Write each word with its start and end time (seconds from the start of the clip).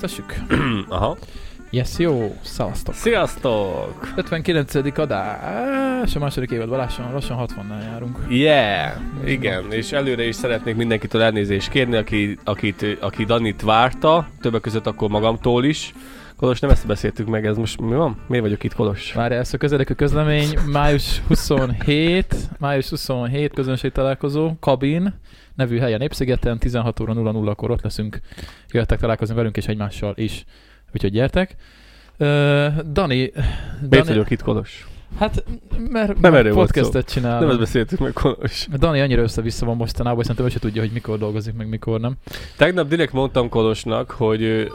Kezdhessük? 0.00 0.34
Aha. 0.88 1.16
Yes, 1.70 1.98
jó, 1.98 2.36
szavaztok. 2.42 2.94
Sziasztok! 2.94 4.12
59. 4.16 4.74
adás, 4.98 6.16
a 6.16 6.18
második 6.18 6.50
évadban 6.50 6.78
lassan, 6.78 7.12
lassan 7.12 7.46
60-nál 7.46 7.82
járunk. 7.84 8.18
Yeah! 8.28 8.92
Igen, 9.24 9.72
és 9.72 9.92
előre 9.92 10.26
is 10.26 10.34
szeretnék 10.34 10.76
mindenkitől 10.76 11.22
elnézést 11.22 11.68
kérni, 11.68 11.96
aki, 11.96 12.38
akit, 12.44 12.86
aki 13.00 13.24
Danit 13.24 13.62
várta, 13.62 14.28
többek 14.40 14.60
között 14.60 14.86
akkor 14.86 15.08
magamtól 15.08 15.64
is. 15.64 15.94
Kolos, 16.38 16.60
nem 16.60 16.70
ezt 16.70 16.86
beszéltük 16.86 17.28
meg, 17.28 17.46
ez 17.46 17.56
most 17.56 17.80
mi 17.80 17.94
van? 17.94 18.16
Miért 18.26 18.44
vagyok 18.44 18.64
itt, 18.64 18.74
Kolos? 18.74 19.12
Várj, 19.12 19.34
ez 19.34 19.54
a 19.54 19.56
közeledő 19.56 19.94
közlemény, 19.94 20.58
május 20.72 21.22
27, 21.26 22.34
május 22.58 22.88
27 22.88 23.52
közönség 23.54 23.92
találkozó, 23.92 24.56
kabin, 24.60 25.14
nevű 25.54 25.78
helyen 25.78 25.98
Népszigeten, 25.98 26.58
16 26.58 27.00
óra 27.00 27.12
00-kor 27.16 27.70
ott 27.70 27.82
leszünk, 27.82 28.20
jöttek 28.70 28.98
találkozni 29.00 29.34
velünk 29.34 29.56
és 29.56 29.66
egymással 29.66 30.12
is. 30.16 30.44
Úgyhogy 30.94 31.12
gyertek. 31.12 31.54
Uh, 32.18 32.26
Dani... 32.92 33.16
Miért 33.16 33.88
Dani 33.88 34.06
vagyok 34.06 34.30
itt, 34.30 34.42
Kolos? 34.42 34.88
Hát, 35.18 35.44
mert 35.90 36.20
Nem 36.20 36.34
erről 36.34 36.54
volt 36.54 36.72
podcastet 36.72 37.10
csinálom. 37.10 37.40
Nem 37.40 37.48
ezt 37.50 37.58
beszéltük 37.58 37.98
meg, 37.98 38.12
Kolos. 38.12 38.66
Dani 38.76 39.00
annyira 39.00 39.22
össze-vissza 39.22 39.66
van 39.66 39.76
mostanában, 39.76 40.16
hogy 40.16 40.24
szerintem 40.24 40.50
ő 40.50 40.54
se 40.54 40.58
tudja, 40.58 40.82
hogy 40.82 40.92
mikor 40.92 41.18
dolgozik, 41.18 41.54
meg 41.54 41.68
mikor 41.68 42.00
nem. 42.00 42.14
Tegnap 42.56 42.88
direkt 42.88 43.12
mondtam 43.12 43.48
Kolosnak, 43.48 44.10
hogy, 44.10 44.70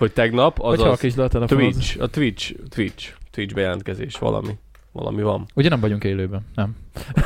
hogy 0.00 0.12
tegnap 0.12 0.60
az 0.60 0.80
halk 0.80 1.02
is 1.02 1.14
le 1.14 1.24
a. 1.24 1.28
Twitch, 1.28 2.02
a 2.02 2.06
Twitch, 2.06 2.54
Twitch, 2.68 3.12
Twitch 3.30 3.54
bejelentkezés, 3.54 4.18
valami. 4.18 4.58
Valami 4.92 5.22
van. 5.22 5.46
Ugye 5.54 5.68
nem 5.68 5.80
vagyunk 5.80 6.04
élőben? 6.04 6.46
Nem. 6.54 6.76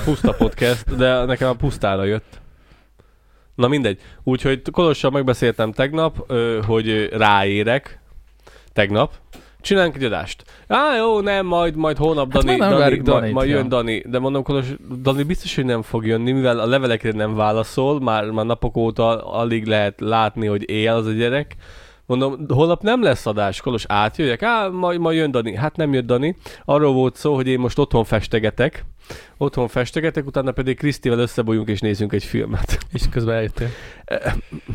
Puszta 0.05 0.33
podcast, 0.33 0.97
de 0.97 1.25
nekem 1.25 1.49
a 1.49 1.55
pusztára 1.55 2.05
jött. 2.05 2.41
Na 3.55 3.69
mindegy. 3.69 4.01
Úgyhogy 4.23 4.63
Kolossal 4.71 5.11
megbeszéltem 5.11 5.73
tegnap, 5.73 6.33
hogy 6.67 7.09
ráérek. 7.13 8.01
Tegnap. 8.73 9.13
Csinálunk 9.61 9.97
egy 9.97 10.05
adást. 10.05 10.45
Á, 10.69 10.97
jó, 10.97 11.21
nem, 11.21 11.47
majd, 11.47 11.77
majd 11.77 11.97
hónap 11.97 12.33
Hát 12.33 12.43
Dani, 12.43 12.57
nem 12.57 12.69
Dani, 12.69 12.81
várjuk 12.81 13.33
majd, 13.33 13.49
ja. 13.49 13.57
jön 13.57 13.69
Dani. 13.69 14.03
De 14.07 14.19
mondom, 14.19 14.43
Kolos, 14.43 14.67
Dani 15.03 15.23
biztos, 15.23 15.55
hogy 15.55 15.65
nem 15.65 15.83
fog 15.83 16.07
jönni, 16.07 16.33
mivel 16.33 16.59
a 16.59 16.67
levelekre 16.67 17.13
nem 17.13 17.35
válaszol, 17.35 18.01
már, 18.01 18.31
már 18.31 18.45
napok 18.47 18.77
óta 18.77 19.27
alig 19.27 19.67
lehet 19.67 20.01
látni, 20.01 20.47
hogy 20.47 20.71
él 20.71 20.93
az 20.93 21.07
a 21.07 21.11
gyerek. 21.11 21.57
Mondom, 22.07 22.47
holnap 22.49 22.83
nem 22.83 23.03
lesz 23.03 23.27
adás, 23.27 23.61
Kolos, 23.61 23.85
átjöjjek? 23.89 24.43
Á, 24.43 24.69
majd, 24.69 25.01
majd 25.01 25.17
jön 25.17 25.31
Dani. 25.31 25.55
Hát 25.55 25.77
nem 25.77 25.93
jött 25.93 26.07
Dani. 26.07 26.37
Arról 26.65 26.93
volt 26.93 27.17
szó, 27.17 27.35
hogy 27.35 27.47
én 27.47 27.59
most 27.59 27.79
otthon 27.79 28.05
festegetek. 28.05 28.85
Otthon 29.37 29.69
festegetek, 29.69 30.27
utána 30.27 30.53
pedig 30.53 30.77
Krisztivel 30.77 31.19
összebújunk 31.19 31.69
és 31.69 31.81
nézzünk 31.81 32.13
egy 32.13 32.25
filmet. 32.25 32.79
És 32.93 33.03
közben 33.11 33.35
eljöttél. 33.35 33.69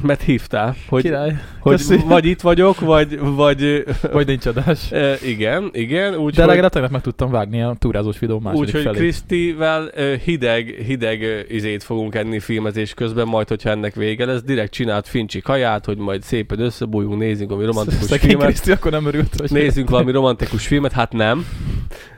Mert 0.02 0.22
hívtál, 0.22 0.76
hogy, 0.88 1.02
Király. 1.02 1.36
hogy 1.60 1.76
Köszi. 1.76 1.98
vagy 2.06 2.26
itt 2.26 2.42
vagyok, 2.42 2.80
vagy, 2.80 3.20
vagy 3.20 3.84
Vagy 4.12 4.28
nincs 4.28 4.46
adás. 4.46 4.92
e, 4.92 5.16
igen, 5.26 5.70
igen, 5.74 6.12
De 6.12 6.18
úgyhogy 6.18 6.46
legalább 6.46 6.72
tegnap 6.72 6.92
meg 6.92 7.02
tudtam 7.02 7.32
vágni 7.32 7.62
a 7.62 7.76
túrázós 7.80 8.20
videó 8.20 8.40
második 8.40 8.66
úgy, 8.68 8.72
hogy 8.72 8.82
felét. 8.82 9.00
Krisztivel 9.00 9.90
e, 9.90 10.18
hideg, 10.18 10.68
hideg 10.86 11.24
e, 11.24 11.44
izét 11.48 11.84
fogunk 11.84 12.16
enni 12.16 12.40
filmezés 12.40 12.94
közben, 12.94 13.28
majd 13.28 13.48
hogyha 13.48 13.70
ennek 13.70 13.96
vége 13.96 14.26
lesz, 14.26 14.42
direkt 14.44 14.72
csinált 14.72 15.08
fincsi 15.08 15.42
kaját, 15.42 15.86
hogy 15.86 15.98
majd 15.98 16.24
szépen 16.24 16.60
összebújjunk, 16.60 17.18
nézzünk 17.20 17.50
valami 17.50 17.68
romantikus 17.68 18.04
Szegény 18.04 18.30
filmet. 18.30 18.48
Kriszti 18.48 18.72
akkor 18.72 18.92
nem 18.92 19.06
örült, 19.06 19.36
hogy... 19.38 19.52
Nézzünk 19.52 19.90
valami 19.90 20.12
romantikus 20.12 20.68
filmet, 20.68 20.92
hát 20.92 21.12
nem. 21.14 21.46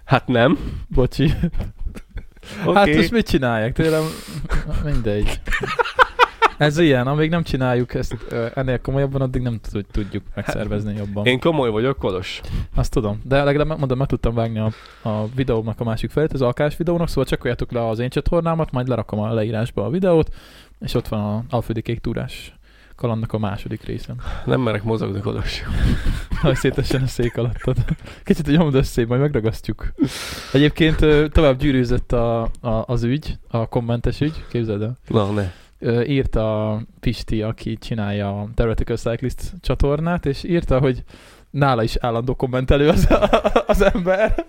Hát 0.06 0.28
nem. 0.28 0.58
Bocsi. 0.88 1.32
Oké. 2.66 2.78
Hát 2.78 2.96
most 2.96 3.12
mit 3.12 3.30
csinálják? 3.30 3.74
Tényleg 3.74 4.02
mindegy. 4.84 5.42
Ez 6.58 6.78
ilyen, 6.78 7.08
amíg 7.08 7.30
nem 7.30 7.44
csináljuk 7.44 7.94
ezt 7.94 8.16
ennél 8.54 8.80
komolyabban, 8.80 9.22
addig 9.22 9.42
nem 9.42 9.60
tud- 9.72 9.86
tudjuk 9.92 10.24
megszervezni 10.36 10.96
jobban. 10.98 11.26
Én 11.26 11.40
komoly 11.40 11.70
vagyok, 11.70 11.98
Kolos. 11.98 12.42
Azt 12.76 12.92
tudom, 12.92 13.22
de 13.24 13.44
legalább 13.44 13.80
mondom, 13.80 13.98
meg 13.98 14.08
tudtam 14.08 14.34
vágni 14.34 14.60
a, 14.60 14.72
a 15.10 15.28
videónak 15.36 15.80
a 15.80 15.84
másik 15.84 16.12
felét, 16.12 16.34
az 16.34 16.42
alkás 16.42 16.78
videónak, 16.78 17.08
szóval 17.08 17.26
csekkoljátok 17.26 17.72
le 17.72 17.88
az 17.88 18.00
én 18.00 18.10
csatornámat, 18.10 18.72
majd 18.72 18.88
lerakom 18.88 19.20
a 19.20 19.34
leírásba 19.34 19.86
a 19.86 19.90
videót, 19.90 20.34
és 20.80 20.94
ott 20.94 21.08
van 21.08 21.20
a 21.20 21.44
Alföldi 21.56 21.82
Kék 21.82 22.00
túrás 22.00 22.54
kalandnak 23.02 23.34
a 23.34 23.38
második 23.38 23.84
része. 23.84 24.14
Nem 24.46 24.62
merek 24.62 24.84
mozogni, 24.84 25.20
Kolos. 25.20 25.62
Hogy 26.42 26.56
szétessen 26.64 27.02
a 27.02 27.08
szék 27.08 27.38
alattad. 27.38 27.78
Kicsit 28.24 28.48
nyomd 28.48 28.76
össze, 28.76 29.06
majd 29.06 29.22
megragasztjuk. 29.22 29.94
Egyébként 30.54 30.98
tovább 31.32 31.58
gyűrűzött 31.58 32.12
a, 32.12 32.42
a, 32.42 32.84
az 32.86 33.04
ügy, 33.04 33.38
a 33.50 33.68
kommentes 33.68 34.22
ügy, 34.22 34.44
képzeld 34.50 34.82
el. 34.82 34.98
Na, 35.08 35.32
ne. 35.32 35.52
Ö, 35.80 36.02
írta 36.02 36.82
Pisti, 37.00 37.42
aki 37.42 37.78
csinálja 37.78 38.40
a 38.40 38.50
Theoretical 38.56 38.98
Cyclist 38.98 39.54
csatornát, 39.62 40.26
és 40.26 40.44
írta, 40.44 40.80
hogy 40.80 41.04
nála 41.50 41.84
is 41.84 41.96
állandó 41.96 42.36
kommentelő 42.36 42.90
az, 42.90 43.08
az 43.74 43.82
ember. 43.82 44.46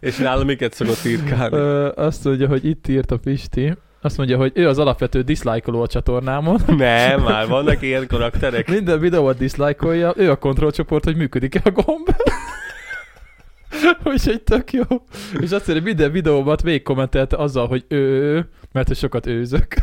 És 0.00 0.16
nálam 0.16 0.46
miket 0.46 0.72
szokott 0.72 1.04
írkálni? 1.04 1.56
Azt 1.94 2.24
mondja, 2.24 2.48
hogy 2.48 2.64
itt 2.64 2.88
írt 2.88 3.10
a 3.10 3.18
Pisti, 3.18 3.74
azt 4.06 4.16
mondja, 4.16 4.36
hogy 4.36 4.52
ő 4.54 4.68
az 4.68 4.78
alapvető 4.78 5.22
dislike 5.22 5.72
a 5.72 5.86
csatornámon. 5.86 6.60
Nem, 6.76 7.22
már 7.22 7.46
vannak 7.48 7.82
ilyen 7.82 8.06
karakterek. 8.06 8.70
Minden 8.70 9.00
videót 9.00 9.38
diszlájkolja, 9.38 10.12
ő 10.16 10.30
a 10.30 10.36
kontrollcsoport, 10.36 11.04
hogy 11.04 11.16
működik-e 11.16 11.60
a 11.64 11.70
gomb. 11.70 12.08
Úgyhogy 14.04 14.42
tök 14.42 14.72
jó. 14.72 14.82
És 15.32 15.50
azt 15.50 15.50
mondja, 15.50 15.72
hogy 15.72 15.82
minden 15.82 16.12
videómat 16.12 16.62
végigkommentelte 16.62 17.36
azzal, 17.36 17.66
hogy 17.66 17.84
ő, 17.88 18.34
mert 18.72 18.88
hogy 18.88 18.96
sokat 18.96 19.26
őzök. 19.26 19.74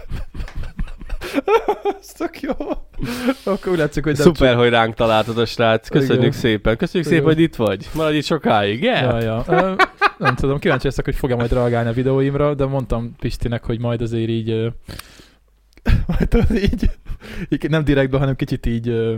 Ez 2.00 2.08
tök 2.08 2.42
jó. 2.42 2.52
Akkor 3.44 3.72
úgy 3.72 3.78
látszik, 3.78 4.04
hogy 4.04 4.16
Szuper, 4.16 4.56
hogy 4.56 4.70
ránk 4.70 4.94
találtad 4.94 5.38
a 5.38 5.46
srác. 5.46 5.90
Köszönjük 5.90 6.20
Igen. 6.20 6.32
szépen. 6.32 6.78
Köszönjük 6.78 7.10
Igen. 7.10 7.20
szépen, 7.20 7.36
hogy 7.36 7.44
itt 7.44 7.56
vagy. 7.56 7.90
Maradj 7.94 8.18
itt 8.18 8.26
sokáig, 8.26 8.84
yeah? 8.84 9.24
Ja, 9.24 9.44
ja. 9.46 9.76
Nem 10.18 10.36
tudom, 10.36 10.60
kíváncsi 10.60 10.86
leszek, 10.86 11.06
hogy 11.06 11.16
fog-e 11.16 11.36
majd 11.36 11.52
reagálni 11.52 11.90
a 11.90 11.94
videóimra, 11.94 12.54
de 12.54 12.66
mondtam 12.66 13.16
Pistinek, 13.20 13.64
hogy 13.64 13.80
majd 13.80 14.02
azért 14.02 14.30
így, 14.30 14.74
majd 16.08 16.48
így, 16.52 16.90
így 17.50 17.70
nem 17.70 17.84
direktben, 17.84 18.20
hanem 18.20 18.36
kicsit 18.36 18.66
így 18.66 18.88
ö, 18.88 19.16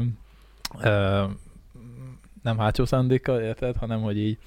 ö, 0.81 1.23
nem 2.43 2.57
hátsó 2.57 2.85
szándékkal, 2.85 3.41
érted, 3.41 3.75
hanem 3.75 4.01
hogy 4.01 4.17
így 4.17 4.37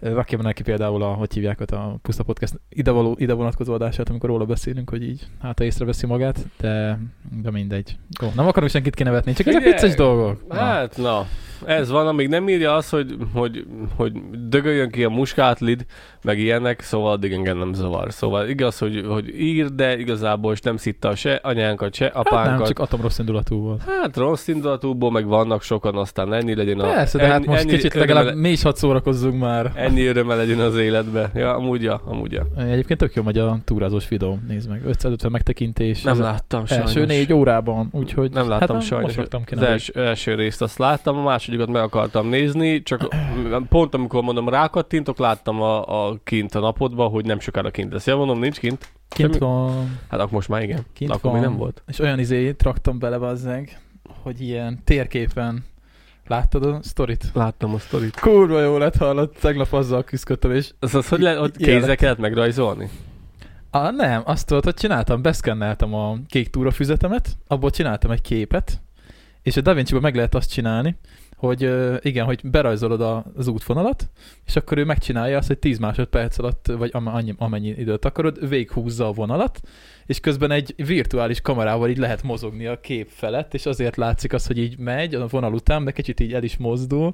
ö, 0.00 0.12
rakjam 0.12 0.40
neki 0.40 0.62
például 0.62 1.02
a, 1.02 1.06
hogy 1.12 1.32
hívják 1.32 1.60
ott 1.60 1.70
a 1.70 1.98
Puszta 2.02 2.22
Podcast 2.22 2.60
ide, 2.68 2.90
való, 2.90 3.14
ide 3.18 3.32
vonatkozó 3.32 3.72
adását, 3.72 4.08
amikor 4.08 4.28
róla 4.28 4.44
beszélünk, 4.44 4.90
hogy 4.90 5.02
így 5.02 5.26
hát 5.42 5.60
észreveszi 5.60 6.06
magát, 6.06 6.38
de, 6.60 6.98
de 7.42 7.50
mindegy. 7.50 7.96
Jó, 8.20 8.28
nem 8.34 8.46
akarok 8.46 8.68
senkit 8.68 8.94
kinevetni, 8.94 9.32
csak 9.32 9.46
ezek 9.46 9.62
vicces 9.62 9.94
dolgok. 9.94 10.48
Na. 10.48 10.54
Hát, 10.54 10.96
na. 10.96 11.26
Ez 11.66 11.90
van, 11.90 12.06
amíg 12.06 12.28
nem 12.28 12.48
írja 12.48 12.74
azt, 12.74 12.90
hogy, 12.90 13.16
hogy, 13.34 13.66
hogy 13.96 14.12
dögöljön 14.48 14.90
ki 14.90 15.04
a 15.04 15.08
muskátlid, 15.08 15.86
meg 16.22 16.38
ilyenek, 16.38 16.80
szóval 16.80 17.12
addig 17.12 17.32
engem 17.32 17.58
nem 17.58 17.72
zavar. 17.72 18.12
Szóval 18.12 18.48
igaz, 18.48 18.78
hogy, 18.78 19.04
hogy 19.08 19.40
ír, 19.40 19.74
de 19.74 19.98
igazából 19.98 20.52
is 20.52 20.60
nem 20.60 20.76
szitta 20.76 21.14
se 21.14 21.40
anyánkat, 21.42 21.94
se 21.94 22.04
Hát 22.04 22.14
nem, 22.14 22.22
apánkat. 22.22 22.66
csak 22.66 22.78
atom 22.78 23.00
rossz 23.00 23.18
indulatú 23.18 23.60
volt. 23.60 23.82
Hát 23.86 24.16
rossz 24.16 24.48
indulatúból 24.48 25.10
meg 25.10 25.26
vannak 25.26 25.62
sokan, 25.62 25.96
aztán 25.96 26.32
ennyi 26.32 26.54
legyen 26.54 26.80
a... 26.80 26.86
Persze, 26.92 27.18
de 27.18 27.26
hát 27.26 27.34
ennyi, 27.34 27.46
most 27.46 27.60
ennyi 27.60 27.70
kicsit 27.70 27.94
legalább 27.94 28.34
mi 28.34 28.48
is 28.48 28.62
hadd 28.62 28.74
szórakozzunk 28.74 29.40
már. 29.40 29.72
Ennyi 29.74 29.87
öröme 29.96 30.34
legyen 30.34 30.58
az 30.58 30.76
életbe. 30.76 31.30
Ja, 31.34 31.54
amúgy 31.54 31.82
ja, 31.82 32.00
amúgy 32.04 32.32
ja. 32.32 32.46
Egyébként 32.56 32.98
tök 32.98 33.14
jó 33.14 33.22
megy 33.22 33.38
a 33.38 33.58
túrázós 33.64 34.08
videó, 34.08 34.38
nézd 34.48 34.68
meg. 34.68 34.84
550 34.84 35.30
megtekintés. 35.30 36.02
Nem 36.02 36.20
láttam 36.20 36.66
sajnos. 36.66 36.86
Első 36.86 37.04
négy 37.04 37.32
órában, 37.32 37.88
úgyhogy... 37.92 38.32
Nem 38.32 38.48
láttam 38.48 38.76
hát 38.76 38.84
sajnos. 38.84 39.06
Most 39.06 39.18
raktam 39.18 39.44
ki 39.44 39.54
Az 39.54 39.62
első, 39.62 39.92
első 39.94 40.34
részt 40.34 40.62
azt 40.62 40.78
láttam, 40.78 41.16
a 41.16 41.22
másodikat 41.22 41.68
meg 41.68 41.82
akartam 41.82 42.28
nézni, 42.28 42.82
csak 42.82 43.08
pont 43.68 43.94
amikor 43.94 44.22
mondom 44.22 44.48
rákattintok, 44.48 45.18
láttam 45.18 45.62
a, 45.62 46.06
a 46.08 46.18
kint 46.24 46.54
a 46.54 46.60
napodba, 46.60 47.06
hogy 47.06 47.24
nem 47.24 47.40
sokára 47.40 47.70
kint 47.70 47.92
lesz. 47.92 48.06
Ja, 48.06 48.16
mondom, 48.16 48.38
nincs 48.38 48.58
kint. 48.58 48.92
Kint 49.08 49.32
semmi- 49.32 49.44
van, 49.44 49.98
Hát 50.08 50.20
akkor 50.20 50.32
most 50.32 50.48
már 50.48 50.62
igen. 50.62 50.80
kint 50.92 51.10
akkor 51.10 51.30
van. 51.30 51.40
még 51.40 51.48
nem 51.48 51.58
volt. 51.58 51.82
És 51.86 51.98
olyan 51.98 52.18
izé 52.18 52.52
traktam 52.52 52.98
bele 52.98 53.18
bazzeg, 53.18 53.80
hogy 54.22 54.40
ilyen 54.40 54.80
térképen 54.84 55.64
Láttad 56.28 56.64
a 56.64 56.78
sztorit? 56.82 57.30
Láttam 57.32 57.74
a 57.74 57.78
sztorit. 57.78 58.20
Kurva 58.20 58.60
jó 58.60 58.76
lett 58.76 58.96
hallott, 58.96 59.36
tegnap 59.40 59.72
azzal 59.72 60.04
küzdöttem, 60.04 60.52
és 60.52 60.70
Az, 60.78 60.94
az 60.94 61.08
hogy 61.08 61.20
le, 61.20 61.40
ott 61.40 61.56
kézzel 61.56 61.96
kellett 61.96 62.18
megrajzolni? 62.18 62.90
Ah, 63.70 63.94
nem, 63.94 64.22
azt 64.24 64.46
tudod, 64.46 64.64
hogy 64.64 64.74
csináltam, 64.74 65.22
beszkenneltem 65.22 65.94
a 65.94 66.16
kék 66.28 66.50
túra 66.50 66.70
füzetemet, 66.70 67.28
abból 67.46 67.70
csináltam 67.70 68.10
egy 68.10 68.20
képet, 68.20 68.80
és 69.42 69.56
a 69.56 69.60
DaVinci-ban 69.60 70.02
meg 70.02 70.14
lehet 70.14 70.34
azt 70.34 70.52
csinálni, 70.52 70.96
hogy 71.38 71.70
igen, 72.00 72.24
hogy 72.24 72.40
berajzolod 72.42 73.24
az 73.36 73.48
útvonalat, 73.48 74.08
és 74.46 74.56
akkor 74.56 74.78
ő 74.78 74.84
megcsinálja 74.84 75.38
azt, 75.38 75.46
hogy 75.46 75.58
10 75.58 75.78
másodperc 75.78 76.38
alatt, 76.38 76.66
vagy 76.78 76.90
annyi, 76.92 77.34
amennyi 77.38 77.68
időt 77.68 78.04
akarod, 78.04 78.48
végighúzza 78.48 79.06
a 79.06 79.12
vonalat, 79.12 79.60
és 80.06 80.20
közben 80.20 80.50
egy 80.50 80.74
virtuális 80.86 81.40
kamerával 81.40 81.88
így 81.88 81.98
lehet 81.98 82.22
mozogni 82.22 82.66
a 82.66 82.80
kép 82.80 83.08
felett, 83.10 83.54
és 83.54 83.66
azért 83.66 83.96
látszik 83.96 84.32
az, 84.32 84.46
hogy 84.46 84.58
így 84.58 84.78
megy 84.78 85.14
a 85.14 85.26
vonal 85.26 85.52
után, 85.54 85.84
de 85.84 85.90
kicsit 85.90 86.20
így 86.20 86.32
el 86.32 86.42
is 86.42 86.56
mozdul, 86.56 87.12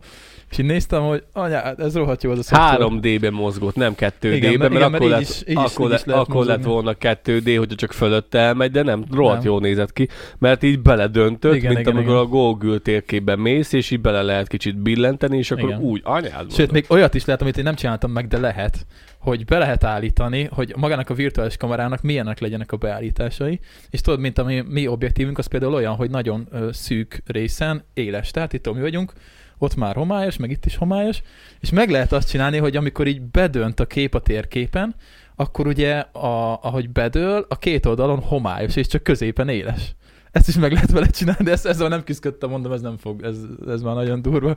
és 0.50 0.58
így 0.58 0.66
néztem, 0.66 1.02
hogy 1.02 1.24
anya, 1.32 1.74
ez 1.74 1.94
rohadt 1.96 2.22
jó 2.22 2.30
az 2.30 2.38
a 2.38 2.42
szoftver. 2.42 2.78
3D-ben 2.80 3.32
mozgott, 3.32 3.74
nem 3.74 3.94
2D-ben, 3.96 4.32
Igen, 4.32 4.58
mert, 4.58 4.70
igen, 4.72 4.82
akkor, 4.82 4.90
mert 4.90 5.04
így 5.04 5.10
lett, 5.10 5.20
is- 5.20 5.42
így 5.48 5.56
akkor, 5.56 5.90
le, 5.90 6.00
lehet 6.04 6.22
akkor 6.22 6.44
lett 6.44 6.62
volna 6.64 6.94
2D, 7.00 7.54
hogyha 7.58 7.76
csak 7.76 7.92
fölötte 7.92 8.38
elmegy, 8.38 8.70
de 8.70 8.82
nem, 8.82 9.04
rohadt 9.12 9.36
Nem. 9.42 9.46
jól 9.46 9.60
nézett 9.60 9.92
ki, 9.92 10.08
mert 10.38 10.62
így 10.62 10.80
beledöntött, 10.80 11.54
Igen, 11.54 11.68
mint 11.72 11.80
igen, 11.80 11.92
amikor 11.96 12.14
igen. 12.14 12.24
a 12.24 12.28
Google 12.28 12.78
térképben 12.78 13.38
mész, 13.38 13.72
és 13.72 13.90
így 13.90 14.00
bele 14.00 14.13
lehet 14.22 14.48
kicsit 14.48 14.76
billenteni, 14.76 15.36
és 15.36 15.50
akkor 15.50 15.68
Igen. 15.68 15.80
úgy, 15.80 16.00
anyád 16.04 16.52
Sőt, 16.52 16.72
még 16.72 16.84
olyat 16.88 17.14
is 17.14 17.24
lehet, 17.24 17.40
amit 17.40 17.56
én 17.56 17.64
nem 17.64 17.74
csináltam 17.74 18.10
meg, 18.10 18.28
de 18.28 18.38
lehet, 18.38 18.86
hogy 19.18 19.44
be 19.44 19.58
lehet 19.58 19.84
állítani, 19.84 20.48
hogy 20.52 20.74
magának 20.76 21.10
a 21.10 21.14
virtuális 21.14 21.56
kamerának 21.56 22.02
milyenek 22.02 22.40
legyenek 22.40 22.72
a 22.72 22.76
beállításai, 22.76 23.60
és 23.90 24.00
tudod, 24.00 24.20
mint 24.20 24.38
a 24.38 24.44
mi, 24.44 24.60
mi 24.60 24.86
objektívünk, 24.86 25.38
az 25.38 25.46
például 25.46 25.74
olyan, 25.74 25.94
hogy 25.94 26.10
nagyon 26.10 26.46
ö, 26.50 26.68
szűk 26.72 27.22
részen 27.26 27.84
éles, 27.94 28.30
tehát 28.30 28.52
itt 28.52 28.72
mi 28.72 28.80
vagyunk, 28.80 29.12
ott 29.58 29.74
már 29.74 29.94
homályos, 29.94 30.36
meg 30.36 30.50
itt 30.50 30.66
is 30.66 30.76
homályos, 30.76 31.22
és 31.60 31.70
meg 31.70 31.90
lehet 31.90 32.12
azt 32.12 32.30
csinálni, 32.30 32.58
hogy 32.58 32.76
amikor 32.76 33.06
így 33.06 33.22
bedönt 33.22 33.80
a 33.80 33.86
kép 33.86 34.14
a 34.14 34.20
térképen, 34.20 34.94
akkor 35.36 35.66
ugye, 35.66 35.98
a, 36.12 36.62
ahogy 36.62 36.90
bedől, 36.90 37.46
a 37.48 37.58
két 37.58 37.86
oldalon 37.86 38.20
homályos, 38.20 38.76
és 38.76 38.86
csak 38.86 39.02
középen 39.02 39.48
éles. 39.48 39.94
Ezt 40.34 40.48
is 40.48 40.56
meg 40.56 40.72
lehet 40.72 40.90
vele 40.90 41.06
csinálni, 41.06 41.44
de 41.44 41.50
ezt, 41.50 41.66
ezzel 41.66 41.88
nem 41.88 42.04
küzdöttem, 42.04 42.50
mondom, 42.50 42.72
ez 42.72 42.80
nem 42.80 42.96
fog, 42.96 43.22
ez, 43.22 43.36
ez 43.68 43.82
már 43.82 43.94
nagyon 43.94 44.22
durva. 44.22 44.56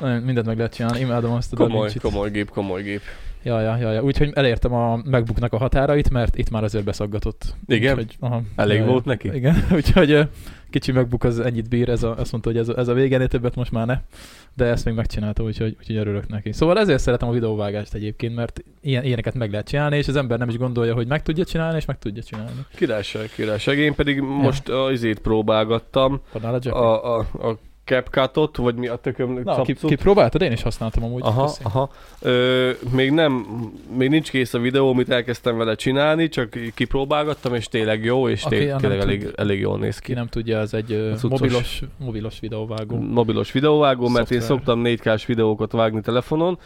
Nagyon, 0.00 0.22
mindent 0.22 0.46
meg 0.46 0.56
lehet 0.56 0.74
csinálni, 0.74 1.00
imádom 1.00 1.32
azt 1.32 1.52
a 1.52 1.56
Komoly, 1.56 1.80
Vinci-t. 1.80 2.02
komoly 2.02 2.30
gép, 2.30 2.50
komoly 2.50 2.82
gép. 2.82 3.00
Ja, 3.42 3.60
ja, 3.60 3.76
ja, 3.76 3.92
ja. 3.92 4.02
Úgyhogy 4.02 4.30
elértem 4.34 4.72
a 4.72 4.96
MacBooknak 4.96 5.52
a 5.52 5.56
határait, 5.58 6.10
mert 6.10 6.36
itt 6.36 6.50
már 6.50 6.64
azért 6.64 6.84
beszaggatott. 6.84 7.54
Igen? 7.66 7.92
Úgyhogy, 7.98 8.16
aha, 8.20 8.42
Elég 8.56 8.78
ja, 8.78 8.84
volt 8.84 9.04
neki? 9.04 9.34
Igen, 9.34 9.66
úgyhogy 9.76 10.28
kicsi 10.74 10.92
MacBook 10.92 11.24
az 11.24 11.40
ennyit 11.40 11.68
bír, 11.68 11.88
ez 11.88 12.02
a, 12.02 12.16
azt 12.18 12.32
mondta, 12.32 12.50
hogy 12.50 12.58
ez 12.58 12.68
a, 12.68 12.78
ez 12.78 12.88
a 12.88 12.92
végenél 12.92 13.28
többet 13.28 13.54
most 13.54 13.70
már 13.70 13.86
ne. 13.86 14.00
De 14.54 14.64
ezt 14.64 14.84
még 14.84 14.94
megcsinálta, 14.94 15.42
úgyhogy, 15.42 15.76
úgyhogy 15.78 15.96
örülök 15.96 16.28
neki. 16.28 16.52
Szóval 16.52 16.78
ezért 16.78 17.00
szeretem 17.00 17.28
a 17.28 17.32
videóvágást 17.32 17.94
egyébként, 17.94 18.34
mert 18.34 18.64
ilyen, 18.80 19.04
ilyeneket 19.04 19.34
meg 19.34 19.50
lehet 19.50 19.68
csinálni, 19.68 19.96
és 19.96 20.08
az 20.08 20.16
ember 20.16 20.38
nem 20.38 20.48
is 20.48 20.56
gondolja, 20.56 20.94
hogy 20.94 21.06
meg 21.06 21.22
tudja 21.22 21.44
csinálni, 21.44 21.76
és 21.76 21.84
meg 21.84 21.98
tudja 21.98 22.22
csinálni. 22.22 22.66
Királyság, 22.76 23.30
királyság. 23.34 23.78
Én 23.78 23.94
pedig 23.94 24.20
most 24.20 24.68
a 24.68 24.92
izét 24.92 25.18
próbálgattam, 25.18 26.20
a, 26.32 26.46
a, 26.66 27.18
a, 27.18 27.48
a 27.48 27.58
CapCutot, 27.84 28.56
vagy 28.56 28.74
mi 28.74 28.86
a 28.86 28.96
tököm 28.96 29.40
Na, 29.44 29.62
ki, 29.62 29.72
capcut. 29.72 29.90
ki, 29.90 29.94
próbáltad? 29.96 30.42
Én 30.42 30.52
is 30.52 30.62
használtam 30.62 31.04
amúgy. 31.04 31.22
Aha, 31.24 31.44
Köszi. 31.44 31.60
aha. 31.64 31.90
Ö, 32.22 32.70
még 32.92 33.10
nem, 33.10 33.46
még 33.96 34.08
nincs 34.08 34.30
kész 34.30 34.54
a 34.54 34.58
videó, 34.58 34.90
amit 34.90 35.10
elkezdtem 35.10 35.56
vele 35.56 35.74
csinálni, 35.74 36.28
csak 36.28 36.58
kipróbálgattam, 36.74 37.54
és 37.54 37.66
tényleg 37.68 38.04
jó, 38.04 38.28
és 38.28 38.44
Aki 38.44 38.56
tényleg 38.56 38.80
tud- 38.80 38.90
elég, 39.00 39.28
elég 39.36 39.60
jól 39.60 39.78
néz 39.78 39.98
Ki 39.98 40.06
ki. 40.06 40.12
nem 40.12 40.26
tudja, 40.26 40.58
ez 40.58 40.74
egy 40.74 41.12
Cuccos. 41.16 41.30
mobilos, 41.40 41.80
mobilos 41.98 42.40
videóvágó. 42.40 42.96
Mobilos 42.98 43.52
videóvágó, 43.52 44.08
mert 44.08 44.30
én 44.30 44.40
Szoftver. 44.40 44.76
szoktam 44.76 44.82
4K-s 44.84 45.26
videókat 45.26 45.72
vágni 45.72 46.00
telefonon, 46.00 46.58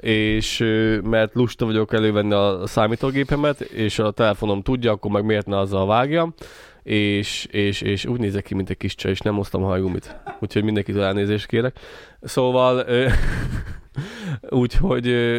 és 0.00 0.58
mert 1.02 1.34
lusta 1.34 1.64
vagyok 1.66 1.92
elővenni 1.92 2.32
a 2.32 2.60
számítógépemet, 2.66 3.60
és 3.60 3.98
a 3.98 4.10
telefonom 4.10 4.62
tudja, 4.62 4.92
akkor 4.92 5.10
meg 5.10 5.24
miért 5.24 5.46
ne 5.46 5.58
azzal 5.58 5.86
vágjam, 5.86 6.34
és, 6.84 7.46
és, 7.50 7.80
és 7.80 8.06
úgy 8.06 8.20
nézek 8.20 8.42
ki, 8.42 8.54
mint 8.54 8.70
egy 8.70 8.76
kis 8.76 8.94
csaj, 8.94 9.10
és 9.10 9.20
nem 9.20 9.34
hoztam 9.34 9.62
hajgumit. 9.62 10.16
Úgyhogy 10.40 10.64
mindenkitől 10.64 11.02
elnézést 11.02 11.46
kérek. 11.46 11.78
Szóval... 12.20 12.84
Ö, 12.86 13.08
Úgyhogy 14.50 15.38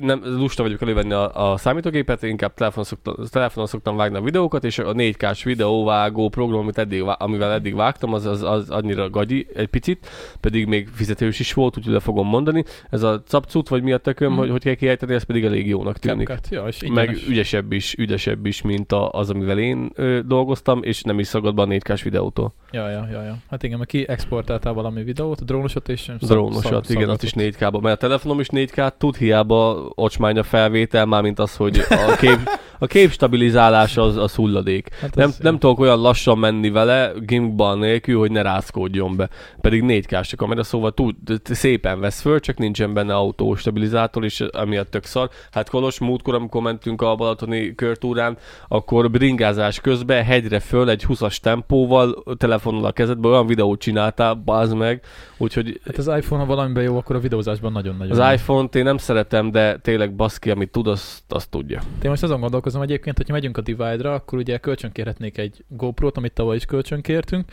nem, 0.00 0.20
lusta 0.24 0.62
vagyok 0.62 0.82
elővenni 0.82 1.12
a, 1.12 1.52
a 1.52 1.56
számítógépet, 1.56 2.22
inkább 2.22 2.54
telefonon, 2.54 2.84
szokta, 2.84 3.16
telefonon 3.30 3.68
szoktam 3.68 3.96
vágni 3.96 4.16
a 4.16 4.22
videókat, 4.22 4.64
és 4.64 4.78
a 4.78 4.92
4K-s 4.92 5.44
videóvágó 5.44 6.28
program, 6.28 6.58
amit 6.60 6.78
eddig, 6.78 7.02
amivel 7.02 7.52
eddig 7.52 7.74
vágtam, 7.74 8.12
az, 8.14 8.26
az, 8.26 8.42
az 8.42 8.70
annyira 8.70 9.10
gagyi 9.10 9.46
egy 9.54 9.68
picit, 9.68 10.08
pedig 10.40 10.66
még 10.66 10.88
fizetős 10.88 11.40
is 11.40 11.52
volt, 11.52 11.76
úgyhogy 11.76 11.92
le 11.92 12.00
fogom 12.00 12.28
mondani. 12.28 12.64
Ez 12.90 13.02
a 13.02 13.22
capcut, 13.22 13.68
vagy 13.68 13.82
mi 13.82 13.92
a 13.92 13.98
tököm, 13.98 14.32
mm. 14.32 14.36
hogy, 14.36 14.50
hogy 14.50 14.62
kell 14.62 14.74
kiejteni, 14.74 15.14
ez 15.14 15.22
pedig 15.22 15.44
elég 15.44 15.68
jónak 15.68 15.98
tűnik. 15.98 16.26
Kapkat, 16.26 16.48
ja, 16.50 16.66
és 16.66 16.82
Meg 16.88 17.10
is. 17.10 17.28
ügyesebb 17.28 17.72
is, 17.72 17.94
ügyesebb 17.94 18.46
is, 18.46 18.62
mint 18.62 18.92
a, 18.92 19.10
az, 19.10 19.30
amivel 19.30 19.58
én 19.58 19.90
ö, 19.94 20.20
dolgoztam, 20.26 20.82
és 20.82 21.02
nem 21.02 21.18
is 21.18 21.26
szagad 21.26 21.54
be 21.54 21.62
a 21.62 21.66
4K-s 21.66 22.02
videótól. 22.02 22.54
Ja, 22.70 22.90
ja, 22.90 23.08
ja, 23.10 23.22
ja. 23.22 23.36
Hát 23.50 23.62
igen, 23.62 23.78
mert 23.78 23.90
ki 23.90 24.08
exportáltál 24.08 24.72
valami 24.72 25.02
videót, 25.02 25.44
drónosat 25.44 25.88
és 25.88 26.10
Drónosat, 26.18 26.84
szag, 26.84 26.96
igen, 26.96 27.08
azt 27.08 27.22
is 27.22 27.32
4K 27.36 27.68
hiába, 27.74 27.80
mert 27.80 28.02
a 28.02 28.06
telefonom 28.06 28.40
is 28.40 28.46
4K 28.50 28.90
tud, 28.98 29.16
hiába 29.16 29.90
ocsmány 29.94 30.38
a 30.38 30.42
felvétel, 30.42 31.06
mármint 31.06 31.38
az, 31.38 31.56
hogy 31.56 31.78
a 31.88 32.16
kép, 32.16 32.38
a 32.84 32.86
kép 32.86 33.10
stabilizálása 33.10 34.02
az, 34.02 34.16
az 34.16 34.34
hulladék. 34.34 34.94
Hát 35.00 35.14
Nem, 35.14 35.28
az- 35.28 35.38
nem 35.38 35.58
tudok 35.58 35.78
olyan 35.78 36.00
lassan 36.00 36.38
menni 36.38 36.70
vele, 36.70 37.12
gimbal 37.20 37.78
nélkül, 37.78 38.18
hogy 38.18 38.30
ne 38.30 38.42
rázkódjon 38.42 39.16
be. 39.16 39.28
Pedig 39.60 39.82
4 39.82 40.06
k 40.06 40.12
a 40.12 40.20
kamera, 40.36 40.62
szóval 40.62 40.92
tud, 40.92 41.14
szépen 41.44 42.00
vesz 42.00 42.20
föl, 42.20 42.40
csak 42.40 42.58
nincsen 42.58 42.94
benne 42.94 43.14
autóstabilizátor, 43.14 44.24
és 44.24 44.40
amiatt 44.40 44.90
tök 44.90 45.04
szar. 45.04 45.28
Hát 45.50 45.70
Kolos, 45.70 45.98
múltkor, 45.98 46.34
amikor 46.34 46.62
mentünk 46.62 47.02
a 47.02 47.14
Balatoni 47.14 47.74
körtúrán, 47.74 48.36
akkor 48.68 49.10
bringázás 49.10 49.80
közben 49.80 50.24
hegyre 50.24 50.60
föl 50.60 50.90
egy 50.90 51.04
20-as 51.08 51.36
tempóval, 51.36 52.22
telefonnal 52.36 52.84
a 52.84 52.92
kezedbe, 52.92 53.28
olyan 53.28 53.46
videót 53.46 53.80
csináltál, 53.80 54.34
bazd 54.34 54.76
meg, 54.76 55.00
úgyhogy 55.36 55.80
Hát 55.86 55.96
az 55.98 56.06
iPhone, 56.06 56.40
ha 56.40 56.46
valamiben 56.46 56.82
jó, 56.82 56.96
akkor 56.96 57.16
a 57.16 57.20
videózásban 57.20 57.72
nagyon-nagyon. 57.72 58.20
az 58.20 58.32
iPhone-t 58.34 58.74
én 58.74 58.84
nem 58.84 58.96
szeretem, 58.96 59.50
de 59.50 59.76
tényleg 59.78 60.14
baszki, 60.14 60.50
amit 60.50 60.70
tud, 60.70 60.86
azt, 60.86 61.22
azt 61.28 61.50
tudja. 61.50 61.80
Én 62.02 62.10
most 62.10 62.22
azon 62.22 62.40
gondolkozom 62.40 62.73
egyébként, 62.82 63.16
hogyha 63.16 63.32
megyünk 63.32 63.56
a 63.56 63.60
Divide-ra, 63.60 64.14
akkor 64.14 64.38
ugye 64.38 64.58
kölcsönkérhetnék 64.58 65.38
egy 65.38 65.64
GoPro-t, 65.68 66.16
amit 66.16 66.32
tavaly 66.32 66.56
is 66.56 66.64
kölcsönkértünk, 66.64 67.52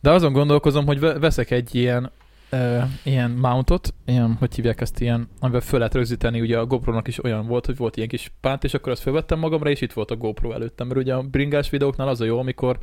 de 0.00 0.10
azon 0.10 0.32
gondolkozom, 0.32 0.86
hogy 0.86 1.00
ve- 1.00 1.18
veszek 1.18 1.50
egy 1.50 1.74
ilyen 1.74 2.10
uh, 2.52 2.82
ilyen 3.02 3.30
mountot, 3.30 3.94
ilyen, 4.06 4.36
hogy 4.38 4.54
hívják 4.54 4.80
ezt 4.80 5.00
ilyen, 5.00 5.28
amivel 5.40 5.60
föl 5.60 5.78
lehet 5.78 5.94
rögzíteni, 5.94 6.40
ugye 6.40 6.58
a 6.58 6.66
GoPro-nak 6.66 7.08
is 7.08 7.24
olyan 7.24 7.46
volt, 7.46 7.66
hogy 7.66 7.76
volt 7.76 7.96
ilyen 7.96 8.08
kis 8.08 8.32
pánt, 8.40 8.64
és 8.64 8.74
akkor 8.74 8.92
azt 8.92 9.02
felvettem 9.02 9.38
magamra, 9.38 9.70
és 9.70 9.80
itt 9.80 9.92
volt 9.92 10.10
a 10.10 10.16
GoPro 10.16 10.52
előttem, 10.52 10.86
mert 10.86 11.00
ugye 11.00 11.14
a 11.14 11.22
bringás 11.22 11.70
videóknál 11.70 12.08
az 12.08 12.20
a 12.20 12.24
jó, 12.24 12.38
amikor 12.38 12.78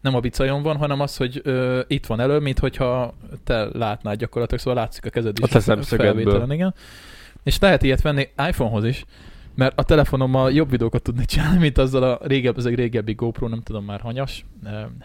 nem 0.00 0.14
a 0.14 0.20
bicajon 0.20 0.62
van, 0.62 0.76
hanem 0.76 1.00
az, 1.00 1.16
hogy 1.16 1.42
uh, 1.44 1.78
itt 1.86 2.06
van 2.06 2.20
elő, 2.20 2.38
mint 2.38 2.58
hogyha 2.58 3.14
te 3.44 3.68
látnád 3.72 4.18
gyakorlatilag, 4.18 4.62
szóval 4.62 4.82
látszik 4.82 5.06
a 5.06 5.10
kezed 5.10 5.38
is. 5.38 5.44
A 5.44 5.48
te 5.48 5.60
igen. 6.52 6.74
És 7.42 7.58
lehet 7.58 7.82
ilyet 7.82 8.02
venni 8.02 8.28
iPhonehoz 8.48 8.84
is, 8.84 9.04
mert 9.56 9.78
a 9.78 9.82
telefonommal 9.82 10.52
jobb 10.52 10.70
videókat 10.70 11.02
tudni 11.02 11.24
csinálni, 11.24 11.58
mint 11.58 11.78
azzal 11.78 12.02
a 12.02 12.18
régebb, 12.22 12.58
ez 12.58 12.64
egy 12.64 12.74
régebbi 12.74 13.12
GoPro, 13.12 13.48
nem 13.48 13.60
tudom 13.60 13.84
már 13.84 14.00
hanyas, 14.00 14.44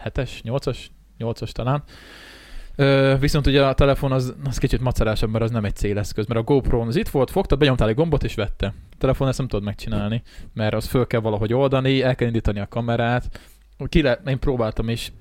7-es, 0.04 0.30
8-as, 0.44 0.78
8-as 1.18 1.50
talán. 1.50 1.82
Viszont 3.20 3.46
ugye 3.46 3.66
a 3.66 3.74
telefon 3.74 4.12
az, 4.12 4.34
az 4.44 4.58
kicsit 4.58 4.80
macerásabb, 4.80 5.30
mert 5.30 5.44
az 5.44 5.50
nem 5.50 5.64
egy 5.64 5.76
céleszköz, 5.76 6.26
mert 6.26 6.40
a 6.40 6.42
GoPro 6.42 6.80
az 6.80 6.96
itt 6.96 7.08
volt, 7.08 7.30
fogta, 7.30 7.56
benyomtál 7.56 7.88
egy 7.88 7.94
gombot 7.94 8.24
és 8.24 8.34
vette. 8.34 8.66
A 8.90 8.94
telefon 8.98 9.28
ezt 9.28 9.38
nem 9.38 9.48
tudod 9.48 9.64
megcsinálni, 9.64 10.22
mert 10.54 10.74
az 10.74 10.86
föl 10.86 11.06
kell 11.06 11.20
valahogy 11.20 11.54
oldani, 11.54 12.02
el 12.02 12.14
kell 12.14 12.26
indítani 12.26 12.60
a 12.60 12.68
kamerát. 12.68 13.40
Ki 13.88 14.02
le, 14.02 14.20
én 14.26 14.38
próbáltam 14.38 14.88
is, 14.88 15.12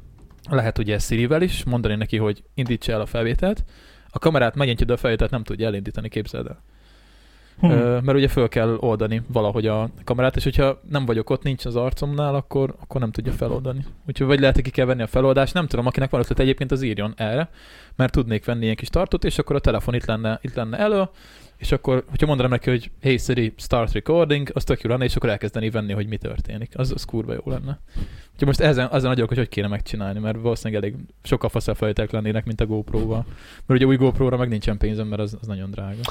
lehet 0.49 0.77
ugye 0.77 0.99
Siri-vel 0.99 1.41
is 1.41 1.63
mondani 1.63 1.95
neki, 1.95 2.17
hogy 2.17 2.43
indítsa 2.53 2.91
el 2.91 3.01
a 3.01 3.05
felvételt. 3.05 3.63
A 4.09 4.19
kamerát 4.19 4.55
megnyitja, 4.55 4.85
de 4.85 4.93
a 4.93 4.97
felvételt 4.97 5.31
nem 5.31 5.43
tudja 5.43 5.67
elindítani, 5.67 6.09
képzeld 6.09 6.47
el. 6.47 6.61
Hm. 7.61 7.69
Ö, 7.69 7.99
mert 7.99 8.17
ugye 8.17 8.27
föl 8.27 8.49
kell 8.49 8.77
oldani 8.79 9.21
valahogy 9.27 9.67
a 9.67 9.89
kamerát, 10.03 10.35
és 10.35 10.43
hogyha 10.43 10.79
nem 10.89 11.05
vagyok 11.05 11.29
ott, 11.29 11.43
nincs 11.43 11.65
az 11.65 11.75
arcomnál, 11.75 12.35
akkor, 12.35 12.75
akkor 12.79 13.01
nem 13.01 13.11
tudja 13.11 13.31
feloldani. 13.31 13.85
Úgyhogy 14.07 14.27
vagy 14.27 14.39
lehet, 14.39 14.55
hogy 14.55 14.63
ki 14.63 14.69
kell 14.69 14.85
venni 14.85 15.01
a 15.01 15.07
feloldást, 15.07 15.53
nem 15.53 15.67
tudom, 15.67 15.85
akinek 15.85 16.09
van 16.09 16.21
ötlet 16.21 16.39
egyébként 16.39 16.71
az 16.71 16.81
írjon 16.81 17.13
erre, 17.17 17.49
mert 17.95 18.11
tudnék 18.11 18.45
venni 18.45 18.63
ilyen 18.63 18.75
kis 18.75 18.89
tartót, 18.89 19.23
és 19.23 19.37
akkor 19.37 19.55
a 19.55 19.59
telefon 19.59 19.93
itt 19.93 20.05
lenne, 20.05 20.39
itt 20.41 20.53
lenne 20.53 20.77
elő, 20.77 21.09
és 21.61 21.71
akkor, 21.71 22.03
hogyha 22.09 22.25
mondanám 22.25 22.51
neki, 22.51 22.69
hogy 22.69 22.91
hey 23.01 23.17
Siri, 23.17 23.53
start 23.57 23.93
recording, 23.93 24.49
az 24.53 24.63
tök 24.63 24.81
jó 24.81 24.89
lenne, 24.89 25.03
és 25.03 25.15
akkor 25.15 25.29
elkezdeni 25.29 25.69
venni, 25.69 25.93
hogy 25.93 26.07
mi 26.07 26.17
történik. 26.17 26.71
Az, 26.77 26.91
az 26.91 27.03
kurva 27.03 27.33
jó 27.33 27.41
lenne. 27.45 27.79
Úgyhogy 28.31 28.47
most 28.47 28.59
ezen, 28.59 28.89
ezen 28.91 29.09
agyalok, 29.11 29.29
hogy 29.29 29.37
hogy 29.37 29.49
kéne 29.49 29.67
megcsinálni, 29.67 30.19
mert 30.19 30.37
valószínűleg 30.41 30.83
elég 30.83 30.95
sokkal 31.23 31.49
faszább 31.49 31.75
felvételek 31.75 32.11
lennének, 32.11 32.45
mint 32.45 32.61
a 32.61 32.65
GoPro-val. 32.65 33.25
Mert 33.65 33.79
ugye 33.81 33.85
új 33.85 33.95
GoPro-ra 33.95 34.37
meg 34.37 34.49
nincsen 34.49 34.77
pénzem, 34.77 35.07
mert 35.07 35.21
az, 35.21 35.37
az 35.41 35.47
nagyon 35.47 35.71
drága. 35.71 36.01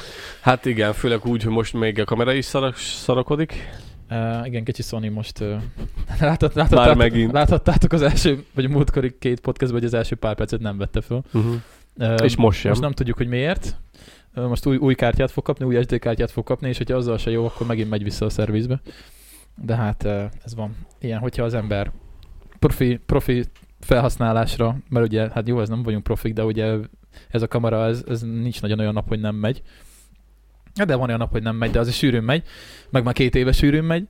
Hát 0.41 0.65
igen, 0.65 0.93
főleg 0.93 1.25
úgy, 1.25 1.43
hogy 1.43 1.53
most 1.53 1.73
még 1.73 1.99
a 1.99 2.03
kamera 2.03 2.33
is 2.33 2.45
szarak, 2.45 2.75
szarakodik. 2.75 3.69
Uh, 4.09 4.47
igen, 4.47 4.63
kicsi 4.63 4.81
Sony 4.81 5.11
most 5.11 5.39
uh, 5.39 5.47
látott, 6.19 6.53
Már 6.53 6.69
láthattátok, 6.69 6.97
megint. 6.97 7.31
láthattátok 7.31 7.91
az 7.91 8.01
első, 8.01 8.43
vagy 8.55 8.65
a 8.65 8.69
múltkori 8.69 9.15
két 9.19 9.39
podcastban, 9.39 9.79
hogy 9.79 9.87
az 9.89 9.93
első 9.93 10.15
pár 10.15 10.35
percet 10.35 10.59
nem 10.59 10.77
vette 10.77 11.01
fel. 11.01 11.23
Uh-huh. 11.33 11.53
Uh, 11.95 12.15
És 12.23 12.35
most 12.35 12.59
sem. 12.59 12.69
Most 12.69 12.81
nem 12.81 12.91
tudjuk, 12.91 13.17
hogy 13.17 13.27
miért. 13.27 13.75
Most 14.33 14.65
új, 14.65 14.77
új 14.77 14.95
kártyát 14.95 15.31
fog 15.31 15.43
kapni, 15.43 15.65
új 15.65 15.81
SD 15.81 15.99
kártyát 15.99 16.31
fog 16.31 16.43
kapni, 16.43 16.69
és 16.69 16.77
hogyha 16.77 16.95
azzal 16.95 17.17
se 17.17 17.31
jó, 17.31 17.45
akkor 17.45 17.67
megint 17.67 17.89
megy 17.89 18.03
vissza 18.03 18.25
a 18.25 18.29
szervizbe. 18.29 18.81
De 19.55 19.75
hát 19.75 20.03
ez 20.43 20.55
van. 20.55 20.75
Ilyen, 20.99 21.19
hogyha 21.19 21.43
az 21.43 21.53
ember 21.53 21.91
profi, 22.59 22.99
profi 23.05 23.43
felhasználásra, 23.79 24.77
mert 24.89 25.05
ugye, 25.05 25.29
hát 25.33 25.47
jó, 25.47 25.61
ez 25.61 25.69
nem 25.69 25.83
vagyunk 25.83 26.03
profik, 26.03 26.33
de 26.33 26.45
ugye 26.45 26.75
ez 27.29 27.41
a 27.41 27.47
kamera, 27.47 27.85
ez, 27.85 28.03
ez 28.07 28.21
nincs 28.21 28.61
nagyon 28.61 28.79
olyan 28.79 28.93
nap, 28.93 29.07
hogy 29.07 29.19
nem 29.19 29.35
megy. 29.35 29.61
De 30.85 30.95
van 30.95 31.07
olyan 31.07 31.19
nap, 31.19 31.31
hogy 31.31 31.43
nem 31.43 31.55
megy, 31.55 31.71
de 31.71 31.79
az 31.79 31.87
is 31.87 31.97
sűrűn 31.97 32.23
megy. 32.23 32.43
Meg 32.89 33.03
már 33.03 33.13
két 33.13 33.35
éve 33.35 33.51
sűrűn 33.51 33.83
megy. 33.83 34.07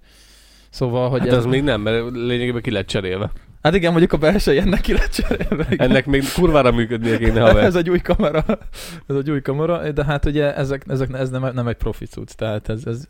Szóval, 0.70 1.10
hogy 1.10 1.20
Hát 1.20 1.28
ez, 1.28 1.38
ez 1.38 1.46
még 1.46 1.64
nem, 1.64 1.82
mert 1.82 2.12
lényegében 2.12 2.62
ki 2.62 2.72
lett 2.72 2.88
cserélve. 2.88 3.32
Hát 3.62 3.76
igen, 3.76 3.90
mondjuk 3.90 4.14
a 4.14 4.18
belső 4.18 4.60
ennek 4.60 4.82
ki 4.82 4.94
lett 4.94 5.12
cserélve. 5.12 5.66
igen. 5.70 5.90
Ennek 5.90 6.06
még 6.06 6.24
kurvára 6.34 6.72
működnie 6.72 7.18
kéne, 7.18 7.42
haver. 7.42 7.64
ez 7.72 7.76
egy 7.76 7.90
új 7.90 8.00
kamera, 8.00 8.44
ez 9.08 9.16
egy 9.16 9.32
új 9.32 9.42
kamera, 9.42 9.92
de 9.92 10.06
hát 10.06 10.26
ugye 10.26 10.56
ezek, 10.56 10.84
ezek 10.88 11.10
ez 11.14 11.30
nem, 11.30 11.52
nem 11.54 11.68
egy 11.68 11.76
profi 11.76 12.06
cucc, 12.06 12.32
tehát 12.32 12.70
ez, 12.70 12.86
ez, 12.86 13.06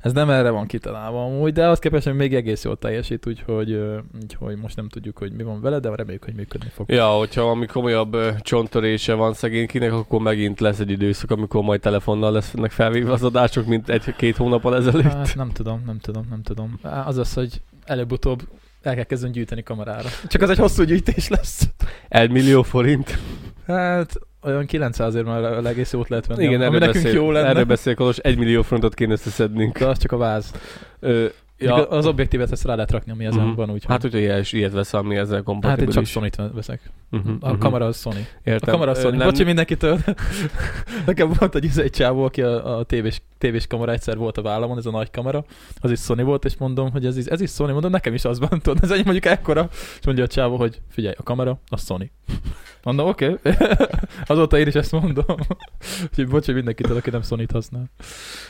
ez 0.00 0.12
nem 0.12 0.30
erre 0.30 0.50
van 0.50 0.66
kitalálva 0.66 1.24
amúgy, 1.24 1.52
de 1.52 1.68
az 1.68 1.78
képest 1.78 2.04
hogy 2.04 2.14
még 2.14 2.34
egész 2.34 2.64
jól 2.64 2.78
teljesít, 2.78 3.26
úgyhogy, 3.26 3.80
úgyhogy 4.22 4.56
most 4.56 4.76
nem 4.76 4.88
tudjuk, 4.88 5.18
hogy 5.18 5.32
mi 5.32 5.42
van 5.42 5.60
vele, 5.60 5.78
de 5.78 5.94
reméljük, 5.94 6.24
hogy 6.24 6.34
működni 6.34 6.68
fog. 6.74 6.90
Ja, 6.90 7.06
hogyha 7.06 7.42
valami 7.42 7.66
komolyabb 7.66 8.14
ö, 8.14 8.30
csonttörése 8.40 9.14
van 9.14 9.34
szegénykinek, 9.34 9.92
akkor 9.92 10.20
megint 10.20 10.60
lesz 10.60 10.78
egy 10.78 10.90
időszak, 10.90 11.30
amikor 11.30 11.62
majd 11.62 11.80
telefonnal 11.80 12.32
lesznek 12.32 12.70
felvéve 12.70 13.12
az 13.12 13.22
adások, 13.22 13.66
mint 13.66 13.88
egy-két 13.88 14.36
hónappal 14.36 14.76
ezelőtt. 14.76 15.02
Hát 15.02 15.34
nem 15.34 15.50
tudom, 15.50 15.82
nem 15.86 15.98
tudom, 15.98 16.26
nem 16.30 16.42
tudom. 16.42 16.78
Az 17.04 17.18
az, 17.18 17.34
hogy 17.34 17.60
előbb-utóbb 17.84 18.42
el 18.84 18.94
kell 18.94 19.04
kezdeni 19.04 19.32
gyűjteni 19.32 19.62
kamerára. 19.62 20.08
Csak 20.28 20.42
az 20.42 20.50
egy 20.50 20.58
hosszú 20.58 20.82
gyűjtés 20.82 21.28
lesz. 21.28 21.68
Egy 22.08 22.30
millió 22.30 22.62
forint. 22.62 23.18
Hát 23.66 24.12
olyan 24.42 24.66
900 24.66 25.14
ér 25.14 25.22
már 25.22 25.66
egész 25.66 25.92
jót 25.92 26.08
lehet 26.08 26.26
venni. 26.26 26.42
Igen, 26.44 26.54
ami 26.54 26.64
erről 26.64 26.78
nekünk 26.78 27.04
beszél, 27.04 27.20
jó 27.20 27.30
lenne. 27.30 27.48
erről 27.48 27.64
beszél 27.64 27.94
Kolos, 27.94 28.16
egy 28.18 28.38
millió 28.38 28.62
forintot 28.62 28.94
kéne 28.94 29.12
összeszednünk. 29.12 29.78
De 29.78 29.86
az 29.86 29.98
csak 29.98 30.12
a 30.12 30.16
váz. 30.16 30.52
Ö, 31.00 31.26
Ja. 31.58 31.88
Az 31.88 32.06
objektívet 32.06 32.52
ezt 32.52 32.64
rá 32.64 32.74
lehet 32.74 32.90
rakni, 32.90 33.12
ami 33.12 33.24
ezen 33.24 33.44
Mhm. 33.46 33.54
van, 33.56 33.70
úgyhogy. 33.70 33.90
hát, 33.90 34.02
hogyha 34.02 34.18
ilyes, 34.18 34.52
ilyet 34.52 34.72
veszel, 34.72 35.00
ami 35.00 35.14
ezzel 35.16 35.28
hát 35.28 35.38
én 35.38 35.44
kompatibilis. 35.44 35.94
csak 35.94 36.04
Sony-t 36.06 36.36
veszek. 36.54 36.80
Uh-huh, 37.10 37.34
A 37.40 37.58
kamera 37.58 37.86
az 37.86 38.00
Sony. 38.00 38.14
A 38.44 38.48
Értem. 38.50 38.74
kamera 38.74 38.90
az 38.90 38.98
Ö, 38.98 39.00
Sony. 39.00 39.14
nem- 39.16 39.28
Bocsi 39.28 39.44
mindenkitől. 39.44 39.98
Nekem 41.06 41.32
volt 41.38 41.54
egy, 41.54 41.70
egy 41.76 41.90
csávó, 41.90 42.24
aki 42.24 42.42
a, 42.42 42.78
a 42.78 42.84
tévés, 42.84 43.22
tévés 43.44 43.66
kamera 43.66 43.92
egyszer 43.92 44.16
volt 44.16 44.38
a 44.38 44.42
vállamon, 44.42 44.78
ez 44.78 44.86
a 44.86 44.90
nagy 44.90 45.10
kamera. 45.10 45.44
Az 45.80 45.90
is 45.90 46.00
Sony 46.00 46.24
volt, 46.24 46.44
és 46.44 46.56
mondom, 46.56 46.90
hogy 46.90 47.06
ez 47.06 47.16
is, 47.16 47.24
ez 47.24 47.40
is 47.40 47.50
Sony. 47.50 47.72
Mondom, 47.72 47.90
nekem 47.90 48.14
is 48.14 48.24
az 48.24 48.38
van, 48.38 48.60
tudod, 48.60 48.82
ez 48.82 48.90
egy 48.90 49.04
mondjuk 49.04 49.24
ekkora. 49.24 49.68
És 49.70 50.04
mondja 50.04 50.24
a 50.24 50.26
csávó, 50.26 50.56
hogy 50.56 50.80
figyelj, 50.88 51.14
a 51.18 51.22
kamera, 51.22 51.60
a 51.68 51.76
Sony. 51.76 52.10
Mondom, 52.82 53.08
oké. 53.08 53.28
Okay. 53.28 53.52
Azóta 54.26 54.58
én 54.58 54.66
is 54.66 54.74
ezt 54.74 54.92
mondom. 54.92 55.24
Úgyhogy 56.08 56.28
bocs, 56.28 56.44
hogy 56.44 56.54
mindenkitől, 56.54 56.96
aki 56.96 57.10
nem 57.10 57.22
Sony-t 57.22 57.50
használ. 57.50 57.90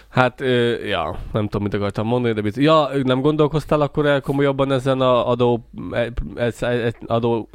Hát, 0.09 0.41
ö, 0.41 0.85
ja, 0.85 1.19
nem 1.33 1.45
tudom, 1.45 1.63
mit 1.63 1.75
akartam 1.75 2.07
mondani, 2.07 2.35
de 2.35 2.41
biztos. 2.41 2.63
Ja, 2.63 2.89
nem 3.03 3.21
gondolkoztál 3.21 3.81
akkor 3.81 4.07
el 4.07 4.21
komolyabban 4.21 4.73
ezen 4.73 5.01
a 5.01 5.29
adó, 5.29 5.69
e- 5.91 6.13
ez- 6.35 6.63
ez- 6.63 6.95
adó, 7.07 7.49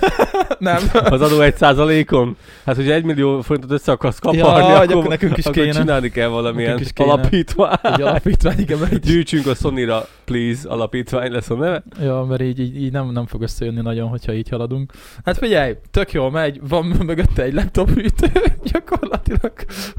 nem. 0.58 0.82
az 0.92 1.20
adó 1.20 1.40
egy 1.40 1.56
százalékon? 1.56 2.36
Hát, 2.64 2.76
hogyha 2.76 2.92
egy 2.92 3.04
millió 3.04 3.40
forintot 3.40 3.70
össze 3.70 3.92
akarsz 3.92 4.18
kaparni, 4.18 4.68
Ja, 4.68 4.78
akkor, 4.78 4.94
akkor 4.96 5.08
nekünk 5.08 5.36
is 5.36 5.44
akkor 5.46 5.62
kéne. 5.62 5.72
csinálni 5.74 6.10
kell 6.10 6.28
valamilyen 6.28 6.78
is 6.78 6.92
kéne. 6.92 7.12
alapítvány. 7.12 7.76
Egy 7.82 8.00
alapítvány, 8.02 8.58
igen, 8.58 8.78
mert 8.78 8.92
így, 8.92 8.98
Gyűjtsünk 9.00 9.46
a 9.46 9.54
Sony-ra, 9.54 10.06
please, 10.24 10.68
alapítvány 10.68 11.32
lesz 11.32 11.50
a 11.50 11.54
neve. 11.54 11.82
ja, 12.00 12.24
mert 12.28 12.42
így, 12.42 12.60
így, 12.60 12.82
így 12.82 12.92
nem, 12.92 13.10
nem 13.12 13.26
fog 13.26 13.42
összejönni 13.42 13.80
nagyon, 13.80 14.08
hogyha 14.08 14.32
így 14.32 14.48
haladunk. 14.48 14.92
Hát 15.24 15.38
figyelj, 15.38 15.74
tök 15.90 16.12
jól 16.12 16.30
megy, 16.30 16.60
van 16.68 16.84
mögötte 16.84 17.42
egy 17.42 17.52
laptop 17.54 17.90
hűtő, 17.90 18.30
gyakorlatilag, 18.72 19.52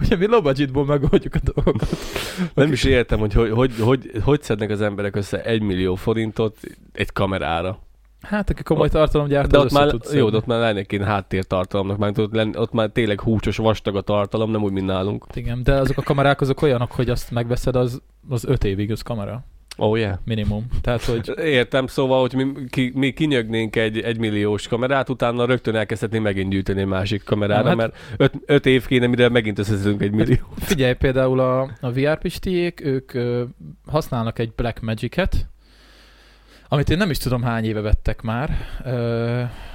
ugye 0.04 0.16
mi 0.16 0.28
lobagitból 0.28 0.86
megoldjuk 0.86 1.36
a 1.36 1.52
dolgokat. 1.54 1.90
Nem 2.54 2.72
is 2.72 2.84
értem, 2.84 3.20
hogy 3.20 3.34
hogy, 3.34 3.50
hogy, 3.52 3.72
hogy, 3.80 4.12
hogy 4.24 4.42
szednek 4.42 4.70
az 4.70 4.82
emberek 4.82 5.16
össze 5.16 5.42
egy 5.44 5.62
millió 5.62 5.96
forintot 5.96 6.58
egy 6.94 7.12
kamerára. 7.14 7.80
Hát, 8.22 8.50
aki 8.50 8.64
komoly 8.64 8.90
tartalomgyártó, 8.90 9.50
De 9.50 9.58
ott 9.58 9.72
már, 9.72 9.90
tud 9.90 10.06
jó, 10.14 10.30
de 10.30 10.38
ott 10.38 10.46
már 10.46 10.60
lenne 10.60 10.84
kéne 10.84 11.06
háttértartalomnak, 11.06 12.18
ott, 12.18 12.34
lenn, 12.34 12.56
ott 12.56 12.72
már 12.72 12.90
tényleg 12.90 13.22
húcsos, 13.22 13.58
vastag 13.58 13.96
a 13.96 14.02
tartalom, 14.02 14.52
nem 14.52 14.64
úgy, 14.64 14.72
mint 14.72 14.86
nálunk. 14.86 15.26
Igen, 15.34 15.64
de 15.64 15.74
azok 15.74 15.98
a 15.98 16.02
kamerák 16.02 16.42
azok 16.42 16.62
olyanok, 16.62 16.92
hogy 16.92 17.10
azt 17.10 17.32
megveszed, 17.32 17.76
az, 17.76 18.02
az 18.30 18.46
öt 18.46 18.64
évig 18.64 18.92
az 18.92 19.02
kamera. 19.02 19.44
Oh 19.80 19.98
yeah. 20.00 20.18
Minimum. 20.24 20.68
Tehát, 20.82 21.04
hogy 21.04 21.32
Értem, 21.44 21.88
szóval, 21.88 22.22
hogy 22.22 22.34
mi, 22.34 22.52
ki, 22.70 22.92
mi 22.96 23.12
kinyögnénk 23.12 23.76
egy 23.76 24.00
egymilliós 24.00 24.68
kamerát, 24.68 25.10
utána 25.10 25.46
rögtön 25.46 25.76
elkezdhetnénk 25.76 26.24
megint 26.24 26.50
gyűjteni 26.50 26.80
egy 26.80 26.88
másik 26.88 27.24
kamerára, 27.24 27.68
hát... 27.68 27.68
hát- 27.68 27.78
mert 27.78 27.96
öt, 28.18 28.34
öt 28.46 28.66
év 28.66 28.86
kéne, 28.86 29.08
mire 29.08 29.30
megint 29.30 29.60
összeszedünk 29.60 30.02
egy 30.02 30.12
millió. 30.12 30.36
figyelj, 30.58 30.94
például 30.94 31.40
a, 31.40 31.62
a 31.82 31.92
VR 31.92 32.18
pistiék, 32.18 32.86
ők 32.86 33.14
ö, 33.14 33.44
használnak 33.86 34.40
egy 34.40 34.52
Black 34.56 34.82
Magic-et, 34.82 35.48
amit 36.72 36.90
én 36.90 36.98
nem 36.98 37.10
is 37.10 37.18
tudom 37.18 37.42
hány 37.42 37.66
éve 37.66 37.82
vettek 37.82 38.22
már. 38.22 38.50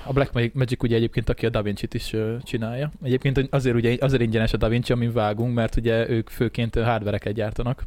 A 0.04 0.12
Black 0.12 0.54
Magic 0.54 0.82
ugye 0.82 0.96
egyébként, 0.96 1.28
aki 1.28 1.46
a 1.46 1.50
DaVinci-t 1.50 1.94
is 1.94 2.12
ö, 2.12 2.36
csinálja. 2.42 2.90
Egyébként 3.02 3.48
azért, 3.50 3.76
ugye, 3.76 3.96
azért 4.00 4.22
ingyenes 4.22 4.52
a 4.52 4.56
DaVinci, 4.56 4.92
amin 4.92 5.12
vágunk, 5.12 5.54
mert 5.54 5.76
ugye 5.76 6.08
ők 6.08 6.28
főként 6.28 6.74
hardvereket 6.74 7.32
gyártanak, 7.32 7.84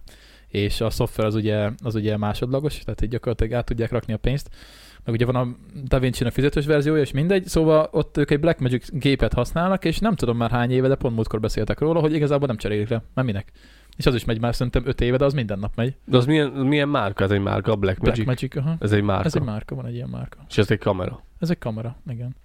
és 0.48 0.82
a 0.82 0.90
szoftver 0.90 1.26
az 1.26 1.36
ugye, 1.36 1.70
az 1.84 1.96
ugye 1.96 2.18
másodlagos, 2.18 2.80
tehát 2.80 3.02
így 3.02 3.10
gyakorlatilag 3.10 3.54
át 3.54 3.66
tudják 3.66 3.92
rakni 3.92 4.14
a 4.14 4.18
pénzt. 4.18 4.50
Meg 5.04 5.16
ugye 5.16 5.26
van 5.26 5.36
a 5.36 5.56
DaVinci-nek 5.84 6.34
fizetős 6.34 6.66
verziója, 6.66 7.02
és 7.02 7.12
mindegy, 7.12 7.46
szóval 7.46 7.90
ott 7.92 8.18
ők 8.18 8.32
egy 8.32 8.40
Blackmagic 8.40 8.92
gépet 8.92 9.34
használnak, 9.34 9.86
és 9.86 10.00
nem 10.00 10.16
tudom 10.16 10.38
már 10.38 10.52
hány 10.52 10.72
éve, 10.72 10.88
de 10.88 10.96
pont 10.96 11.16
múltkor 11.16 11.40
beszéltek 11.40 11.80
róla, 11.80 12.00
hogy 12.00 12.14
igazából 12.14 12.48
nem 12.48 12.58
cserélik 12.58 12.90
le, 12.90 13.04
mert 13.14 13.28
minek. 13.28 13.52
És 13.98 14.06
az 14.06 14.16
is 14.16 14.26
megy 14.26 14.40
már 14.40 14.56
szerintem 14.56 14.84
5 14.86 15.02
éve, 15.02 15.18
de 15.18 15.26
az 15.26 15.34
minden 15.34 15.60
nap 15.60 15.76
megy. 15.76 15.96
De 16.06 16.18
az 16.18 16.26
milyen, 16.26 16.50
milyen 16.50 16.90
márka? 16.90 17.24
Ez 17.24 17.32
egy 17.32 17.42
márka, 17.42 17.72
a 17.72 17.76
Black 17.76 18.00
Magic? 18.00 18.24
Blackmagic, 18.24 18.56
aha. 18.56 18.76
Ez 18.80 18.92
egy 18.92 19.04
márka. 19.04 19.26
Ez 19.26 19.36
egy 19.36 19.42
márka, 19.42 19.76
van 19.76 19.86
egy 19.86 19.94
ilyen 19.94 20.10
márka. 20.10 20.38
És 20.50 20.58
ez 20.58 20.72
egy 20.72 20.80
kamera. 20.80 21.24
Ez 21.40 21.50
egy 21.50 21.60
kamera, 21.60 21.98
igen. 22.10 22.36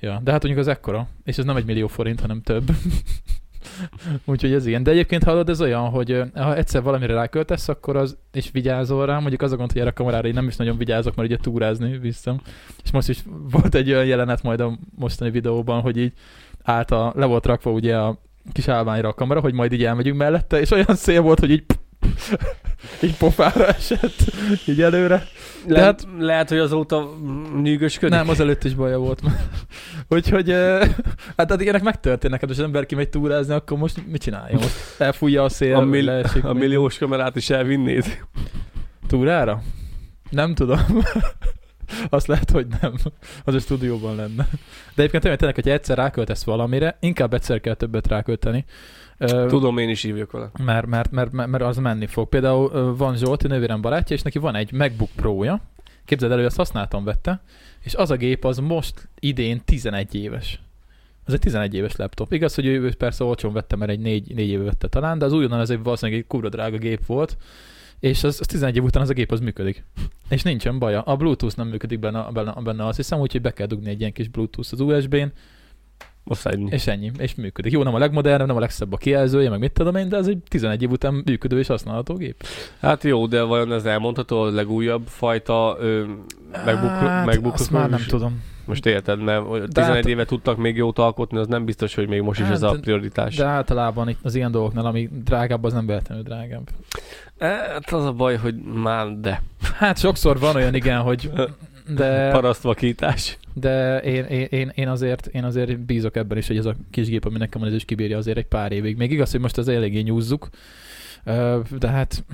Ja, 0.00 0.20
de 0.24 0.30
hát 0.30 0.42
mondjuk 0.42 0.66
az 0.66 0.72
ekkora, 0.72 1.08
és 1.24 1.38
ez 1.38 1.44
nem 1.44 1.56
egy 1.56 1.64
millió 1.64 1.86
forint, 1.86 2.20
hanem 2.20 2.42
több. 2.42 2.70
Úgyhogy 4.24 4.52
ez 4.52 4.66
ilyen. 4.66 4.82
De 4.82 4.90
egyébként 4.90 5.24
hallod, 5.24 5.48
ez 5.48 5.60
olyan, 5.60 5.88
hogy 5.88 6.22
ha 6.34 6.56
egyszer 6.56 6.82
valamire 6.82 7.14
ráköltesz, 7.14 7.68
akkor 7.68 7.96
az, 7.96 8.16
és 8.32 8.50
vigyázol 8.50 9.06
rá, 9.06 9.18
mondjuk 9.18 9.42
az 9.42 9.52
a 9.52 9.56
gond, 9.56 9.72
hogy 9.72 9.80
erre 9.80 9.90
a 9.90 9.92
kamerára 9.92 10.28
én 10.28 10.34
nem 10.34 10.48
is 10.48 10.56
nagyon 10.56 10.76
vigyázok, 10.76 11.14
mert 11.14 11.28
ugye 11.28 11.38
túrázni 11.38 11.98
visszam. 11.98 12.40
És 12.84 12.90
most 12.90 13.08
is 13.08 13.24
volt 13.50 13.74
egy 13.74 13.90
olyan 13.90 14.06
jelenet 14.06 14.42
majd 14.42 14.60
a 14.60 14.78
mostani 14.94 15.30
videóban, 15.30 15.80
hogy 15.80 15.96
így 15.96 16.12
állt 16.62 16.90
a, 16.90 17.12
le 17.16 17.26
volt 17.26 17.46
rakva 17.46 17.70
ugye 17.70 17.96
a 17.96 18.18
kis 18.52 18.68
állványra 18.68 19.08
a 19.08 19.14
kamera, 19.14 19.40
hogy 19.40 19.54
majd 19.54 19.72
így 19.72 19.84
elmegyünk 19.84 20.18
mellette, 20.18 20.60
és 20.60 20.70
olyan 20.70 20.94
szél 20.94 21.20
volt, 21.20 21.38
hogy 21.38 21.50
így 21.50 21.64
így 23.02 23.16
pofára 23.16 23.66
esett, 23.66 24.14
így 24.66 24.82
előre. 24.82 25.22
Lehet, 25.66 25.84
hát- 25.86 26.06
lehet, 26.18 26.48
hogy 26.48 26.58
azóta 26.58 27.10
nyűgösködik. 27.62 28.14
Nem, 28.14 28.28
az 28.28 28.40
előtt 28.40 28.64
is 28.64 28.74
baja 28.74 28.98
volt. 28.98 29.20
Úgyhogy, 30.08 30.50
hát 31.36 31.50
addig 31.50 31.68
ennek 31.68 31.82
megtörténnek, 31.82 32.40
hát, 32.40 32.48
hogy 32.48 32.58
az 32.58 32.64
ember 32.64 32.86
kimegy 32.86 33.08
túrázni, 33.08 33.54
akkor 33.54 33.78
most 33.78 34.06
mit 34.06 34.22
csinálja? 34.22 34.56
Most 34.56 34.74
elfújja 34.98 35.44
a 35.44 35.48
szél, 35.48 35.74
a, 35.74 35.80
mill- 35.84 36.04
leesik 36.04 36.44
a 36.44 36.52
milliós 36.52 36.98
kamerát 36.98 37.36
is 37.36 37.50
elvinnéd. 37.50 38.04
Túrára? 39.06 39.62
Nem 40.30 40.54
tudom. 40.54 40.78
Azt 42.08 42.26
lehet, 42.26 42.50
hogy 42.50 42.66
nem. 42.80 42.94
Az 43.44 43.54
a 43.54 43.58
stúdióban 43.58 44.14
lenne. 44.14 44.48
De 44.94 45.02
egyébként 45.02 45.22
tényleg, 45.22 45.54
hogyha 45.54 45.70
egyszer 45.70 45.96
ráköltesz 45.96 46.44
valamire, 46.44 46.96
inkább 47.00 47.34
egyszer 47.34 47.60
kell 47.60 47.74
többet 47.74 48.06
rákölteni. 48.08 48.64
Tudom, 49.46 49.78
én 49.78 49.88
is 49.88 50.02
hívjuk 50.02 50.30
vele. 50.30 50.50
mert, 50.64 50.86
mert, 50.86 51.10
mert, 51.10 51.32
mert, 51.32 51.62
az 51.62 51.76
menni 51.76 52.06
fog. 52.06 52.28
Például 52.28 52.94
van 52.96 53.16
Zsolti 53.16 53.46
nővérem 53.46 53.80
barátja, 53.80 54.16
és 54.16 54.22
neki 54.22 54.38
van 54.38 54.54
egy 54.54 54.72
MacBook 54.72 55.10
Pro-ja. 55.16 55.60
Képzeld 56.04 56.32
elő, 56.32 56.44
ezt 56.44 56.56
használtam 56.56 57.04
vette, 57.04 57.40
és 57.82 57.94
az 57.94 58.10
a 58.10 58.16
gép 58.16 58.44
az 58.44 58.58
most 58.58 59.08
idén 59.20 59.60
11 59.64 60.14
éves. 60.14 60.60
Ez 61.26 61.32
egy 61.32 61.40
11 61.40 61.74
éves 61.74 61.96
laptop. 61.96 62.32
Igaz, 62.32 62.54
hogy 62.54 62.66
ő 62.66 62.94
persze 62.94 63.24
olcsón 63.24 63.52
vette, 63.52 63.76
mert 63.76 63.90
egy 63.90 63.98
4, 63.98 64.34
4 64.34 64.48
éve 64.48 64.64
vette 64.64 64.88
talán, 64.88 65.18
de 65.18 65.24
az 65.24 65.32
újonnan 65.32 65.60
ez 65.60 65.70
egy 65.70 65.82
valószínűleg 65.82 66.20
egy 66.20 66.26
kurva 66.26 66.48
drága 66.48 66.76
gép 66.76 67.06
volt, 67.06 67.36
és 68.06 68.24
az, 68.24 68.40
az 68.40 68.46
11 68.46 68.76
év 68.76 68.82
után 68.84 69.02
az 69.02 69.08
a 69.10 69.12
gép 69.12 69.32
az 69.32 69.40
működik. 69.40 69.84
És 70.28 70.42
nincsen 70.42 70.78
baja. 70.78 71.00
A 71.02 71.16
Bluetooth 71.16 71.56
nem 71.56 71.68
működik 71.68 71.98
benne, 71.98 72.26
benne, 72.32 72.52
benne 72.64 72.86
azt 72.86 72.96
hiszem, 72.96 73.20
úgyhogy 73.20 73.40
be 73.40 73.50
kell 73.52 73.66
dugni 73.66 73.90
egy 73.90 74.00
ilyen 74.00 74.12
kis 74.12 74.28
Bluetooth 74.28 74.68
az 74.72 74.80
USB-n, 74.80 75.26
Azt 76.24 76.46
ennyi. 76.46 76.68
és 76.70 76.86
ennyi, 76.86 77.10
és 77.18 77.34
működik. 77.34 77.72
Jó, 77.72 77.82
nem 77.82 77.94
a 77.94 77.98
legmodernebb, 77.98 78.46
nem 78.46 78.56
a 78.56 78.60
legszebb 78.60 78.92
a 78.92 78.96
kijelzője, 78.96 79.50
meg 79.50 79.58
mit 79.58 79.72
tudom 79.72 79.96
én, 79.96 80.08
de 80.08 80.16
ez 80.16 80.26
egy 80.26 80.38
11 80.48 80.82
év 80.82 80.90
után 80.90 81.22
működő 81.24 81.58
és 81.58 81.66
használható 81.66 82.14
gép. 82.14 82.44
Hát 82.80 83.02
jó, 83.04 83.26
de 83.26 83.42
vajon 83.42 83.72
ez 83.72 83.84
elmondható 83.84 84.40
a 84.42 84.50
legújabb 84.50 85.06
fajta 85.06 85.76
ö, 85.80 86.04
MacBook, 86.64 86.90
Hát, 86.90 87.26
MacBook 87.26 87.54
azt 87.54 87.70
már 87.70 87.90
nem 87.90 88.02
tudom. 88.08 88.42
Most 88.64 88.86
érted, 88.86 89.20
mert 89.22 89.42
hogy 89.46 89.60
De 89.60 89.66
11 89.66 89.94
hát- 89.94 90.06
éve 90.06 90.24
tudtak 90.24 90.56
még 90.56 90.76
jót 90.76 90.98
alkotni, 90.98 91.38
az 91.38 91.46
nem 91.46 91.64
biztos, 91.64 91.94
hogy 91.94 92.08
még 92.08 92.20
most 92.20 92.40
is 92.40 92.46
Hát, 92.46 92.54
ez 92.54 92.62
a 92.62 92.72
de- 92.72 92.80
prioritás. 92.80 93.36
De 93.36 93.44
általában 93.44 94.08
itt 94.08 94.18
az 94.22 94.34
ilyen 94.34 94.50
dolgoknál, 94.50 94.86
ami 94.86 95.08
drágább, 95.24 95.64
az 95.64 95.72
nem 95.72 95.86
véletlenül 95.86 96.24
drágább. 96.24 96.68
Hát 97.38 97.92
az 97.92 98.04
a 98.04 98.12
baj, 98.12 98.36
hogy 98.36 98.54
már 98.62 99.20
de. 99.20 99.42
Hát 99.78 99.98
sokszor 99.98 100.38
van 100.38 100.56
olyan, 100.56 100.74
igen, 100.74 101.00
hogy 101.00 101.30
de, 101.96 102.30
Parasztvakítás. 102.30 103.38
de 103.54 103.98
én, 103.98 104.24
én, 104.24 104.46
én, 104.50 104.72
én, 104.74 104.88
azért, 104.88 105.26
én 105.26 105.44
azért 105.44 105.78
bízok 105.78 106.16
ebben 106.16 106.38
is, 106.38 106.46
hogy 106.46 106.56
ez 106.56 106.66
a 106.66 106.74
kis 106.90 107.08
gép, 107.08 107.24
ami 107.24 107.38
nekem 107.38 107.60
van, 107.60 107.70
ez 107.70 107.76
is 107.76 107.84
kibírja 107.84 108.16
azért 108.16 108.36
egy 108.36 108.46
pár 108.46 108.72
évig. 108.72 108.96
Még 108.96 109.10
igaz, 109.10 109.30
hogy 109.30 109.40
most 109.40 109.58
az 109.58 109.68
eléggé 109.68 110.00
nyúzzuk, 110.00 110.48
de 111.78 111.88
hát 111.88 112.24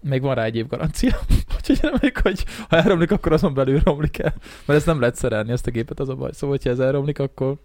még 0.00 0.22
van 0.22 0.34
rá 0.34 0.44
egy 0.44 0.56
év 0.56 0.66
garancia. 0.66 1.18
Úgyhogy 1.56 1.78
reméljük, 1.80 2.18
hogy 2.18 2.44
ha 2.68 2.76
elromlik, 2.76 3.10
akkor 3.10 3.32
azon 3.32 3.54
belül 3.54 3.80
romlik 3.84 4.18
el. 4.18 4.34
Mert 4.64 4.78
ezt 4.78 4.86
nem 4.86 5.00
lehet 5.00 5.14
szerelni, 5.16 5.52
ezt 5.52 5.66
a 5.66 5.70
gépet, 5.70 6.00
az 6.00 6.08
a 6.08 6.14
baj. 6.14 6.30
Szóval, 6.32 6.56
hogyha 6.56 6.70
ez 6.70 6.78
elromlik, 6.78 7.18
akkor 7.18 7.56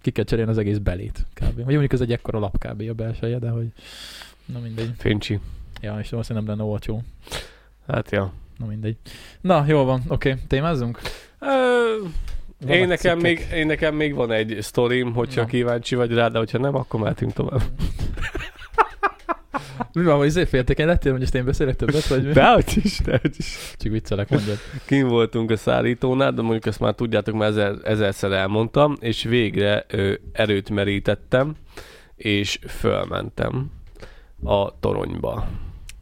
ki 0.00 0.10
kell 0.10 0.24
cserélni 0.24 0.50
az 0.50 0.58
egész 0.58 0.78
belét 0.78 1.26
kb. 1.34 1.54
Vagy 1.54 1.64
mondjuk 1.64 1.92
ez 1.92 2.00
egy 2.00 2.12
ekkora 2.12 2.38
lap 2.38 2.58
kb. 2.58 2.82
a 2.88 2.92
belseje, 2.92 3.38
de 3.38 3.48
hogy 3.48 3.66
na 4.44 4.58
mindegy. 4.58 4.90
Fincsi. 4.98 5.40
Ja, 5.80 5.98
és 6.00 6.10
valószínűleg 6.10 6.46
nem 6.46 6.56
lenne 6.56 6.70
olcsó. 6.70 7.02
Hát 7.86 8.10
ja. 8.10 8.32
Na 8.58 8.66
mindegy. 8.66 8.96
Na, 9.40 9.64
jól 9.68 9.84
van, 9.84 10.02
oké, 10.08 10.30
okay. 10.30 10.42
témázzunk? 10.46 11.00
Én, 12.68 12.86
nekem 12.86 13.18
cikkek. 13.18 13.48
még, 13.50 13.58
én 13.58 13.66
nekem 13.66 13.94
még 13.94 14.14
van 14.14 14.32
egy 14.32 14.56
sztorim, 14.60 15.12
hogyha 15.12 15.40
Na. 15.40 15.46
kíváncsi 15.46 15.94
vagy 15.94 16.12
rá, 16.12 16.28
de 16.28 16.38
hogyha 16.38 16.58
nem, 16.58 16.74
akkor 16.74 17.00
mehetünk 17.00 17.32
tovább. 17.32 17.62
Mi 19.92 20.04
van, 20.04 20.16
hogy 20.16 20.26
izé 20.26 20.44
féltékeny 20.44 20.86
lettél, 20.86 21.12
hogy 21.12 21.34
én 21.34 21.44
beszélek 21.44 21.76
többet, 21.76 22.06
vagy 22.06 22.24
mi? 22.24 22.32
Dehogy 22.32 22.72
is, 22.82 22.98
dehogy 22.98 23.34
is. 23.36 23.74
Csak 23.76 23.92
viccelek, 23.92 24.28
mondjad. 24.28 24.56
Kim 24.86 25.08
voltunk 25.08 25.50
a 25.50 25.56
szállítónál, 25.56 26.32
de 26.32 26.42
mondjuk 26.42 26.66
ezt 26.66 26.80
már 26.80 26.94
tudjátok, 26.94 27.34
mert 27.34 27.50
ezer, 27.50 27.74
ezerszer 27.84 28.32
elmondtam, 28.32 28.96
és 29.00 29.22
végre 29.22 29.84
ö, 29.88 30.14
erőt 30.32 30.70
merítettem, 30.70 31.54
és 32.16 32.58
fölmentem 32.68 33.70
a 34.44 34.78
toronyba. 34.80 35.48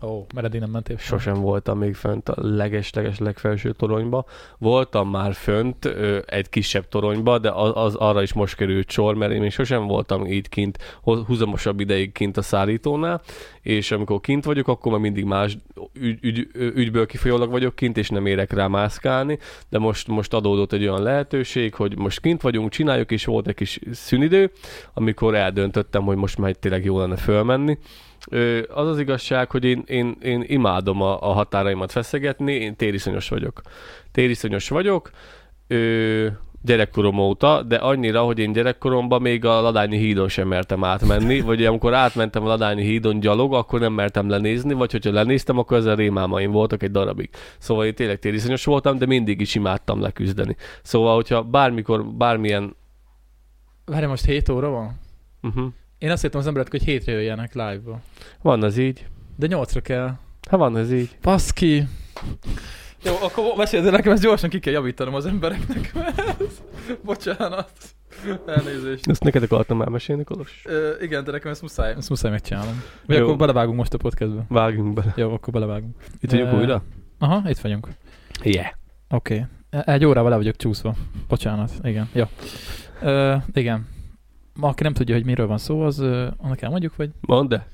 Ó, 0.04 0.08
oh, 0.08 0.24
mert 0.34 0.58
nem 0.58 0.70
mentél. 0.70 0.96
Sosem 0.96 1.40
voltam 1.40 1.78
még 1.78 1.94
fönt 1.94 2.28
a 2.28 2.34
leges-leges 2.36 3.18
legfelső 3.18 3.72
toronyba. 3.72 4.24
Voltam 4.58 5.10
már 5.10 5.34
fönt 5.34 5.84
ö, 5.84 6.18
egy 6.26 6.48
kisebb 6.48 6.88
toronyba, 6.88 7.38
de 7.38 7.50
az, 7.50 7.70
az 7.74 7.94
arra 7.94 8.22
is 8.22 8.32
most 8.32 8.56
került 8.56 8.90
sor, 8.90 9.14
mert 9.14 9.32
én 9.32 9.40
még 9.40 9.50
sosem 9.50 9.86
voltam 9.86 10.26
így 10.26 10.48
kint, 10.48 10.78
húzamosabb 11.02 11.80
ideig 11.80 12.12
kint 12.12 12.36
a 12.36 12.42
szállítónál, 12.42 13.22
és 13.62 13.90
amikor 13.90 14.20
kint 14.20 14.44
vagyok, 14.44 14.68
akkor 14.68 14.92
már 14.92 15.00
mindig 15.00 15.24
más 15.24 15.58
ügy, 15.92 16.18
ügy, 16.24 16.48
ügyből 16.54 17.06
kifolyólag 17.06 17.50
vagyok 17.50 17.74
kint, 17.74 17.96
és 17.96 18.08
nem 18.08 18.26
érek 18.26 18.52
rá 18.52 18.66
mászkálni, 18.66 19.38
de 19.68 19.78
most, 19.78 20.08
most 20.08 20.34
adódott 20.34 20.72
egy 20.72 20.86
olyan 20.86 21.02
lehetőség, 21.02 21.74
hogy 21.74 21.98
most 21.98 22.20
kint 22.20 22.42
vagyunk, 22.42 22.70
csináljuk, 22.70 23.10
és 23.10 23.24
volt 23.24 23.48
egy 23.48 23.54
kis 23.54 23.78
szünidő, 23.92 24.50
amikor 24.94 25.34
eldöntöttem, 25.34 26.02
hogy 26.02 26.16
most 26.16 26.38
már 26.38 26.52
tényleg 26.52 26.84
jó 26.84 26.98
lenne 26.98 27.16
fölmenni, 27.16 27.78
az 28.68 28.88
az 28.88 28.98
igazság, 28.98 29.50
hogy 29.50 29.64
én, 29.64 29.82
én, 29.86 30.16
én 30.22 30.44
imádom 30.46 31.02
a, 31.02 31.20
a 31.20 31.32
határaimat 31.32 31.92
feszegetni, 31.92 32.52
én 32.52 32.76
tériszonyos 32.76 33.28
vagyok. 33.28 33.60
Tériszonyos 34.12 34.68
vagyok, 34.68 35.10
ö, 35.66 36.26
gyerekkorom 36.64 37.18
óta, 37.18 37.62
de 37.62 37.76
annyira, 37.76 38.22
hogy 38.22 38.38
én 38.38 38.52
gyerekkoromban 38.52 39.22
még 39.22 39.44
a 39.44 39.60
Ladányi 39.60 39.96
hídon 39.96 40.28
sem 40.28 40.48
mertem 40.48 40.84
átmenni, 40.84 41.40
vagy 41.40 41.64
amikor 41.64 41.94
átmentem 41.94 42.44
a 42.44 42.46
Ladányi 42.46 42.82
hídon 42.82 43.20
gyalog, 43.20 43.54
akkor 43.54 43.80
nem 43.80 43.92
mertem 43.92 44.28
lenézni, 44.28 44.72
vagy 44.72 44.92
hogyha 44.92 45.12
lenéztem, 45.12 45.58
akkor 45.58 45.76
ezzel 45.76 45.96
rémámaim 45.96 46.50
voltak 46.50 46.82
egy 46.82 46.90
darabig. 46.90 47.30
Szóval 47.58 47.86
én 47.86 47.94
tényleg 47.94 48.18
tériszonyos 48.18 48.64
voltam, 48.64 48.98
de 48.98 49.06
mindig 49.06 49.40
is 49.40 49.54
imádtam 49.54 50.00
leküzdeni. 50.00 50.56
Szóval, 50.82 51.14
hogyha 51.14 51.42
bármikor, 51.42 52.06
bármilyen... 52.06 52.76
Várj, 53.84 54.06
most 54.06 54.24
7 54.24 54.48
óra 54.48 54.68
van? 54.68 55.00
Uh-huh. 55.42 55.72
Én 56.04 56.10
azt 56.10 56.22
hittem 56.22 56.40
az 56.40 56.46
emberek, 56.46 56.70
hogy 56.70 56.82
hétre 56.82 57.12
jöjjenek 57.12 57.54
live-ba. 57.54 58.00
Van 58.42 58.62
az 58.62 58.76
így. 58.76 59.06
De 59.36 59.46
8-ra 59.50 59.80
kell. 59.82 60.06
Hát 60.50 60.58
van 60.58 60.74
az 60.74 60.92
így. 60.92 61.18
Paszki! 61.20 61.86
Jó, 63.04 63.12
akkor 63.22 63.44
meséld 63.56 63.84
el 63.84 63.90
nekem, 63.90 64.12
ezt 64.12 64.22
gyorsan 64.22 64.50
ki 64.50 64.58
kell 64.58 64.72
javítanom 64.72 65.14
az 65.14 65.26
embereknek. 65.26 65.92
Bocsánat. 67.04 67.70
Elnézést. 68.46 69.08
Ezt 69.08 69.22
neked 69.22 69.42
akartam 69.42 69.82
elmesélni, 69.82 70.24
Kolos? 70.24 70.62
Ö, 70.64 70.90
igen, 71.00 71.24
de 71.24 71.30
nekem 71.30 71.50
ezt 71.50 71.62
muszáj, 71.62 71.94
ezt 71.96 72.08
muszáj 72.08 72.30
megcsinálnom. 72.30 72.82
Vagy 73.06 73.16
Jó. 73.16 73.24
akkor 73.24 73.36
belevágunk 73.36 73.76
most 73.76 73.94
a 73.94 73.98
podcastbe. 73.98 74.44
Vágjunk 74.48 74.94
bele. 74.94 75.12
Jó, 75.16 75.32
akkor 75.32 75.52
belevágunk. 75.52 75.96
Itt 76.20 76.30
vagyunk 76.30 76.52
Ö, 76.52 76.56
újra? 76.56 76.82
Aha, 77.18 77.42
itt 77.48 77.58
vagyunk. 77.58 77.88
Yeah. 78.42 78.66
Oké. 79.10 79.46
Okay. 79.70 79.94
Egy 79.94 80.04
órával 80.04 80.30
le 80.30 80.36
vagyok 80.36 80.56
csúszva. 80.56 80.94
Bocsánat. 81.28 81.70
Igen. 81.82 82.08
Jó. 82.12 82.24
Ö, 83.02 83.36
igen. 83.52 83.93
Ma, 84.54 84.68
aki 84.68 84.82
nem 84.82 84.92
tudja, 84.92 85.14
hogy 85.14 85.24
miről 85.24 85.46
van 85.46 85.58
szó, 85.58 85.82
az 85.82 85.98
annak 86.36 86.62
elmondjuk, 86.62 86.96
vagy 86.96 87.10
Mondd 87.20 87.48
de. 87.48 87.66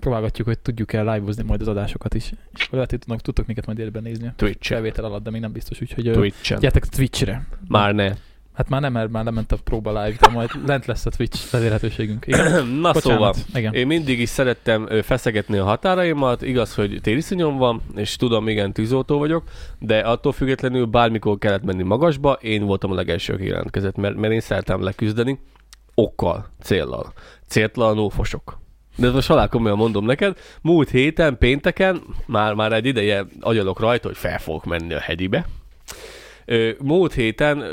próbálgatjuk, 0.00 0.46
hogy 0.46 0.58
tudjuk-e 0.58 1.00
live-ozni 1.12 1.42
majd 1.42 1.60
az 1.60 1.68
adásokat 1.68 2.14
is. 2.14 2.32
És 2.54 2.60
akkor 2.60 2.74
lehet, 2.74 2.90
hogy 2.90 2.98
tudnak, 2.98 3.20
tudtok 3.20 3.46
minket 3.46 3.66
majd 3.66 3.78
élőben 3.78 4.02
nézni. 4.02 4.32
Twitch-en. 4.36 4.76
Felvétel 4.78 5.04
alatt, 5.04 5.22
de 5.22 5.30
még 5.30 5.40
nem 5.40 5.52
biztos, 5.52 5.80
úgyhogy 5.80 6.10
Twitch-en. 6.12 6.58
gyertek 6.58 6.86
Twitch-re. 6.86 7.46
Már 7.68 7.94
ne. 7.94 8.12
Hát 8.56 8.68
már 8.68 8.80
nem, 8.80 8.92
mert 8.92 9.10
már 9.10 9.24
lement 9.24 9.52
a 9.52 9.56
próba 9.64 10.02
live, 10.02 10.16
de 10.20 10.28
majd 10.28 10.50
lent 10.66 10.86
lesz 10.86 11.06
a 11.06 11.10
Twitch 11.10 11.54
elérhetőségünk. 11.54 12.26
Igen. 12.26 12.66
Na 12.80 12.94
szóval, 12.94 13.34
Igen. 13.54 13.74
én 13.74 13.86
mindig 13.86 14.20
is 14.20 14.28
szerettem 14.28 14.88
feszegetni 15.02 15.56
a 15.56 15.64
határaimat, 15.64 16.42
igaz, 16.42 16.74
hogy 16.74 16.98
tériszonyom 17.02 17.56
van, 17.56 17.82
és 17.94 18.16
tudom, 18.16 18.48
igen, 18.48 18.72
tűzoltó 18.72 19.18
vagyok, 19.18 19.42
de 19.78 19.98
attól 19.98 20.32
függetlenül 20.32 20.84
bármikor 20.84 21.38
kellett 21.38 21.62
menni 21.62 21.82
magasba, 21.82 22.32
én 22.32 22.64
voltam 22.64 22.90
a 22.90 22.94
legelső, 22.94 23.32
aki 23.32 23.44
jelentkezett, 23.44 23.96
mert, 23.96 24.16
mert 24.16 24.32
én 24.32 24.40
szeretem 24.40 24.82
leküzdeni, 24.82 25.38
okkal, 25.96 26.48
céllal. 26.62 27.12
Céltalanul 27.48 28.10
fosok. 28.10 28.58
De 28.96 29.10
most 29.10 29.28
halál 29.28 29.48
komolyan 29.48 29.76
mondom 29.76 30.04
neked, 30.04 30.38
múlt 30.62 30.90
héten, 30.90 31.38
pénteken, 31.38 32.02
már, 32.26 32.54
már 32.54 32.72
egy 32.72 32.86
ideje 32.86 33.26
agyalok 33.40 33.80
rajta, 33.80 34.06
hogy 34.06 34.16
fel 34.16 34.38
fogok 34.38 34.64
menni 34.64 34.94
a 34.94 34.98
hegyibe, 34.98 35.46
múlt 36.78 37.12
héten 37.12 37.64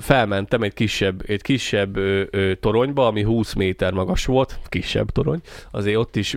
felmentem 0.00 0.62
egy 0.62 0.74
kisebb, 0.74 1.22
egy 1.26 1.42
kisebb 1.42 1.98
toronyba, 2.60 3.06
ami 3.06 3.22
20 3.22 3.52
méter 3.52 3.92
magas 3.92 4.24
volt, 4.24 4.58
kisebb 4.68 5.10
torony, 5.10 5.40
azért 5.70 5.96
ott 5.96 6.16
is, 6.16 6.36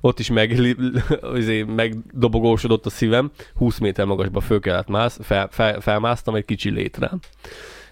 ott 0.00 0.18
is 0.18 0.30
meg, 0.30 0.76
azért 1.20 1.74
megdobogósodott 1.74 2.86
a 2.86 2.90
szívem, 2.90 3.30
20 3.54 3.78
méter 3.78 4.04
magasba 4.04 4.40
föl 4.40 4.60
kellett 4.60 4.88
mász, 4.88 5.18
fel, 5.22 5.48
fel, 5.50 5.80
felmásztam 5.80 6.34
egy 6.34 6.44
kicsi 6.44 6.70
létrán. 6.70 7.20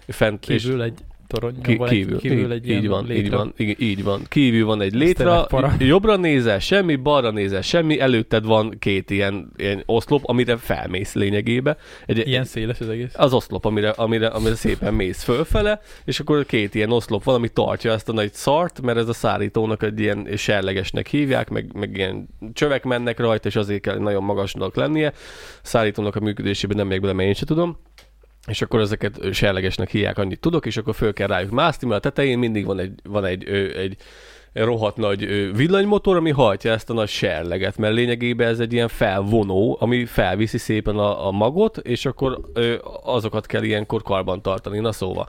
Fent, 0.07 0.49
és 0.49 0.63
Kívül 0.63 0.81
egy 0.81 0.99
torony, 1.39 1.61
ki, 1.61 1.75
van 1.75 1.87
kívül, 1.87 2.15
egy, 2.15 2.21
kívül 2.21 2.51
egy 2.51 2.63
így, 2.63 2.69
ilyen 2.69 2.81
így 2.81 2.87
van, 2.87 3.03
így 3.03 3.17
létre. 3.17 3.37
van, 3.37 3.53
így, 3.57 3.81
így 3.81 4.03
van. 4.03 4.21
Kívül 4.29 4.65
van 4.65 4.81
egy 4.81 4.93
létra, 4.93 5.47
jobbra 5.79 6.15
nézel 6.15 6.59
semmi, 6.59 6.95
balra 6.95 7.31
nézel 7.31 7.61
semmi, 7.61 7.99
előtted 7.99 8.45
van 8.45 8.75
két 8.79 9.09
ilyen, 9.09 9.51
ilyen 9.57 9.83
oszlop, 9.85 10.21
amire 10.23 10.57
felmész 10.57 11.13
lényegébe. 11.13 11.77
Egy, 12.05 12.27
Ilyen 12.27 12.43
széles 12.43 12.79
az 12.79 12.89
egész. 12.89 13.13
az 13.15 13.33
oszlop, 13.33 13.65
amire, 13.65 13.89
amire, 13.89 14.27
amire 14.27 14.55
szépen 14.55 14.93
mész 14.93 15.23
fölfele, 15.23 15.81
és 16.05 16.19
akkor 16.19 16.45
két 16.45 16.75
ilyen 16.75 16.91
oszlop 16.91 17.23
van, 17.23 17.35
ami 17.35 17.49
tartja 17.49 17.91
ezt 17.91 18.09
a 18.09 18.13
nagy 18.13 18.33
szart, 18.33 18.81
mert 18.81 18.97
ez 18.97 19.07
a 19.07 19.13
szállítónak 19.13 19.83
egy 19.83 19.99
ilyen 19.99 20.27
serlegesnek 20.35 21.07
hívják, 21.07 21.49
meg, 21.49 21.73
meg 21.73 21.97
ilyen 21.97 22.27
csövek 22.53 22.83
mennek 22.83 23.19
rajta, 23.19 23.47
és 23.47 23.55
azért 23.55 23.81
kell 23.81 23.97
nagyon 23.97 24.23
magasnak 24.23 24.75
lennie. 24.75 25.07
A 25.07 25.13
szállítónak 25.61 26.15
a 26.15 26.19
működésében 26.19 26.77
nem 26.77 26.87
még 26.87 27.01
bele, 27.01 27.13
mert 27.13 27.27
én 27.27 27.33
sem 27.33 27.47
tudom. 27.47 27.77
És 28.47 28.61
akkor 28.61 28.79
ezeket 28.79 29.33
serlegesnek 29.33 29.89
hívják, 29.89 30.17
annyit 30.17 30.39
tudok, 30.39 30.65
és 30.65 30.77
akkor 30.77 30.95
föl 30.95 31.13
kell 31.13 31.27
rájuk 31.27 31.51
mászni, 31.51 31.87
mert 31.87 32.05
a 32.05 32.09
tetején 32.09 32.39
mindig 32.39 32.65
van 32.65 32.79
egy, 32.79 32.93
van 33.03 33.25
egy, 33.25 33.49
ö, 33.49 33.77
egy 33.77 33.97
rohadt 34.53 34.97
nagy 34.97 35.25
villanymotor, 35.55 36.15
ami 36.15 36.31
hajtja 36.31 36.71
ezt 36.71 36.89
a 36.89 36.93
nagy 36.93 37.07
serleget, 37.09 37.77
mert 37.77 37.93
lényegében 37.93 38.47
ez 38.47 38.59
egy 38.59 38.73
ilyen 38.73 38.87
felvonó, 38.87 39.77
ami 39.79 40.05
felviszi 40.05 40.57
szépen 40.57 40.97
a, 40.97 41.27
a 41.27 41.31
magot, 41.31 41.77
és 41.77 42.05
akkor 42.05 42.39
ö, 42.53 42.75
azokat 43.03 43.45
kell 43.45 43.63
ilyenkor 43.63 44.01
karban 44.01 44.41
tartani. 44.41 44.79
Na 44.79 44.91
szóval, 44.91 45.27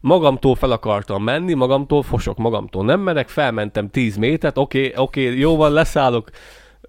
magamtól 0.00 0.54
fel 0.54 0.70
akartam 0.70 1.22
menni, 1.22 1.54
magamtól 1.54 2.02
fosok, 2.02 2.36
magamtól 2.36 2.84
nem 2.84 3.00
merek, 3.00 3.28
felmentem 3.28 3.90
10 3.90 4.16
métert, 4.16 4.58
oké, 4.58 4.78
okay, 4.78 4.92
oké, 5.04 5.26
okay, 5.26 5.38
jó 5.38 5.56
van, 5.56 5.72
leszállok, 5.72 6.30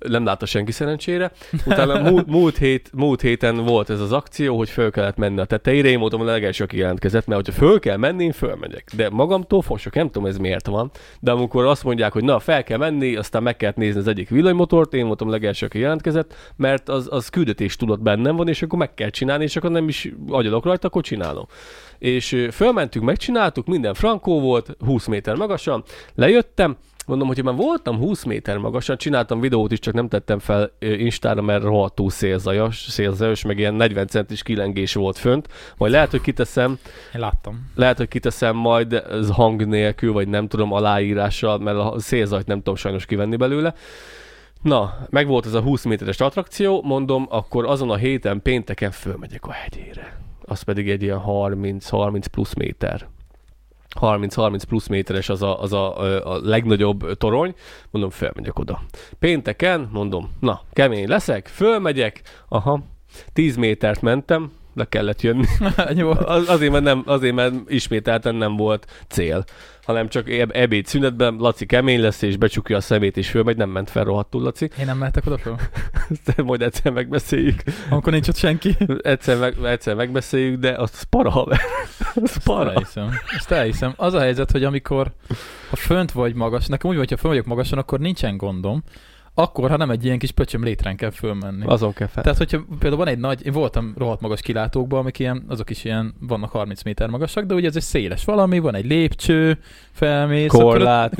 nem 0.07 0.25
látta 0.25 0.45
senki 0.45 0.71
szerencsére. 0.71 1.31
Utána 1.65 2.09
múlt, 2.09 2.27
múlt, 2.27 2.57
hét, 2.57 2.89
múlt 2.93 3.21
héten 3.21 3.55
volt 3.65 3.89
ez 3.89 3.99
az 3.99 4.11
akció, 4.11 4.57
hogy 4.57 4.69
föl 4.69 4.91
kellett 4.91 5.17
menni 5.17 5.39
a 5.39 5.45
tetejére. 5.45 5.87
Én 5.89 5.99
voltam 5.99 6.21
a 6.21 6.23
legelső, 6.23 6.63
aki 6.63 6.77
jelentkezett, 6.77 7.25
mert 7.25 7.45
hogyha 7.45 7.65
föl 7.65 7.79
kell 7.79 7.97
menni, 7.97 8.23
én 8.23 8.31
fölmegyek. 8.31 8.91
De 8.95 9.09
magamtól 9.09 9.61
fosok, 9.61 9.93
nem 9.93 10.09
tudom 10.09 10.27
ez 10.27 10.37
miért 10.37 10.67
van. 10.67 10.91
De 11.19 11.31
amikor 11.31 11.65
azt 11.65 11.83
mondják, 11.83 12.13
hogy 12.13 12.23
na, 12.23 12.39
fel 12.39 12.63
kell 12.63 12.77
menni, 12.77 13.15
aztán 13.15 13.43
meg 13.43 13.57
kell 13.57 13.73
nézni 13.75 13.99
az 13.99 14.07
egyik 14.07 14.29
villanymotort, 14.29 14.93
én 14.93 15.05
voltam 15.05 15.27
a 15.27 15.31
legelső, 15.31 15.65
aki 15.65 15.79
jelentkezett, 15.79 16.35
mert 16.55 16.89
az, 16.89 17.07
az 17.09 17.29
küldetés 17.29 17.75
tudott 17.75 18.01
bennem 18.01 18.35
van, 18.35 18.47
és 18.47 18.61
akkor 18.61 18.79
meg 18.79 18.93
kell 18.93 19.09
csinálni, 19.09 19.43
és 19.43 19.55
akkor 19.55 19.71
nem 19.71 19.87
is 19.87 20.11
agyalok 20.29 20.65
rajta, 20.65 20.87
akkor 20.87 21.03
csinálom. 21.03 21.45
És 21.99 22.47
fölmentünk, 22.51 23.05
megcsináltuk, 23.05 23.67
minden 23.67 23.93
frankó 23.93 24.39
volt, 24.39 24.75
20 24.85 25.05
méter 25.05 25.35
magasan, 25.35 25.83
lejöttem, 26.15 26.77
Mondom, 27.07 27.27
hogy 27.27 27.43
már 27.43 27.55
voltam 27.55 27.97
20 27.97 28.23
méter 28.23 28.57
magasan, 28.57 28.97
csináltam 28.97 29.39
videót 29.39 29.71
is, 29.71 29.79
csak 29.79 29.93
nem 29.93 30.07
tettem 30.07 30.39
fel 30.39 30.71
Instára, 30.79 31.41
mert 31.41 31.63
rohadtul 31.63 32.09
szélzajos, 32.09 32.77
szélzajos, 32.77 33.43
meg 33.43 33.57
ilyen 33.59 33.73
40 33.73 34.07
centis 34.07 34.43
kilengés 34.43 34.93
volt 34.93 35.17
fönt. 35.17 35.47
Majd 35.77 35.91
lehet, 35.91 36.11
hogy 36.11 36.21
kiteszem, 36.21 36.79
Én 37.13 37.19
láttam. 37.19 37.71
lehet, 37.75 37.97
hogy 37.97 38.07
kiteszem 38.07 38.55
majd 38.55 38.93
ez 38.93 39.29
hang 39.29 39.65
nélkül, 39.67 40.13
vagy 40.13 40.27
nem 40.27 40.47
tudom, 40.47 40.71
aláírással, 40.73 41.57
mert 41.57 41.77
a 41.77 41.99
szélzajt 41.99 42.47
nem 42.47 42.57
tudom 42.57 42.75
sajnos 42.75 43.05
kivenni 43.05 43.35
belőle. 43.35 43.73
Na, 44.61 44.97
meg 45.09 45.27
volt 45.27 45.45
ez 45.45 45.53
a 45.53 45.61
20 45.61 45.83
méteres 45.83 46.19
attrakció, 46.19 46.81
mondom, 46.83 47.25
akkor 47.29 47.65
azon 47.65 47.89
a 47.89 47.95
héten 47.95 48.41
pénteken 48.41 48.91
fölmegyek 48.91 49.45
a 49.45 49.51
hegyére. 49.51 50.17
Az 50.41 50.61
pedig 50.61 50.89
egy 50.89 51.01
ilyen 51.01 51.21
30-30 51.25 52.25
plusz 52.31 52.53
méter. 52.53 53.07
30-30 54.01 54.61
plusz 54.67 54.87
méteres 54.87 55.29
az 55.29 55.41
a, 55.41 55.61
az 55.61 55.73
a, 55.73 55.97
a 56.33 56.39
legnagyobb 56.43 57.17
torony, 57.17 57.53
mondom, 57.91 58.11
fölmegyek 58.11 58.59
oda. 58.59 58.81
Pénteken, 59.19 59.89
mondom, 59.91 60.31
na, 60.39 60.61
kemény 60.73 61.07
leszek, 61.07 61.47
fölmegyek, 61.47 62.21
aha, 62.47 62.83
10 63.33 63.55
métert 63.55 64.01
mentem, 64.01 64.51
le 64.77 64.85
kellett 64.85 65.21
jönni. 65.21 65.45
Az, 66.25 66.49
azért, 66.49 66.71
mert 66.71 66.83
nem, 66.83 67.03
azért, 67.05 67.35
mert 67.35 67.53
ismételten 67.67 68.35
nem 68.35 68.55
volt 68.55 69.05
cél, 69.07 69.43
hanem 69.83 70.07
csak 70.07 70.29
eb- 70.29 70.55
ebéd 70.55 70.85
szünetben 70.85 71.35
Laci 71.39 71.65
kemény 71.65 72.01
lesz, 72.01 72.21
és 72.21 72.37
becsukja 72.37 72.77
a 72.77 72.81
szemét, 72.81 73.17
és 73.17 73.29
fölmegy, 73.29 73.57
nem 73.57 73.69
ment 73.69 73.89
fel 73.89 74.03
rohadtul, 74.03 74.41
Laci. 74.41 74.69
Én 74.79 74.85
nem 74.85 74.97
mehetek 74.97 75.25
oda 75.25 75.37
föl? 75.37 75.55
Ezt 76.09 76.37
majd 76.43 76.61
egyszer 76.61 76.91
megbeszéljük. 76.91 77.61
Amikor 77.89 78.11
nincs 78.13 78.27
ott 78.27 78.35
senki. 78.35 78.75
Egyszer, 79.01 79.37
meg, 79.37 79.55
egyszer 79.63 79.95
megbeszéljük, 79.95 80.59
de 80.59 80.71
azt 80.71 81.03
para 81.03 81.29
haver. 81.29 81.59
Az 82.15 82.21
Ezt 82.23 82.43
para. 82.43 82.71
elhiszem. 82.71 83.09
Ezt 83.37 83.51
elhiszem. 83.51 83.93
Az 83.95 84.13
a 84.13 84.19
helyzet, 84.19 84.51
hogy 84.51 84.63
amikor 84.63 85.11
ha 85.69 85.75
fönt 85.75 86.11
vagy 86.11 86.33
magas, 86.33 86.65
nekem 86.65 86.89
úgy, 86.89 86.97
hogy 86.97 87.09
ha 87.09 87.17
fönt 87.17 87.33
vagyok 87.33 87.45
magasan, 87.45 87.77
akkor 87.77 87.99
nincsen 87.99 88.37
gondom. 88.37 88.83
Akkor, 89.39 89.69
ha 89.69 89.77
nem 89.77 89.89
egy 89.89 90.05
ilyen 90.05 90.17
kis 90.19 90.31
pöcsöm 90.31 90.63
létrán 90.63 90.95
kell 90.95 91.09
fölmenni. 91.09 91.65
Azon 91.65 91.93
kell 91.93 92.07
fel. 92.07 92.23
Tehát, 92.23 92.37
hogyha 92.37 92.65
például 92.79 92.95
van 93.03 93.07
egy 93.07 93.17
nagy, 93.17 93.45
én 93.45 93.51
voltam 93.51 93.93
rohadt 93.97 94.21
magas 94.21 94.41
kilátókban, 94.41 94.99
amik 94.99 95.19
ilyen, 95.19 95.43
azok 95.47 95.69
is 95.69 95.83
ilyen, 95.83 96.13
vannak 96.19 96.51
30 96.51 96.83
méter 96.83 97.09
magasak, 97.09 97.45
de 97.45 97.53
ugye 97.53 97.67
ez 97.67 97.75
egy 97.75 97.81
széles 97.81 98.25
valami, 98.25 98.59
van 98.59 98.75
egy 98.75 98.85
lépcső, 98.85 99.57
felmész. 99.91 100.53
akkor 100.53 100.63
ott- 100.63 100.71
korlát, 100.71 101.15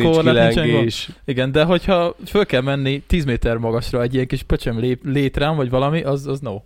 nincs. 0.56 1.08
Igen, 1.26 1.52
de 1.52 1.64
hogyha 1.64 2.16
föl 2.26 2.46
kell 2.46 2.62
menni 2.62 3.04
10 3.08 3.26
méter 3.26 3.58
magasra 3.58 4.02
egy 4.02 4.14
ilyen 4.14 4.28
kis 4.28 4.44
pöcsöm 4.44 4.80
lép, 4.80 5.02
létrán, 5.06 5.56
vagy 5.56 5.70
valami, 5.70 6.02
az, 6.02 6.28
az 6.28 6.40
no. 6.40 6.62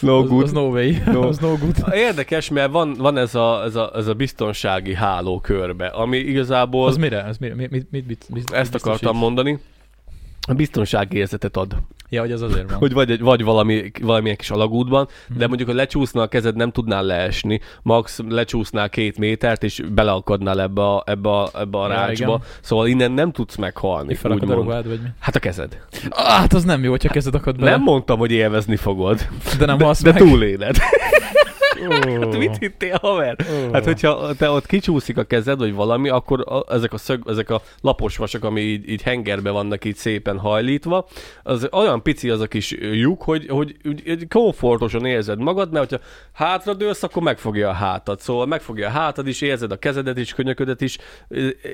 No 0.00 0.18
az, 0.18 0.28
good. 0.28 0.42
az 0.42 0.52
no 0.52 0.60
way. 0.68 0.90
No. 1.06 1.22
az 1.28 1.38
no 1.38 1.56
good. 1.56 1.76
Érdekes, 1.94 2.48
mert 2.50 2.70
van, 2.70 2.94
van 2.98 3.16
ez, 3.18 3.34
a, 3.34 3.62
ez, 3.64 3.74
a, 3.74 3.90
ez 3.94 4.06
a 4.06 4.14
biztonsági 4.14 4.94
háló 4.94 5.40
körbe, 5.40 5.86
ami 5.86 6.16
igazából, 6.16 6.86
Az 6.86 6.96
mire? 6.96 7.22
Az 7.22 7.38
mire? 7.38 7.54
Mit, 7.54 7.70
mit, 7.70 7.90
mit, 7.90 8.06
mit, 8.06 8.24
mit 8.28 8.52
ezt 8.52 8.72
biztosít? 8.72 8.86
akartam 8.86 9.16
mondani, 9.16 9.58
biztonsági 10.56 11.16
érzetet 11.16 11.56
ad. 11.56 11.76
Ja, 12.08 12.20
hogy 12.20 12.32
az 12.32 12.42
azért 12.42 12.70
van. 12.70 12.78
Hogy 12.78 12.92
vagy, 12.92 13.20
vagy 13.20 13.42
valami, 13.44 13.90
valamilyen 14.00 14.36
kis 14.36 14.50
alagútban, 14.50 15.04
de 15.28 15.34
Mhm. 15.38 15.46
mondjuk, 15.48 15.68
ha 15.68 15.74
lecsúszna 15.74 16.22
a 16.22 16.26
kezed, 16.26 16.56
nem 16.56 16.70
tudnál 16.70 17.04
leesni, 17.04 17.60
max 17.82 18.20
lecsúsznál 18.28 18.88
két 18.88 19.18
métert, 19.18 19.62
és 19.64 19.82
beleakadnál 19.94 20.60
ebbe 20.60 20.82
a, 20.82 21.02
ebbe 21.06 21.30
a, 21.30 21.50
ebbe 21.54 21.78
a 21.78 21.82
Ja, 21.88 21.94
rácsba. 21.94 22.24
igen. 22.34 22.40
Szóval 22.60 22.86
innen 22.86 23.12
nem 23.12 23.32
tudsz 23.32 23.56
meghalni, 23.56 24.14
felakad 24.14 24.50
a 24.50 24.54
ruhád, 24.54 24.88
vagy 24.88 25.00
mi? 25.02 25.08
Hát 25.18 25.36
a 25.36 25.38
kezed. 25.38 25.78
Ah, 26.08 26.26
hát 26.26 26.52
az 26.52 26.64
nem 26.64 26.82
jó, 26.82 26.90
hogyha 26.90 27.08
kezed 27.12 27.34
akad 27.34 27.56
bele. 27.58 27.70
Nem 27.70 27.82
mondtam, 27.82 28.18
hogy 28.18 28.30
élvezni 28.30 28.76
fogod, 28.76 29.28
de 29.58 29.66
nem 29.66 29.78
de, 29.78 29.84
de 30.02 30.12
meg. 30.12 30.22
túléled. 30.22 30.76
Hát 31.90 32.38
mit 32.38 32.56
hittél, 32.56 32.98
haver? 33.00 33.36
Hát, 33.72 33.84
hogyha 33.84 34.34
te 34.34 34.50
ott 34.50 34.66
kicsúszik 34.66 35.18
a 35.18 35.24
kezed, 35.24 35.58
vagy 35.58 35.74
valami, 35.74 36.08
akkor 36.08 36.44
a, 36.48 36.74
ezek, 36.74 36.92
a 36.92 36.98
szög, 36.98 37.22
ezek 37.26 37.50
a 37.50 37.62
lapos 37.80 38.16
vasok, 38.16 38.44
ami 38.44 38.60
így, 38.60 38.88
így 38.88 39.02
hengerbe 39.02 39.50
vannak 39.50 39.84
így 39.84 39.96
szépen 39.96 40.38
hajlítva, 40.38 41.06
az 41.42 41.68
olyan 41.72 42.02
pici 42.02 42.30
az 42.30 42.40
a 42.40 42.46
kis 42.46 42.76
lyuk, 42.80 43.22
hogy, 43.22 43.46
hogy 43.48 43.76
úgy 43.84 44.26
komfortosan 44.28 45.04
érzed 45.04 45.38
magad, 45.38 45.72
mert 45.72 45.90
hogyha 45.90 46.04
hátradőlsz, 46.32 47.02
akkor 47.02 47.22
megfogja 47.22 47.68
a 47.68 47.72
hátad. 47.72 48.20
Szóval 48.20 48.46
megfogja 48.46 48.86
a 48.86 48.90
hátad 48.90 49.26
is, 49.26 49.40
érzed 49.40 49.72
a 49.72 49.76
kezedet 49.76 50.18
is, 50.18 50.34
könyöködet 50.34 50.80
is, 50.80 50.98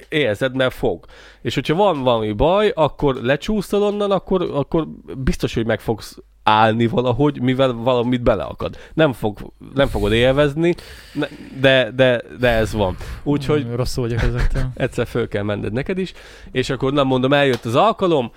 érzed, 0.08 0.56
mert 0.56 0.74
fog. 0.74 1.04
És 1.42 1.54
hogyha 1.54 1.74
van 1.74 2.02
valami 2.02 2.32
baj, 2.32 2.72
akkor 2.74 3.14
lecsúszol 3.14 3.82
onnan, 3.82 4.10
akkor, 4.10 4.50
akkor 4.52 4.86
biztos, 5.16 5.54
hogy 5.54 5.66
meg 5.66 5.80
fogsz 5.80 6.18
állni 6.48 6.86
valahogy, 6.86 7.40
mivel 7.40 7.72
valamit 7.72 8.22
beleakad. 8.22 8.76
Nem, 8.94 9.12
fog, 9.12 9.38
nem 9.74 9.86
fogod 9.86 10.12
élvezni, 10.12 10.74
de, 11.60 11.90
de, 11.96 12.22
de 12.38 12.48
ez 12.48 12.72
van. 12.72 12.96
Úgyhogy 13.22 13.66
Rosszul 13.74 14.04
vagyok 14.04 14.22
ezektől. 14.22 14.62
egyszer 14.74 15.06
föl 15.06 15.28
kell 15.28 15.42
menned 15.42 15.72
neked 15.72 15.98
is, 15.98 16.12
és 16.52 16.70
akkor 16.70 16.92
nem 16.92 17.06
mondom, 17.06 17.32
eljött 17.32 17.64
az 17.64 17.74
alkalom, 17.74 18.30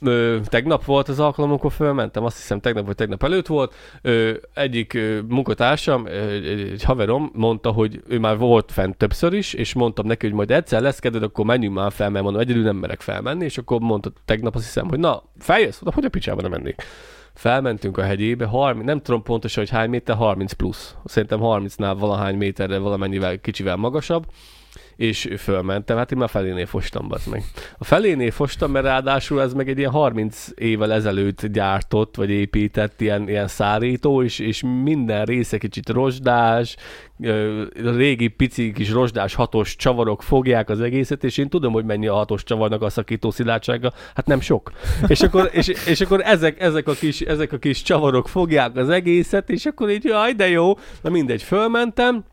Ö, 0.00 0.38
tegnap 0.44 0.84
volt 0.84 1.08
az 1.08 1.20
alkalom, 1.20 1.50
amikor 1.50 1.72
fölmentem, 1.72 2.24
azt 2.24 2.36
hiszem 2.36 2.60
tegnap 2.60 2.86
vagy 2.86 2.94
tegnap 2.94 3.22
előtt 3.22 3.46
volt. 3.46 3.74
Ö, 4.02 4.32
egyik 4.54 4.94
ö, 4.94 5.20
munkatársam, 5.28 6.06
ö, 6.06 6.30
egy, 6.30 6.82
haverom 6.82 7.30
mondta, 7.34 7.70
hogy 7.70 8.02
ő 8.08 8.18
már 8.18 8.38
volt 8.38 8.72
fent 8.72 8.96
többször 8.96 9.32
is, 9.32 9.52
és 9.52 9.74
mondtam 9.74 10.06
neki, 10.06 10.26
hogy 10.26 10.34
majd 10.34 10.50
egyszer 10.50 10.80
lesz 10.80 10.98
kedved, 10.98 11.22
akkor 11.22 11.44
menjünk 11.44 11.74
már 11.74 11.92
fel, 11.92 12.10
mert 12.10 12.24
mondom, 12.24 12.40
egyedül 12.40 12.62
nem 12.62 12.76
merek 12.76 13.00
felmenni, 13.00 13.44
és 13.44 13.58
akkor 13.58 13.80
mondta 13.80 14.12
tegnap 14.24 14.54
azt 14.54 14.64
hiszem, 14.64 14.88
hogy 14.88 14.98
na, 14.98 15.22
feljössz? 15.38 15.80
Oda, 15.82 15.92
hogy 15.94 16.04
a 16.04 16.08
picsába 16.08 16.42
nem 16.42 16.50
mennék. 16.50 16.82
Felmentünk 17.34 17.98
a 17.98 18.02
hegyébe, 18.02 18.46
30, 18.46 18.86
nem 18.86 19.00
tudom 19.00 19.22
pontosan, 19.22 19.62
hogy 19.62 19.72
hány 19.72 19.90
méter, 19.90 20.16
30 20.16 20.52
plusz. 20.52 20.96
Szerintem 21.04 21.38
30-nál 21.42 21.96
valahány 21.98 22.36
méterre 22.36 22.78
valamennyivel 22.78 23.40
kicsivel 23.40 23.76
magasabb 23.76 24.26
és 24.96 25.28
fölmentem, 25.38 25.96
hát 25.96 26.12
én 26.12 26.18
már 26.18 26.28
felénél 26.28 26.66
fostam, 26.66 27.08
bazd 27.08 27.30
meg. 27.30 27.42
A 27.78 27.84
felénél 27.84 28.30
fostam, 28.30 28.70
mert 28.70 28.84
ráadásul 28.84 29.40
ez 29.40 29.52
meg 29.52 29.68
egy 29.68 29.78
ilyen 29.78 29.90
30 29.90 30.48
évvel 30.54 30.92
ezelőtt 30.92 31.46
gyártott, 31.46 32.16
vagy 32.16 32.30
épített 32.30 33.00
ilyen, 33.00 33.28
ilyen 33.28 33.48
szárító, 33.48 34.22
és, 34.22 34.38
és 34.38 34.62
minden 34.82 35.24
része 35.24 35.58
kicsit 35.58 35.88
rozsdás, 35.88 36.76
régi 37.74 38.28
pici 38.28 38.72
kis 38.72 38.90
rozsdás 38.90 39.34
hatos 39.34 39.76
csavarok 39.76 40.22
fogják 40.22 40.68
az 40.68 40.80
egészet, 40.80 41.24
és 41.24 41.38
én 41.38 41.48
tudom, 41.48 41.72
hogy 41.72 41.84
mennyi 41.84 42.06
a 42.06 42.14
hatos 42.14 42.44
csavarnak 42.44 42.82
a 42.82 42.90
szakító 42.90 43.30
szilárdsága, 43.30 43.92
hát 44.14 44.26
nem 44.26 44.40
sok. 44.40 44.72
És 45.06 45.20
akkor, 45.20 45.50
és, 45.52 45.68
és 45.86 46.00
akkor 46.00 46.20
ezek, 46.24 46.60
ezek, 46.60 46.88
a 46.88 46.92
kis, 46.92 47.20
ezek 47.20 47.52
a 47.52 47.58
kis 47.58 47.82
csavarok 47.82 48.28
fogják 48.28 48.76
az 48.76 48.88
egészet, 48.88 49.50
és 49.50 49.66
akkor 49.66 49.90
így, 49.90 50.04
jaj, 50.04 50.32
de 50.32 50.48
jó, 50.48 50.72
na 51.02 51.10
mindegy, 51.10 51.42
fölmentem, 51.42 52.24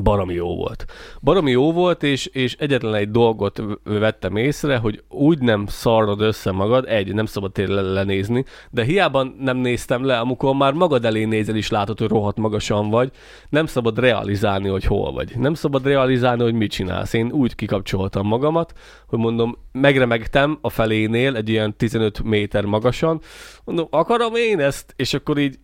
baromi 0.00 0.34
jó 0.34 0.56
volt. 0.56 0.84
Baromi 1.20 1.50
jó 1.50 1.72
volt, 1.72 2.02
és, 2.02 2.26
és 2.26 2.54
egyetlen 2.54 2.94
egy 2.94 3.10
dolgot 3.10 3.62
vettem 3.84 4.36
észre, 4.36 4.76
hogy 4.76 5.02
úgy 5.08 5.38
nem 5.38 5.66
szarrod 5.66 6.20
össze 6.20 6.52
magad, 6.52 6.88
egy, 6.88 7.14
nem 7.14 7.26
szabad 7.26 7.52
tényleg 7.52 7.84
le- 7.84 7.90
lenézni, 7.90 8.44
de 8.70 8.84
hiába 8.84 9.22
nem 9.38 9.56
néztem 9.56 10.04
le, 10.04 10.18
amikor 10.18 10.54
már 10.54 10.72
magad 10.72 11.04
elé 11.04 11.24
nézel 11.24 11.56
is 11.56 11.70
látod, 11.70 11.98
hogy 11.98 12.08
rohadt 12.08 12.38
magasan 12.38 12.90
vagy, 12.90 13.10
nem 13.48 13.66
szabad 13.66 13.98
realizálni, 13.98 14.68
hogy 14.68 14.84
hol 14.84 15.12
vagy. 15.12 15.36
Nem 15.36 15.54
szabad 15.54 15.84
realizálni, 15.84 16.42
hogy 16.42 16.54
mit 16.54 16.70
csinálsz. 16.70 17.12
Én 17.12 17.32
úgy 17.32 17.54
kikapcsoltam 17.54 18.26
magamat, 18.26 18.72
hogy 19.06 19.18
mondom, 19.18 19.58
megremegtem 19.72 20.58
a 20.60 20.70
felénél, 20.70 21.36
egy 21.36 21.48
ilyen 21.48 21.76
15 21.76 22.22
méter 22.22 22.64
magasan, 22.64 23.20
mondom, 23.64 23.86
akarom 23.90 24.34
én 24.34 24.60
ezt, 24.60 24.94
és 24.96 25.14
akkor 25.14 25.38
így 25.38 25.58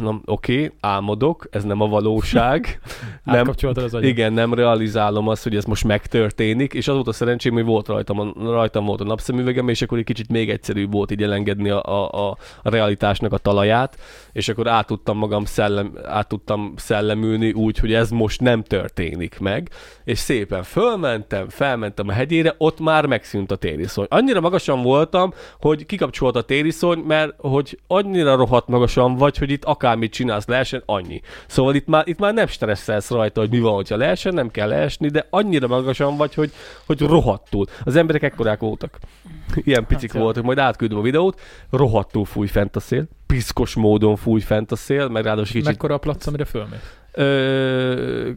Na, 0.00 0.20
oké, 0.24 0.72
álmodok, 0.80 1.46
ez 1.50 1.64
nem 1.64 1.80
a 1.80 1.86
valóság. 1.86 2.80
nem, 3.24 3.48
az 3.48 3.94
agyat. 3.94 4.02
igen, 4.02 4.32
nem 4.32 4.54
realizálom 4.54 5.28
azt, 5.28 5.42
hogy 5.42 5.56
ez 5.56 5.64
most 5.64 5.84
megtörténik, 5.84 6.74
és 6.74 6.88
az 6.88 6.94
volt 6.94 7.08
a 7.08 7.12
szerencsém, 7.12 7.52
hogy 7.52 7.64
volt 7.64 7.86
rajtam, 7.86 8.32
rajtam 8.40 8.84
volt 8.84 9.00
a 9.00 9.04
napszemüvegem, 9.04 9.68
és 9.68 9.82
akkor 9.82 9.98
egy 9.98 10.04
kicsit 10.04 10.28
még 10.28 10.50
egyszerűbb 10.50 10.92
volt 10.92 11.10
így 11.10 11.22
elengedni 11.22 11.70
a, 11.70 11.82
a, 11.82 12.28
a, 12.28 12.36
a 12.62 12.70
realitásnak 12.70 13.32
a 13.32 13.38
talaját, 13.38 13.98
és 14.32 14.48
akkor 14.48 14.68
át 14.68 14.86
tudtam 14.86 15.18
magam 15.18 15.44
szellem, 15.44 15.92
át 16.04 16.28
tudtam 16.28 16.72
szellemülni 16.76 17.52
úgy, 17.52 17.78
hogy 17.78 17.92
ez 17.92 18.10
most 18.10 18.40
nem 18.40 18.62
történik 18.62 19.38
meg, 19.38 19.70
és 20.04 20.18
szépen 20.18 20.62
fölmentem, 20.62 21.48
felmentem 21.48 22.08
a 22.08 22.12
hegyére, 22.12 22.54
ott 22.58 22.80
már 22.80 23.06
megszűnt 23.06 23.50
a 23.50 23.56
tériszony. 23.56 24.06
Annyira 24.08 24.40
magasan 24.40 24.82
voltam, 24.82 25.32
hogy 25.60 25.86
kikapcsolt 25.86 26.36
a 26.36 26.42
tériszony, 26.42 26.98
mert 26.98 27.34
hogy 27.36 27.78
annyira 27.86 28.36
rohadt 28.36 28.68
magasan 28.68 29.16
vagy, 29.16 29.38
hogy 29.38 29.45
itt 29.50 29.64
akármit 29.64 30.12
csinálsz 30.12 30.46
leesen, 30.46 30.82
annyi. 30.86 31.20
Szóval 31.46 31.74
itt 31.74 31.86
már, 31.86 32.08
itt 32.08 32.18
már 32.18 32.34
nem 32.34 32.46
stresszelsz 32.46 33.10
rajta, 33.10 33.40
hogy 33.40 33.50
mi 33.50 33.58
van, 33.58 33.74
hogyha 33.74 33.96
leesen, 33.96 34.34
nem 34.34 34.50
kell 34.50 34.68
leesni, 34.68 35.08
de 35.08 35.26
annyira 35.30 35.66
magasan 35.66 36.16
vagy, 36.16 36.34
hogy, 36.34 36.52
hogy 36.86 37.00
rohadtul. 37.00 37.66
Az 37.84 37.96
emberek 37.96 38.22
ekkorák 38.22 38.60
voltak. 38.60 38.98
Ilyen 39.54 39.86
picik 39.86 40.12
Hát, 40.12 40.22
voltak, 40.22 40.44
majd 40.44 40.58
átküldöm 40.58 40.98
a 40.98 41.02
videót, 41.02 41.40
rohadtul 41.70 42.24
fúj 42.24 42.46
fent 42.46 42.76
a 42.76 42.80
szél, 42.80 43.06
piszkos 43.26 43.74
módon 43.74 44.16
fúj 44.16 44.40
fent 44.40 44.72
a 44.72 44.76
szél, 44.76 45.08
meg 45.08 45.24
ráadásul 45.24 45.52
kicsit 45.52 45.64
Mekkora 45.64 45.94
a 45.94 45.98
plac, 45.98 46.26
amire 46.26 46.44
fölmész? 46.44 46.94
Ö, 47.18 48.30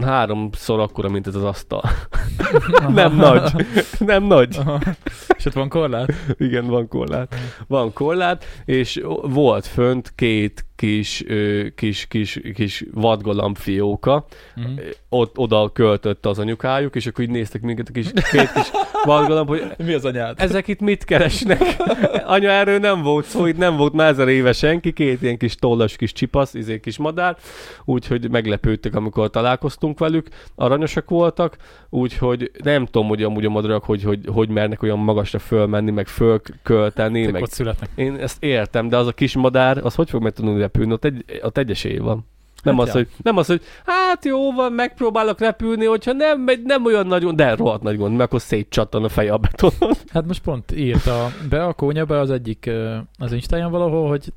háromszor 0.00 0.80
akkora, 0.80 1.08
mint 1.08 1.26
ez 1.26 1.34
az 1.34 1.44
asztal. 1.44 1.82
nem 2.88 3.16
nagy. 3.16 3.66
Nem 3.98 4.22
nagy. 4.24 4.56
Aha. 4.56 4.80
És 5.36 5.44
ott 5.46 5.52
van 5.52 5.68
korlát? 5.68 6.12
Igen, 6.38 6.66
van 6.66 6.88
korlát. 6.88 7.34
Van 7.66 7.92
korlát, 7.92 8.44
és 8.64 9.00
volt 9.22 9.66
fönt 9.66 10.12
két 10.14 10.64
kis, 10.84 11.24
kis, 11.74 12.06
kis, 12.06 12.40
kis 12.54 12.84
vadgalamb 12.92 13.56
fióka. 13.56 14.26
Mhm. 14.54 14.66
Ott, 15.08 15.38
oda 15.38 15.70
költött 15.72 16.26
az 16.26 16.38
anyukájuk, 16.38 16.94
és 16.94 17.06
akkor 17.06 17.24
így 17.24 17.30
néztek 17.30 17.62
minket 17.62 17.88
a 17.88 17.92
kis, 17.92 18.06
két 18.30 18.52
kis 18.52 18.70
vadgalamb, 19.04 19.48
hogy 19.48 19.62
Mi 19.76 19.92
az 19.92 20.04
anyád? 20.04 20.40
ezek 20.40 20.68
itt 20.68 20.80
mit 20.80 21.04
keresnek? 21.04 21.62
Anya, 22.24 22.50
erről 22.50 22.78
nem 22.78 23.02
volt 23.02 23.24
szó, 23.24 23.46
itt 23.46 23.56
nem 23.56 23.76
volt 23.76 23.92
már 23.92 24.08
ezer 24.08 24.28
éve 24.28 24.52
senki, 24.52 24.92
két 24.92 25.22
ilyen 25.22 25.36
kis 25.36 25.54
tollas 25.54 25.96
kis 25.96 26.12
csipasz, 26.12 26.54
izé 26.54 26.80
kis 26.80 26.98
madár, 26.98 27.36
úgyhogy 27.84 28.30
meglepődtek, 28.30 28.94
amikor 28.94 29.30
találkoztunk 29.30 29.98
velük, 29.98 30.28
aranyosak 30.54 31.10
voltak, 31.10 31.56
úgyhogy 31.90 32.50
nem 32.62 32.84
tudom, 32.84 33.08
hogy 33.08 33.22
amúgy 33.22 33.44
a 33.44 33.50
madarak, 33.50 33.84
hogy, 33.84 34.02
hogy, 34.02 34.20
hogy 34.26 34.48
mernek 34.48 34.82
olyan 34.82 34.98
magasra 34.98 35.38
fölmenni, 35.38 35.90
meg 35.90 36.06
fölkölteni, 36.06 37.26
meg 37.26 37.42
ott 37.42 37.50
születnek. 37.50 37.88
én 37.94 38.14
ezt 38.14 38.42
értem, 38.42 38.88
de 38.88 38.96
az 38.96 39.06
a 39.06 39.12
kis 39.12 39.36
madár, 39.36 39.78
az 39.82 39.94
hogy 39.94 40.10
fog 40.10 40.22
meg 40.22 40.32
tudni 40.32 40.52
repülni? 40.74 40.92
Ott 40.92 41.04
egy, 41.04 41.40
ott 41.42 41.58
egy 41.58 41.70
esély 41.70 41.96
van. 41.96 42.26
Nem, 42.62 42.74
Hát 42.74 42.82
az, 42.82 42.88
ja. 42.88 42.94
hogy, 42.94 43.08
nem 43.22 43.36
az, 43.36 43.46
hogy 43.46 43.62
hát 43.84 44.24
jó 44.24 44.52
van, 44.52 44.72
megpróbálok 44.72 45.38
repülni, 45.38 45.84
hogyha 45.84 46.12
nem 46.12 46.40
megy, 46.40 46.62
nem 46.62 46.84
olyan 46.84 47.06
nagyon, 47.06 47.36
de 47.36 47.54
rohadt 47.54 47.82
nagy 47.82 47.96
gond, 47.96 48.10
mert 48.16 48.22
akkor 48.28 48.40
szétcsattan 48.40 49.04
a 49.04 49.08
feje 49.08 49.32
a 49.32 49.38
betonon. 49.38 49.94
Hát 50.12 50.26
most 50.26 50.42
pont 50.42 50.76
írta 50.76 51.30
be 51.48 51.64
a 51.64 51.72
kónya 51.72 52.04
be 52.04 52.18
az 52.18 52.30
egyik 52.30 52.70
az 53.18 53.32
Instáján 53.32 53.70
valahol, 53.70 54.08
hogy 54.08 54.32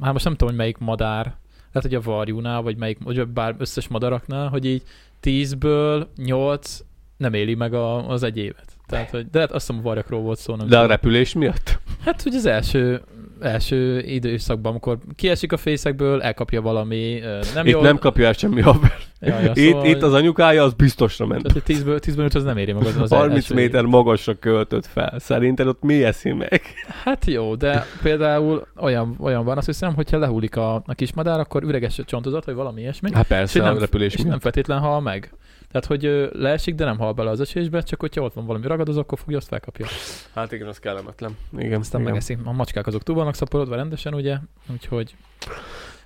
hát 0.00 0.12
most 0.12 0.24
nem 0.24 0.32
tudom, 0.32 0.48
hogy 0.48 0.58
melyik 0.58 0.78
madár, 0.78 1.24
lehet, 1.72 1.90
hogy 1.90 1.94
a 1.94 2.00
varjúnál, 2.00 2.62
vagy 2.62 2.76
melyik, 2.76 2.98
vagy 3.04 3.26
bár 3.26 3.54
összes 3.58 3.88
madaraknál, 3.88 4.48
hogy 4.48 4.64
így 4.64 4.82
10-ből 5.22 6.06
8 6.16 6.78
nem 7.16 7.34
éli 7.34 7.54
meg 7.54 7.74
a, 7.74 8.08
az 8.08 8.22
egy 8.22 8.36
évet. 8.36 8.76
Tehát, 8.86 9.10
hogy, 9.10 9.30
de 9.30 9.40
hát 9.40 9.52
azt 9.52 9.66
hiszem 9.66 9.80
a 9.80 9.84
varjakról 9.84 10.20
volt 10.20 10.38
szó. 10.38 10.54
Nem 10.54 10.68
De 10.68 10.76
a 10.76 10.80
tudom. 10.80 10.96
repülés 10.96 11.32
miatt? 11.32 11.78
Hát, 12.04 12.22
hogy 12.22 12.34
az 12.34 12.46
első, 12.46 13.02
első 13.40 14.00
időszakban, 14.00 14.70
amikor 14.70 14.98
kiesik 15.16 15.52
a 15.52 15.56
fészekből, 15.56 16.22
elkapja 16.22 16.60
valami, 16.60 17.20
nem 17.54 17.66
Itt 17.66 17.72
jól. 17.72 17.82
nem 17.82 17.98
kapja 17.98 18.26
el 18.26 18.32
semmi 18.32 18.60
haver. 18.60 18.96
Ja, 19.20 19.40
ja, 19.40 19.50
Itt, 19.54 19.70
szóval, 19.72 19.86
itt 19.86 20.02
az 20.02 20.12
anyukája, 20.12 20.62
az 20.62 20.72
biztosra 20.72 21.26
ment. 21.26 21.42
Tehát, 21.42 21.66
hogy 21.66 21.76
10-ből, 21.76 22.00
10-ből 22.06 22.24
5 22.24 22.34
az 22.34 22.44
nem 22.44 22.56
éri 22.56 22.72
meg 22.72 22.84
az, 22.84 22.96
az 22.96 23.10
30 23.10 23.34
első 23.34 23.54
méter 23.54 23.84
magasra 23.84 24.34
költött 24.34 24.86
fel. 24.86 25.14
Szerinted 25.18 25.66
ott 25.66 25.82
mi 25.82 26.04
eszi 26.04 26.32
meg? 26.32 26.62
Hát 27.04 27.24
jó, 27.24 27.54
de 27.54 27.86
például 28.02 28.66
olyan, 28.76 29.16
olyan 29.20 29.44
van, 29.44 29.56
azt 29.56 29.66
hiszem, 29.66 29.94
hogyha 29.94 30.18
lehullik 30.18 30.56
a, 30.56 30.74
a 30.74 30.94
kismadár, 30.94 31.38
akkor 31.40 31.62
üreges 31.62 31.98
a 31.98 32.04
csontozat, 32.04 32.44
vagy 32.44 32.54
valami 32.54 32.80
ilyesmi, 32.80 33.10
Hát 33.12 33.22
és, 33.22 33.28
persze, 33.28 33.62
nem, 33.62 33.76
a 33.76 33.78
repülés 33.78 34.14
és 34.14 34.22
nem 34.22 34.38
feltétlen 34.38 34.78
hal 34.78 35.00
meg. 35.00 35.32
Tehát, 35.70 35.86
hogy 35.86 36.28
leesik, 36.32 36.74
de 36.74 36.84
nem 36.84 36.98
hal 36.98 37.12
bele 37.12 37.30
az 37.30 37.40
esésbe, 37.40 37.80
csak 37.82 38.00
hogyha 38.00 38.22
ott 38.22 38.32
van 38.34 38.46
valami 38.46 38.66
ragadozó, 38.66 39.00
akkor 39.00 39.18
fogja, 39.18 39.36
azt 39.36 39.48
felkapja. 39.48 39.86
Hát 40.34 40.52
igen, 40.52 40.68
az 40.68 40.78
kellemetlen. 40.78 41.36
Igen, 41.58 41.80
Aztán 41.80 42.00
igen. 42.00 42.12
megeszik. 42.12 42.38
A 42.44 42.52
macskák 42.52 42.86
azok 42.86 43.02
túl 43.02 43.14
vannak 43.14 43.34
szaporodva 43.34 43.76
rendesen, 43.76 44.14
ugye? 44.14 44.36
Úgyhogy 44.72 45.16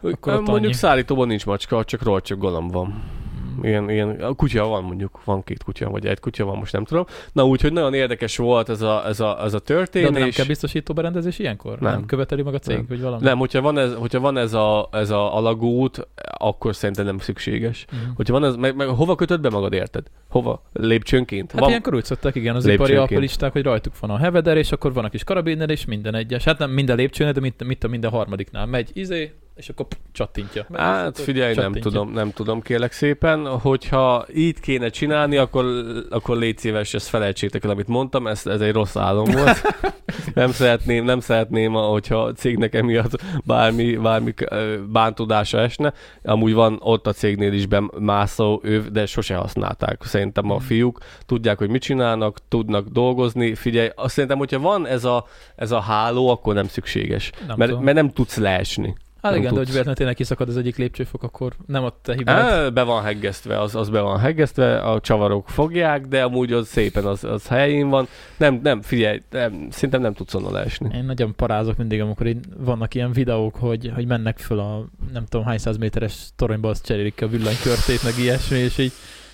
Úgy, 0.01 0.12
Akkor 0.12 0.33
mondjuk 0.33 0.57
annyi. 0.57 0.72
szállítóban 0.72 1.27
nincs 1.27 1.46
macska, 1.46 1.85
csak 1.85 2.03
rohadt 2.03 2.25
csak 2.27 2.38
galamb 2.38 2.72
van. 2.72 3.03
Ilyen, 3.62 3.91
ilyen, 3.91 4.11
a 4.11 4.35
kutya 4.35 4.67
van 4.67 4.85
mondjuk, 4.85 5.25
van 5.25 5.43
két 5.45 5.62
kutya, 5.62 5.91
vagy 5.91 6.07
egy 6.07 6.21
kutya 6.21 6.45
van, 6.45 6.57
most 6.57 6.73
nem 6.73 6.85
tudom. 6.85 7.05
Na 7.33 7.47
úgyhogy 7.47 7.73
nagyon 7.73 7.95
érdekes 7.95 8.37
volt 8.37 8.69
ez 8.69 8.81
a, 8.81 9.07
ez 9.07 9.21
a, 9.21 9.45
ez 9.45 9.55
a 9.55 9.59
de 9.59 9.65
történés. 9.65 10.19
nem 10.19 10.31
kell 10.31 10.47
biztosító 10.47 10.95
berendezés 10.95 11.38
ilyenkor? 11.38 11.79
Nem. 11.79 11.93
nem 11.93 12.07
követeli 12.07 12.43
meg 12.43 12.55
a 12.55 12.59
cég, 12.59 12.77
Nem. 12.77 12.85
vagy 12.88 13.01
valami? 13.01 13.23
Nem, 13.23 13.38
hogyha 13.38 13.61
van 13.61 13.79
ez, 13.79 13.95
hogyha 13.95 14.21
van 14.21 14.37
ez 14.37 14.53
a, 14.53 14.88
ez 14.93 15.11
a 15.11 15.37
alagút, 15.37 16.09
akkor 16.38 16.75
szerintem 16.75 17.05
nem 17.05 17.19
szükséges. 17.19 17.87
Mm. 17.95 17.99
Hogyha 18.15 18.33
van 18.33 18.45
ez, 18.45 18.57
meg, 18.57 18.77
meg 18.77 18.87
hova 18.87 19.15
kötöd 19.15 19.41
be 19.41 19.51
magad, 19.51 19.73
érted? 19.73 20.07
Hova? 20.29 20.62
Lépcsőnként? 20.73 21.51
Hát 21.51 21.61
van, 21.61 21.69
ilyenkor 21.69 21.95
úgy 21.95 22.05
szokták, 22.05 22.35
igen, 22.35 22.57
az 22.57 22.67
ipari 22.67 22.95
alkoholisták, 22.95 23.53
hogy 23.53 23.62
rajtuk 23.62 23.99
van 23.99 24.11
a 24.11 24.17
heveder, 24.17 24.57
és 24.57 24.73
akkor 24.73 24.93
van 24.93 25.05
a 25.05 25.09
kis 25.09 25.25
karabiner, 25.25 25.71
és 25.71 25.85
minden 25.85 26.15
egyes. 26.15 26.45
Hát 26.45 26.59
nem 26.59 26.71
minden 26.71 26.97
lépcsőnél, 26.97 27.33
de 27.33 27.41
mit, 27.41 27.65
mit 27.65 27.85
a 27.85 27.88
minden 27.88 28.11
harmadiknál 28.11 28.67
megy, 28.67 28.91
izé, 28.93 29.33
és 29.55 29.69
akkor 29.69 29.87
pff, 29.87 29.99
csattintja. 30.12 30.67
Hát 30.75 31.19
figyelj, 31.19 31.55
nem 31.55 31.73
tudom, 31.73 32.12
nem 32.12 32.31
tudom, 32.31 32.61
kérlek 32.61 32.93
szépen. 32.93 33.47
Hogyha 33.47 34.27
így 34.35 34.61
kéne 34.61 34.88
csinálni, 34.88 35.37
akkor, 35.37 35.65
akkor 36.11 36.37
légy 36.37 36.59
szíves, 36.59 36.95
ezt 36.95 37.09
felejtsétek 37.09 37.65
el, 37.65 37.71
amit 37.71 37.88
mondtam, 37.88 38.27
ez, 38.27 38.47
ez 38.47 38.61
egy 38.61 38.73
rossz 38.73 38.97
álom 38.97 39.31
volt. 39.31 39.62
nem 40.35 40.51
szeretném, 40.51 41.05
nem 41.05 41.21
szeretném, 41.21 41.73
hogyha 41.73 42.23
a 42.23 42.33
cégnek 42.33 42.75
emiatt 42.75 43.23
bármi, 43.45 43.97
bármi 43.97 44.35
bántódása 44.88 45.59
esne. 45.59 45.93
Amúgy 46.23 46.53
van 46.55 46.79
ott 46.81 47.07
a 47.07 47.12
cégnél 47.12 47.53
is 47.53 47.67
bemászó 47.67 48.61
öv, 48.62 48.87
de 48.87 49.07
sose 49.07 49.35
használták. 49.35 50.03
Szerintem 50.05 50.51
a 50.51 50.55
Mhm. 50.55 50.65
fiúk 50.65 50.99
tudják, 51.27 51.59
hogy 51.59 51.71
mit 51.71 51.83
csinálnak, 51.83 52.38
tudnak 52.49 52.88
dolgozni. 52.88 53.55
Figyelj, 53.55 53.91
azt 53.95 54.15
szerintem, 54.15 54.38
hogyha 54.38 54.59
van 54.59 54.87
ez 54.87 55.05
a, 55.05 55.27
ez 55.57 55.71
a 55.71 55.81
háló, 55.81 56.29
akkor 56.29 56.55
nem 56.55 56.69
szükséges. 56.69 57.31
Nem 57.47 57.57
mert, 57.57 57.71
tudom. 57.71 57.85
mert 57.85 57.97
nem 57.97 58.11
tudsz 58.11 58.37
leesni. 58.37 58.95
Hát 59.22 59.37
igen, 59.37 59.42
de 59.42 59.48
hogy 59.48 59.58
tudsz. 59.58 59.68
véletlenül 59.68 59.94
tényleg 59.94 60.14
kiszakad 60.14 60.48
az 60.48 60.56
egyik 60.56 60.76
lépcsőfok, 60.76 61.22
akkor 61.22 61.52
nem 61.66 61.85
ott 61.85 61.98
te 62.02 62.14
hibád. 62.14 62.72
Be 62.72 62.82
van 62.82 63.02
heggesztve, 63.02 63.61
az, 63.61 63.74
az 63.74 63.88
be 63.88 64.00
van 64.00 64.18
heggesztve, 64.18 64.80
a 64.80 65.00
csavarok 65.00 65.48
fogják, 65.48 66.06
de 66.06 66.22
amúgy 66.22 66.52
az 66.52 66.68
szépen 66.68 67.04
az, 67.04 67.24
az 67.24 67.46
helyén 67.46 67.88
van. 67.88 68.08
Nem, 68.37 68.61
nem, 68.62 68.82
figyelj, 68.82 69.22
nem, 69.30 69.66
szerintem 69.70 70.00
nem 70.00 70.12
tudsz 70.12 70.35
onnan 70.35 70.52
leesni. 70.52 70.90
Én 70.94 71.04
nagyon 71.04 71.35
parázok 71.37 71.76
mindig, 71.76 72.00
amikor 72.00 72.26
így 72.26 72.38
vannak 72.56 72.94
ilyen 72.94 73.12
videók, 73.12 73.54
hogy, 73.54 73.92
hogy 73.94 74.06
mennek 74.06 74.38
föl 74.38 74.58
a 74.58 74.85
nem 75.12 75.24
tudom 75.26 75.46
hány 75.46 75.58
száz 75.58 75.76
méteres 75.76 76.28
toronyba, 76.37 76.68
azt 76.68 76.87
cserélik 76.87 77.22
a 77.22 77.28
villanykörtét, 77.28 78.02
meg 78.02 78.12
ilyesmi, 78.18 78.58
és 78.58 78.78
így 78.78 78.92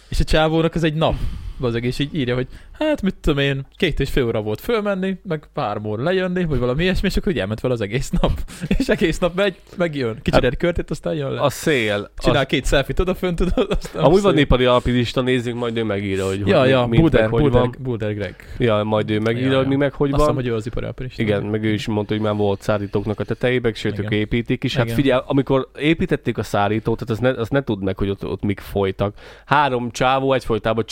és 0.09 0.21
a 0.21 0.25
csávónak 0.25 0.75
ez 0.75 0.83
egy 0.83 0.95
nap, 0.95 1.15
bazeg, 1.61 1.85
és 1.85 1.99
így 1.99 2.15
írja, 2.15 2.35
hogy 2.35 2.47
hát 2.73 3.03
mit 3.03 3.15
tudom 3.15 3.39
én, 3.39 3.67
két 3.77 4.01
és 4.01 4.11
fél 4.11 4.25
óra 4.27 4.41
volt 4.41 4.61
fölmenni, 4.61 5.17
meg 5.29 5.49
pár 5.53 5.81
óra 5.85 6.03
lejönni, 6.03 6.45
vagy 6.45 6.59
valami 6.59 6.83
ilyesmi, 6.83 7.09
és 7.09 7.17
akkor 7.17 7.33
így 7.33 7.39
elment 7.39 7.61
fel 7.61 7.71
az 7.71 7.81
egész 7.81 8.11
nap. 8.11 8.33
És 8.79 8.89
egész 8.89 9.19
nap 9.19 9.35
megy, 9.35 9.57
megjön, 9.77 10.19
kicserél 10.23 10.57
körtét, 10.57 10.91
aztán 10.91 11.15
jön 11.15 11.31
le. 11.31 11.41
A 11.41 11.51
szél. 11.51 12.11
Csinál 12.19 12.41
Az, 12.41 12.47
két 12.47 12.67
selfie 12.67 12.95
odafönt, 12.99 13.37
tudod, 13.37 13.71
aztán 13.81 14.03
amúgy 14.03 14.23
van 14.23 14.39
ipari 14.39 14.65
alpinista, 14.65 15.21
nézzük, 15.21 15.55
majd 15.55 15.77
ő 15.77 15.85
megírja, 15.85 16.27
hogy 16.27 16.47
Ja, 16.47 16.61
hogy 16.61 16.69
ja, 16.69 16.87
mi- 16.87 17.01
mit, 17.01 17.13
meg 17.13 17.29
hogy 17.29 17.41
Bulder, 17.41 17.61
van. 17.61 17.75
Bulder 17.79 18.15
Greg. 18.15 18.35
Ja, 18.59 18.83
majd 18.83 19.11
ő 19.11 19.21
megírja, 19.21 19.51
Ja, 19.51 19.57
hogy 19.59 19.67
mi 19.67 19.77
meg 19.77 19.93
hogy 19.93 20.09
Azt 20.09 20.19
hiszem, 20.19 20.35
van. 20.35 20.43
hogy 20.45 20.53
ő 20.53 20.57
az 20.57 20.67
ipari 20.67 20.87
alpinista. 20.87 21.23
Igen, 21.23 21.43
meg 21.43 21.65
ő 21.65 21.73
is 21.73 21.87
mondta, 21.87 22.15
hogy 22.15 22.23
már 22.23 22.35
volt 22.35 22.63
szállítóknak 22.63 23.21
a 23.21 23.25
tetejében, 23.25 23.73
sőt, 23.75 23.99
ők 23.99 24.11
építik 24.11 24.65
is. 24.65 24.75
Hát 24.77 24.85
Igen. 24.85 24.97
figyelj, 24.97 25.23
amikor 25.27 25.69
építették 25.79 26.39
a 26.39 26.43
szállítót, 26.43 26.99
tehát 26.99 27.11
azt 27.11 27.21
ne, 27.21 27.41
azt 27.41 27.51
ne 27.51 27.63
tudd 27.63 27.83
meg, 27.83 27.99
hogy 27.99 28.09
ott, 28.11 28.25
ott 28.27 28.43
mik 28.43 28.61
folytak. 28.61 29.15
Három 29.47 29.91
csávó 29.91 30.33
egyfolytában 30.33 30.85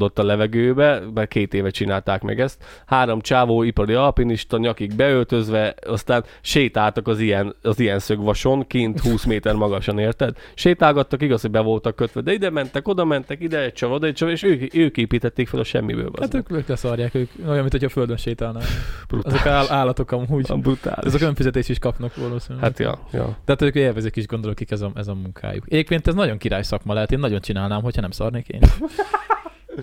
csimpaszkodott 0.00 0.18
a 0.18 0.22
levegőbe, 0.22 1.02
mert 1.14 1.28
két 1.28 1.54
éve 1.54 1.70
csinálták 1.70 2.22
meg 2.22 2.40
ezt. 2.40 2.64
Három 2.86 3.20
csávó 3.20 3.62
ipari 3.62 3.92
alpinista, 3.92 4.58
nyakig 4.58 4.94
beöltözve, 4.94 5.74
aztán 5.86 6.24
sétáltak 6.40 7.08
az 7.08 7.18
ilyen, 7.18 7.54
az 7.62 7.80
ilyen 7.80 7.98
szögvason, 7.98 8.66
kint 8.66 9.00
20 9.00 9.24
méter 9.24 9.54
magasan, 9.54 9.98
érted? 9.98 10.36
Sétálgattak, 10.54 11.22
igaz, 11.22 11.40
hogy 11.40 11.50
be 11.50 11.60
voltak 11.60 11.96
kötve, 11.96 12.20
de 12.20 12.32
ide 12.32 12.50
mentek, 12.50 12.88
oda 12.88 13.04
mentek, 13.04 13.42
ide 13.42 13.60
egy 13.60 13.84
oda 13.84 14.06
egy 14.06 14.14
csavar, 14.14 14.32
és 14.34 14.42
ők, 14.42 14.74
ők 14.74 14.96
építették 14.96 15.48
fel 15.48 15.60
a 15.60 15.64
semmiből. 15.64 16.10
Hát 16.20 16.34
ők, 16.34 16.52
ők 16.52 16.68
leszarják, 16.68 17.14
ők 17.14 17.30
olyan, 17.46 17.60
mint 17.60 17.72
hogy 17.72 17.84
a 17.84 17.88
földön 17.88 18.16
sétálnának. 18.16 18.68
Brutális. 19.08 19.40
Azok 19.40 19.52
áll, 19.52 19.66
állatok 19.68 20.12
amúgy. 20.12 20.46
A 20.48 20.56
brutális. 20.56 21.04
Ezek 21.04 21.20
önfizetés 21.20 21.68
is 21.68 21.78
kapnak 21.78 22.16
valószínűleg. 22.16 22.64
Hát 22.64 22.78
ja, 22.78 22.98
ja. 23.12 23.24
De 23.24 23.52
hát 23.52 23.62
ők 23.62 23.74
élvezik 23.74 24.16
is, 24.16 24.26
gondolok, 24.26 24.70
ez 24.70 24.80
a, 24.80 24.90
ez 24.94 25.08
a 25.08 25.14
munkájuk. 25.14 25.64
Egyébként 25.68 26.06
ez 26.06 26.14
nagyon 26.14 26.38
király 26.38 26.62
szakma 26.62 26.94
lehet, 26.94 27.12
én 27.12 27.18
nagyon 27.18 27.40
csinálnám, 27.40 27.82
hogyha 27.82 28.00
nem 28.00 28.10
szarnék 28.10 28.48
én. 28.48 28.60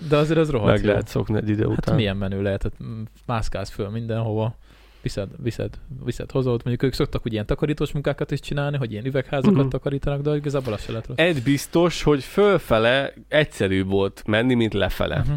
De 0.10 0.18
azért 0.18 0.40
az 0.40 0.50
rohadt 0.50 0.72
Meg 0.72 0.84
jó. 0.84 0.90
lehet 0.90 1.08
szokni 1.08 1.38
egy 1.38 1.50
idő 1.50 1.68
Hát 1.68 1.78
után. 1.78 1.96
milyen 1.96 2.18
menő 2.18 2.42
lehet, 2.42 2.64
hát 2.64 2.74
mászkálsz 3.26 3.70
föl 3.70 3.90
mindenhova, 3.90 4.56
viszed, 5.02 5.30
viszed, 5.44 5.80
viszed, 6.04 6.32
hozod. 6.32 6.62
Mondjuk 6.64 6.84
ők 6.84 6.94
szoktak 6.94 7.26
ugye 7.26 7.34
ilyen 7.34 7.46
takarítós 7.46 7.92
munkákat 7.92 8.32
is 8.32 8.40
csinálni, 8.40 8.78
hogy 8.78 8.92
ilyen 8.92 9.06
üvegházakat 9.06 9.56
uh-huh. 9.56 9.72
takarítanak, 9.72 10.22
de 10.22 10.36
igazából 10.36 10.74
az 10.74 10.82
se 10.82 10.92
lehet 10.92 11.08
rossz. 11.08 11.18
Egy 11.18 11.44
biztos, 11.44 12.04
hogy 12.04 12.24
fölfele 12.24 13.14
egyszerűbb 13.28 13.88
volt 13.90 14.24
menni, 14.26 14.54
mint 14.54 14.74
lefele. 14.74 15.20
Uh-huh. 15.20 15.36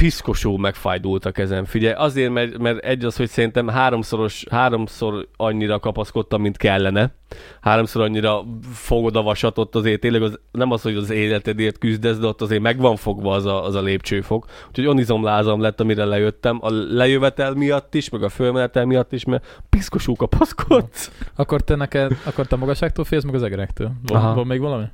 Piszkosú 0.00 0.56
megfájdult 0.56 1.24
a 1.24 1.30
kezem. 1.30 1.64
Figyelj, 1.64 1.94
azért, 1.94 2.32
mert, 2.32 2.58
mert 2.58 2.84
egy 2.84 3.04
az, 3.04 3.16
hogy 3.16 3.28
szerintem 3.28 3.68
háromszoros, 3.68 4.44
háromszor 4.50 5.28
annyira 5.36 5.78
kapaszkodtam, 5.78 6.40
mint 6.40 6.56
kellene. 6.56 7.14
Háromszor 7.60 8.02
annyira 8.02 8.44
fogod 8.72 9.16
a 9.16 9.22
vasat, 9.22 9.58
ott 9.58 9.74
azért 9.74 10.00
tényleg 10.00 10.22
az, 10.22 10.38
nem 10.52 10.70
az, 10.70 10.82
hogy 10.82 10.96
az 10.96 11.10
életedért 11.10 11.78
küzdesz, 11.78 12.18
de 12.18 12.26
ott 12.26 12.40
azért 12.40 12.62
meg 12.62 12.78
van 12.78 12.96
fogva 12.96 13.34
az 13.34 13.44
a, 13.44 13.64
az 13.64 13.74
a 13.74 13.80
lépcsőfok. 13.80 14.46
Úgyhogy 14.68 14.86
onizomlázam 14.86 15.60
lett, 15.60 15.80
amire 15.80 16.04
lejöttem. 16.04 16.58
A 16.60 16.70
lejövetel 16.70 17.54
miatt 17.54 17.94
is, 17.94 18.08
meg 18.08 18.22
a 18.22 18.28
fölmenetel 18.28 18.84
miatt 18.84 19.12
is, 19.12 19.24
mert 19.24 19.62
piszkosú 19.68 20.16
kapaszkodsz. 20.16 21.10
Akkor 21.34 21.60
te 21.60 21.76
neked, 21.76 22.12
akkor 22.24 22.46
te 22.46 22.54
a 22.54 22.58
magasságtól 22.58 23.04
félsz, 23.04 23.24
meg 23.24 23.34
az 23.34 23.42
egerektől? 23.42 23.92
Van, 24.06 24.22
Aha. 24.22 24.34
van 24.34 24.46
még 24.46 24.60
valami? 24.60 24.84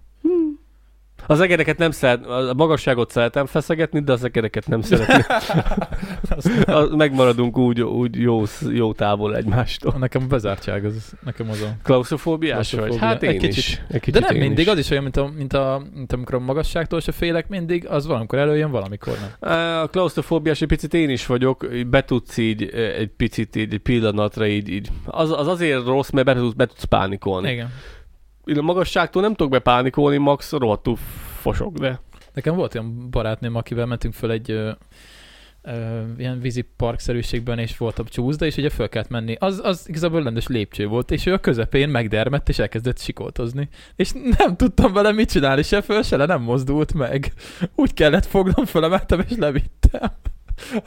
Az 1.26 1.40
egereket 1.40 1.78
nem 1.78 1.90
szeret, 1.90 2.26
a 2.26 2.54
magasságot 2.56 3.10
szeretem 3.10 3.46
feszegetni, 3.46 4.00
de 4.00 4.12
az 4.12 4.24
egereket 4.24 4.68
nem 4.68 4.80
szeretem. 4.80 5.22
Megmaradunk 6.96 7.58
úgy, 7.58 7.80
úgy 7.82 8.16
jó, 8.16 8.42
jó 8.72 8.92
távol 8.92 9.36
egymástól. 9.36 9.94
Nekem 9.98 10.22
a 10.22 10.26
bezártság, 10.26 10.84
az, 10.84 11.12
nekem 11.24 11.50
az 11.50 11.62
a... 11.62 11.76
Klaustrofóbiás 11.82 12.72
vagy? 12.72 12.96
Hát 12.98 13.22
én 13.22 13.30
Egy 13.30 13.36
kicsit. 13.36 13.56
is. 13.56 13.80
Egy 13.88 14.00
kicsit 14.00 14.20
De 14.22 14.28
nem 14.28 14.38
mindig, 14.38 14.66
is. 14.66 14.72
az 14.72 14.78
is 14.78 14.90
olyan, 14.90 15.02
mint, 15.02 15.16
a, 15.16 15.30
mint, 15.36 15.52
a, 15.52 15.82
mint 15.94 16.12
amikor 16.12 16.34
a 16.34 16.38
magasságtól 16.38 17.00
se 17.00 17.12
félek 17.12 17.48
mindig, 17.48 17.86
az 17.88 18.06
valamikor 18.06 18.38
előjön, 18.38 18.70
valamikor 18.70 19.16
nem. 19.40 19.50
A 19.82 19.86
klaustrofóbiás 19.86 20.62
egy 20.62 20.68
picit 20.68 20.94
én 20.94 21.10
is 21.10 21.26
vagyok, 21.26 21.66
be 21.86 22.04
tudsz 22.04 22.36
így 22.36 22.62
eh, 22.62 22.94
egy 22.98 23.10
picit 23.16 23.56
így 23.56 23.72
egy 23.72 23.78
pillanatra 23.78 24.46
így, 24.46 24.68
így. 24.68 24.88
Az, 25.04 25.32
az 25.32 25.46
azért 25.46 25.86
rossz, 25.86 26.10
mert 26.10 26.26
be 26.26 26.34
tudsz, 26.34 26.54
be 26.54 26.66
tudsz 26.66 26.84
pánikolni. 26.84 27.50
Igen. 27.52 27.70
Én 28.46 28.59
a 28.59 28.62
magasságtól 28.62 29.22
nem 29.22 29.35
tudok 29.35 29.52
bepánikolni, 29.52 30.16
max 30.16 30.52
rohadtul 30.52 30.96
fosok, 31.40 31.76
de 31.76 32.00
Nekem 32.37 32.54
volt 32.56 32.74
olyan 32.74 33.11
barátnőm, 33.11 33.54
akivel 33.54 33.87
mentünk 33.87 34.14
föl 34.14 34.30
egy 34.30 34.50
ö, 34.50 34.70
ö, 35.62 36.00
ilyen 36.18 36.40
vízi 36.40 36.66
parkszerűségben, 36.76 37.59
és 37.59 37.76
volt 37.76 37.98
a 37.98 38.04
csúszda, 38.04 38.46
és 38.46 38.56
ugye 38.56 38.70
föl 38.70 38.88
kellett 38.88 39.09
menni. 39.09 39.37
Az, 39.38 39.61
az 39.64 39.88
igazából 39.88 40.22
rendes 40.22 40.46
lépcső 40.46 40.87
volt, 40.87 41.11
és 41.11 41.26
ő 41.26 41.32
a 41.32 41.38
közepén 41.38 41.88
megdermett, 41.88 42.48
és 42.48 42.59
elkezdett 42.59 42.98
sikoltozni. 42.98 43.68
És 43.96 44.12
nem 44.38 44.56
tudtam 44.56 44.92
vele 44.92 45.12
mit 45.12 45.30
csinálni, 45.30 45.62
se 45.62 45.82
föl, 45.82 46.02
se 46.02 46.16
le, 46.16 46.26
nem 46.26 46.42
mozdult 46.42 46.94
meg. 46.94 47.32
Úgy 47.74 47.94
kellett 47.94 48.26
fognom, 48.26 48.64
fölemeltem, 48.64 49.20
és 49.28 49.37
levittem. 49.37 50.11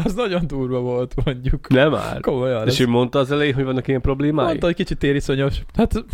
Az 0.04 0.14
nagyon 0.14 0.48
durva 0.48 0.80
volt, 0.80 1.14
mondjuk. 1.26 1.70
nem 1.70 1.94
áll. 1.96 2.20
Komolyan. 2.20 2.68
És 2.68 2.74
ez- 2.74 2.80
ő 2.80 2.88
mondta 2.88 3.20
az 3.20 3.32
elején, 3.32 3.54
hogy 3.54 3.64
vannak 3.64 3.88
ilyen 3.88 4.02
problémái? 4.02 4.46
Mondta, 4.46 4.66
hogy 4.66 4.76
kicsit 4.76 4.98
tériszonyos. 4.98 5.62
Hát 5.74 6.06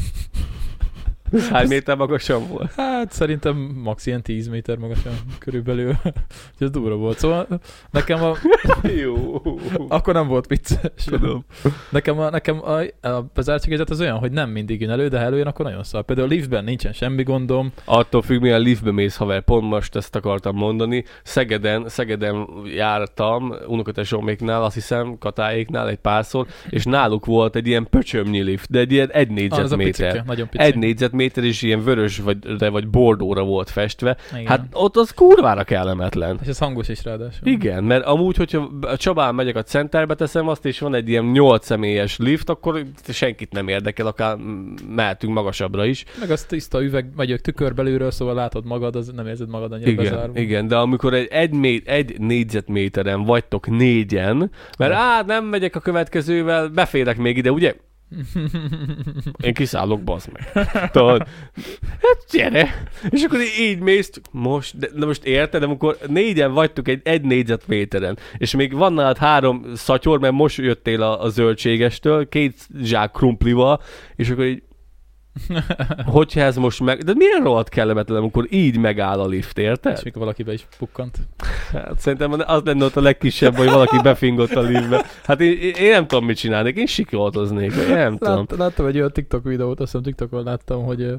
hány 1.51 1.67
méter 1.67 1.95
magasan 1.97 2.47
volt? 2.47 2.71
Hát 2.75 3.11
szerintem 3.11 3.55
max 3.83 4.05
ilyen 4.05 4.21
10 4.21 4.47
méter 4.47 4.77
magasan 4.77 5.13
körülbelül. 5.39 5.87
Úgyhogy 5.89 6.13
ez 6.59 6.69
durva 6.69 6.95
volt. 6.95 7.17
Szóval 7.19 7.47
nekem 7.91 8.23
a... 8.23 8.35
Jó. 9.03 9.41
Akkor 9.87 10.13
nem 10.13 10.27
volt 10.27 10.47
vicces. 10.47 11.03
Tudom. 11.05 11.45
Nekem 11.89 12.19
a, 12.19 12.29
nekem 12.29 12.61
a, 12.63 13.07
a 13.07 13.21
bezártságérzet 13.33 13.89
az 13.89 13.99
olyan, 14.01 14.17
hogy 14.17 14.31
nem 14.31 14.49
mindig 14.49 14.81
jön 14.81 14.89
elő, 14.89 15.07
de 15.07 15.17
ha 15.17 15.23
előjön, 15.23 15.47
akkor 15.47 15.65
nagyon 15.65 15.83
szar. 15.83 16.03
Például 16.03 16.27
a 16.27 16.31
liftben 16.31 16.63
nincsen 16.63 16.93
semmi 16.93 17.23
gondom. 17.23 17.71
Attól 17.85 18.21
függ, 18.21 18.41
milyen 18.41 18.61
liftbe 18.61 18.91
mész, 18.91 19.15
haver. 19.15 19.41
Pont 19.41 19.69
most 19.69 19.95
ezt 19.95 20.15
akartam 20.15 20.55
mondani. 20.55 21.03
Szegeden, 21.23 21.89
Szegeden 21.89 22.47
jártam, 22.75 23.53
unokatesóméknál, 23.67 24.63
azt 24.63 24.73
hiszem, 24.73 25.17
Katáéknál 25.19 25.89
egy 25.89 25.97
párszor, 25.97 26.47
és 26.69 26.83
náluk 26.83 27.25
volt 27.25 27.55
egy 27.55 27.67
ilyen 27.67 27.87
pöcsömnyi 27.89 28.41
lift, 28.41 28.69
de 28.71 28.79
egy 28.79 28.91
ilyen 28.91 29.09
egy 29.11 29.29
Ah, 29.29 29.33
négyzetméter. 29.35 30.07
picike, 30.11 30.23
nagyon 30.25 30.49
pici. 30.49 30.63
egy 30.63 30.75
négyzetméter 31.15 31.43
is 31.43 31.61
ilyen 31.61 31.83
vörös 31.83 32.17
vagy, 32.17 32.37
de 32.37 32.69
vagy 32.69 32.87
bordóra 32.87 33.43
volt 33.43 33.69
festve. 33.69 34.17
Igen. 34.33 34.45
Hát 34.47 34.65
ott 34.71 34.97
az 34.97 35.11
kurvára 35.11 35.63
kellemetlen. 35.63 36.39
És 36.41 36.47
ez 36.47 36.57
hangos 36.57 36.87
is 36.89 37.03
ráadásul. 37.03 37.47
Igen, 37.47 37.83
mert 37.83 38.05
amúgy, 38.05 38.37
hogyha 38.37 38.69
a 38.81 38.97
Csabán 38.97 39.35
megyek 39.35 39.55
a 39.55 39.63
centerbe 39.63 40.15
teszem 40.15 40.47
azt, 40.47 40.65
és 40.65 40.79
van 40.79 40.95
egy 40.95 41.09
ilyen 41.09 41.25
8 41.25 41.65
személyes 41.65 42.17
lift, 42.17 42.49
akkor 42.49 42.83
senkit 43.07 43.51
nem 43.51 43.67
érdekel, 43.67 44.07
akár 44.07 44.37
mehetünk 44.95 45.33
magasabbra 45.33 45.85
is. 45.85 46.03
Meg 46.19 46.31
az 46.31 46.43
tiszta 46.43 46.83
üveg, 46.83 47.15
vagy 47.15 47.39
tükör 47.41 47.73
belülről, 47.73 48.11
szóval 48.11 48.33
látod 48.33 48.65
magad, 48.65 48.95
az 48.95 49.11
nem 49.15 49.27
érzed 49.27 49.49
magad 49.49 49.71
annyira 49.71 49.89
Igen, 49.89 50.03
bezárva. 50.03 50.39
igen, 50.39 50.67
de 50.67 50.75
amikor 50.75 51.13
egy, 51.13 51.27
egy, 51.31 51.51
mé- 51.53 51.87
egy 51.87 52.19
négyzetméteren 52.19 53.23
vagytok 53.23 53.67
négyen, 53.67 54.51
mert 54.77 54.93
á, 54.93 55.21
nem 55.25 55.45
megyek 55.45 55.75
a 55.75 55.79
következővel, 55.79 56.67
beférek 56.67 57.17
még 57.17 57.37
ide, 57.37 57.51
ugye? 57.51 57.73
Én 59.43 59.53
kiszállok, 59.53 60.03
bazd 60.03 60.29
meg. 60.31 60.69
Tudod? 60.91 61.27
Hát 62.01 62.25
gyere! 62.31 62.83
És 63.09 63.23
akkor 63.23 63.39
így 63.59 63.79
mész, 63.79 64.11
most, 64.31 64.77
de, 64.77 64.87
de 64.95 65.05
most 65.05 65.23
érted, 65.23 65.63
amikor 65.63 65.97
négyen 66.07 66.53
vagytok 66.53 66.87
egy, 66.87 67.01
egy 67.03 67.21
négyzetméteren, 67.21 68.17
és 68.37 68.55
még 68.55 68.73
van 68.73 68.93
nálad 68.93 69.17
három 69.17 69.65
szatyor, 69.75 70.19
mert 70.19 70.33
most 70.33 70.57
jöttél 70.57 71.01
a, 71.01 71.23
a 71.23 71.29
zöldségestől, 71.29 72.29
két 72.29 72.67
zsák 72.81 73.11
krumplival, 73.11 73.81
és 74.15 74.29
akkor 74.29 74.45
így 74.45 74.63
hogyha 76.05 76.41
ez 76.41 76.55
most 76.55 76.79
meg... 76.79 77.03
De 77.03 77.13
milyen 77.15 77.43
rohadt 77.43 77.69
kellemetlen, 77.69 78.17
amikor 78.17 78.47
így 78.49 78.77
megáll 78.77 79.19
a 79.19 79.27
lift, 79.27 79.57
érted? 79.57 79.93
És 79.97 80.03
mikor 80.03 80.21
valakibe 80.21 80.53
is 80.53 80.67
pukkant. 80.77 81.17
Hát 81.71 81.99
szerintem 81.99 82.31
az 82.31 82.61
lenne 82.63 82.85
ott 82.85 82.95
a 82.95 83.01
legkisebb, 83.01 83.55
hogy 83.55 83.69
valaki 83.69 83.97
befingott 84.03 84.51
a 84.51 84.61
liftbe. 84.61 85.05
Hát 85.23 85.41
én, 85.41 85.73
én 85.75 85.91
nem 85.91 86.07
tudom, 86.07 86.25
mit 86.25 86.37
csinálnék, 86.37 86.77
én 86.77 86.85
sikoltoznék, 86.85 87.73
én 87.73 87.93
nem 87.93 88.17
tudom. 88.17 88.45
Lát, 88.49 88.59
láttam 88.59 88.85
egy 88.85 88.97
olyan 88.97 89.11
TikTok 89.11 89.43
videót, 89.43 89.79
azt 89.79 89.91
hiszem 89.91 90.01
TikTokon 90.01 90.43
láttam, 90.43 90.83
hogy 90.83 91.13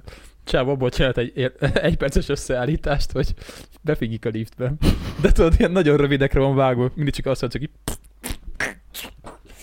Csáv 0.47 0.69
abból 0.69 0.91
csinált 0.91 1.19
egy, 1.19 1.53
egy 1.89 1.97
perces 1.97 2.29
összeállítást, 2.29 3.13
hogy 3.13 3.35
befigik 3.83 4.27
a 4.27 4.29
liftbe. 4.29 4.73
De 5.21 5.33
tudod, 5.33 5.55
ilyen 5.59 5.71
nagyon 5.71 5.97
rövidekre 5.97 6.41
van 6.41 6.55
vágva, 6.55 6.91
mindig 6.95 7.15
csak 7.15 7.27
azt 7.27 7.41
mondja, 7.41 7.61
csak 7.61 7.71
így 7.71 7.97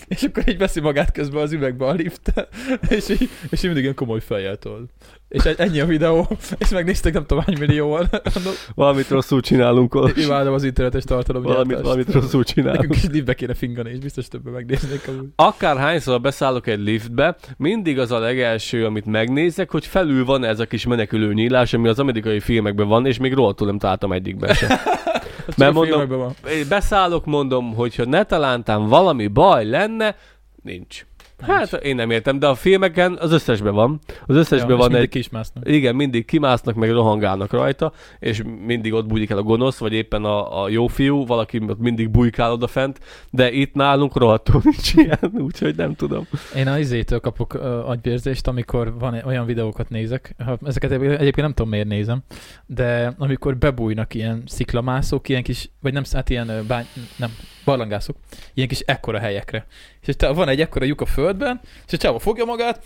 és 0.08 0.22
akkor 0.22 0.48
így 0.48 0.58
veszi 0.58 0.80
magát 0.80 1.12
közben 1.12 1.42
az 1.42 1.52
üvegbe 1.52 1.86
a 1.86 1.92
lift, 1.92 2.32
és 2.96 3.08
így, 3.08 3.28
és 3.50 3.58
így 3.58 3.64
mindig 3.64 3.82
ilyen 3.82 3.94
komoly 3.94 4.20
fejjel 4.20 4.56
tol. 4.56 4.88
És 5.28 5.44
ennyi 5.44 5.80
a 5.80 5.86
videó, 5.86 6.28
és 6.58 6.68
megnéztek 6.68 7.12
nem 7.12 7.26
tudom 7.26 7.44
hány 7.46 7.58
millióan. 7.58 8.08
Mondom, 8.34 8.52
Valamit 8.74 9.08
rosszul 9.08 9.40
csinálunk, 9.40 9.90
Kolos. 9.90 10.12
Imádom 10.16 10.54
az 10.54 10.64
internetes 10.64 11.04
tartalom. 11.04 11.42
Valamit, 11.42 11.80
valamit 11.80 12.12
rosszul 12.12 12.44
csinálunk. 12.44 12.80
Nekünk 12.80 13.02
is 13.04 13.10
liftbe 13.10 13.34
kéne 13.34 13.54
fingani, 13.54 13.90
és 13.90 13.98
biztos 13.98 14.28
többen 14.28 14.52
megnéznék 14.52 15.08
amúgy. 15.08 15.28
Akár 15.36 15.76
hányszor 15.76 16.20
beszállok 16.20 16.66
egy 16.66 16.80
liftbe, 16.80 17.36
mindig 17.56 17.98
az 17.98 18.10
a 18.10 18.18
legelső, 18.18 18.84
amit 18.86 19.04
megnézek, 19.04 19.70
hogy 19.70 19.86
felül 19.86 20.24
van 20.24 20.44
ez 20.44 20.60
a 20.60 20.66
kis 20.66 20.86
menekülő 20.86 21.32
nyílás, 21.32 21.72
ami 21.72 21.88
az 21.88 21.98
amerikai 21.98 22.40
filmekben 22.40 22.88
van, 22.88 23.06
és 23.06 23.18
még 23.18 23.32
rohadtul 23.32 23.66
nem 23.66 23.78
találtam 23.78 24.12
egyikben 24.12 24.54
sem. 24.54 24.68
Mert 25.56 25.72
mondom- 25.72 26.08
van. 26.08 26.34
Én 26.50 26.68
beszállok, 26.68 27.24
mondom, 27.24 27.74
hogyha 27.74 28.04
ne 28.04 28.24
talántán 28.24 28.88
valami 28.88 29.26
baj 29.26 29.64
lenne, 29.64 30.16
nincs. 30.62 31.06
Hát 31.46 31.72
én 31.72 31.94
nem 31.94 32.10
értem, 32.10 32.38
de 32.38 32.46
a 32.46 32.54
filmeken 32.54 33.16
az 33.20 33.32
összesben 33.32 33.74
van. 33.74 33.98
Az 34.26 34.36
összesben 34.36 34.70
Ja, 34.70 34.76
van 34.76 34.86
mindig 34.86 35.04
egy... 35.04 35.08
ki 35.08 35.18
is 35.18 35.28
másznak. 35.28 35.68
Igen, 35.68 35.94
mindig 35.94 36.24
kimásznak, 36.24 36.74
meg 36.74 36.90
rohangálnak 36.90 37.52
rajta, 37.52 37.92
és 38.18 38.42
mindig 38.66 38.92
ott 38.92 39.06
bújik 39.06 39.30
el 39.30 39.38
a 39.38 39.42
gonosz, 39.42 39.78
vagy 39.78 39.92
éppen 39.92 40.24
a, 40.24 40.62
a 40.62 40.68
jó 40.68 40.86
fiú, 40.86 41.26
valaki 41.26 41.60
ott 41.68 41.78
mindig 41.78 42.10
bujkál 42.10 42.52
odafent, 42.52 43.00
de 43.30 43.52
itt 43.52 43.74
nálunk 43.74 44.16
rohadtul 44.16 44.60
nincs 44.70 44.94
ilyen, 44.94 45.32
úgyhogy 45.38 45.76
nem 45.76 45.94
tudom. 45.94 46.26
Én 46.56 46.66
a 46.66 46.78
izétől 46.78 47.20
kapok 47.20 47.54
uh, 47.54 47.88
agybérzést, 47.88 48.46
amikor 48.46 48.98
van 48.98 49.22
olyan 49.24 49.46
videókat 49.46 49.88
nézek, 49.88 50.36
ezeket 50.62 50.90
egyébként 50.92 51.36
nem 51.36 51.52
tudom 51.52 51.70
miért 51.70 51.88
nézem, 51.88 52.22
de 52.66 53.14
amikor 53.18 53.56
bebújnak 53.56 54.14
ilyen 54.14 54.42
sziklamászók, 54.46 55.28
ilyen 55.28 55.42
kis, 55.42 55.70
vagy 55.80 55.92
nem, 55.92 56.02
hát 56.12 56.30
ilyen 56.30 56.64
bány, 56.66 56.86
nem, 57.16 57.30
barlangászok, 57.64 58.16
ilyen 58.54 58.68
kis 58.68 58.80
ekkora 58.80 59.18
helyekre. 59.18 59.66
És 60.04 60.14
van 60.18 60.48
egy 60.48 60.60
ekkora 60.60 60.84
lyuk 60.84 61.00
a 61.00 61.06
földben, 61.06 61.60
és 61.86 61.92
a 61.92 61.96
csáva 61.96 62.18
fogja 62.18 62.44
magát, 62.44 62.82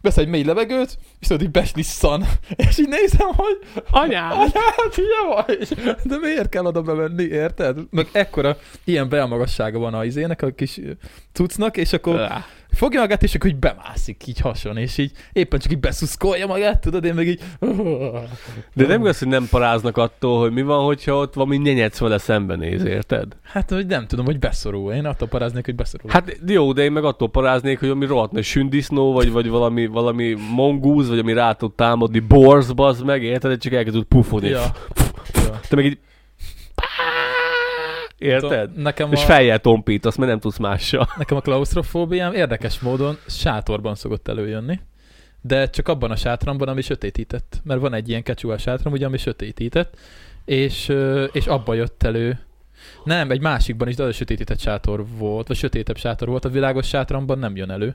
vesz 0.00 0.16
egy 0.16 0.28
mély 0.28 0.44
levegőt, 0.44 0.98
és 1.20 1.26
tudod, 1.26 1.42
így 1.42 1.50
beslisszan. 1.50 2.24
És 2.56 2.78
így 2.78 2.88
nézem, 2.88 3.28
hogy 3.36 3.58
anyád, 3.90 4.52
hülye 4.94 5.34
vagy? 5.34 5.68
De 6.02 6.18
miért 6.20 6.48
kell 6.48 6.64
oda 6.64 6.82
bemenni, 6.82 7.22
érted? 7.22 7.78
Meg 7.90 8.08
ekkora, 8.12 8.56
ilyen 8.84 9.08
belmagassága 9.08 9.78
van 9.78 9.94
a 9.94 10.04
izének, 10.04 10.42
a 10.42 10.50
kis 10.50 10.80
cuccnak, 11.32 11.76
és 11.76 11.92
akkor 11.92 12.20
Áh. 12.20 12.44
Fogja 12.76 13.00
magát, 13.00 13.22
és 13.22 13.34
akkor 13.34 13.50
így 13.50 13.56
bemászik 13.56 14.26
így 14.26 14.40
hason, 14.40 14.76
és 14.76 14.98
így 14.98 15.12
éppen 15.32 15.58
csak 15.58 15.72
így 15.72 15.78
beszuszkolja 15.78 16.46
magát, 16.46 16.80
tudod, 16.80 17.04
én 17.04 17.14
meg 17.14 17.26
így... 17.26 17.40
De 18.74 18.86
nem 18.86 19.00
igaz, 19.00 19.18
hogy 19.18 19.28
nem 19.28 19.46
paráznak 19.50 19.96
attól, 19.96 20.40
hogy 20.40 20.52
mi 20.52 20.62
van, 20.62 20.84
hogyha 20.84 21.16
ott 21.16 21.34
valami 21.34 21.56
nyenyec 21.56 21.98
vele 21.98 22.18
szembenéz, 22.18 22.84
érted? 22.84 23.36
Hát, 23.42 23.70
hogy 23.70 23.86
nem 23.86 24.06
tudom, 24.06 24.24
hogy 24.24 24.38
beszorul. 24.38 24.92
Én 24.92 25.04
attól 25.04 25.28
paráznék, 25.28 25.64
hogy 25.64 25.74
beszorul. 25.74 26.10
Hát 26.10 26.38
jó, 26.46 26.72
de 26.72 26.82
én 26.82 26.92
meg 26.92 27.04
attól 27.04 27.28
paráznék, 27.28 27.78
hogy 27.78 27.88
ami 27.88 28.06
rohadt 28.06 28.32
nagy 28.32 28.44
sündisznó, 28.44 29.12
vagy, 29.12 29.30
vagy 29.30 29.48
valami, 29.48 29.86
valami 29.86 30.36
mongúz, 30.54 31.08
vagy 31.08 31.18
ami 31.18 31.32
rá 31.32 31.52
tud 31.52 31.72
támadni, 31.72 32.18
borz, 32.18 32.72
bazd 32.72 33.04
meg, 33.04 33.22
érted? 33.22 33.58
Csak 33.58 33.72
elkezdett 33.72 34.04
pufogni. 34.04 34.48
ja. 34.48 34.64
ja. 35.34 35.60
Te 35.68 35.76
meg 35.76 35.84
így... 35.84 35.98
Érted? 38.18 38.68
Tudom, 38.68 38.82
Nekem 38.82 39.12
És 39.12 39.22
a, 39.22 39.24
fejjel 39.24 39.58
tompítasz, 39.58 40.16
mert 40.16 40.30
nem 40.30 40.40
tudsz 40.40 40.58
mással. 40.58 41.08
nekem 41.18 41.36
a 41.36 41.40
klaustrofóbiám 41.40 42.32
érdekes 42.32 42.80
módon 42.80 43.16
sátorban 43.26 43.94
szokott 43.94 44.28
előjönni, 44.28 44.80
de 45.40 45.70
csak 45.70 45.88
abban 45.88 46.10
a 46.10 46.16
sátramban, 46.16 46.68
ami 46.68 46.80
sötétített. 46.80 47.60
Mert 47.64 47.80
van 47.80 47.94
egy 47.94 48.08
ilyen 48.08 48.22
kecsúás 48.22 48.62
sátram, 48.62 48.92
ugye, 48.92 49.06
ami 49.06 49.18
sötétített, 49.18 49.96
és, 50.44 50.92
és 51.32 51.46
abba 51.46 51.74
jött 51.74 52.02
elő. 52.02 52.38
Nem, 53.04 53.30
egy 53.30 53.40
másikban 53.40 53.88
is, 53.88 53.96
de 53.96 54.02
az 54.02 54.08
a 54.08 54.12
sötétített 54.12 54.60
sátor 54.60 55.04
volt, 55.18 55.48
vagy 55.48 55.56
sötétebb 55.56 55.96
sátor 55.96 56.28
volt, 56.28 56.44
a 56.44 56.48
világos 56.48 56.86
sátramban 56.88 57.38
nem 57.38 57.56
jön 57.56 57.70
elő. 57.70 57.94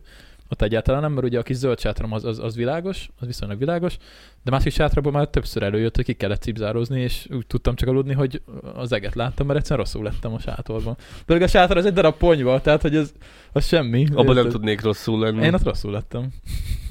Ott 0.49 0.61
egyáltalán 0.61 1.01
nem, 1.01 1.11
mert 1.11 1.25
ugye 1.25 1.39
a 1.39 1.43
kis 1.43 1.55
zöld 1.55 1.79
sátram 1.79 2.11
az, 2.11 2.25
az, 2.25 2.39
az 2.39 2.55
világos, 2.55 3.09
az 3.19 3.27
viszonylag 3.27 3.57
világos, 3.57 3.97
de 4.43 4.51
másik 4.51 4.73
sátramban 4.73 5.13
már 5.13 5.27
többször 5.27 5.63
előjött, 5.63 5.95
hogy 5.95 6.05
ki 6.05 6.13
kellett 6.13 6.41
cipzározni, 6.41 7.01
és 7.01 7.27
úgy 7.29 7.47
tudtam 7.47 7.75
csak 7.75 7.89
aludni, 7.89 8.13
hogy 8.13 8.41
az 8.75 8.91
eget 8.91 9.15
láttam, 9.15 9.47
mert 9.47 9.59
egyszerűen 9.59 9.85
rosszul 9.85 10.03
lettem 10.03 10.33
a 10.33 10.39
sátorban. 10.39 10.97
De 11.25 11.43
a 11.43 11.47
sátor 11.47 11.77
az 11.77 11.85
egy 11.85 11.93
darab 11.93 12.17
ponyva, 12.17 12.61
tehát 12.61 12.81
hogy 12.81 12.95
ez 12.95 13.11
az 13.51 13.67
semmi. 13.67 14.05
Abban 14.13 14.35
nem 14.35 14.49
tudnék 14.49 14.81
rosszul 14.81 15.19
lenni. 15.19 15.45
Én 15.45 15.53
ott 15.53 15.63
rosszul 15.63 15.91
lettem. 15.91 16.21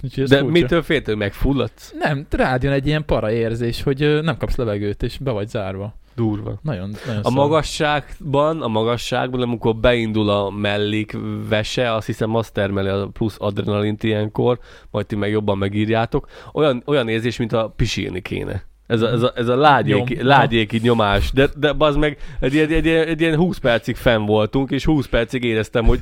De 0.01 0.09
furcsa. 0.27 0.45
mitől 0.45 0.83
féltél? 0.83 1.15
Megfulladsz? 1.15 1.95
Nem, 1.99 2.27
rád 2.31 2.63
jön 2.63 2.73
egy 2.73 2.87
ilyen 2.87 3.05
para 3.05 3.31
érzés, 3.31 3.83
hogy 3.83 4.23
nem 4.23 4.37
kapsz 4.37 4.57
levegőt, 4.57 5.03
és 5.03 5.19
be 5.19 5.31
vagy 5.31 5.49
zárva. 5.49 6.00
Durva. 6.15 6.59
Nagyon, 6.63 6.95
nagyon 7.07 7.23
A 7.25 7.31
magasságban, 7.31 8.63
a 8.63 8.69
magasságban, 8.69 9.43
amikor 9.43 9.77
beindul 9.77 10.29
a 10.29 10.51
mellék 10.51 11.17
vese, 11.49 11.95
azt 11.95 12.07
hiszem 12.07 12.35
azt 12.35 12.53
termeli 12.53 12.89
a 12.89 13.09
plusz 13.13 13.37
adrenalint 13.39 14.03
ilyenkor, 14.03 14.59
majd 14.91 15.07
ti 15.07 15.17
meg 15.17 15.31
jobban 15.31 15.59
megírjátok, 15.59 16.29
olyan, 16.53 16.83
olyan 16.87 17.09
érzés, 17.09 17.37
mint 17.37 17.53
a 17.53 17.73
pisilni 17.77 18.21
kéne. 18.21 18.69
Ez 18.91 19.03
a, 19.03 19.09
ez 19.11 19.23
a, 19.23 19.33
ez 19.35 19.49
a 19.49 19.57
lágyéki, 19.57 20.15
Nyom. 20.15 20.27
lágyéki 20.27 20.79
nyomás. 20.83 21.31
De, 21.33 21.49
de 21.57 21.75
az 21.79 21.97
meg 21.97 22.17
egy, 22.41 22.55
ilyen- 22.55 22.71
egy, 22.71 22.87
egy, 22.87 23.09
egy 23.09 23.21
ilyen 23.21 23.37
20 23.37 23.59
percig 23.59 23.97
fenn 23.97 24.27
voltunk, 24.27 24.71
és 24.71 24.85
20 24.85 25.07
percig 25.07 25.43
éreztem, 25.45 25.85
hogy 25.85 26.01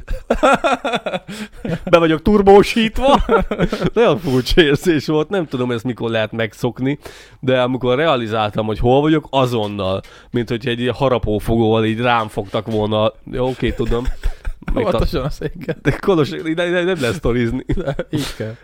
be 1.90 1.98
vagyok 1.98 2.22
turbósítva. 2.22 3.24
Nagyon 3.94 4.18
furcsa 4.18 4.62
érzés 4.62 5.06
volt, 5.06 5.28
nem 5.28 5.46
tudom 5.46 5.70
ezt 5.70 5.84
mikor 5.84 6.10
lehet 6.10 6.32
megszokni, 6.32 6.98
de 7.40 7.60
amikor 7.60 7.96
realizáltam, 7.96 8.66
hogy 8.66 8.78
hol 8.78 9.00
vagyok, 9.00 9.26
azonnal, 9.30 10.00
mint 10.30 10.48
hogy 10.48 10.66
egy 10.68 10.90
harapófogóval 10.94 11.84
így 11.84 12.00
rám 12.00 12.28
fogtak 12.28 12.66
volna, 12.66 13.12
jó, 13.32 13.46
oké, 13.48 13.70
tudom, 13.70 14.06
Pontosan 14.72 15.24
a 15.24 15.30
székkel. 15.30 15.76
de 15.82 15.96
Kolos, 16.00 16.30
ide, 16.30 16.66
ide 16.66 16.82
nem 16.82 16.96
lehet 17.00 17.14
sztorizni. 17.14 17.64
Így 18.10 18.34
kell. 18.36 18.54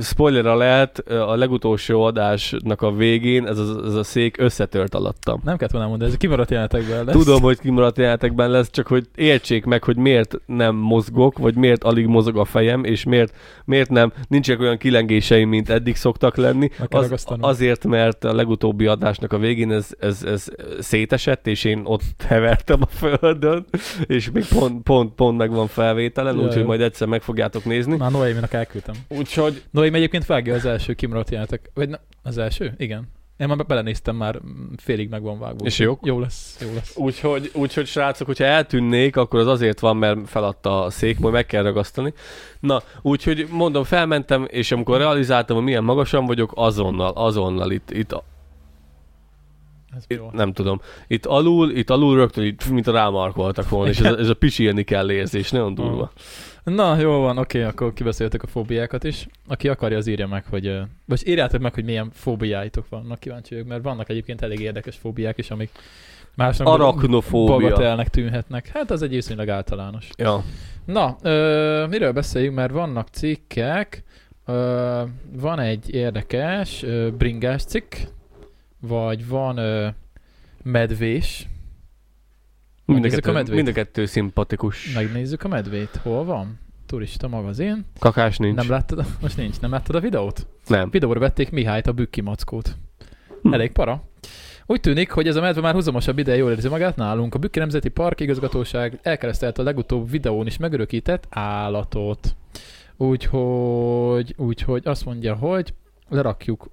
Spoiler 0.00 0.44
lehet, 0.44 0.98
a 1.08 1.36
legutolsó 1.36 2.02
adásnak 2.02 2.82
a 2.82 2.92
végén 2.92 3.46
ez 3.46 3.58
a, 3.58 3.84
ez 3.84 3.94
a 3.94 4.02
szék 4.02 4.38
összetört 4.38 4.94
alattam. 4.94 5.40
Nem 5.44 5.56
kellett 5.56 5.72
volna 5.72 5.88
mondani, 5.88 6.10
ez 6.10 6.16
kimaradt 6.16 6.50
jelenetekben 6.50 7.04
lesz. 7.04 7.14
Tudom, 7.14 7.42
hogy 7.42 7.58
kimaradt 7.58 7.98
jelenetekben 7.98 8.50
lesz, 8.50 8.70
csak 8.70 8.86
hogy 8.86 9.08
értsék 9.14 9.64
meg, 9.64 9.84
hogy 9.84 9.96
miért 9.96 10.40
nem 10.46 10.74
mozgok, 10.74 11.38
vagy 11.38 11.54
miért 11.54 11.84
alig 11.84 12.06
mozog 12.06 12.36
a 12.36 12.44
fejem, 12.44 12.84
és 12.84 13.04
miért, 13.04 13.34
miért 13.64 13.90
nem, 13.90 14.12
nincsenek 14.28 14.60
olyan 14.60 14.78
kilengéseim, 14.78 15.48
mint 15.48 15.70
eddig 15.70 15.96
szoktak 15.96 16.36
lenni. 16.36 16.70
Az, 16.88 17.24
azért, 17.40 17.84
mert 17.84 18.24
a 18.24 18.34
legutóbbi 18.34 18.86
adásnak 18.86 19.32
a 19.32 19.38
végén 19.38 19.72
ez, 19.72 19.88
ez, 19.98 20.22
ez 20.22 20.46
szétesett, 20.78 21.46
és 21.46 21.64
én 21.64 21.80
ott 21.84 22.22
hevertem 22.26 22.78
a 22.82 22.86
földön, 22.86 23.64
és 24.06 24.30
még 24.30 24.44
pont, 24.48 24.82
pont, 24.82 25.14
pont 25.14 25.27
meg 25.34 25.50
van 25.50 25.66
felvételen, 25.66 26.38
úgyhogy 26.38 26.60
jó. 26.60 26.66
majd 26.66 26.80
egyszer 26.80 27.08
meg 27.08 27.22
fogjátok 27.22 27.64
nézni. 27.64 27.96
Már 27.96 28.10
Noéminak 28.10 28.52
elküldtem. 28.52 28.94
Úgyhogy 29.08 29.62
Noém 29.70 29.94
egyébként 29.94 30.26
vágja 30.26 30.54
az 30.54 30.64
első 30.64 30.92
kimaradt 30.94 31.30
jelenetek. 31.30 31.70
Vagy 31.74 31.88
ne, 31.88 31.96
az 32.22 32.38
első? 32.38 32.74
Igen. 32.76 33.08
Én 33.38 33.48
már 33.48 33.66
belenéztem, 33.66 34.16
már 34.16 34.40
félig 34.76 35.08
meg 35.08 35.22
van 35.22 35.38
vágva. 35.38 35.64
És 35.64 35.78
jók? 35.78 36.06
Jó 36.06 36.20
lesz, 36.20 36.58
jó 36.60 36.74
lesz. 36.74 36.96
Úgyhogy, 36.96 37.50
úgyhogy 37.54 37.86
srácok, 37.86 38.26
hogyha 38.26 38.44
eltűnnék, 38.44 39.16
akkor 39.16 39.40
az 39.40 39.46
azért 39.46 39.80
van, 39.80 39.96
mert 39.96 40.28
feladta 40.28 40.82
a 40.82 40.90
szék, 40.90 41.18
majd 41.18 41.34
meg 41.34 41.46
kell 41.46 41.62
ragasztani. 41.62 42.12
Na, 42.60 42.82
úgyhogy 43.02 43.46
mondom, 43.50 43.84
felmentem, 43.84 44.46
és 44.50 44.72
amikor 44.72 44.98
realizáltam, 44.98 45.56
hogy 45.56 45.64
milyen 45.64 45.84
magasan 45.84 46.26
vagyok, 46.26 46.52
azonnal, 46.54 47.12
azonnal 47.14 47.70
itt, 47.70 47.90
itt, 47.90 48.22
Ez 49.96 50.04
itt 50.06 50.30
nem 50.32 50.52
tudom, 50.52 50.80
itt 51.06 51.26
alul, 51.26 51.70
itt 51.70 51.90
alul 51.90 52.16
rögtön, 52.16 52.44
itt, 52.44 52.68
mint 52.68 52.86
a 52.86 52.92
rámarkoltak 52.92 53.68
volna, 53.68 53.90
és 53.90 53.98
ez, 54.00 54.12
a- 54.12 54.18
ez 54.18 54.28
a 54.28 54.34
pisilni 54.34 54.82
kell 54.82 55.10
érzés, 55.10 55.50
nagyon 55.50 55.74
durva. 55.74 56.12
Na, 56.64 56.98
jó 57.00 57.20
van, 57.20 57.38
oké, 57.38 57.62
akkor 57.62 57.92
kibeszéltük 57.92 58.42
a 58.42 58.46
fóbiákat 58.46 59.04
is. 59.04 59.26
Aki 59.48 59.68
akarja, 59.68 59.96
az 59.96 60.06
írja 60.06 60.26
meg, 60.26 60.44
hogy... 60.50 60.78
Vagy 61.04 61.22
írjátok 61.28 61.60
meg, 61.60 61.74
hogy 61.74 61.84
milyen 61.84 62.10
fóbiáitok 62.12 62.88
vannak, 62.88 63.18
kíváncsi 63.18 63.54
vagyok, 63.54 63.68
mert 63.68 63.82
vannak 63.82 64.08
egyébként 64.08 64.42
elég 64.42 64.60
érdekes 64.60 64.96
fóbiák 64.96 65.38
is, 65.38 65.50
amik 65.50 65.70
másnak 66.34 66.68
Arachnofóbia. 66.68 67.56
bagatelnek 67.68 68.08
tűnhetnek. 68.08 68.68
Hát 68.68 68.90
az 68.90 69.02
egy 69.02 69.10
viszonylag 69.10 69.48
általános. 69.48 70.08
Ja. 70.16 70.44
Na, 70.84 71.16
ö, 71.22 71.86
miről 71.90 72.12
beszéljünk, 72.12 72.54
mert 72.54 72.72
vannak 72.72 73.08
cikkek, 73.08 74.02
ö, 74.46 75.02
van 75.32 75.58
egy 75.60 75.94
érdekes 75.94 76.82
ö, 76.82 77.08
bringás 77.18 77.62
cikk, 77.64 77.94
vagy 78.80 79.28
van 79.28 79.56
ö, 79.56 79.88
medvés. 80.62 81.48
Mind 82.84 82.98
a, 82.98 83.02
Megnézzük 83.02 83.18
a 83.18 83.22
kettő, 83.22 83.32
medvét? 83.32 83.54
mind 83.56 83.68
a 83.68 83.72
kettő 83.72 84.06
szimpatikus. 84.06 84.92
Megnézzük 84.94 85.42
a 85.44 85.48
medvét. 85.48 85.96
Hol 86.02 86.24
van? 86.24 86.58
Turista 86.86 87.28
magazin. 87.28 87.84
Kakás 87.98 88.36
nincs. 88.36 88.56
Nem 88.56 88.68
láttad, 88.70 89.04
most 89.20 89.36
nincs, 89.36 89.60
nem 89.60 89.70
láttad 89.70 89.94
a 89.94 90.00
videót? 90.00 90.46
nem. 90.66 90.90
Videóra 90.90 91.20
vették 91.20 91.50
Mihályt, 91.50 91.86
a 91.86 91.92
bükki 91.92 92.20
mackót. 92.20 92.76
Hm. 93.42 93.52
Elég 93.52 93.72
para. 93.72 94.02
Úgy 94.66 94.80
tűnik, 94.80 95.10
hogy 95.10 95.26
ez 95.26 95.36
a 95.36 95.40
medve 95.40 95.60
már 95.60 95.74
húzamosabb 95.74 96.18
ideje 96.18 96.38
jól 96.38 96.50
érzi 96.50 96.68
magát 96.68 96.96
nálunk. 96.96 97.34
A 97.34 97.38
Bükki 97.38 97.58
Nemzeti 97.58 97.88
Park 97.88 98.20
igazgatóság 98.20 98.98
elkeresztelt 99.02 99.58
a 99.58 99.62
legutóbb 99.62 100.10
videón 100.10 100.46
is 100.46 100.56
megörökített 100.56 101.26
állatot. 101.30 102.36
Úgyhogy, 102.96 104.34
úgyhogy 104.36 104.82
azt 104.84 105.04
mondja, 105.04 105.34
hogy 105.34 105.74
lerakjuk, 106.08 106.70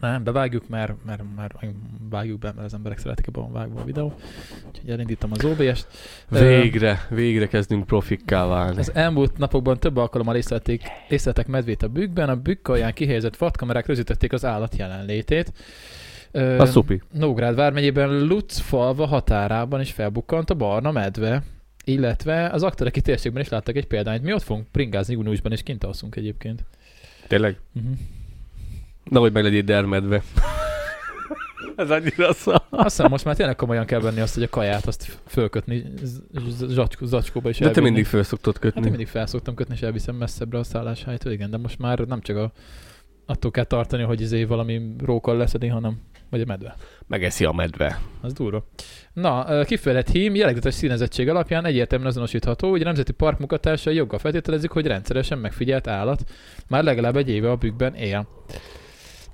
nem, 0.00 0.24
bevágjuk, 0.24 0.68
mert, 0.68 0.92
mert, 1.06 1.22
mert 1.36 1.54
vágjuk 2.10 2.38
be, 2.38 2.52
mert 2.52 2.66
az 2.66 2.74
emberek 2.74 2.98
szeretik, 2.98 3.26
ebben 3.26 3.42
van 3.42 3.52
vágva 3.52 3.80
a 3.80 3.84
videó. 3.84 4.14
Úgyhogy 4.68 4.90
elindítom 4.90 5.30
az 5.32 5.44
OBS-t. 5.44 5.86
Végre, 6.28 7.06
végre 7.10 7.46
kezdünk 7.46 7.86
profikká 7.86 8.46
válni. 8.46 8.78
Az 8.78 8.94
elmúlt 8.94 9.38
napokban 9.38 9.78
több 9.78 9.96
alkalommal 9.96 10.36
észlelték, 10.36 10.82
észleltek 11.08 11.46
medvét 11.46 11.82
a 11.82 11.88
bükkben, 11.88 12.28
a 12.28 12.36
bükk 12.36 12.68
alján 12.68 12.92
kihelyezett 12.92 13.36
fatkamerák 13.36 13.86
rögzítették 13.86 14.32
az 14.32 14.44
állat 14.44 14.76
jelenlétét. 14.76 15.52
A 16.58 16.66
szupi. 16.66 17.02
Nógrád 17.12 17.54
vármegyében 17.54 18.26
Lutz 18.26 18.58
falva 18.58 19.06
határában 19.06 19.80
is 19.80 19.92
felbukkant 19.92 20.50
a 20.50 20.54
barna 20.54 20.90
medve, 20.90 21.42
illetve 21.84 22.48
az 22.48 22.62
aktoreki 22.62 23.00
térségben 23.00 23.42
is 23.42 23.48
láttak 23.48 23.76
egy 23.76 23.86
példányt. 23.86 24.22
Mi 24.22 24.32
ott 24.32 24.42
fogunk 24.42 24.66
pringázni 24.70 25.14
júniusban, 25.14 25.52
és 25.52 25.62
kint 25.62 25.84
alszunk 25.84 26.16
egyébként. 26.16 26.64
Tényleg? 27.26 27.58
Uh-huh. 27.74 27.96
Na, 29.04 29.20
hogy 29.20 29.32
meg 29.32 29.42
legyél 29.42 29.62
dermedve. 29.62 30.22
Ez 31.76 31.90
annyira 31.90 32.32
szar. 32.32 32.62
Azt 32.70 32.96
hiszem, 32.96 33.10
most 33.10 33.24
már 33.24 33.36
tényleg 33.36 33.56
komolyan 33.56 33.84
kell 33.86 34.00
venni 34.00 34.20
azt, 34.20 34.34
hogy 34.34 34.42
a 34.42 34.48
kaját 34.48 34.86
azt 34.86 35.18
fölkötni 35.26 35.84
zacskó, 36.50 37.06
zacskóba 37.06 37.48
is 37.48 37.58
De 37.58 37.70
te 37.70 37.80
mindig 37.80 38.06
föl 38.06 38.22
szoktad 38.22 38.54
Hát 38.54 38.64
én 38.64 38.70
kötni. 38.72 38.88
mindig 38.88 39.06
felszoktam 39.08 39.54
kötni, 39.54 39.74
és 39.74 39.80
elviszem 39.82 40.14
messzebbre 40.14 40.58
a 40.58 40.64
szálláshelytől, 40.64 41.32
igen, 41.32 41.50
de 41.50 41.56
most 41.56 41.78
már 41.78 41.98
nem 41.98 42.20
csak 42.20 42.36
a, 42.36 42.52
attól 43.26 43.50
kell 43.50 43.64
tartani, 43.64 44.02
hogy 44.02 44.20
izé 44.20 44.44
valami 44.44 44.94
rókkal 45.04 45.36
leszedi, 45.36 45.66
hanem 45.66 46.00
vagy 46.30 46.40
a 46.40 46.44
medve. 46.46 46.76
Megeszi 47.06 47.44
a 47.44 47.52
medve. 47.52 48.00
Az 48.20 48.32
durva. 48.32 48.66
Na, 49.12 49.64
kifejlett 49.64 50.08
hím 50.10 50.34
jellegzetes 50.34 50.74
színezettség 50.74 51.28
alapján 51.28 51.64
egyértelműen 51.64 52.10
azonosítható, 52.10 52.70
hogy 52.70 52.80
a 52.80 52.84
Nemzeti 52.84 53.12
Park 53.12 53.38
munkatársai 53.38 53.94
joggal 53.94 54.18
feltételezik, 54.18 54.70
hogy 54.70 54.86
rendszeresen 54.86 55.38
megfigyelt 55.38 55.86
állat 55.86 56.24
már 56.68 56.84
legalább 56.84 57.16
egy 57.16 57.28
éve 57.28 57.50
a 57.50 57.56
bükkben 57.56 57.94
él. 57.94 58.26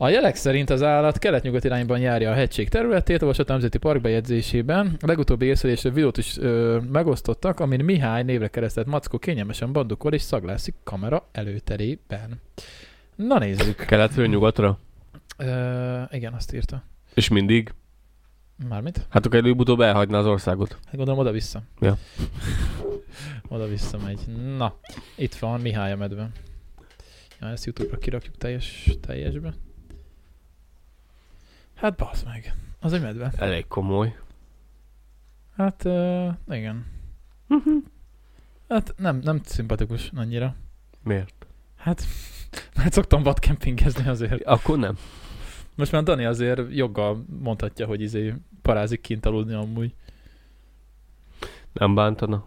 A 0.02 0.08
jelek 0.08 0.34
szerint 0.34 0.70
az 0.70 0.82
állat 0.82 1.18
kelet-nyugat 1.18 1.64
irányban 1.64 1.98
járja 1.98 2.30
a 2.30 2.34
hegység 2.34 2.68
területét, 2.68 3.22
olvasott 3.22 3.48
a 3.48 3.52
Nemzeti 3.52 3.78
Park 3.78 4.00
bejegyzésében. 4.00 4.96
A 5.00 5.06
legutóbbi 5.06 5.46
észlelésre 5.46 5.90
videót 5.90 6.16
is 6.18 6.38
ö, 6.38 6.78
megosztottak, 6.92 7.60
amin 7.60 7.84
Mihály 7.84 8.22
névre 8.22 8.48
keresztelt 8.48 8.86
mackó 8.86 9.18
kényelmesen 9.18 9.72
bandukol 9.72 10.12
és 10.12 10.22
szaglászik 10.22 10.74
kamera 10.84 11.28
előterében. 11.32 12.40
Na 13.14 13.38
nézzük. 13.38 13.76
Keletről 13.76 14.26
nyugatra? 14.26 14.78
Ö, 15.36 16.02
igen, 16.10 16.32
azt 16.32 16.54
írta. 16.54 16.82
És 17.14 17.28
mindig? 17.28 17.74
Mármint? 18.68 19.06
Hát 19.08 19.26
akkor 19.26 19.38
előbb-utóbb 19.38 19.80
elhagyná 19.80 20.18
az 20.18 20.26
országot. 20.26 20.78
Hát 20.84 20.96
gondolom 20.96 21.20
oda-vissza. 21.20 21.62
Ja. 21.80 21.96
oda-vissza 23.48 23.98
megy. 24.04 24.20
Na, 24.56 24.74
itt 25.16 25.34
van 25.34 25.60
Mihály 25.60 25.92
a 25.92 25.96
medve. 25.96 26.30
Ja, 27.40 27.48
ezt 27.48 27.64
Youtube-ra 27.64 27.98
kirakjuk 27.98 28.36
teljes, 28.36 28.90
teljesbe. 29.00 29.54
Hát 31.80 31.96
basz 31.96 32.22
meg. 32.22 32.54
Az 32.80 32.92
egy 32.92 33.02
medve. 33.02 33.32
Elég 33.36 33.66
komoly. 33.66 34.16
Hát, 35.56 35.84
uh, 35.84 36.28
igen. 36.48 36.86
Hát 38.68 38.94
nem, 38.96 39.16
nem 39.16 39.40
szimpatikus 39.44 40.10
annyira. 40.14 40.54
Miért? 41.02 41.46
Hát, 41.76 42.04
mert 42.76 42.92
szoktam 42.98 43.22
vadkempingezni 43.22 44.08
azért. 44.08 44.42
Akkor 44.42 44.78
nem. 44.78 44.96
Most 45.74 45.92
már 45.92 46.02
Dani 46.02 46.24
azért 46.24 46.60
joggal 46.74 47.24
mondhatja, 47.40 47.86
hogy 47.86 48.00
izé 48.00 48.34
parázik 48.62 49.00
kint 49.00 49.26
aludni 49.26 49.54
amúgy. 49.54 49.94
Nem 51.72 51.94
bántana. 51.94 52.46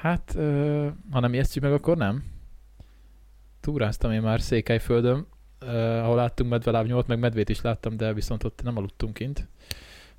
Hát, 0.00 0.32
ö, 0.36 0.88
ha 1.10 1.20
nem 1.20 1.32
ijesztjük 1.32 1.64
meg, 1.64 1.72
akkor 1.72 1.96
nem. 1.96 2.24
Túráztam 3.60 4.12
én 4.12 4.22
már 4.22 4.40
Székelyföldön, 4.40 5.26
ö, 5.66 5.98
ahol 5.98 6.16
láttunk 6.16 6.50
medvelábnyolót, 6.50 7.06
meg 7.06 7.18
medvét 7.18 7.48
is 7.48 7.60
láttam, 7.60 7.96
de 7.96 8.12
viszont 8.12 8.44
ott 8.44 8.60
nem 8.64 8.76
aludtunk 8.76 9.14
kint. 9.14 9.48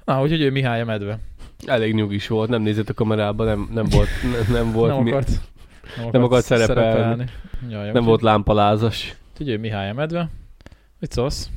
Na, 0.05 0.21
úgyhogy 0.21 0.41
ő 0.41 0.51
Mihály 0.51 0.81
a 0.81 0.85
medve. 0.85 1.19
Elég 1.65 1.93
nyugis 1.93 2.27
volt, 2.27 2.49
nem 2.49 2.61
nézett 2.61 2.89
a 2.89 2.93
kamerába, 2.93 3.43
nem, 3.43 3.69
nem 3.73 3.85
volt, 3.89 4.07
nem, 4.33 4.53
nem 4.53 4.71
volt, 4.71 4.93
nem 4.93 5.03
mi, 5.03 5.11
akart, 5.11 5.29
nem 5.97 6.09
nem 6.11 6.23
akart 6.23 6.45
szerepelni. 6.45 7.25
Ja, 7.69 7.85
jó, 7.85 7.91
nem 7.91 8.03
volt 8.03 8.21
lámpalázas. 8.21 9.15
Úgyhogy 9.31 9.49
ő 9.49 9.57
Mihály 9.57 9.89
a 9.89 9.93
medve. 9.93 10.29
Mit 10.99 11.11
szólsz? 11.11 11.49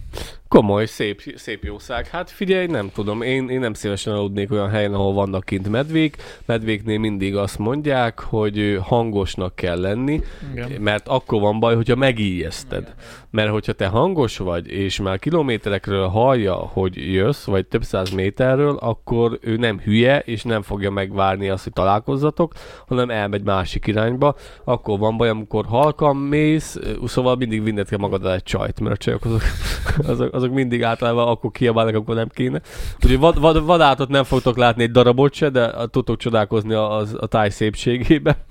Komoly, 0.48 0.86
szép, 0.86 1.22
szép 1.36 1.64
jószág. 1.64 2.06
Hát 2.06 2.30
figyelj, 2.30 2.66
nem 2.66 2.90
tudom, 2.94 3.22
én, 3.22 3.48
én 3.48 3.60
nem 3.60 3.72
szívesen 3.72 4.12
aludnék 4.12 4.52
olyan 4.52 4.68
helyen, 4.68 4.94
ahol 4.94 5.12
vannak 5.12 5.44
kint 5.44 5.68
medvék. 5.68 6.16
Medvéknél 6.46 6.98
mindig 6.98 7.36
azt 7.36 7.58
mondják, 7.58 8.18
hogy 8.18 8.78
hangosnak 8.82 9.54
kell 9.54 9.80
lenni, 9.80 10.20
Igen. 10.52 10.70
mert 10.80 11.08
akkor 11.08 11.40
van 11.40 11.60
baj, 11.60 11.74
hogyha 11.74 11.96
megijeszted. 11.96 12.94
Mert 13.30 13.50
hogyha 13.50 13.72
te 13.72 13.86
hangos 13.86 14.38
vagy, 14.38 14.70
és 14.70 15.00
már 15.00 15.18
kilométerekről 15.18 16.06
hallja, 16.06 16.54
hogy 16.54 17.12
jössz, 17.12 17.44
vagy 17.44 17.66
több 17.66 17.82
száz 17.82 18.10
méterről, 18.10 18.76
akkor 18.76 19.38
ő 19.40 19.56
nem 19.56 19.78
hülye, 19.78 20.18
és 20.18 20.42
nem 20.42 20.62
fogja 20.62 20.90
megvárni 20.90 21.48
azt, 21.48 21.64
hogy 21.64 21.72
találkozzatok, 21.72 22.52
hanem 22.86 23.10
elmegy 23.10 23.42
másik 23.42 23.86
irányba. 23.86 24.36
Akkor 24.64 24.98
van 24.98 25.16
baj, 25.16 25.28
amikor 25.28 25.64
halkan 25.66 26.16
mész, 26.16 26.78
szóval 27.06 27.36
mindig 27.36 27.62
vinned 27.62 27.88
kell 27.88 27.98
magaddal 27.98 28.34
egy 28.34 28.42
csajt, 28.42 28.80
mert 28.80 28.94
a 28.94 28.98
csajok 28.98 29.24
azok, 29.24 29.42
azok, 30.12 30.36
azok 30.38 30.52
mindig 30.52 30.82
általában 30.82 31.28
akkor 31.28 31.50
kiabálnak, 31.50 31.94
akkor 31.94 32.14
nem 32.14 32.28
kéne. 32.28 32.60
Úgyhogy 32.94 33.18
vad, 33.18 33.40
vad, 33.40 33.64
vadátot 33.64 34.08
nem 34.08 34.24
fogtok 34.24 34.56
látni 34.56 34.82
egy 34.82 34.90
darabot 34.90 35.32
se, 35.32 35.48
de 35.48 35.72
tudtok 35.90 36.16
csodálkozni 36.16 36.74
a, 36.74 36.98
a, 36.98 37.06
a 37.16 37.26
táj 37.26 37.50
szépségébe. 37.50 38.44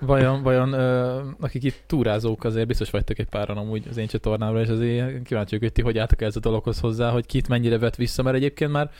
Vajon, 0.00 0.42
vajon 0.42 0.72
ö, 0.72 1.20
akik 1.40 1.64
itt 1.64 1.82
túrázók, 1.86 2.44
azért 2.44 2.66
biztos 2.66 2.90
vagytok 2.90 3.18
egy 3.18 3.28
páran 3.28 3.56
amúgy 3.56 3.86
az 3.90 3.96
én 3.96 4.06
csatornámra, 4.06 4.60
és 4.60 4.68
azért 4.68 5.22
kíváncsi 5.22 5.58
hogy 5.58 5.72
ti 5.72 5.82
hogy 5.82 5.98
álltok 5.98 6.22
ez 6.22 6.36
a 6.36 6.40
dologhoz 6.40 6.80
hozzá, 6.80 7.10
hogy 7.10 7.26
kit 7.26 7.48
mennyire 7.48 7.78
vet 7.78 7.96
vissza, 7.96 8.22
mert 8.22 8.36
egyébként 8.36 8.70
már 8.70 8.90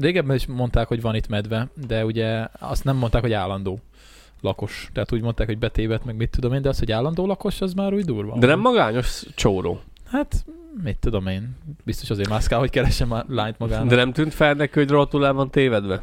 régebben 0.00 0.36
is 0.36 0.46
mondták, 0.46 0.88
hogy 0.88 1.00
van 1.00 1.14
itt 1.14 1.28
medve, 1.28 1.68
de 1.86 2.04
ugye 2.04 2.46
azt 2.58 2.84
nem 2.84 2.96
mondták, 2.96 3.22
hogy 3.22 3.32
állandó. 3.32 3.80
lakos. 4.40 4.90
Tehát 4.92 5.12
úgy 5.12 5.22
mondták, 5.22 5.46
hogy 5.46 5.58
betévet, 5.58 6.04
meg 6.04 6.16
mit 6.16 6.30
tudom 6.30 6.52
én, 6.52 6.62
de 6.62 6.68
az, 6.68 6.78
hogy 6.78 6.92
állandó 6.92 7.26
lakos, 7.26 7.60
az 7.60 7.74
már 7.74 7.92
úgy 7.92 8.04
durva. 8.04 8.38
De 8.38 8.46
nem 8.46 8.60
magányos 8.60 9.22
csóró. 9.34 9.80
Hát, 10.06 10.44
mit 10.82 10.98
tudom 10.98 11.26
én. 11.26 11.56
Biztos 11.84 12.10
azért 12.10 12.28
mászkál, 12.28 12.58
hogy 12.58 12.70
keresem 12.70 13.12
a 13.12 13.24
lányt 13.28 13.58
magának. 13.58 13.88
De 13.88 13.96
nem 13.96 14.12
tűnt 14.12 14.34
fel 14.34 14.54
neki, 14.54 14.78
hogy 14.78 14.90
rohadtul 14.90 15.26
el 15.26 15.32
van 15.32 15.50
tévedve? 15.50 16.02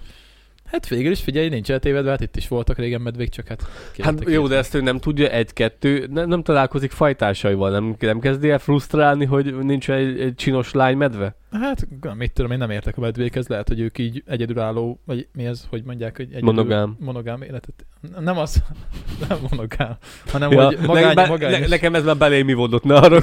Hát 0.66 0.88
végül 0.88 1.12
is 1.12 1.22
figyelj, 1.22 1.50
nincs 1.50 1.72
eltévedve, 1.72 2.10
hát 2.10 2.22
itt 2.22 2.36
is 2.36 2.48
voltak 2.48 2.78
régen 2.78 3.02
medvék, 3.02 3.30
csak 3.30 3.48
hát... 3.48 3.64
Hát 3.98 4.24
jó, 4.28 4.48
de 4.48 4.56
ezt 4.58 4.74
ő 4.74 4.82
nem 4.82 5.00
tudja, 5.00 5.30
egy-kettő, 5.30 6.08
nem, 6.12 6.28
nem 6.28 6.44
találkozik 6.44 6.92
fajtársaival, 6.92 7.72
nem, 7.72 7.96
nem 8.00 8.20
kezdi 8.20 8.50
el 8.50 8.60
frusztrálni, 8.60 9.26
hogy 9.26 9.58
nincs 9.58 9.90
egy, 9.90 10.20
egy 10.20 10.36
csinos 10.36 10.72
lány 10.72 10.98
medve? 10.98 11.36
Hát, 11.62 11.88
mit 12.18 12.32
tudom, 12.34 12.52
én 12.52 12.58
nem 12.58 12.70
értek 12.70 12.98
a 12.98 13.02
medvékhez, 13.02 13.48
lehet, 13.48 13.68
hogy 13.68 13.80
ők 13.80 13.98
így 13.98 14.24
egyedülálló, 14.26 15.00
vagy 15.06 15.28
mi 15.34 15.46
ez, 15.46 15.66
hogy 15.70 15.84
mondják, 15.84 16.16
hogy 16.18 16.26
egyedül, 16.30 16.46
Monogám. 16.46 16.96
monogám 17.00 17.42
életet. 17.42 17.86
Nem 18.20 18.38
az, 18.38 18.64
nem 19.30 19.38
monogám, 19.50 19.98
hanem 20.32 20.52
Ja, 20.52 20.66
hogy 20.66 20.78
magány, 20.86 21.14
ne, 21.14 21.26
magányos, 21.28 21.60
ne, 21.60 21.68
nekem 21.68 21.96
ez 21.96 22.04
már 22.04 22.18
belém 22.18 22.50
ivódott, 22.50 22.84
ne 22.84 22.96
arra 22.96 23.20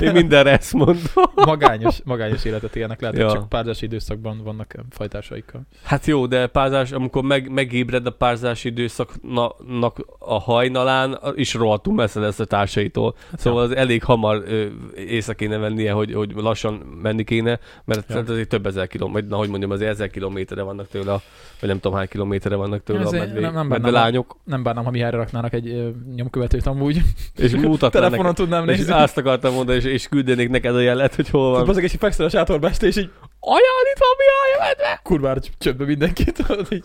én 0.00 0.12
mindenre 0.12 0.50
ezt 0.58 0.72
mondom. 0.72 0.96
magányos, 1.34 2.00
magányos 2.04 2.44
életet 2.44 2.76
élnek, 2.76 3.00
lehet, 3.00 3.16
Ja. 3.16 3.28
hogy 3.28 3.34
csak 3.38 3.48
párzási 3.48 3.84
időszakban 3.84 4.40
vannak 4.44 4.74
fajtársaikkal. 4.90 5.62
Hát 5.82 6.06
jó, 6.06 6.26
de 6.26 6.46
pázás, 6.46 6.92
amikor 6.92 7.22
meg, 7.22 7.50
megébred 7.50 8.06
a 8.06 8.10
párzási 8.10 8.68
időszaknak 8.68 10.04
a 10.18 10.38
hajnalán, 10.40 11.18
is 11.34 11.54
rohadtul 11.54 11.94
messze 11.94 12.20
lesz 12.20 12.38
a 12.38 12.44
társaitól. 12.44 13.14
Hát 13.30 13.40
Szóval 13.40 13.62
az 13.62 13.70
elég 13.76 14.02
hamar 14.04 14.42
ö, 14.46 14.66
észre 14.96 15.34
kéne 15.34 15.56
vennie, 15.56 15.92
hogy, 15.92 16.14
hogy 16.14 16.32
lassan 16.34 16.74
menni 17.02 17.24
kéne, 17.24 17.58
mert 17.84 18.10
Ja. 18.10 18.18
azért 18.26 18.48
több 18.48 18.66
ezer 18.66 18.86
kilométer, 18.86 19.20
vagy 19.22 19.30
na, 19.30 19.36
hogy 19.36 19.48
mondjam, 19.48 19.70
azért 19.70 19.90
ezer 19.90 20.10
kilométerre 20.10 20.62
vannak 20.62 20.88
tőle, 20.88 21.12
a, 21.12 21.20
vagy 21.60 21.68
nem 21.68 21.80
tudom 21.80 21.96
hány 21.98 22.08
kilométerre 22.08 22.54
vannak 22.56 22.82
tőle 22.82 23.00
Ezért 23.00 23.22
a 23.22 23.26
medvé, 23.26 23.40
nem- 23.40 23.52
nem 23.54 23.68
bánnám, 23.68 23.92
lányok, 23.92 24.36
Nem 24.44 24.62
bánnám, 24.62 24.84
ha 24.84 24.90
Mihályra 24.90 25.16
raknának 25.16 25.52
egy 25.52 25.68
ö, 25.68 25.88
nyomkövetőt 26.14 26.66
amúgy. 26.66 27.00
és 27.36 27.52
mutatnának 27.56 27.90
Telefonon 28.08 28.34
tudnám 28.34 28.68
és 28.68 28.76
nézni. 28.76 28.92
azt 28.92 29.18
akartam 29.18 29.54
mondani, 29.54 29.78
és, 29.78 29.84
és 29.84 30.08
küldenék 30.08 30.48
neked 30.48 30.74
a 30.74 30.80
jelet, 30.80 31.14
hogy 31.14 31.28
hol 31.28 31.50
van. 31.50 31.68
Azok 31.68 31.82
is 31.82 31.92
fekszel 31.98 32.26
a 32.26 32.28
sátorba 32.28 32.68
este, 32.68 32.86
és 32.86 32.96
így 32.96 33.10
Olyan, 33.40 33.84
itt 33.94 33.98
van 33.98 34.08
Mihály 34.18 34.58
a 34.58 34.66
medve! 34.68 35.00
kurvára 35.02 35.40
csöbbe 35.58 35.84
mindenkit, 35.84 36.38
az 36.38 36.72
így 36.72 36.84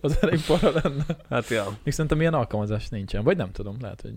az 0.00 0.18
elég 0.20 0.40
para 0.46 0.70
lenne. 0.82 1.04
Hát 1.30 1.48
ja. 1.48 1.64
Még 1.84 1.92
szerintem 1.94 2.20
ilyen 2.20 2.34
alkalmazás 2.34 2.88
nincsen, 2.88 3.24
vagy 3.24 3.36
nem 3.36 3.52
tudom, 3.52 3.76
lehet, 3.80 4.00
hogy 4.00 4.12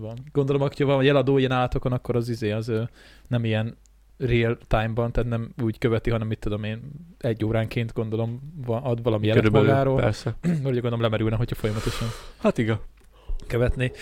van. 0.00 0.18
Gondolom, 0.32 0.62
aki 0.62 0.82
van 0.82 1.02
jeladó 1.04 1.38
ilyen 1.38 1.52
állatokon, 1.52 1.92
akkor 1.92 2.16
az 2.16 2.28
izé 2.28 2.50
az 2.50 2.72
nem 3.28 3.44
ilyen 3.44 3.76
real 4.18 4.58
time-ban, 4.68 5.12
tehát 5.12 5.30
nem 5.30 5.52
úgy 5.62 5.78
követi, 5.78 6.10
hanem 6.10 6.26
mit 6.26 6.38
tudom 6.38 6.64
én, 6.64 6.80
egy 7.18 7.44
óránként 7.44 7.92
gondolom 7.92 8.40
ad 8.66 9.02
valami 9.02 9.26
jelet 9.26 9.42
Körülbelül, 9.42 9.68
magáról. 9.68 9.96
persze. 10.00 10.34
Vagy 10.62 10.72
gondolom 10.72 11.00
lemerülne, 11.00 11.36
hogyha 11.36 11.54
folyamatosan 11.54 12.08
Hát 12.38 12.58
igen. 12.58 12.78
követni. 13.46 13.92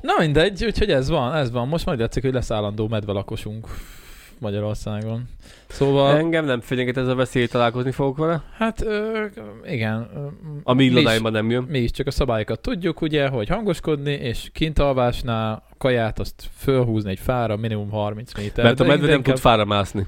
Na 0.00 0.12
mindegy, 0.18 0.64
úgyhogy 0.64 0.90
ez 0.90 1.08
van, 1.08 1.34
ez 1.34 1.50
van. 1.50 1.68
Most 1.68 1.86
majd 1.86 1.98
látszik, 1.98 2.22
hogy 2.22 2.32
lesz 2.32 2.50
állandó 2.50 2.88
medve 2.88 3.12
lakosunk 3.12 3.66
Magyarországon. 4.42 5.28
Szóval, 5.68 6.16
Engem 6.16 6.44
nem 6.44 6.60
fenyeget 6.60 6.96
ez 6.96 7.08
a 7.08 7.14
veszély, 7.14 7.46
találkozni 7.46 7.90
fogok 7.90 8.16
vele. 8.16 8.42
hát 8.56 8.82
ö, 8.82 9.24
igen. 9.66 10.08
ö, 10.14 10.26
A 10.62 10.72
mi 10.72 10.84
irodáimban 10.84 11.32
nem 11.32 11.50
jön. 11.50 11.62
mi 11.62 11.78
is 11.78 11.90
csak 11.90 12.06
a 12.06 12.10
szabályokat 12.10 12.60
tudjuk, 12.60 13.00
ugye, 13.00 13.28
hogy 13.28 13.48
hangoskodni, 13.48 14.12
és 14.12 14.50
kint 14.52 14.78
alvásnál 14.78 15.62
a 15.70 15.74
kaját 15.78 16.18
azt 16.18 16.48
fölhúzni 16.56 17.10
egy 17.10 17.18
fára, 17.18 17.56
minimum 17.56 17.90
30 17.90 18.34
méter. 18.36 18.64
Mert 18.64 18.80
a 18.80 18.82
De- 18.82 18.88
medve 18.88 19.06
de 19.06 19.12
nem 19.12 19.22
tud 19.22 19.38
fára 19.38 19.64
mászni. 19.64 20.06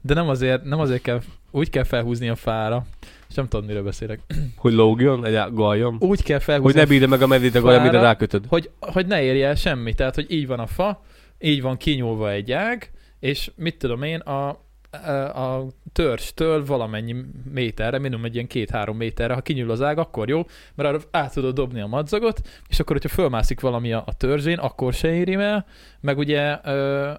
De 0.00 0.14
nem 0.14 0.28
azért, 0.28 0.64
nem 0.64 0.80
azért 0.80 1.02
kell, 1.02 1.20
úgy 1.50 1.70
kell 1.70 1.84
felhúzni 1.84 2.28
a 2.28 2.34
fára, 2.34 2.84
és 3.28 3.34
nem 3.34 3.48
tudom, 3.48 3.66
miről 3.66 3.82
beszélek. 3.82 4.20
Hogy 4.56 4.72
lógjon, 4.72 5.24
egy 5.24 5.54
galjon. 5.54 5.96
Úgy 6.00 6.22
kell 6.22 6.38
felhúzni, 6.38 6.72
Hogy 6.72 6.80
ne 6.88 6.88
bírja 6.92 7.08
meg 7.08 7.22
a 7.22 7.26
medvét 7.26 7.54
a 7.54 7.60
galja, 7.60 7.80
amire 7.80 8.00
rákötöd. 8.00 8.44
hogy, 8.48 8.70
hogy 8.80 9.06
ne 9.06 9.22
érje 9.22 9.46
el 9.46 9.54
semmi. 9.54 9.94
Tehát, 9.94 10.14
hogy 10.14 10.26
így 10.32 10.46
van 10.46 10.58
a 10.58 10.66
fa, 10.66 11.02
így 11.40 11.62
van 11.62 11.76
kinyúlva 11.76 12.30
egy 12.30 12.52
ág, 12.52 12.90
és 13.20 13.50
mit 13.56 13.78
tudom 13.78 14.02
én, 14.02 14.18
a, 14.18 14.64
a, 14.90 15.56
a 15.56 15.66
törstől 15.92 16.64
valamennyi 16.64 17.16
méterre, 17.52 17.98
minimum 17.98 18.24
egy 18.24 18.34
ilyen 18.34 18.46
két-három 18.46 18.96
méterre, 18.96 19.34
ha 19.34 19.40
kinyúl 19.40 19.70
az 19.70 19.82
ág, 19.82 19.98
akkor 19.98 20.28
jó, 20.28 20.42
mert 20.74 20.88
arra 20.88 21.00
át 21.10 21.32
tudod 21.32 21.54
dobni 21.54 21.80
a 21.80 21.86
madzagot, 21.86 22.40
és 22.68 22.80
akkor, 22.80 22.96
hogyha 22.96 23.14
fölmászik 23.14 23.60
valami 23.60 23.92
a, 23.92 24.02
a 24.06 24.14
törzsén, 24.14 24.58
akkor 24.58 24.92
se 24.92 25.14
éri 25.14 25.34
el, 25.34 25.66
meg 26.00 26.18
ugye, 26.18 26.58
ö, 26.64 27.12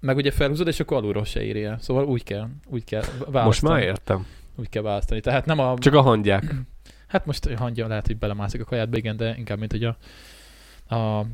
meg 0.00 0.16
ugye 0.16 0.30
felhúzod, 0.30 0.66
és 0.66 0.80
akkor 0.80 0.96
alulról 0.96 1.24
se 1.24 1.42
éri 1.42 1.64
el. 1.64 1.78
Szóval 1.78 2.04
úgy 2.04 2.22
kell, 2.22 2.48
úgy 2.66 2.84
kell 2.84 3.02
választani. 3.18 3.44
Most 3.44 3.62
már 3.62 3.82
értem. 3.82 4.26
Úgy 4.56 4.68
kell 4.68 4.82
választani. 4.82 5.20
Tehát 5.20 5.46
nem 5.46 5.58
a... 5.58 5.78
Csak 5.78 5.94
a 5.94 6.00
hangyák. 6.00 6.54
Hát 7.06 7.26
most 7.26 7.46
a 7.46 7.56
hangja 7.56 7.86
lehet, 7.86 8.06
hogy 8.06 8.16
belemászik 8.16 8.60
a 8.60 8.64
kajátba, 8.64 8.96
igen, 8.96 9.16
de 9.16 9.34
inkább, 9.38 9.58
mint 9.58 9.72
hogy 9.72 9.84
a, 9.84 9.96
a 10.94 11.26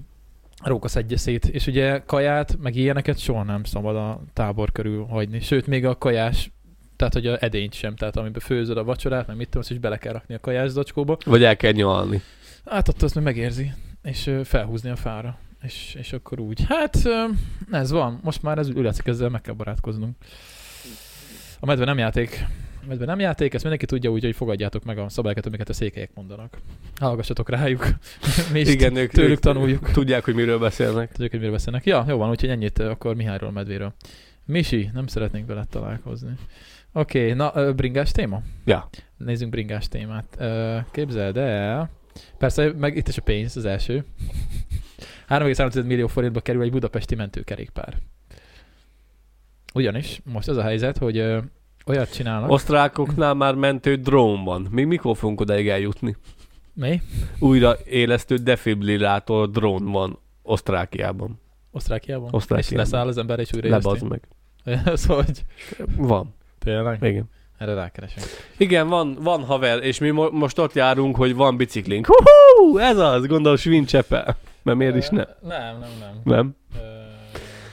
róka 0.63 0.89
szedje 0.89 1.17
szét. 1.17 1.45
És 1.45 1.67
ugye 1.67 2.03
kaját, 2.07 2.57
meg 2.61 2.77
ilyeneket 2.77 3.19
soha 3.19 3.43
nem 3.43 3.65
szabad 3.65 3.97
a 3.97 4.23
tábor 4.33 4.73
körül 4.73 5.05
hagyni. 5.05 5.41
Sőt, 5.41 5.67
még 5.67 5.85
a 5.85 5.99
kajás, 5.99 6.51
tehát 6.97 7.13
hogy 7.13 7.27
a 7.27 7.45
edényt 7.45 7.73
sem, 7.73 7.97
tehát 7.97 8.17
amiben 8.17 8.41
főzöd 8.41 8.77
a 8.77 8.85
vacsorát, 8.85 9.27
meg 9.27 9.37
mit 9.37 9.45
tudom, 9.45 9.61
azt 9.63 9.71
is 9.71 9.79
bele 9.79 9.97
kell 9.97 10.13
rakni 10.13 10.35
a 10.35 10.41
kajás 10.41 10.71
zacskóba. 10.71 11.17
Vagy 11.25 11.45
el 11.45 11.57
kell 11.57 11.73
nyalni. 11.73 12.23
Hát 12.67 12.89
ott 12.89 13.03
azt 13.03 13.15
meg 13.15 13.25
megérzi, 13.25 13.73
és 14.03 14.31
felhúzni 14.45 14.91
a 14.91 14.97
fára. 14.97 15.39
És, 15.63 15.97
és 15.99 16.13
akkor 16.13 16.41
úgy. 16.41 16.65
Hát 16.69 17.09
ez 17.71 17.91
van, 17.91 18.21
most 18.23 18.43
már 18.43 18.59
ez 18.59 18.69
ületszik 18.69 19.07
ezzel, 19.07 19.29
meg 19.29 19.41
kell 19.41 19.55
barátkoznunk. 19.55 20.17
A 21.61 21.67
medve 21.67 21.85
nem 21.85 21.99
játék. 21.99 22.47
Medve 22.89 23.05
nem 23.05 23.20
játék, 23.20 23.55
ezt 23.55 23.62
mindenki 23.62 23.87
tudja 23.87 24.11
úgy, 24.11 24.24
hogy 24.24 24.35
fogadjátok 24.35 24.85
meg 24.85 24.99
a 24.99 25.09
szabályokat, 25.09 25.47
amiket 25.47 25.68
a 25.68 25.72
székelyek 25.72 26.11
mondanak. 26.14 26.59
Hallgassatok 27.01 27.49
rájuk. 27.49 27.87
Mi 28.53 28.61
is 28.61 28.68
Igen, 28.68 28.97
ők, 28.97 29.11
tőlük 29.11 29.31
ők 29.31 29.39
tanuljuk. 29.39 29.91
Tudják, 29.91 30.24
hogy 30.24 30.35
miről 30.35 30.59
beszélnek. 30.59 31.11
Tudjuk, 31.11 31.31
hogy 31.31 31.39
miről 31.39 31.55
beszélnek. 31.55 31.85
Ja, 31.85 32.05
jó 32.09 32.16
van, 32.16 32.31
úgyhogy 32.31 32.49
ennyit 32.49 32.78
ö, 32.78 32.91
akkor 32.91 33.16
Mihályról, 33.16 33.51
medvéről. 33.51 33.95
Misi, 34.45 34.91
nem 34.93 35.07
szeretnénk 35.07 35.47
veled 35.47 35.68
találkozni. 35.68 36.31
Oké, 36.93 37.33
okay, 37.33 37.33
na, 37.33 37.72
bringás 37.72 38.11
téma? 38.11 38.43
Ja. 38.64 38.89
Nézzünk 39.16 39.51
bringás 39.51 39.89
témát. 39.89 40.39
Képzeld 40.91 41.37
el, 41.37 41.91
persze, 42.39 42.72
meg 42.78 42.97
itt 42.97 43.09
is 43.09 43.18
a 43.18 43.22
pénz 43.22 43.57
az 43.57 43.64
első. 43.64 44.05
3,3 45.28 45.87
millió 45.87 46.07
forintba 46.07 46.41
kerül 46.41 46.62
egy 46.62 46.70
budapesti 46.70 47.14
mentőkerékpár. 47.14 47.97
Ugyanis 49.74 50.20
most 50.24 50.49
az 50.49 50.57
a 50.57 50.62
helyzet, 50.62 50.99
hogy 50.99 51.41
olyat 51.91 52.12
csinálnak. 52.12 52.51
Osztrákoknál 52.51 53.34
már 53.34 53.55
mentő 53.55 53.95
drón 53.95 54.45
van. 54.45 54.66
Mi 54.70 54.84
mikor 54.84 55.16
fogunk 55.16 55.41
odaig 55.41 55.68
eljutni? 55.68 56.16
Mi? 56.74 57.03
Újra 57.38 57.76
élesztő 57.84 58.36
defibrillátor 58.36 59.51
drón 59.51 59.84
van 59.91 60.18
Osztrákiában. 60.43 61.41
Osztrákiában? 61.70 62.28
Osztrákiában. 62.32 62.78
És 62.84 62.91
leszáll 62.91 63.07
az 63.07 63.18
ember 63.18 63.38
és 63.38 63.53
újra 63.55 63.68
Lebazd 63.68 64.09
meg. 64.09 64.28
szóval, 64.95 65.24
hogy 65.24 65.45
Van. 65.97 66.34
tényleg, 66.59 67.03
Igen. 67.03 67.28
erre 67.59 67.74
rákeresünk. 67.74 68.26
Igen, 68.57 68.88
van, 68.88 69.16
van 69.20 69.45
haver, 69.45 69.82
és 69.82 69.99
mi 69.99 70.11
mo- 70.11 70.32
most 70.32 70.59
ott 70.59 70.72
járunk, 70.74 71.16
hogy 71.16 71.34
van 71.34 71.57
biciklink. 71.57 72.07
Hú, 72.07 72.78
ez 72.78 72.99
az, 72.99 73.26
gondol 73.26 73.57
Svincsepe. 73.57 74.36
Mert 74.62 74.78
miért 74.78 74.97
is 74.97 75.09
ne? 75.09 75.24
Nem, 75.43 75.78
nem, 75.78 75.91
nem. 76.01 76.20
Nem. 76.24 76.57
Ö, 76.76 76.99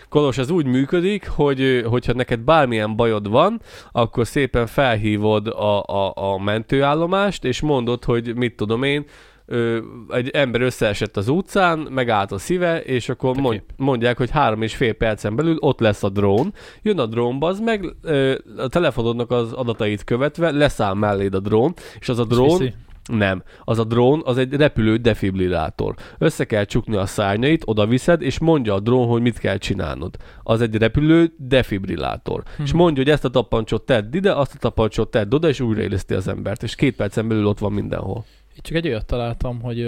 Kolos, 0.10 0.38
ez 0.38 0.50
úgy 0.50 0.66
működik, 0.66 1.28
hogy 1.28 1.84
hogyha 1.90 2.14
neked 2.14 2.40
bármilyen 2.40 2.96
bajod 2.96 3.30
van, 3.30 3.62
akkor 3.92 4.28
szépen 4.28 4.68
felhívod 4.68 5.48
a, 5.48 5.84
a, 5.84 6.14
a 6.16 6.38
mentőállomást, 6.38 7.44
és 7.46 7.62
mondod, 7.62 8.04
hogy 8.04 8.36
mit 8.36 8.56
tudom 8.56 8.84
én, 8.84 9.06
ö, 9.46 9.80
egy 10.10 10.30
ember 10.30 10.62
összeesett 10.62 11.18
az 11.18 11.28
utcán, 11.28 11.80
megállt 11.80 12.32
a 12.32 12.38
szíve, 12.38 12.82
és 12.82 13.10
akkor 13.10 13.36
mond, 13.36 13.62
mondják, 13.76 14.18
hogy 14.18 14.30
három 14.30 14.62
és 14.62 14.76
fél 14.76 14.94
percen 14.94 15.36
belül 15.36 15.58
ott 15.60 15.80
lesz 15.80 16.04
a 16.04 16.10
drón, 16.10 16.54
jön 16.82 17.00
a 17.00 17.06
drón, 17.06 17.38
az 17.40 17.60
meg 17.60 17.96
ö, 18.02 18.36
a 18.58 18.68
telefonodnak 18.68 19.32
az 19.32 19.54
adatait 19.54 20.04
követve 20.04 20.52
leszáll 20.52 20.94
melléd 20.94 21.34
a 21.34 21.40
drón, 21.40 21.74
és 22.00 22.10
az 22.10 22.20
a 22.20 22.26
drón, 22.26 22.58
viszi? 22.58 22.74
Nem. 23.08 23.44
Az 23.64 23.80
a 23.80 23.84
drón, 23.84 24.22
az 24.26 24.38
egy 24.38 24.54
repülő 24.54 24.98
defibrillátor. 24.98 25.96
Össze 26.18 26.46
kell 26.46 26.64
csukni 26.66 26.96
a 26.96 27.06
szárnyait, 27.06 27.64
oda 27.66 27.86
viszed, 27.88 28.22
és 28.22 28.40
mondja 28.40 28.74
a 28.74 28.80
drón, 28.80 29.08
hogy 29.08 29.22
mit 29.22 29.40
kell 29.40 29.58
csinálnod. 29.58 30.16
Az 30.44 30.62
egy 30.62 30.76
repülő 30.76 31.34
defibrillátor. 31.38 32.44
Hm. 32.58 32.64
És 32.64 32.74
mondja, 32.74 33.04
hogy 33.04 33.12
ezt 33.12 33.26
a 33.26 33.30
tapancsot 33.30 33.86
tedd 33.86 34.16
ide, 34.16 34.34
azt 34.36 34.54
a 34.54 34.58
tapancsot 34.58 35.12
tedd 35.12 35.34
oda, 35.34 35.48
és 35.48 35.60
újraéleszti 35.60 36.14
az 36.14 36.28
embert. 36.28 36.64
És 36.64 36.76
két 36.76 36.96
percen 36.96 37.28
belül 37.28 37.46
ott 37.46 37.60
van 37.60 37.72
mindenhol. 37.74 38.26
Itt 38.56 38.64
csak 38.64 38.76
egy 38.76 38.88
olyat 38.88 39.06
találtam, 39.06 39.62
hogy... 39.62 39.82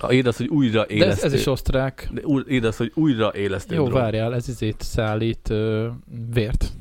Ah, 0.00 0.14
Írd 0.14 0.26
azt, 0.26 0.38
hogy 0.38 0.46
De 0.48 0.54
újraélesztő. 0.54 1.26
ez, 1.26 1.32
ez 1.32 1.40
is 1.40 1.46
osztrák. 1.46 2.08
De 2.12 2.22
Írd 2.48 2.64
azt, 2.64 2.78
hogy 2.78 2.92
újraélesztő 2.94 3.74
Jó, 3.74 3.86
drón. 3.88 4.00
várjál, 4.00 4.34
ez 4.34 4.48
izét 4.48 4.80
szállít 4.80 5.50
ö, 5.50 5.88
vért. 6.32 6.72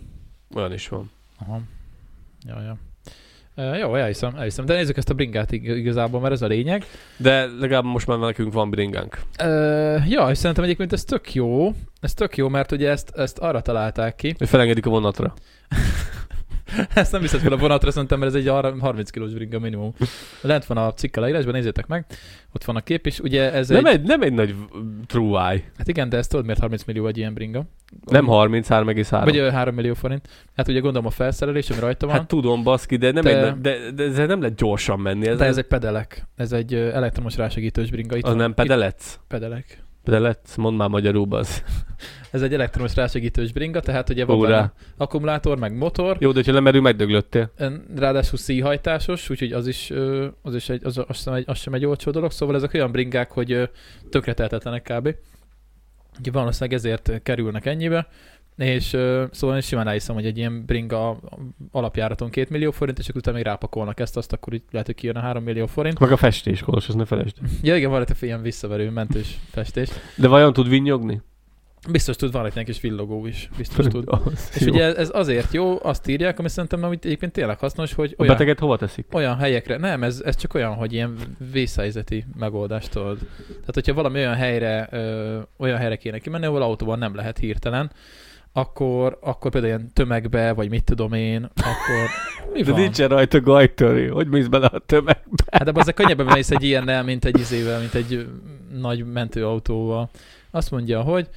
Olyan 0.55 0.73
is 0.73 0.88
van. 0.88 1.11
Aha. 1.39 1.59
Ja, 2.47 2.61
ja. 2.61 2.77
Uh, 3.57 3.77
jó, 3.79 3.95
elhiszem, 3.95 4.35
elhiszem. 4.35 4.65
De 4.65 4.73
nézzük 4.75 4.97
ezt 4.97 5.09
a 5.09 5.13
bringát 5.13 5.51
ig- 5.51 5.67
igazából, 5.77 6.19
mert 6.19 6.33
ez 6.33 6.41
a 6.41 6.47
lényeg. 6.47 6.85
De 7.17 7.45
legalább 7.59 7.83
most 7.83 8.07
már 8.07 8.17
nekünk 8.17 8.53
van 8.53 8.69
bringánk. 8.69 9.19
Uh, 9.43 10.09
ja, 10.09 10.27
és 10.29 10.37
szerintem 10.37 10.63
egyébként 10.63 10.93
ez 10.93 11.03
tök 11.03 11.33
jó. 11.33 11.73
Ez 12.01 12.13
tök 12.13 12.37
jó, 12.37 12.47
mert 12.47 12.71
ugye 12.71 12.89
ezt, 12.89 13.09
ezt 13.15 13.37
arra 13.37 13.61
találták 13.61 14.15
ki. 14.15 14.35
Hogy 14.37 14.49
felengedik 14.49 14.85
a 14.85 14.89
vonatra. 14.89 15.33
Ezt 16.93 17.11
nem 17.11 17.22
viszed 17.22 17.39
fel 17.39 17.51
a 17.51 17.57
vonatra, 17.57 17.91
szerintem, 17.91 18.20
mert 18.20 18.36
ez 18.36 18.45
egy 18.45 18.47
30 18.80 19.09
kilós 19.09 19.34
bringa 19.34 19.59
minimum. 19.59 19.93
Lent 20.41 20.65
van 20.65 20.78
a 20.78 20.93
cikk 20.93 21.15
a 21.18 21.20
leírásban, 21.22 21.53
nézzétek 21.53 21.88
meg. 21.88 22.05
Ott 22.53 22.63
van 22.63 22.76
a 22.76 22.82
kép, 22.82 23.05
és 23.05 23.20
ugye 23.20 23.51
ez 23.53 23.68
Nem 23.70 23.86
egy... 23.86 23.93
egy, 23.93 24.01
nem 24.03 24.22
egy 24.22 24.34
nagy 24.34 24.55
true 25.05 25.49
eye. 25.49 25.63
Hát 25.78 25.88
igen, 25.88 26.09
de 26.09 26.18
ezt 26.18 26.30
tudod, 26.30 26.45
miért 26.45 26.59
30 26.59 26.84
millió 26.84 27.07
egy 27.07 27.18
ilyen 27.18 27.34
bringa? 27.34 27.63
Nem 28.05 28.26
33,3. 28.30 29.22
Vagy 29.24 29.38
ö, 29.38 29.49
3 29.49 29.76
millió 29.76 29.93
forint. 29.93 30.28
Hát 30.55 30.68
ugye 30.68 30.80
gondolom 30.80 31.07
a 31.07 31.09
felszerelés, 31.11 31.70
ami 31.70 31.80
rajta 31.80 32.05
van. 32.05 32.15
Hát 32.15 32.28
tudom, 32.28 32.63
baszki, 32.63 32.95
de 32.95 33.11
nem, 33.11 33.24
Te- 33.24 33.45
egy, 33.47 33.61
de, 33.61 33.91
de, 33.95 34.07
de, 34.07 34.26
nem 34.26 34.41
lehet 34.41 34.55
gyorsan 34.55 34.99
menni. 34.99 35.28
Ez, 35.28 35.38
de 35.38 35.45
ez 35.45 35.57
egy 35.57 35.68
pedelek. 35.68 36.28
Ez 36.36 36.51
egy 36.51 36.74
elektromos 36.74 37.36
rásegítős 37.38 37.89
bringa. 37.89 38.15
Itt 38.15 38.24
az 38.24 38.30
van- 38.30 38.39
nem 38.39 38.49
Itt 38.49 38.55
pedelec? 38.55 39.20
pedelek. 39.28 39.84
Pedelec? 40.03 40.55
Mondd 40.55 40.78
már 40.78 40.89
magyarul, 40.89 41.36
az. 41.36 41.63
Ez 42.32 42.41
egy 42.41 42.53
elektromos 42.53 42.95
rásegítős 42.95 43.51
bringa, 43.51 43.80
tehát 43.80 44.09
ugye 44.09 44.25
van 44.25 44.41
benne 44.41 44.73
akkumulátor, 44.97 45.57
meg 45.57 45.78
motor, 45.78 46.17
Jó, 46.19 46.32
de 46.32 46.41
ha 46.45 46.51
lemerül, 46.51 46.82
megdöglöttél. 46.82 47.51
ráadásul 47.95 48.38
szíhajtásos, 48.38 49.30
úgyhogy 49.30 49.51
az 49.51 49.67
is, 49.67 49.91
az 50.41 50.55
is 50.55 50.69
egy, 50.69 50.86
az, 50.86 51.01
az, 51.07 51.21
sem 51.21 51.34
egy, 51.34 51.43
az 51.47 51.57
sem 51.57 51.73
egy 51.73 51.86
olcsó 51.86 52.11
dolog, 52.11 52.32
szóval 52.32 52.55
ezek 52.55 52.73
olyan 52.73 52.91
bringák, 52.91 53.32
hogy 53.32 53.51
ö, 53.51 53.63
tökre 54.09 54.34
tehetetlenek 54.34 54.82
kb. 54.82 55.15
Ugye 56.19 56.32
valószínűleg 56.32 56.78
ezért 56.78 57.21
kerülnek 57.23 57.65
ennyibe, 57.65 58.07
és 58.57 58.86
szóval 59.32 59.55
én 59.55 59.61
simán 59.61 59.88
elhiszem, 59.88 60.15
hogy 60.15 60.25
egy 60.25 60.38
ilyen 60.38 60.65
bringa 60.65 61.19
alapjáraton 61.71 62.30
2 62.30 62.47
millió 62.49 62.71
forint, 62.71 62.99
és 62.99 63.07
akkor 63.07 63.21
utána 63.21 63.36
még 63.36 63.45
rápakolnak 63.45 63.99
ezt, 63.99 64.17
azt 64.17 64.34
akkor 64.34 64.53
így 64.53 64.63
lehet, 64.71 64.88
hogy 64.88 64.95
kijön 64.95 65.15
a 65.15 65.19
3 65.19 65.43
millió 65.43 65.65
forint. 65.65 65.99
Meg 65.99 66.11
a 66.11 66.17
festés, 66.17 66.61
Kolos, 66.61 66.88
azt 66.88 66.97
ne 66.97 67.05
felejtsd. 67.05 67.38
Ja 67.61 67.75
igen, 67.75 67.89
van 67.89 68.01
egy 68.01 68.15
ilyen 68.19 68.41
visszaverő 68.41 68.89
mentős 68.89 69.38
festés. 69.51 69.89
De 70.15 70.28
vajon 70.28 70.53
tud 70.53 70.69
vinnyogni? 70.69 71.21
Biztos 71.91 72.15
tud, 72.15 72.32
van 72.32 72.45
egy 72.55 72.63
kis 72.63 72.82
villogó 72.82 73.25
is, 73.25 73.49
biztos 73.57 73.86
tud. 73.93 74.03
Az 74.07 74.51
És 74.55 74.61
jó. 74.61 74.73
ugye 74.73 74.95
ez 74.95 75.09
azért 75.13 75.53
jó, 75.53 75.78
azt 75.84 76.07
írják, 76.07 76.39
ami 76.39 76.49
szerintem 76.49 76.84
amit 76.84 77.05
egyébként 77.05 77.32
tényleg 77.32 77.59
hasznos, 77.59 77.93
hogy 77.93 78.13
A 78.17 78.21
olyan, 78.21 78.34
beteget 78.34 78.59
hova 78.59 78.78
teszik? 78.78 79.05
olyan 79.13 79.38
helyekre, 79.38 79.78
nem, 79.78 80.03
ez, 80.03 80.21
ez 80.25 80.36
csak 80.36 80.53
olyan, 80.53 80.73
hogy 80.73 80.93
ilyen 80.93 81.17
vészhelyzeti 81.51 82.25
megoldást 82.38 82.91
tudod. 82.91 83.17
Tehát, 83.47 83.73
hogyha 83.73 83.93
valami 83.93 84.17
olyan 84.19 84.34
helyre, 84.36 84.88
ö, 84.91 85.39
olyan 85.57 85.78
helyre 85.78 85.95
kéne 85.95 86.17
kimenni, 86.19 86.45
ahol 86.45 86.61
autóban 86.61 86.99
nem 86.99 87.15
lehet 87.15 87.38
hirtelen, 87.38 87.91
akkor, 88.53 89.17
akkor 89.21 89.51
például 89.51 89.73
ilyen 89.73 89.93
tömegbe, 89.93 90.53
vagy 90.53 90.69
mit 90.69 90.84
tudom 90.84 91.13
én, 91.13 91.43
akkor 91.55 92.07
mi 92.53 92.61
De 92.61 92.71
van? 92.71 92.80
nincsen 92.82 93.07
rajta 93.07 93.41
gajtörő. 93.41 94.07
Hogy 94.09 94.28
mész 94.28 94.47
bele 94.47 94.65
a 94.65 94.80
tömegbe? 94.80 95.43
Hát 95.51 95.63
de 95.63 95.80
azért 95.80 95.95
könnyebben 95.95 96.25
mész 96.25 96.51
egy 96.51 96.63
ilyennel, 96.63 97.03
mint 97.03 97.25
egy 97.25 97.39
izével, 97.39 97.80
mint 97.80 97.93
egy 97.93 98.28
nagy 98.80 99.05
mentőautóval. 99.05 100.09
Azt 100.51 100.71
mondja, 100.71 101.01
hogy 101.01 101.28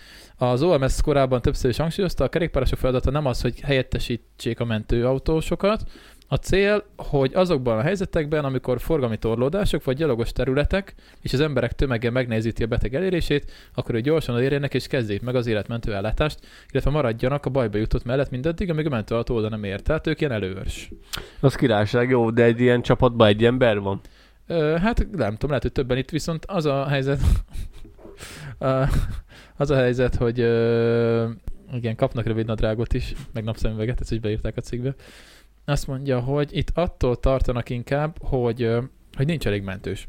az 0.42 0.62
OMS 0.62 1.02
korábban 1.02 1.42
többször 1.42 1.70
is 1.70 1.76
hangsúlyozta, 1.76 2.24
a 2.24 2.28
kerékpárosok 2.28 2.78
feladata 2.78 3.10
nem 3.10 3.26
az, 3.26 3.40
hogy 3.40 3.60
helyettesítsék 3.60 4.60
a 4.60 4.64
mentőautósokat, 4.64 5.82
a 6.28 6.36
cél, 6.36 6.84
hogy 6.96 7.34
azokban 7.34 7.78
a 7.78 7.82
helyzetekben, 7.82 8.44
amikor 8.44 8.80
forgalmi 8.80 9.16
torlódások 9.16 9.84
vagy 9.84 9.96
gyalogos 9.96 10.32
területek, 10.32 10.94
és 11.20 11.32
az 11.32 11.40
emberek 11.40 11.72
tömege 11.72 12.10
megnézíti 12.10 12.62
a 12.62 12.66
beteg 12.66 12.94
elérését, 12.94 13.52
akkor 13.74 13.94
ők 13.94 14.02
gyorsan 14.02 14.36
elérjenek 14.36 14.74
és 14.74 14.86
kezdjék 14.86 15.22
meg 15.22 15.34
az 15.34 15.46
életmentő 15.46 15.94
ellátást, 15.94 16.38
illetve 16.70 16.90
maradjanak 16.90 17.46
a 17.46 17.50
bajba 17.50 17.78
jutott 17.78 18.04
mellett 18.04 18.30
mindaddig, 18.30 18.70
amíg 18.70 18.86
a 18.86 18.90
mentőautó 18.90 19.34
oda 19.34 19.48
nem 19.48 19.64
ért. 19.64 19.82
Tehát 19.82 20.06
ők 20.06 20.20
ilyen 20.20 20.32
előörs. 20.32 20.90
Az 21.40 21.54
királyság, 21.54 22.08
jó, 22.08 22.30
de 22.30 22.42
egy 22.42 22.60
ilyen 22.60 22.82
csapatban 22.82 23.28
egy 23.28 23.44
ember 23.44 23.80
van. 23.80 24.00
Ö, 24.46 24.76
hát 24.80 24.98
nem 24.98 25.32
tudom, 25.32 25.48
lehet, 25.48 25.62
hogy 25.62 25.72
többen 25.72 25.96
itt 25.96 26.10
viszont 26.10 26.44
az 26.46 26.64
a 26.64 26.86
helyzet, 26.88 27.20
az 29.60 29.70
a 29.70 29.76
helyzet, 29.76 30.14
hogy 30.14 30.40
ö, 30.40 31.28
igen, 31.72 31.96
kapnak 31.96 32.26
rövid 32.26 32.46
nadrágot 32.46 32.94
is, 32.94 33.12
meg 33.32 33.44
napszemüveget, 33.44 34.00
ezt 34.00 34.12
is 34.12 34.18
beírták 34.18 34.56
a 34.56 34.60
cikkbe. 34.60 34.94
Azt 35.64 35.86
mondja, 35.86 36.20
hogy 36.20 36.56
itt 36.56 36.70
attól 36.74 37.16
tartanak 37.16 37.70
inkább, 37.70 38.16
hogy, 38.20 38.62
ö, 38.62 38.82
hogy 39.16 39.26
nincs 39.26 39.46
elég 39.46 39.62
mentős. 39.62 40.08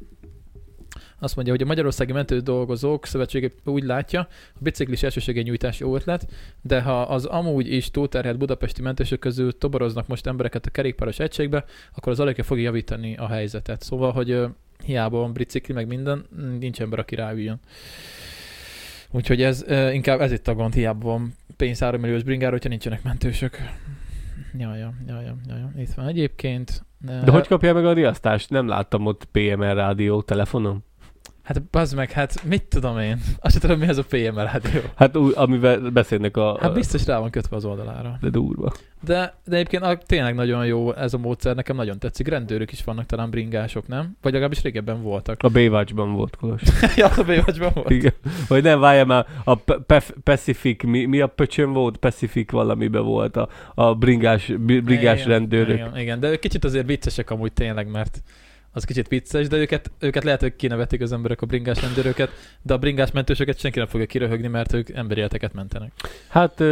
Azt 1.19 1.35
mondja, 1.35 1.53
hogy 1.53 1.63
a 1.63 1.67
Magyarországi 1.67 2.11
Mentő 2.11 2.39
Dolgozók 2.39 3.05
Szövetsége 3.05 3.49
úgy 3.63 3.83
látja, 3.83 4.19
a 4.53 4.59
biciklis 4.59 5.03
elsősegélynyújtás 5.03 5.79
jó 5.79 5.95
ötlet, 5.95 6.27
de 6.61 6.81
ha 6.81 7.01
az 7.01 7.25
amúgy 7.25 7.73
is 7.73 7.91
túlterhelt 7.91 8.37
budapesti 8.37 8.81
mentősök 8.81 9.19
közül 9.19 9.57
toboroznak 9.57 10.07
most 10.07 10.27
embereket 10.27 10.65
a 10.65 10.69
kerékpáros 10.69 11.19
egységbe, 11.19 11.65
akkor 11.95 12.11
az 12.11 12.19
alig 12.19 12.41
fogja 12.41 12.63
javítani 12.63 13.15
a 13.15 13.27
helyzetet. 13.27 13.81
Szóval, 13.81 14.11
hogy 14.11 14.45
hiába 14.85 15.17
van 15.17 15.33
bicikli, 15.33 15.73
meg 15.73 15.87
minden, 15.87 16.25
nincs 16.59 16.81
ember, 16.81 16.99
aki 16.99 17.15
ráüljön. 17.15 17.59
Úgyhogy 19.11 19.41
ez 19.41 19.65
inkább 19.91 20.21
ez 20.21 20.31
itt 20.31 20.47
a 20.47 20.53
gond, 20.53 20.73
hiába 20.73 21.07
van 21.07 21.33
pénz 21.57 21.79
3 21.79 22.01
milliós 22.01 22.23
bringára, 22.23 22.51
hogyha 22.51 22.69
nincsenek 22.69 23.03
mentősök. 23.03 23.57
Ja, 24.57 24.75
ja, 24.75 24.93
ja, 25.07 25.21
ja, 25.21 25.35
ja, 25.47 25.55
ja. 25.55 25.81
Itt 25.81 25.93
van 25.93 26.07
egyébként. 26.07 26.85
De 26.97 27.31
hogy 27.31 27.47
kapja 27.47 27.73
meg 27.73 27.85
a 27.85 27.93
riasztást? 27.93 28.49
Nem 28.49 28.67
láttam 28.67 29.05
ott 29.05 29.27
PMR 29.31 29.75
rádió 29.75 30.21
telefonon. 30.21 30.83
Hát 31.43 31.63
bazd 31.63 31.95
meg, 31.95 32.11
hát 32.11 32.43
mit 32.43 32.63
tudom 32.63 32.99
én? 32.99 33.21
Azt 33.39 33.51
sem 33.51 33.61
tudom, 33.61 33.79
mi 33.79 33.87
ez 33.87 33.97
a 33.97 34.03
PM 34.03 34.37
rádió. 34.37 34.81
Hát 34.95 35.17
úgy, 35.17 35.33
amivel 35.35 35.79
beszélnek 35.79 36.37
a... 36.37 36.57
Hát 36.61 36.73
biztos 36.73 37.05
rá 37.05 37.19
van 37.19 37.29
kötve 37.29 37.55
az 37.55 37.65
oldalára. 37.65 38.17
De 38.21 38.29
durva. 38.29 38.71
De, 39.03 39.33
de 39.45 39.55
egyébként 39.55 39.83
a, 39.83 39.97
tényleg 39.97 40.35
nagyon 40.35 40.65
jó 40.65 40.93
ez 40.93 41.13
a 41.13 41.17
módszer, 41.17 41.55
nekem 41.55 41.75
nagyon 41.75 41.99
tetszik. 41.99 42.27
Rendőrök 42.27 42.71
is 42.71 42.83
vannak 42.83 43.05
talán 43.05 43.29
bringások, 43.29 43.87
nem? 43.87 44.17
Vagy 44.21 44.31
legalábbis 44.31 44.61
régebben 44.61 45.01
voltak. 45.01 45.43
A 45.43 45.49
Baywatch-ban 45.49 46.13
volt, 46.13 46.35
Kolos. 46.35 46.61
ja, 46.95 47.07
a 47.07 47.23
Baywatch-ban 47.23 47.71
volt. 47.73 47.89
Igen. 47.89 48.13
Vagy 48.47 48.63
nem, 48.63 48.79
várjál 48.79 49.05
már, 49.05 49.25
a 49.43 49.55
Pacific, 50.23 50.83
mi, 50.83 51.05
mi 51.05 51.19
a 51.19 51.27
pöcsön 51.27 51.73
volt? 51.73 51.97
Pacific 51.97 52.51
valamiben 52.51 53.03
volt 53.03 53.35
a, 53.35 53.49
a 53.75 53.95
bringás, 53.95 54.45
bri- 54.59 54.79
bringás 54.79 55.19
Igen, 55.19 55.29
rendőrök. 55.29 55.75
Igen, 55.75 55.97
igen, 55.97 56.19
de 56.19 56.39
kicsit 56.39 56.63
azért 56.63 56.85
viccesek 56.85 57.29
amúgy 57.29 57.53
tényleg, 57.53 57.91
mert 57.91 58.23
az 58.71 58.83
kicsit 58.83 59.07
vicces, 59.07 59.47
de 59.47 59.57
őket, 59.57 59.91
őket 59.99 60.23
lehet, 60.23 60.41
hogy 60.41 60.55
kinevetik 60.55 61.01
az 61.01 61.11
emberek 61.11 61.41
a 61.41 61.45
bringás 61.45 61.81
rendőröket, 61.81 62.29
de 62.61 62.73
a 62.73 62.77
bringás 62.77 63.11
mentősöket 63.11 63.59
senki 63.59 63.77
nem 63.77 63.87
fogja 63.87 64.05
kiröhögni, 64.05 64.47
mert 64.47 64.73
ők 64.73 64.89
emberi 64.89 65.19
életeket 65.19 65.53
mentenek. 65.53 65.91
Hát, 66.27 66.63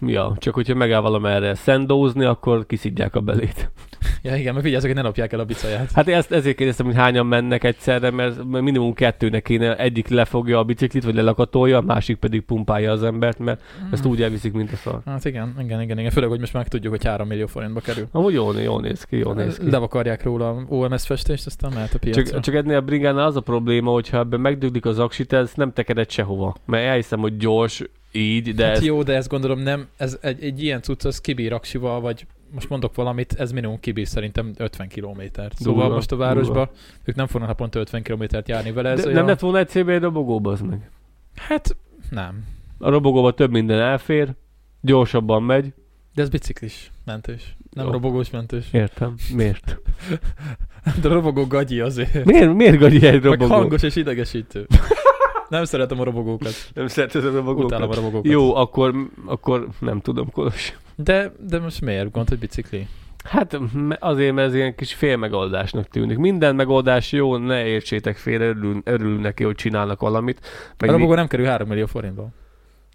ja, 0.00 0.36
csak 0.38 0.54
hogyha 0.54 0.74
megáll 0.74 1.00
valamerre 1.00 1.54
szendózni, 1.54 2.24
akkor 2.24 2.66
kiszidják 2.66 3.14
a 3.14 3.20
belét. 3.20 3.70
Ja 4.22 4.36
igen, 4.36 4.52
mert 4.52 4.64
vigyázzak, 4.64 4.86
hogy 4.86 4.96
ne 4.96 5.02
lopják 5.02 5.32
el 5.32 5.40
a 5.40 5.44
bicaját. 5.44 5.92
Hát 5.92 6.08
ezt, 6.08 6.32
ezért 6.32 6.56
kérdeztem, 6.56 6.86
hogy 6.86 6.94
hányan 6.94 7.26
mennek 7.26 7.64
egyszerre, 7.64 8.10
mert 8.10 8.44
minimum 8.44 8.94
kettőnek 8.94 9.42
kéne, 9.42 9.76
egyik 9.76 10.08
lefogja 10.08 10.58
a 10.58 10.64
biciklit, 10.64 11.04
vagy 11.04 11.14
lelakatolja, 11.14 11.76
a 11.78 11.80
másik 11.80 12.16
pedig 12.16 12.42
pumpálja 12.42 12.92
az 12.92 13.02
embert, 13.02 13.38
mert 13.38 13.62
ezt 13.90 14.04
úgy 14.04 14.22
elviszik, 14.22 14.52
mint 14.52 14.72
a 14.72 14.76
szar. 14.76 15.00
Hát 15.04 15.24
igen, 15.24 15.54
igen, 15.60 15.80
igen, 15.80 15.98
igen. 15.98 16.10
Főleg, 16.10 16.28
hogy 16.28 16.40
most 16.40 16.52
már 16.52 16.68
tudjuk, 16.68 16.92
hogy 16.92 17.04
3 17.04 17.28
millió 17.28 17.46
forintba 17.46 17.80
kerül. 17.80 18.08
Amúgy 18.12 18.34
jól, 18.34 18.60
jól 18.60 18.80
néz 18.80 19.02
ki, 19.02 19.16
jól 19.16 19.34
néz 19.34 19.58
ki. 19.58 19.70
Levakarják 19.70 20.22
róla 20.22 20.48
a 20.48 20.64
OMS 20.68 21.06
festést, 21.06 21.46
aztán 21.46 21.72
mehet 21.74 21.94
a 21.94 21.98
piacra. 21.98 22.22
Csak, 22.22 22.40
csak 22.40 22.54
ennél 22.54 22.76
a 22.76 22.80
bringánál 22.80 23.26
az 23.26 23.36
a 23.36 23.40
probléma, 23.40 23.90
hogyha 23.90 24.18
ebben 24.18 24.40
megdöglik 24.40 24.84
az 24.84 24.98
aksit, 24.98 25.32
ez 25.32 25.52
nem 25.54 25.72
tekered 25.72 26.10
sehova. 26.10 26.56
Mert 26.64 26.84
elhiszem, 26.84 27.20
hogy 27.20 27.36
gyors, 27.36 27.82
így, 28.12 28.54
de 28.54 28.64
hát 28.64 28.76
ez... 28.76 28.84
jó, 28.84 29.02
de 29.02 29.14
ezt 29.14 29.28
gondolom 29.28 29.58
nem, 29.58 29.86
ez 29.96 30.18
egy, 30.20 30.42
egy 30.42 30.62
ilyen 30.62 30.82
cucc, 30.82 31.04
az 31.04 31.20
kibír 31.20 31.52
aksival, 31.52 32.00
vagy 32.00 32.26
most 32.50 32.68
mondok 32.68 32.94
valamit, 32.94 33.32
ez 33.32 33.52
minimum 33.52 33.80
kibír 33.80 34.06
szerintem 34.06 34.52
50 34.56 34.88
kilométert. 34.88 35.56
Szóval 35.58 35.74
Durva, 35.82 35.94
most 35.94 36.12
a 36.12 36.16
városba 36.16 36.70
ők 37.04 37.14
nem 37.14 37.26
fognak 37.26 37.48
naponta 37.48 37.78
50 37.78 38.02
kilométert 38.02 38.48
járni 38.48 38.72
vele. 38.72 38.90
Ez 38.90 38.98
de 38.98 39.04
olyan... 39.04 39.16
nem 39.18 39.26
lett 39.26 39.40
volna 39.40 39.58
egy 39.58 39.68
CB 39.68 39.88
robogóba, 39.88 40.52
az 40.52 40.60
meg. 40.60 40.90
Hát 41.34 41.76
nem. 42.10 42.44
A 42.78 42.90
robogóba 42.90 43.32
több 43.32 43.50
minden 43.50 43.80
elfér, 43.80 44.34
gyorsabban 44.80 45.42
megy. 45.42 45.72
De 46.14 46.22
ez 46.22 46.28
biciklis 46.28 46.90
mentős. 47.04 47.56
Nem 47.72 47.84
Jó. 47.84 47.92
robogós 47.92 48.30
mentős. 48.30 48.68
Értem. 48.72 49.14
Miért? 49.34 49.78
De 51.02 51.08
robogó 51.08 51.46
gagyi 51.46 51.80
azért. 51.80 52.24
Miért, 52.24 52.54
miért 52.54 52.78
gagyi 52.78 53.06
egy 53.06 53.12
Meg 53.12 53.22
robogó? 53.22 53.54
hangos 53.54 53.82
és 53.82 53.96
idegesítő. 53.96 54.66
Nem 55.48 55.64
szeretem 55.64 56.00
a 56.00 56.04
robogókat. 56.04 56.70
Nem 56.74 56.86
szereted 56.86 57.24
a 57.24 57.30
robogókat? 57.30 57.64
Utálom 57.64 57.90
a 57.90 57.94
robogókat. 57.94 58.30
Jó, 58.32 58.54
akkor, 58.54 58.94
akkor 59.26 59.68
nem 59.80 60.00
tudom, 60.00 60.30
Kolos. 60.30 60.76
De, 61.02 61.32
de 61.40 61.58
most 61.58 61.80
miért 61.80 62.10
gond, 62.10 62.28
hogy 62.28 62.38
bicikli? 62.38 62.88
Hát 63.24 63.58
azért, 63.98 64.34
mert 64.34 64.48
ez 64.48 64.54
ilyen 64.54 64.74
kis 64.74 64.94
félmegoldásnak 64.94 65.88
tűnik. 65.88 66.18
Minden 66.18 66.54
megoldás 66.54 67.12
jó, 67.12 67.36
ne 67.36 67.66
értsétek 67.66 68.16
félre, 68.16 68.44
örül, 68.44 68.80
örülünk 68.84 69.20
neki, 69.20 69.44
hogy 69.44 69.54
csinálnak 69.54 70.00
valamit. 70.00 70.40
A 70.78 70.86
robogó 70.86 71.14
nem 71.14 71.26
kerül 71.26 71.46
3 71.46 71.68
millió 71.68 71.86
forintba. 71.86 72.28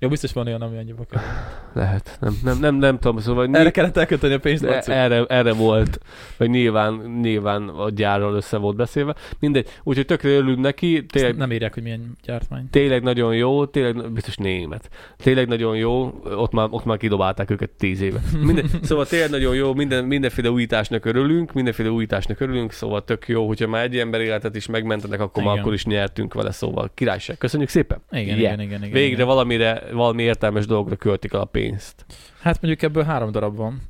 Jó, 0.04 0.10
biztos 0.10 0.34
van 0.34 0.48
olyan, 0.48 0.62
ami 0.62 0.78
annyiba 0.78 1.04
kerül. 1.10 1.26
Lehet, 1.74 2.18
nem, 2.22 2.38
nem, 2.44 2.60
nem, 2.60 2.76
nem 2.76 3.00
tudom, 3.00 3.18
szóval 3.20 3.50
Erre 3.56 3.72
kellett 3.72 3.98
elkölteni 3.98 4.34
a 4.34 4.40
pénzt, 4.40 4.64
E- 4.64 4.68
Laci. 4.76 4.92
erre, 4.92 5.26
erre 5.26 5.54
volt, 5.54 6.00
vagy 6.38 6.50
nyilván, 6.50 6.94
nyilván 7.22 7.68
a 7.70 7.90
gyárral 7.90 8.36
össze 8.36 8.58
volt 8.58 8.76
beszélve. 8.76 9.16
Mindegy, 9.40 9.68
úgyhogy 9.84 10.06
tökre 10.06 10.30
örülünk 10.30 10.60
neki, 10.60 10.96
Ezt 10.98 11.06
tényleg, 11.08 11.36
Nem 11.38 11.52
írják, 11.52 11.74
hogy 11.74 11.84
milyen 11.84 12.18
gyártmány. 12.26 12.70
tényleg 12.70 13.04
nagyon 13.04 13.36
jó, 13.36 13.66
tényleg, 13.66 14.12
biztos 14.12 14.36
német. 14.38 14.90
Tényleg 15.18 15.48
nagyon 15.48 15.76
jó, 15.76 16.22
ott 16.36 16.52
már, 16.52 16.68
ott 16.70 16.86
már 16.86 16.98
kidobálták 16.98 17.50
őket 17.50 17.70
tíz 17.70 18.02
éve. 18.02 18.20
Minden, 18.42 18.66
szóval 18.82 19.06
tényleg 19.06 19.30
nagyon 19.30 19.56
jó, 19.56 19.74
minden, 19.74 20.06
mindenféle 20.06 20.50
újításnak 20.50 21.06
örülünk, 21.06 21.54
mindenféle 21.54 21.90
újításnak 21.90 22.40
örülünk, 22.40 22.72
szóval 22.72 23.04
tök 23.04 23.28
jó, 23.28 23.48
hogyha 23.48 23.68
már 23.68 23.84
egy 23.84 23.98
ember 23.98 24.22
életet 24.22 24.56
is 24.56 24.66
megmentenek, 24.68 25.20
akkor 25.22 25.44
már 25.44 25.60
akkor 25.60 25.74
is 25.74 25.86
nyertünk 25.86 26.34
vele, 26.34 26.52
szóval 26.52 26.92
királyság. 26.94 27.38
Köszönjük 27.38 27.70
szépen! 27.70 28.02
Igen, 28.12 28.38
Yeah. 28.38 28.40
igen, 28.40 28.60
igen, 28.60 28.80
igen. 28.80 28.92
Végre 28.94 29.14
igen. 29.14 29.26
valamire, 29.26 29.84
valami 29.94 30.24
értelmes 30.24 30.66
dologra 30.66 30.96
költik 30.96 31.34
el 31.34 31.40
a 31.40 31.46
pénzt. 31.46 32.06
Hát 32.42 32.62
mondjuk 32.62 32.84
ebből 32.84 33.04
három 33.04 33.32
darab 33.32 33.56
van. 33.56 33.82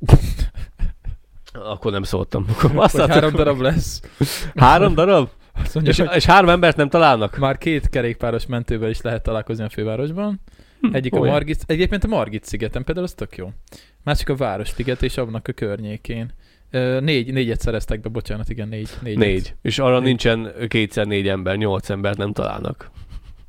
Akkor 1.52 1.92
nem 1.92 2.02
szóltam. 2.02 2.46
Akkor 2.48 2.70
Hogy 2.70 3.10
három 3.10 3.34
darab 3.34 3.60
lesz. 3.60 4.02
Három 4.54 4.94
darab? 4.94 5.28
Azt 5.62 5.74
mondja, 5.74 5.92
És, 5.92 5.98
hogy 5.98 6.16
és 6.16 6.24
három 6.24 6.48
embert 6.48 6.76
nem 6.76 6.88
találnak? 6.88 7.36
már 7.38 7.58
két 7.58 7.88
kerékpáros 7.88 8.46
mentővel 8.46 8.90
is 8.90 9.00
lehet 9.00 9.22
találkozni 9.22 9.64
a 9.64 9.68
fővárosban. 9.68 10.40
Egyik 10.92 11.14
a 11.14 11.18
olyan. 11.18 11.32
Margit, 11.32 11.62
egyébként 11.66 12.04
a 12.04 12.08
Margit 12.08 12.44
szigeten 12.44 12.84
például 12.84 13.06
az 13.06 13.12
tök 13.12 13.36
jó. 13.36 13.50
Másik 14.02 14.28
a 14.28 14.36
Városliget 14.36 15.02
és 15.02 15.16
annak 15.16 15.48
a 15.48 15.52
környékén. 15.52 16.32
Ö, 16.70 17.00
Négy, 17.00 17.32
négyet 17.32 17.60
szereztek 17.60 18.00
be, 18.00 18.08
bocsánat, 18.08 18.48
igen, 18.48 18.68
négy. 18.68 18.88
Négy. 19.02 19.18
Négy. 19.18 19.54
És 19.62 19.78
arra 19.78 19.94
Négy. 19.98 20.04
nincsen 20.06 20.52
kétszer 20.68 21.06
négy 21.06 21.28
ember, 21.28 21.56
nyolc 21.56 21.90
embert 21.90 22.18
nem 22.18 22.32
találnak. 22.32 22.90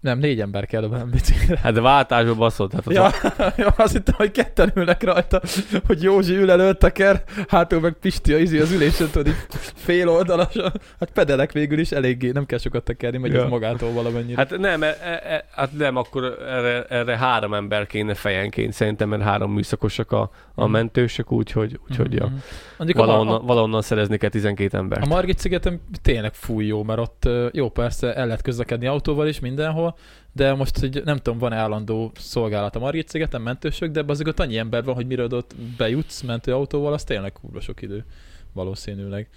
Nem, 0.06 0.20
négy 0.20 0.42
ember 0.42 0.66
kell 0.66 0.84
a 0.84 1.06
bicikre. 1.12 1.60
Hát 1.62 1.74
de 1.74 1.82
váltásba 1.82 2.36
baszott. 2.36 2.74
Hát 2.74 2.88
az 2.88 2.94
Ja, 2.94 3.04
a... 3.06 3.12
ja, 3.62 3.68
azt 3.78 3.94
hittem, 3.94 4.14
hogy 4.18 4.32
ketten 4.32 4.72
ülnek 4.76 5.04
rajta, 5.04 5.42
hogy 5.88 6.02
Józsi 6.04 6.36
ül 6.36 6.52
elő 6.52 6.74
teker, 6.74 7.24
hátul 7.48 7.80
meg 7.80 7.94
Pisti 8.02 8.34
a 8.34 8.38
izi 8.38 8.58
az 8.60 8.72
ülésen, 8.72 9.10
tudod, 9.12 9.28
így 9.28 9.36
fél 9.76 10.10
oldalasan. 10.10 10.72
Hát 11.00 11.12
pedelek 11.14 11.52
végül 11.52 11.80
is 11.80 11.92
eléggé, 11.92 12.32
nem 12.32 12.46
kell 12.46 12.58
sokat 12.58 12.84
tekerni, 12.84 13.18
megy 13.18 13.34
Ja. 13.34 13.44
ez 13.44 13.50
magától 13.50 13.92
valamennyire. 13.92 14.38
Hát, 14.38 14.58
nem, 14.58 14.84
e, 14.84 14.88
e, 14.88 15.22
e, 15.24 15.46
hát 15.56 15.78
nem, 15.78 15.96
akkor 15.96 16.38
erre, 16.48 16.84
erre 16.84 17.18
három 17.18 17.54
ember 17.54 17.88
kéne 17.88 18.14
fejenként, 18.14 18.74
szerintem, 18.74 19.10
mert 19.10 19.22
három 19.24 19.52
műszakosak 19.54 20.12
a, 20.12 20.30
a 20.56 20.64
Mhm. 20.64 20.72
mentősök, 20.72 21.32
úgyhogy, 21.32 21.80
úgyhogy 21.90 22.14
ja. 22.14 22.26
Mhm. 22.26 22.36
Mondjuk 22.78 23.00
a, 23.00 23.06
valahonnan, 23.06 23.36
a, 23.42 23.46
valahonnan 23.46 23.82
szerezni 23.82 24.18
kell 24.18 24.30
12 24.30 24.78
embert. 24.78 25.04
a 25.04 25.08
Margit 25.08 25.40
szigeten 25.40 25.82
tényleg 26.02 26.34
fúj 26.34 26.66
jó, 26.66 26.84
mert 26.84 27.00
ott 27.00 27.30
jó, 27.52 27.70
persze 27.70 28.14
el 28.16 28.26
lehet 28.26 28.42
közlekedni 28.42 28.88
autóval 28.88 29.28
is 29.28 29.40
mindenhol, 29.40 29.95
de 30.34 30.54
most, 30.54 30.80
hogy 30.80 31.02
nem 31.04 31.18
tudom, 31.18 31.40
van 31.40 31.54
állandó 31.54 32.12
szolgálat 32.16 32.76
a 32.76 32.80
Margit 32.80 33.10
szigeten, 33.10 33.42
mentősök, 33.42 33.92
de 33.92 34.04
azért 34.08 34.28
ott 34.28 34.40
annyi 34.40 34.58
ember 34.58 34.84
van, 34.84 34.96
hogy 34.96 35.08
mire 35.08 35.24
ott 35.24 35.56
bejutsz 35.78 36.22
mentőautóval, 36.22 36.94
az 36.94 37.04
tényleg 37.04 37.32
kurva 37.32 37.60
sok 37.60 37.82
idő, 37.82 38.06
valószínűleg. 38.54 39.30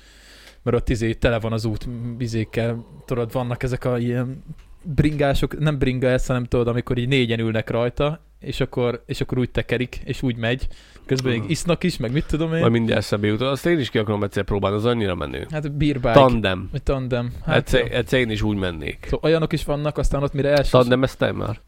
Mert 0.62 0.76
ott 0.76 0.88
izé 0.88 1.14
tele 1.14 1.38
van 1.38 1.52
az 1.52 1.64
út 1.64 1.88
izékkel, 2.18 2.84
tudod, 3.04 3.32
vannak 3.32 3.62
ezek 3.62 3.84
a 3.84 3.98
ilyen 3.98 4.44
bringások, 4.82 5.58
nem 5.58 5.78
bringa 5.78 6.08
ez, 6.08 6.26
hanem 6.26 6.44
tudod, 6.44 6.68
amikor 6.68 6.98
így 6.98 7.08
négyen 7.08 7.38
ülnek 7.38 7.70
rajta, 7.70 8.20
és 8.40 8.60
akkor, 8.60 9.02
és 9.06 9.20
akkor 9.20 9.38
úgy 9.38 9.50
tekerik, 9.50 10.00
és 10.04 10.22
úgy 10.22 10.36
megy. 10.36 10.68
Közben 11.08 11.32
még 11.32 11.40
Mhm. 11.40 11.50
isznak 11.50 11.84
is, 11.84 11.96
meg 11.96 12.12
mit 12.12 12.26
tudom 12.26 12.54
én. 12.54 12.60
Majd 12.60 12.72
mindjárt 12.72 13.00
eszembe 13.00 13.26
jut. 13.26 13.40
Azt 13.40 13.66
én 13.66 13.78
is 13.78 13.90
ki 13.90 13.98
akarom 13.98 14.22
egyszer 14.22 14.44
próbálni, 14.44 14.76
az 14.76 14.84
annyira 14.84 15.14
menő. 15.14 15.46
Hát 15.50 15.72
beerbike, 15.72 16.12
Tandem. 16.12 16.68
vagy 16.72 16.82
tandem. 16.82 17.32
Hát 17.44 17.56
Egyszer, 17.56 17.80
jó. 17.80 17.86
egyszer 17.96 18.20
én 18.20 18.30
is 18.30 18.42
úgy 18.42 18.56
mennék. 18.56 18.98
Szóval 19.04 19.30
olyanok 19.30 19.52
is 19.52 19.64
vannak, 19.64 19.98
aztán 19.98 20.22
ott 20.22 20.32
mire 20.32 20.48
első... 20.50 20.70
Tandem 20.70 21.02
ezt 21.02 21.18
te 21.18 21.32
már? 21.32 21.60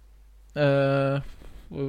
Ö, 0.54 1.16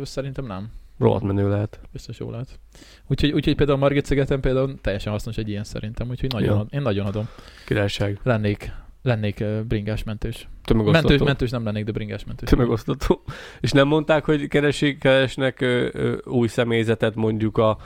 szerintem 0.04 0.46
nem. 0.46 0.70
Rohadt 1.00 1.24
menő 1.24 1.50
lehet. 1.50 1.80
Biztos 1.92 2.20
jó 2.20 2.32
lehet. 2.32 2.60
Úgyhogy, 3.08 3.32
úgyhogy 3.32 3.56
például 3.56 3.78
a 3.78 3.82
Margit 3.82 4.06
szigeten 4.06 4.40
például 4.40 4.76
teljesen 4.82 5.12
hasznos 5.12 5.38
egy 5.38 5.50
ilyen 5.50 5.64
szerintem, 5.64 6.10
úgyhogy 6.10 6.32
nagyon, 6.32 6.54
Ja. 6.56 6.60
ad, 6.60 6.68
én 6.72 6.82
nagyon 6.82 7.06
adom. 7.06 7.28
Királyság. 7.66 8.20
Lennék, 8.24 8.72
lennék 9.02 9.44
bringás 9.68 10.04
mentős. 10.04 10.48
Tömegosztató. 10.64 11.08
Mentős, 11.08 11.28
mentős 11.28 11.50
nem 11.50 11.64
lennék, 11.64 11.86
de 11.86 11.92
bringás 11.92 12.26
mentős. 12.26 12.50
Tömegosztató. 12.50 13.22
És 13.60 13.72
nem 13.72 13.88
mondták, 13.88 14.26
hogy 14.26 14.48
keresik, 14.48 15.00
keresnek 15.00 15.62
ö, 15.62 15.90
ö, 15.94 16.16
új 16.24 16.48
személyzetet 16.48 17.16
mondjuk 17.16 17.58
a, 17.58 17.78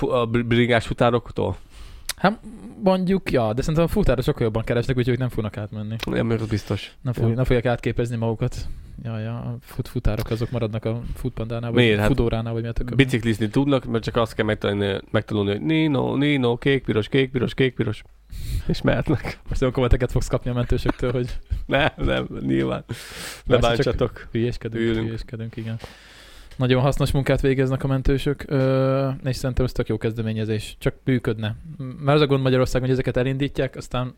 a 0.00 0.26
br- 0.26 0.46
bringás 0.46 0.86
futároktól? 0.86 1.56
Hát 2.16 2.40
mondjuk, 2.82 3.30
ja, 3.32 3.52
de 3.52 3.60
szerintem 3.60 3.84
a 3.84 3.88
futárok 3.88 4.24
sokkal 4.24 4.42
jobban 4.42 4.64
keresnek, 4.64 4.96
úgyhogy 4.96 5.12
ők 5.12 5.18
nem 5.18 5.28
fognak 5.28 5.56
átmenni. 5.56 5.96
Nem, 6.10 6.26
mert 6.26 6.48
biztos. 6.48 6.92
Nem, 7.00 7.12
fog, 7.12 7.28
Ja. 7.28 7.34
nem 7.34 7.44
fogják 7.44 7.66
átképezni 7.66 8.16
magukat. 8.16 8.56
Ja, 9.02 9.18
ja, 9.18 9.36
a 9.36 9.56
fut, 9.60 9.88
futárok 9.88 10.30
azok 10.30 10.50
maradnak 10.50 10.84
a 10.84 11.02
futpandánál, 11.14 11.70
Miért? 11.70 11.90
vagy 11.90 11.98
Hát 11.98 12.08
fudóránál, 12.08 12.52
vagy 12.52 12.62
mi 12.62 12.68
a. 12.68 12.94
Biciklizni 12.94 13.48
tudnak, 13.48 13.84
mert 13.84 14.04
csak 14.04 14.16
azt 14.16 14.34
kell 14.34 14.44
megtanulni, 14.44 15.00
megtanulni 15.10 15.50
hogy 15.50 15.60
Nino, 15.60 16.16
Nino, 16.16 16.56
kék, 16.56 16.84
piros, 16.84 17.08
kék, 17.08 17.30
piros, 17.30 17.54
kék, 17.54 17.74
piros. 17.74 18.02
És 18.66 18.82
mehetnek. 18.82 19.38
Most 19.48 19.60
olyan 19.60 19.72
kommenteket 19.72 20.10
fogsz 20.10 20.26
kapni 20.26 20.50
a 20.50 20.54
mentősöktől, 20.54 21.12
hogy 21.12 21.38
Nem, 21.66 21.88
nem, 21.96 22.28
nyilván. 22.40 22.84
Ne 23.44 23.58
bántsatok. 23.58 24.28
hülyéskedünk, 24.32 24.84
Ülünk. 24.84 25.06
hülyéskedünk, 25.06 25.56
igen. 25.56 25.78
Nagyon 26.56 26.82
hasznos 26.82 27.10
munkát 27.10 27.40
végeznek 27.40 27.84
a 27.84 27.86
mentősök, 27.86 28.42
és 29.24 29.36
szerintem 29.36 29.64
ez 29.64 29.72
tök 29.72 29.88
jó 29.88 29.98
kezdeményezés. 29.98 30.76
Csak 30.78 30.94
működne. 31.04 31.56
Mert 31.76 32.16
az 32.16 32.20
a 32.20 32.26
gond 32.26 32.42
Magyarországon, 32.42 32.88
hogy 32.88 32.96
ezeket 32.98 33.16
elindítják, 33.16 33.76
aztán 33.76 34.14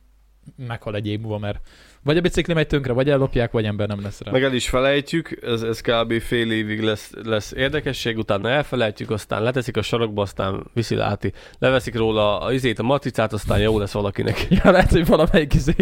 meghal 0.56 0.94
egy 0.94 1.06
év 1.06 1.20
múlva, 1.20 1.38
mert 1.38 1.60
vagy 2.04 2.16
a 2.16 2.20
bicikli 2.20 2.54
megy 2.54 2.66
tönkre, 2.66 2.92
vagy 2.92 3.10
ellopják, 3.10 3.50
vagy 3.52 3.64
ember 3.64 3.88
nem 3.88 4.02
lesz 4.02 4.20
rá. 4.20 4.30
Meg 4.32 4.42
el 4.42 4.54
is 4.54 4.68
felejtjük, 4.68 5.38
ez, 5.42 5.62
ez 5.62 5.80
kb. 5.80 6.20
fél 6.20 6.52
évig 6.52 6.80
lesz, 6.80 7.12
lesz 7.24 7.52
érdekesség, 7.52 8.18
utána 8.18 8.48
elfelejtjük, 8.48 9.10
aztán 9.10 9.42
leteszik 9.42 9.76
a 9.76 9.82
sarokba, 9.82 10.22
aztán 10.22 10.66
viszi 10.74 10.94
láti. 10.94 11.32
Leveszik 11.58 11.94
róla 11.96 12.40
a 12.40 12.52
izét, 12.52 12.78
a 12.78 12.82
matricát, 12.82 13.32
aztán 13.32 13.58
jó 13.58 13.78
lesz 13.78 13.92
valakinek. 13.92 14.46
Ja, 14.64 14.70
lehet, 14.70 14.90
hogy 14.90 15.06
valamelyik 15.06 15.54
izé 15.54 15.74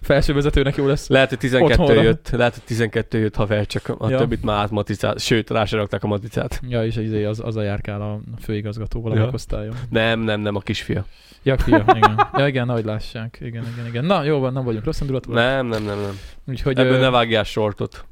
felsővezetőnek 0.00 0.76
jó 0.76 0.86
lesz. 0.86 1.08
Lehet, 1.08 1.28
hogy 1.28 1.38
12 1.38 1.72
Otthonra. 1.82 2.02
jött, 2.02 2.28
lehet, 2.30 2.54
hogy 2.54 2.62
12 2.62 3.18
jött 3.18 3.34
haver, 3.34 3.66
csak 3.66 3.88
a 3.98 4.10
Ja. 4.10 4.18
többit 4.18 4.42
már 4.42 4.56
átmatricát, 4.56 5.20
sőt, 5.20 5.50
rá 5.50 5.64
a 6.00 6.06
matricát. 6.06 6.60
Ja, 6.68 6.84
és 6.84 6.96
izé 6.96 7.24
az, 7.24 7.40
az 7.44 7.56
a 7.56 7.62
járkál 7.62 8.00
a 8.00 8.20
főigazgató 8.40 9.00
valamelyik 9.00 9.28
Ja. 9.28 9.34
osztályon. 9.34 9.74
Nem, 9.90 10.20
nem, 10.20 10.40
nem, 10.40 10.54
a 10.56 10.60
kisfia. 10.60 11.04
Ja, 11.42 11.58
fia, 11.58 11.84
igen. 11.94 12.28
Ja, 12.36 12.46
igen, 12.46 12.68
ahogy 12.68 12.84
lássák. 12.84 13.38
Igen, 13.40 13.64
igen, 13.74 13.86
igen. 13.86 14.04
Na, 14.06 14.22
jó 14.22 14.38
van, 14.38 14.52
nem 14.52 14.64
vagyunk 14.64 14.84
rossz 14.84 15.00
indulatúak. 15.00 15.36
Nem, 15.36 15.66
nem, 15.66 15.82
nem, 15.84 16.00
nem. 16.00 16.18
Úgyhogy 16.48 16.78
Ebből 16.78 16.92
ö, 16.92 16.98
ne 17.00 17.10
vágjál 17.10 17.44
sortot. 17.44 18.04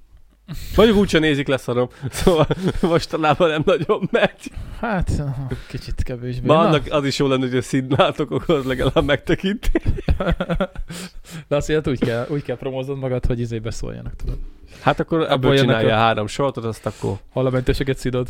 Mondjuk 0.77 0.99
úgyse 0.99 1.19
nézik 1.19 1.47
leszarom. 1.49 1.89
Szóval 2.11 2.47
mostanában 2.83 3.49
nem 3.49 3.63
nagyon 3.65 4.09
megy. 4.11 4.51
hát 4.81 5.23
kicsit 5.69 6.03
kevésbé. 6.03 6.47
Ma 6.47 6.55
Na. 6.55 6.61
annak 6.61 6.87
az 6.91 7.05
is 7.05 7.19
jó 7.19 7.27
lenne, 7.27 7.47
hogy 7.49 7.57
a 7.57 7.63
színlátok, 7.63 8.31
akkor 8.31 8.55
az 8.55 8.65
legalább 8.65 9.05
megtekinti. 9.05 9.69
De 11.49 11.57
azt 11.57 11.69
jelenti, 11.69 11.91
úgy 11.91 11.99
kell, 11.99 12.27
úgy 12.29 12.43
kell 12.43 12.57
promóznod 12.57 12.99
magad, 12.99 13.27
hogy 13.27 13.41
izé 13.41 13.59
beszóljanak, 13.59 14.17
tudod. 14.17 14.39
Hát 14.81 15.01
akkor 15.01 15.21
ebből 15.31 15.55
jönnek 15.55 15.67
csinálja 15.67 15.95
a- 15.95 15.99
három 15.99 16.27
sortot, 16.27 16.65
azt 16.65 16.87
akkor 16.87 17.17
Hall 17.33 17.47
a 17.47 17.51
mentősöket 17.51 17.99
szidod. 17.99 18.29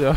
Ja. 0.00 0.16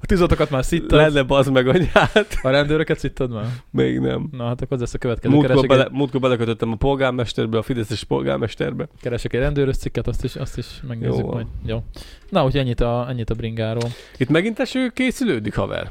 A 0.00 0.06
tűzoltókat 0.06 0.50
már 0.50 0.64
szittad, 0.64 0.98
lenne 0.98 1.22
bazd 1.22 1.52
meg 1.52 1.66
anyát. 1.68 2.38
a 2.42 2.48
rendőröket 2.48 2.98
szittad 2.98 3.32
már. 3.32 3.46
Még 3.70 3.98
nem. 3.98 4.28
Na 4.30 4.46
hát 4.46 4.60
akkor 4.60 4.72
az 4.72 4.80
lesz 4.80 4.94
a 4.94 4.98
következő. 4.98 5.34
Múltkor, 5.34 5.50
Keresek, 5.50 5.70
bele, 5.70 5.84
egy, 5.84 5.92
múltkor 5.92 6.20
belekötöttem 6.20 6.72
a 6.72 6.76
polgármesterbe, 6.76 7.58
a 7.58 7.62
Fideszes 7.62 8.04
polgármesterbe. 8.04 8.88
keresek 9.00 9.32
egy 9.32 9.40
rendőrös 9.40 9.76
cikket, 9.76 10.06
azt 10.06 10.24
is, 10.24 10.36
azt 10.36 10.58
is 10.58 10.66
megnézzük 10.88 11.18
Jó 11.18 11.32
majd. 11.32 11.46
Jó. 11.66 11.82
Na, 12.28 12.44
úgyhogy 12.44 12.60
ennyit 12.60 12.80
a, 12.80 13.06
ennyit 13.08 13.30
a 13.30 13.34
bringáról. 13.34 13.90
Itt 14.16 14.28
megint 14.28 14.58
eső 14.58 14.90
készülődik, 14.94 15.54
haver. 15.54 15.90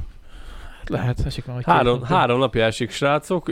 Lehet, 0.91 1.25
esik 1.25 1.45
már, 1.45 1.55
hogy 1.55 1.65
Három, 1.65 2.03
három 2.03 2.39
napja 2.39 2.63
esik, 2.63 2.91
srácok. 2.91 3.51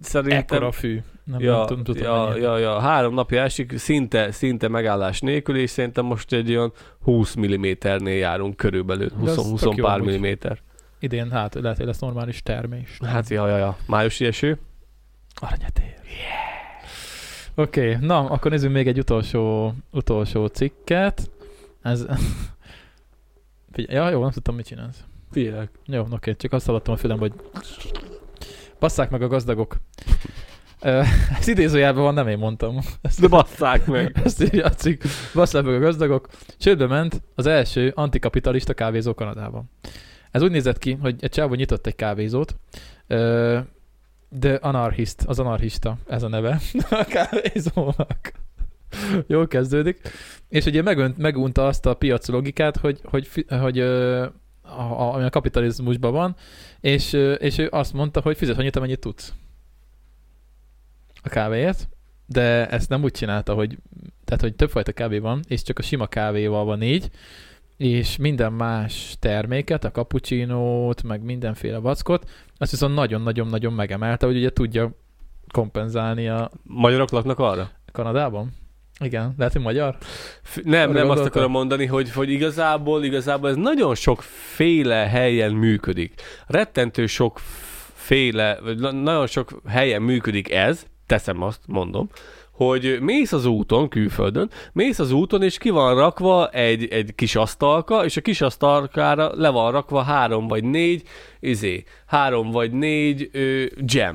Szerintem... 0.00 0.38
Ekkora 0.38 0.66
a 0.66 0.72
fű. 0.72 1.00
Nem, 1.24 1.40
ja, 1.40 1.56
nem 1.56 1.66
tudom, 1.66 1.82
tudom 1.82 2.02
ja, 2.02 2.36
ja, 2.36 2.58
ja, 2.58 2.78
három 2.78 3.14
napja 3.14 3.42
esik, 3.42 3.78
szinte, 3.78 4.30
szinte 4.30 4.68
megállás 4.68 5.20
nélkül, 5.20 5.56
és 5.56 5.70
szerintem 5.70 6.04
most 6.04 6.32
egy 6.32 6.50
olyan 6.50 6.72
20 7.02 7.36
mm-nél 7.36 8.16
járunk 8.16 8.56
körülbelül, 8.56 9.08
De 9.08 9.30
az 9.30 9.36
20, 9.36 9.50
20 9.50 9.60
tök 9.60 9.76
jó 9.76 9.84
pár 9.84 9.94
amúgy. 9.94 10.06
milliméter. 10.06 10.58
Idén 10.98 11.30
hát 11.30 11.54
lehet, 11.54 11.76
hogy 11.76 11.86
lesz 11.86 11.98
normális 11.98 12.42
termés. 12.42 12.98
Hát, 13.04 13.28
ja, 13.28 13.48
ja, 13.48 13.56
ja. 13.56 13.76
Májusi 13.86 14.26
eső. 14.26 14.58
Aranyatér. 15.34 15.94
Yeah. 16.04 16.50
Oké, 17.54 17.94
okay, 17.94 18.06
na, 18.06 18.18
akkor 18.18 18.50
nézzünk 18.50 18.72
még 18.74 18.86
egy 18.88 18.98
utolsó, 18.98 19.74
utolsó 19.90 20.46
cikket. 20.46 21.30
Ez... 21.82 22.06
Figyelj, 23.72 23.98
ja, 23.98 24.10
jó, 24.10 24.22
nem 24.22 24.30
tudtam, 24.30 24.54
mit 24.54 24.66
csinálsz. 24.66 25.04
Figyelek. 25.30 25.70
Jó, 25.86 26.06
oké, 26.10 26.34
csak 26.36 26.52
azt 26.52 26.66
hallottam 26.66 26.94
a 26.94 26.96
fülembe, 26.96 27.20
hogy 27.20 27.32
basszák 28.78 29.10
meg 29.10 29.22
a 29.22 29.28
gazdagok. 29.28 29.76
Ez 31.38 31.48
idézőjelben 31.48 32.02
van, 32.02 32.14
nem 32.14 32.28
én 32.28 32.38
mondtam. 32.38 32.78
Ezt, 33.02 33.20
De 33.20 33.28
basszák 33.28 33.86
meg. 33.86 34.16
ezt 34.24 34.42
írja 34.42 34.64
a 34.64 34.70
cikk. 34.70 35.02
Basszák 35.34 35.64
meg 35.64 35.74
a 35.74 35.78
gazdagok. 35.78 36.28
Csődbe 36.58 36.86
ment 36.86 37.22
az 37.34 37.46
első 37.46 37.92
antikapitalista 37.94 38.74
kávézó 38.74 39.14
Kanadában. 39.14 39.70
Ez 40.30 40.42
úgy 40.42 40.50
nézett 40.50 40.78
ki, 40.78 40.92
hogy 40.92 41.16
egy 41.20 41.30
csávó 41.30 41.54
nyitott 41.54 41.86
egy 41.86 41.96
kávézót, 41.96 42.56
de 44.28 44.54
anarchist, 44.60 45.22
az 45.26 45.38
anarchista, 45.38 45.96
ez 46.08 46.22
a 46.22 46.28
neve 46.28 46.60
a 46.90 47.04
kávézónak. 47.04 48.32
Jól 49.26 49.46
kezdődik. 49.46 50.00
És 50.48 50.64
ugye 50.64 50.82
megönt, 50.82 51.18
megunta 51.18 51.66
azt 51.66 51.86
a 51.86 51.94
piac 51.94 52.28
logikát, 52.28 52.76
hogy, 52.76 53.00
hogy, 53.04 53.28
hogy 53.48 53.78
ö, 53.78 54.26
a, 54.76 55.14
ami 55.14 55.24
a 55.24 55.30
kapitalizmusban 55.30 56.12
van, 56.12 56.36
és, 56.80 57.12
és 57.38 57.58
ő 57.58 57.68
azt 57.70 57.92
mondta, 57.92 58.20
hogy 58.20 58.36
fizet 58.36 58.58
annyit, 58.58 58.76
amennyit 58.76 59.00
tudsz 59.00 59.34
a 61.22 61.28
kávéért, 61.28 61.88
de 62.26 62.68
ezt 62.68 62.88
nem 62.88 63.02
úgy 63.02 63.12
csinálta, 63.12 63.54
hogy, 63.54 63.78
tehát, 64.24 64.40
hogy 64.40 64.54
többfajta 64.54 64.92
kávé 64.92 65.18
van, 65.18 65.40
és 65.48 65.62
csak 65.62 65.78
a 65.78 65.82
sima 65.82 66.06
kávéval 66.06 66.64
van 66.64 66.78
négy, 66.78 67.10
és 67.76 68.16
minden 68.16 68.52
más 68.52 69.16
terméket, 69.18 69.84
a 69.84 69.90
cappuccinót, 69.90 71.02
meg 71.02 71.22
mindenféle 71.22 71.78
vackot, 71.78 72.30
azt 72.56 72.70
viszont 72.70 72.94
nagyon-nagyon-nagyon 72.94 73.72
megemelte, 73.72 74.26
hogy 74.26 74.36
ugye 74.36 74.52
tudja 74.52 74.94
kompenzálni 75.52 76.28
a 76.28 76.50
Magyarok 76.62 77.10
laknak 77.10 77.38
arra? 77.38 77.70
Kanadában. 77.92 78.52
Igen, 79.04 79.34
lehet, 79.38 79.52
hogy 79.52 79.62
magyar? 79.62 79.96
F- 80.42 80.64
nem, 80.64 80.72
nem 80.72 80.96
azt 80.96 80.96
gondoltam. 81.06 81.26
akarom 81.26 81.50
mondani, 81.50 81.86
hogy, 81.86 82.12
hogy 82.12 82.30
igazából, 82.30 83.04
igazából 83.04 83.48
ez 83.48 83.56
nagyon 83.56 83.94
sokféle 83.94 84.94
helyen 85.08 85.52
működik. 85.52 86.14
Rettentő 86.46 87.06
sokféle, 87.06 88.58
vagy 88.62 88.78
na- 88.78 88.92
nagyon 88.92 89.26
sok 89.26 89.60
helyen 89.68 90.02
működik 90.02 90.50
ez, 90.50 90.82
teszem 91.06 91.42
azt, 91.42 91.60
mondom, 91.66 92.08
hogy 92.50 92.98
mész 93.00 93.32
az 93.32 93.44
úton, 93.46 93.88
külföldön, 93.88 94.50
mész 94.72 94.98
az 94.98 95.12
úton, 95.12 95.42
és 95.42 95.58
ki 95.58 95.70
van 95.70 95.94
rakva 95.94 96.48
egy, 96.48 96.88
egy 96.88 97.14
kis 97.14 97.36
asztalka, 97.36 98.04
és 98.04 98.16
a 98.16 98.20
kis 98.20 98.40
asztalkára 98.40 99.30
le 99.34 99.48
van 99.48 99.72
rakva 99.72 100.02
három 100.02 100.46
vagy 100.46 100.64
négy, 100.64 101.02
izé, 101.40 101.84
három 102.06 102.50
vagy 102.50 102.72
négy 102.72 103.28
ö, 103.32 103.64
jam 103.86 104.14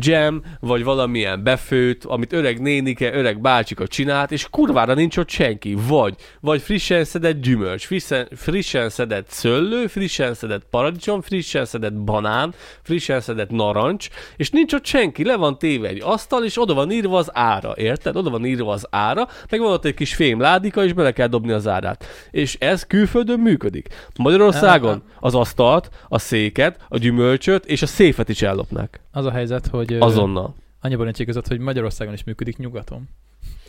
jam, 0.00 0.42
vagy 0.60 0.84
valamilyen 0.84 1.42
befőt, 1.42 2.04
amit 2.04 2.32
öreg 2.32 2.60
nénike, 2.60 3.14
öreg 3.14 3.40
bácsika 3.40 3.86
csinált, 3.86 4.32
és 4.32 4.46
kurvára 4.50 4.94
nincs 4.94 5.16
ott 5.16 5.28
senki. 5.28 5.76
Vagy, 5.88 6.14
vagy 6.40 6.60
frissen 6.60 7.04
szedett 7.04 7.40
gyümölcs, 7.40 7.86
frissen, 7.86 8.28
frissen 8.36 8.88
szedett 8.88 9.28
szöllő, 9.28 9.86
frissen 9.86 10.34
szedett 10.34 10.66
paradicsom, 10.70 11.20
frissen 11.20 11.64
szedett 11.64 11.94
banán, 11.94 12.54
frissen 12.82 13.20
szedett 13.20 13.50
narancs, 13.50 14.08
és 14.36 14.50
nincs 14.50 14.72
ott 14.72 14.84
senki, 14.84 15.24
le 15.24 15.36
van 15.36 15.58
téve 15.58 15.88
egy 15.88 16.00
asztal, 16.04 16.44
és 16.44 16.60
oda 16.60 16.74
van 16.74 16.90
írva 16.90 17.18
az 17.18 17.30
ára, 17.32 17.72
érted? 17.76 18.16
Oda 18.16 18.30
van 18.30 18.44
írva 18.44 18.72
az 18.72 18.86
ára, 18.90 19.28
meg 19.50 19.60
van 19.60 19.72
ott 19.72 19.84
egy 19.84 19.94
kis 19.94 20.14
fém 20.14 20.40
ládika, 20.40 20.84
és 20.84 20.92
bele 20.92 21.12
kell 21.12 21.26
dobni 21.26 21.52
az 21.52 21.66
árát. 21.66 22.04
És 22.30 22.56
ez 22.60 22.86
külföldön 22.86 23.40
működik. 23.40 23.88
Magyarországon 24.16 25.02
az 25.20 25.34
asztalt, 25.34 25.90
a 26.08 26.18
széket, 26.18 26.80
a 26.88 26.98
gyümölcsöt 26.98 27.66
és 27.66 27.82
a 27.82 27.86
széfet 27.86 28.28
is 28.28 28.42
ellopnák. 28.42 29.00
Az 29.12 29.24
a 29.24 29.30
helyzet, 29.30 29.66
hogy... 29.66 29.87
ö, 29.90 30.00
Azonnal. 30.00 30.54
Annyiban 30.80 31.04
nincs 31.04 31.18
igazad, 31.18 31.46
hogy 31.46 31.58
Magyarországon 31.58 32.14
is 32.14 32.24
működik 32.24 32.56
nyugaton. 32.56 33.08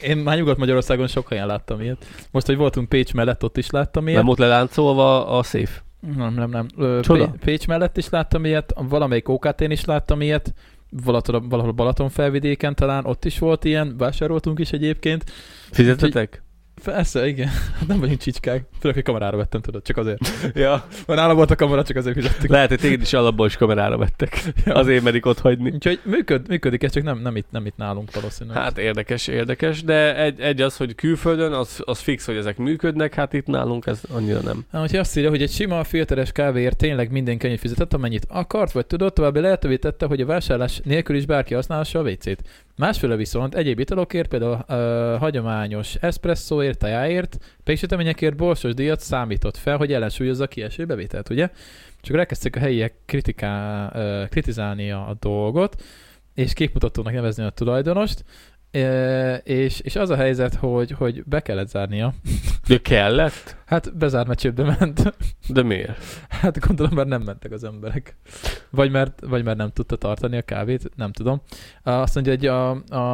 Én 0.02 0.18
már 0.18 0.38
Nyugat-Magyarországon 0.38 1.08
sok 1.08 1.28
helyen 1.30 1.48
láttam 1.48 1.82
ilyet. 1.82 2.06
Most, 2.32 2.46
hogy 2.46 2.58
voltunk 2.58 2.90
Pécs 2.90 3.14
mellett, 3.14 3.44
ott 3.44 3.58
is 3.58 3.70
láttam 3.70 4.08
ilyet. 4.08 4.20
Nem 4.22 4.30
ott 4.30 4.38
leláncolva 4.38 5.28
a 5.38 5.44
széf. 5.44 5.82
Nem, 6.16 6.34
nem, 6.34 6.50
nem. 6.50 6.68
Ö, 6.78 7.00
Csoda. 7.02 7.28
Pé- 7.28 7.40
Pécs 7.44 7.68
mellett 7.68 7.98
is 7.98 8.10
láttam 8.10 8.46
ilyet, 8.46 8.74
valamelyik 8.76 9.30
OKT-n 9.30 9.72
is 9.72 9.86
láttam 9.86 10.22
ilyet, 10.22 10.54
valahol, 10.90 11.48
valahol 11.50 11.72
Balaton 11.72 12.10
felvidéken 12.10 12.76
talán, 12.76 13.06
ott 13.06 13.26
is 13.26 13.40
volt 13.40 13.66
ilyen, 13.66 13.98
vásároltunk 13.98 14.60
is 14.60 14.72
egyébként. 14.72 15.24
Fizetetek? 15.72 16.44
Persze, 16.84 17.28
igen. 17.28 17.50
Nem 17.88 18.00
vagyunk 18.00 18.20
csicskák. 18.20 18.64
Főleg, 18.80 18.96
hogy 18.96 19.06
kamerára 19.06 19.38
vettem, 19.38 19.62
tudod, 19.62 19.84
csak 19.84 19.98
azért. 19.98 20.20
Ja. 20.54 20.86
Van 21.06 21.16
nálam 21.16 21.36
volt 21.36 21.52
a 21.52 21.56
kamera, 21.56 21.84
csak 21.84 21.98
azért 21.98 22.16
fizettük. 22.16 22.50
Lehet, 22.50 22.70
hogy 22.70 22.80
téged 22.80 23.02
is 23.02 23.14
alapból 23.14 23.46
is 23.46 23.58
kamerára 23.58 23.98
vettek. 23.98 24.44
Ja. 24.66 24.74
Azért 24.76 25.04
merik 25.04 25.26
ott 25.26 25.40
hagyni. 25.40 25.72
Úgyhogy 25.72 26.00
működ, 26.04 26.48
működik, 26.48 26.84
ez 26.84 26.92
csak 26.92 27.04
nem, 27.04 27.20
nem, 27.20 27.36
itt, 27.36 27.48
nem 27.50 27.66
itt 27.66 27.78
nálunk 27.78 28.14
valószínűleg. 28.14 28.62
Hát 28.62 28.78
érdekes, 28.78 29.28
érdekes, 29.28 29.84
de 29.84 30.18
egy, 30.18 30.40
egy 30.40 30.62
az, 30.62 30.78
hogy 30.78 30.96
külföldön, 30.96 31.54
az, 31.54 31.82
az 31.86 32.00
fix, 32.00 32.26
hogy 32.26 32.36
ezek 32.36 32.58
működnek, 32.58 33.14
hát 33.14 33.34
itt 33.34 33.46
nálunk 33.46 33.86
ez 33.86 34.02
annyira 34.14 34.40
nem. 34.40 34.66
Hát, 34.72 34.82
hogyha 34.82 35.00
azt 35.00 35.18
írja, 35.18 35.30
hogy 35.30 35.42
egy 35.42 35.52
sima 35.52 35.84
filteres 35.84 36.32
kávéért 36.32 36.78
tényleg 36.78 37.12
mindenki 37.12 37.46
annyit 37.46 37.60
fizetett, 37.60 37.94
amennyit 37.94 38.26
akart, 38.30 38.72
vagy 38.72 38.86
tudott, 38.86 39.16
további 39.16 39.40
lehetővé 39.40 39.78
tette, 39.78 40.06
hogy 40.06 40.22
a 40.22 40.26
vásárlás 40.26 40.82
nélkül 40.84 41.16
is 41.16 41.26
bárki 41.26 41.54
használhassa 41.54 42.00
a 42.00 42.04
WC-t. 42.04 42.44
Másféle 42.80 43.16
viszont 43.16 43.56
egyéb 43.56 43.80
italokért, 43.80 44.28
például 44.28 44.66
uh, 44.68 45.20
hagyományos 45.20 45.96
eszpresszóért, 45.96 46.78
tejáért, 46.78 47.58
péksüteményekért 47.64 48.36
borsos 48.36 48.74
díjat 48.74 49.00
számított 49.00 49.58
fel, 49.58 49.78
hogy 49.78 49.94
ellensúlyozza 49.94 50.44
a 50.44 50.48
kieső 50.48 50.86
bevételt, 50.86 51.30
ugye? 51.30 51.50
Csak 52.02 52.18
elkezdték 52.18 52.56
a 52.56 52.60
helyiek 52.60 52.94
kritiká, 53.06 53.86
uh, 53.96 54.30
kritizálni 54.30 54.92
a, 54.92 55.10
a 55.10 55.18
dolgot, 55.20 55.84
és 56.34 56.54
képmutatónak 56.54 57.14
nevezni 57.14 57.44
a 57.44 57.50
tulajdonost, 57.50 58.24
és, 59.44 59.80
és 59.80 59.96
az 59.96 60.10
a 60.10 60.16
helyzet, 60.16 60.56
hogy, 60.56 60.92
hogy 60.92 61.24
be 61.24 61.40
kellett 61.40 61.70
zárnia. 61.70 62.14
De 62.68 62.78
kellett? 62.78 63.58
Hát 63.66 63.98
bezárt, 63.98 64.28
mert 64.28 64.40
csődbe 64.40 64.64
ment. 64.80 65.18
De 65.48 65.64
miért? 65.64 65.98
Hát 66.30 66.60
gondolom, 66.68 66.96
mert 66.96 67.08
nem 67.08 67.22
mentek 67.22 67.52
az 67.52 67.64
emberek. 67.64 68.16
Vagy 68.70 68.92
mert, 68.92 69.22
vagy 69.28 69.44
mert 69.44 69.58
nem 69.58 69.70
tudta 69.70 69.96
tartani 69.96 70.38
a 70.38 70.42
kávét, 70.42 70.90
nem 70.96 71.12
tudom. 71.12 71.42
Azt 71.84 72.16
mondja, 72.16 72.34
hogy 72.34 72.46
a, 72.46 72.70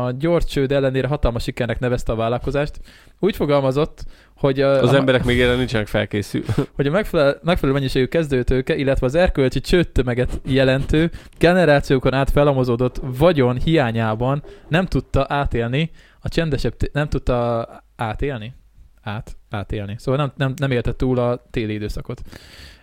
a 0.06 0.12
gyors 0.12 0.46
csőd 0.46 0.72
ellenére 0.72 1.08
hatalmas 1.08 1.44
sikernek 1.44 1.80
nevezte 1.80 2.12
a 2.12 2.16
vállalkozást. 2.16 2.80
Úgy 3.20 3.36
fogalmazott, 3.36 4.06
hogy 4.36 4.62
a, 4.62 4.82
Az 4.82 4.92
a, 4.92 4.96
emberek 4.96 5.24
még 5.24 5.42
erre 5.42 5.56
nincsenek 5.56 5.88
felkészülve. 5.88 6.54
hogy 6.76 6.88
a 6.88 6.92
megfelelő, 6.92 7.38
megfelelő 7.44 7.78
mennyiségű 7.78 8.06
kezdőtőke, 8.06 8.76
illetve 8.76 9.06
az 9.06 9.16
erkölcsi 9.16 9.62
csődtömeget 9.62 10.42
jelentő, 10.46 11.12
generációkon 11.38 12.14
át 12.14 12.30
felamozódott 12.30 13.02
vagyon 13.18 13.58
hiányában 13.58 14.44
nem 14.68 14.86
tudta 14.86 15.26
átélni 15.30 15.92
a 16.20 16.30
csendesebb, 16.30 16.78
t- 16.78 16.94
nem 16.94 17.10
tudta 17.10 17.68
átélni? 17.96 18.54
Át, 19.02 19.38
átélni. 19.50 19.96
Szóval 19.98 20.20
nem, 20.20 20.32
nem, 20.38 20.54
nem 20.58 20.72
élte 20.72 20.94
túl 20.94 21.20
a 21.20 21.46
téli 21.52 21.74
időszakot. 21.74 22.22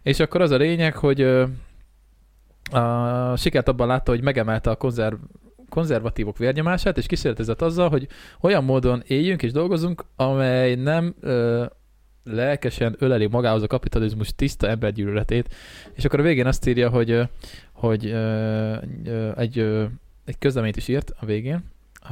És 0.02 0.20
akkor 0.20 0.40
az 0.40 0.50
a 0.50 0.56
lényeg, 0.56 0.96
hogy 0.96 1.20
ö, 1.20 1.44
a 2.70 3.36
sikert 3.36 3.68
abban 3.68 3.86
látta, 3.86 4.10
hogy 4.10 4.22
megemelte 4.22 4.70
a 4.70 4.76
konzerv, 4.76 5.14
konzervatívok 5.72 6.38
vérnyomását, 6.38 6.98
és 6.98 7.06
kísérletezett 7.06 7.62
azzal, 7.62 7.88
hogy 7.88 8.08
olyan 8.40 8.64
módon 8.64 9.02
éljünk 9.06 9.42
és 9.42 9.52
dolgozunk, 9.52 10.04
amely 10.16 10.74
nem 10.74 11.14
ö, 11.20 11.64
lelkesen 12.24 12.96
öleli 12.98 13.26
magához 13.26 13.62
a 13.62 13.66
kapitalizmus 13.66 14.34
tiszta 14.34 14.68
embergyűlöletét, 14.68 15.54
és 15.92 16.04
akkor 16.04 16.20
a 16.20 16.22
végén 16.22 16.46
azt 16.46 16.66
írja, 16.66 16.88
hogy, 16.88 17.20
hogy 17.72 18.06
ö, 18.06 18.74
ö, 19.04 19.30
egy, 19.36 19.58
ö, 19.58 19.84
egy 20.24 20.38
közleményt 20.38 20.76
is 20.76 20.88
írt 20.88 21.12
a 21.20 21.26
végén, 21.26 21.64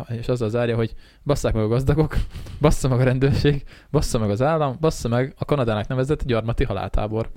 és 0.08 0.28
azzal 0.28 0.48
zárja, 0.48 0.76
hogy 0.76 0.94
basszák 1.24 1.54
meg 1.54 1.62
a 1.62 1.68
gazdagok, 1.68 2.16
bassza 2.60 2.88
meg 2.88 3.00
a 3.00 3.04
rendőrség, 3.04 3.62
bassza 3.90 4.18
meg 4.18 4.30
az 4.30 4.42
állam, 4.42 4.76
bassza 4.80 5.08
meg 5.08 5.34
a 5.38 5.44
Kanadának 5.44 5.88
nevezett 5.88 6.24
gyarmati 6.24 6.64
haláltábor. 6.64 7.30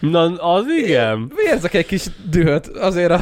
Na, 0.00 0.34
az 0.34 0.64
igen. 0.84 1.32
Érzek 1.52 1.74
egy 1.74 1.86
kis 1.86 2.06
dühöt 2.30 2.66
azért 2.66 3.10
a 3.10 3.20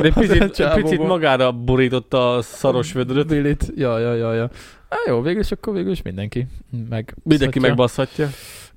De 0.00 0.02
egy 0.02 0.12
picit, 0.12 0.74
picit 0.82 1.06
magára 1.06 1.52
borította 1.52 2.34
a 2.34 2.42
szaros 2.42 2.92
vödröt. 2.92 3.26
Billit. 3.26 3.72
Ja, 3.76 3.98
ja, 3.98 4.14
ja, 4.14 4.32
ja. 4.32 4.50
Há, 4.88 4.96
jó, 5.06 5.20
végül 5.20 5.40
is 5.40 5.50
akkor 5.52 5.72
végül 5.74 5.90
is 5.90 6.02
mindenki 6.02 6.46
meg. 6.88 7.14
Mindenki 7.22 7.58
megbaszhatja. 7.58 8.28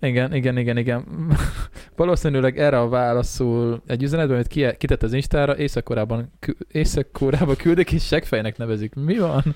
Igen, 0.01 0.34
igen, 0.34 0.57
igen, 0.57 0.78
igen. 0.78 1.05
Valószínűleg 1.95 2.60
erre 2.60 2.80
a 2.80 2.89
válaszul 2.89 3.82
egy 3.86 4.03
üzenetben, 4.03 4.36
amit 4.36 4.47
ki- 4.47 4.78
kitett 4.78 5.03
az 5.03 5.14
Instára, 5.14 5.57
Észak-Koreában, 5.57 6.32
kü- 6.39 6.57
Észak-Koreába 6.72 7.55
küldik, 7.55 7.91
és 7.91 8.05
segfejnek 8.05 8.57
nevezik. 8.57 8.93
Mi 8.93 9.18
van? 9.18 9.55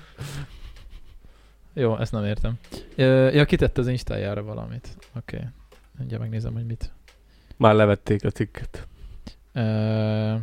Jó, 1.74 1.98
ezt 1.98 2.12
nem 2.12 2.24
értem. 2.24 2.52
Ja, 3.34 3.44
kitett 3.44 3.78
az 3.78 3.88
Instájára 3.88 4.42
valamit. 4.42 4.88
Oké. 5.16 5.36
Okay. 5.36 5.48
Mindjárt 5.98 6.22
megnézem, 6.22 6.52
hogy 6.52 6.66
mit. 6.66 6.92
Már 7.56 7.74
levették 7.74 8.24
a 8.24 8.30
cikket. 8.30 8.86
Ö, 9.52 10.34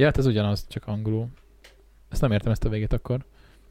Ja, 0.00 0.06
hát 0.06 0.18
ez 0.18 0.26
ugyanaz, 0.26 0.66
csak 0.68 0.86
angolul. 0.86 1.26
Ezt 2.08 2.20
nem 2.20 2.32
értem 2.32 2.52
ezt 2.52 2.64
a 2.64 2.68
végét 2.68 2.92
akkor. 2.92 3.24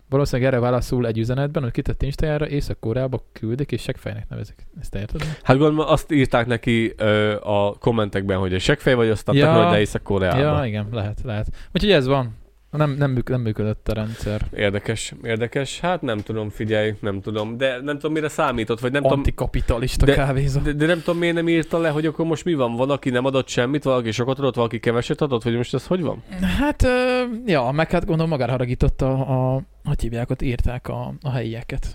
Valószínűleg 0.10 0.52
erre 0.52 0.62
válaszul 0.62 1.08
egy 1.08 1.18
üzenetben, 1.18 1.64
hogy 1.64 1.72
kitett 1.72 2.02
Instájára, 2.02 2.48
Észak-Koreába 2.48 3.24
küldik, 3.32 3.72
és 3.72 3.82
segfejnek 3.82 4.30
nevezik. 4.30 4.68
Ezt 4.80 4.92
te 4.92 5.00
érted? 5.00 5.22
Hát 5.44 5.58
gondolom 5.58 5.88
azt 5.88 6.12
írták 6.12 6.46
neki 6.46 6.94
ö, 6.98 7.36
a 7.42 7.74
kommentekben, 7.80 8.38
hogy 8.38 8.54
egy 8.54 8.62
seggfej 8.62 8.94
vagy, 8.94 9.10
aztán 9.10 9.36
Ja. 9.36 9.46
ja. 9.46 9.64
hogy 9.64 9.72
le 9.72 9.80
Észak-Koreába. 9.80 10.40
Ja, 10.40 10.66
igen, 10.66 10.88
lehet, 10.92 11.22
lehet. 11.24 11.48
Úgyhogy 11.74 11.92
ez 11.92 12.06
van. 12.08 12.36
Nem, 12.72 12.92
nem, 12.92 13.12
műk, 13.12 13.30
nem 13.30 13.42
működött 13.42 13.88
a 13.88 13.94
rendszer. 13.94 14.42
Érdekes, 14.54 15.14
érdekes. 15.24 15.80
Hát 15.80 16.02
nem 16.02 16.18
tudom, 16.18 16.50
figyelj, 16.50 16.94
nem 17.00 17.22
tudom. 17.22 17.58
De 17.58 17.82
nem 17.82 17.96
tudom, 17.96 18.12
mire 18.12 18.30
számított, 18.30 18.80
vagy 18.80 18.92
nem 18.92 19.02
tudom, 19.02 19.18
Antikapitalista 19.18 20.06
de- 20.06 20.14
kávézó. 20.14 20.60
de, 20.60 20.72
de, 20.74 20.86
nem 20.86 21.02
tudom, 21.02 21.20
miért 21.20 21.36
nem 21.36 21.48
írta 21.48 21.78
le, 21.78 21.90
hogy 21.90 22.06
akkor 22.06 22.26
most 22.26 22.46
mi 22.46 22.54
van? 22.54 22.76
Valaki 22.76 23.10
nem 23.10 23.26
adott 23.26 23.48
semmit, 23.48 23.84
valaki 23.84 24.12
sokat 24.12 24.40
adott, 24.40 24.56
valaki 24.56 24.80
keveset 24.80 25.22
adott, 25.22 25.44
vagy 25.44 25.56
most 25.56 25.74
ez 25.74 25.86
hogy 25.88 26.02
van? 26.02 26.24
Hát, 26.60 26.84
ö, 26.84 27.22
ja, 27.46 27.72
meg 27.72 27.92
hát 27.92 28.06
gondolom 28.06 28.30
magára 28.30 28.52
haragította 28.52 29.12
a, 29.12 29.62
hogy 29.84 30.02
hívják, 30.02 30.30
ott 30.30 30.42
írták 30.42 30.88
a, 30.88 31.14
a 31.22 31.30
helyieket. 31.32 31.88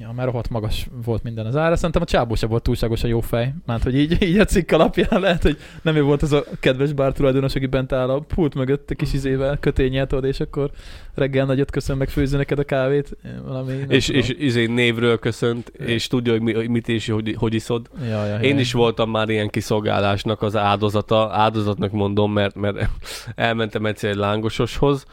Ja, 0.00 0.12
mert 0.12 0.28
rohadt 0.28 0.48
magas 0.48 0.88
volt 1.04 1.22
minden 1.22 1.46
az 1.46 1.56
ára. 1.56 1.76
Szerintem 1.76 2.02
a 2.02 2.04
csábó 2.04 2.34
sem 2.34 2.48
volt 2.48 2.62
túlságosan 2.62 3.10
jó 3.10 3.20
fej. 3.20 3.54
Mert 3.66 3.82
hogy 3.82 3.96
így, 3.98 4.22
így 4.22 4.38
a 4.38 4.44
cikk 4.44 4.70
alapján 4.70 5.20
lehet, 5.26 5.42
hogy 5.42 5.58
nem 5.82 5.96
ő 5.96 6.02
volt 6.02 6.22
az 6.22 6.32
a 6.32 6.44
kedves 6.60 6.92
bár 6.92 7.12
tulajdonos, 7.12 7.54
aki 7.54 7.66
bent 7.66 7.92
áll 7.92 8.10
a 8.10 8.18
pult 8.18 8.54
mögött 8.54 8.90
a 8.90 8.94
kis 8.94 9.12
izével, 9.12 9.58
kötényelt 9.60 10.12
oda, 10.12 10.26
és 10.26 10.40
akkor 10.40 10.70
reggel 11.14 11.46
nagyot 11.46 11.70
köszön, 11.70 11.96
meg 11.96 12.08
főzni 12.08 12.36
neked 12.36 12.58
a 12.58 12.64
kávét. 12.64 13.16
Valami, 13.44 13.72
És, 13.88 14.06
tudom. 14.06 14.20
és 14.20 14.34
izé 14.38 14.66
névről 14.66 15.18
köszönt, 15.18 15.68
és 15.68 16.06
tudja, 16.06 16.32
hogy 16.32 16.42
mi, 16.42 16.52
hogy 16.52 16.68
mit 16.68 16.88
és 16.88 17.08
hogy, 17.08 17.34
hogy 17.38 17.54
iszod. 17.54 17.88
Ja, 18.08 18.26
ja, 18.26 18.38
Én 18.38 18.54
ja. 18.54 18.60
is 18.60 18.72
voltam 18.72 19.10
már 19.10 19.28
ilyen 19.28 19.48
kiszolgálásnak 19.48 20.42
az 20.42 20.56
áldozata, 20.56 21.30
áldozatnak 21.32 21.92
mondom, 21.92 22.32
mert, 22.32 22.54
mert 22.54 22.88
elmentem 23.34 23.86
egyszer 23.86 24.10
egy 24.10 24.16
lángososhoz, 24.16 25.04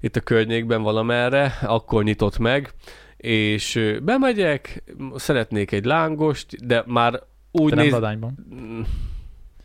itt 0.00 0.16
a 0.16 0.20
környékben 0.20 0.82
valamerre, 0.82 1.58
akkor 1.62 2.04
nyitott 2.04 2.38
meg, 2.38 2.74
és 3.20 3.98
bemegyek, 4.02 4.82
szeretnék 5.14 5.72
egy 5.72 5.84
lángost, 5.84 6.66
de 6.66 6.82
már 6.86 7.20
úgy 7.50 7.68
De 7.70 7.74
nem 7.74 7.84
néz... 7.84 7.92
ladányban. 7.92 8.46
Mm, 8.54 8.80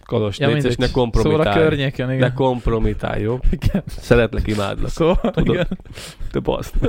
Kalos, 0.05 0.39
Ja, 0.39 0.47
ja, 0.47 0.47
ne 0.47 0.53
mindegy. 0.61 0.71
Szóval 0.71 0.89
a 0.89 0.91
kompromitálj. 0.99 1.61
környéken, 1.61 2.09
igen. 2.09 2.19
ne 2.19 2.33
kompromitálj, 2.33 3.21
jó? 3.21 3.39
igen. 3.51 3.83
Szeretlek, 3.87 4.47
imádlak. 4.47 4.89
Szóval, 4.89 5.31
Tudod. 5.31 5.53
igen. 5.53 5.67
Te 6.31 6.39
baszt. 6.39 6.73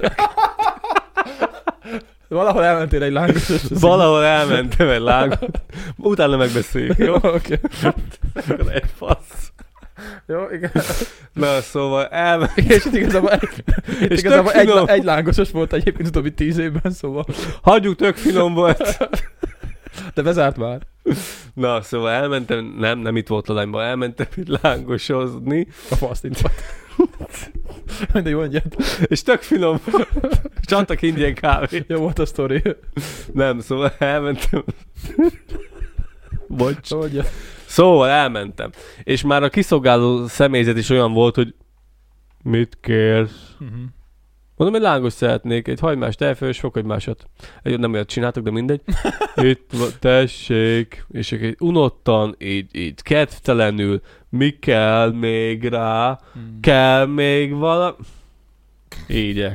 Valahol 2.29 2.65
elmentél 2.65 3.03
egy 3.03 3.13
lángos. 3.13 3.49
Valahol 3.69 4.25
elmentem 4.25 4.89
egy 4.89 5.01
lángot. 5.01 5.61
Utána 5.97 6.37
megbeszéljük, 6.37 6.99
jó? 6.99 7.15
Oké. 7.15 7.61
Akkor 8.35 8.73
egy 8.73 8.91
fasz. 8.97 9.53
Jó, 10.27 10.39
igen. 10.53 10.71
Na, 11.33 11.61
szóval 11.61 12.07
elmentem. 12.07 12.65
És 12.69 12.85
itt 12.85 12.95
igazából, 12.95 13.31
egy, 13.31 13.49
itt 14.01 14.11
És 14.11 14.19
igazából 14.19 14.53
egy, 14.53 14.69
finom. 14.69 14.89
egy 14.89 15.05
lángosos 15.05 15.51
volt 15.51 15.73
egyébként 15.73 16.09
utóbbi 16.09 16.33
tíz 16.35 16.59
évben, 16.59 16.93
szóval. 16.93 17.25
Hagyjuk, 17.63 17.97
tök 17.97 18.17
finom 18.17 18.55
volt. 18.55 18.99
De 20.15 20.23
bezárt 20.23 20.57
már. 20.57 20.81
Na, 21.55 21.83
szóval 21.83 22.11
elmentem, 22.11 22.75
nem, 22.79 22.99
nem 22.99 23.17
itt 23.17 23.27
volt 23.29 23.49
a 23.49 23.53
lányban, 23.53 23.85
elmentem 23.85 24.27
itt 24.37 24.61
lángosozni, 24.63 25.67
A 25.91 25.95
faszt 25.95 26.25
itt 26.25 26.39
volt. 26.39 26.63
Mindegy, 28.13 28.35
mondjad. 28.35 28.63
és 29.07 29.23
tök 29.23 29.43
finom 29.43 29.81
volt. 29.91 30.09
És 30.67 30.73
adtak 30.73 31.03
ingyen 31.03 31.35
kávét. 31.35 31.85
Jó 31.89 31.99
volt 32.01 32.19
a 32.19 32.27
sztori. 32.27 32.63
Nem, 33.33 33.61
szóval 33.61 33.93
elmentem. 33.99 34.65
Bocs. 36.49 36.91
Mondjad. 36.91 37.29
Szóval 37.67 38.09
elmentem. 38.09 38.71
És 39.03 39.23
már 39.23 39.43
a 39.43 39.49
kiszolgáló 39.49 40.27
személyzet 40.27 40.77
is 40.77 40.91
olyan 40.91 41.13
volt, 41.13 41.35
hogy 41.35 41.55
mit 42.43 42.79
kérsz? 42.81 43.55
Uh-huh. 43.61 43.79
Mondom, 44.57 44.77
egy 44.77 44.87
lángos 44.87 45.13
szeretnék, 45.13 45.69
egy 45.69 45.81
hagymást, 45.81 46.21
elfős, 46.21 46.59
fokhagymásat. 46.59 47.27
Egy, 47.63 47.79
nem 47.79 47.93
olyat 47.93 48.09
csináltak, 48.09 48.43
de 48.43 48.51
mindegy. 48.51 48.81
Itt 49.37 49.71
van, 49.73 49.89
tessék, 50.01 51.07
és 51.11 51.31
így 51.31 51.57
unottan, 51.59 52.35
így, 52.39 52.77
így 52.77 53.03
kedvtelenül, 53.03 54.01
mi 54.29 54.51
kell 54.51 55.13
még 55.13 55.65
rá, 55.65 56.21
Hmm. 56.33 56.61
kell 56.61 57.07
még 57.07 57.55
vala... 57.55 57.97
Így 59.09 59.49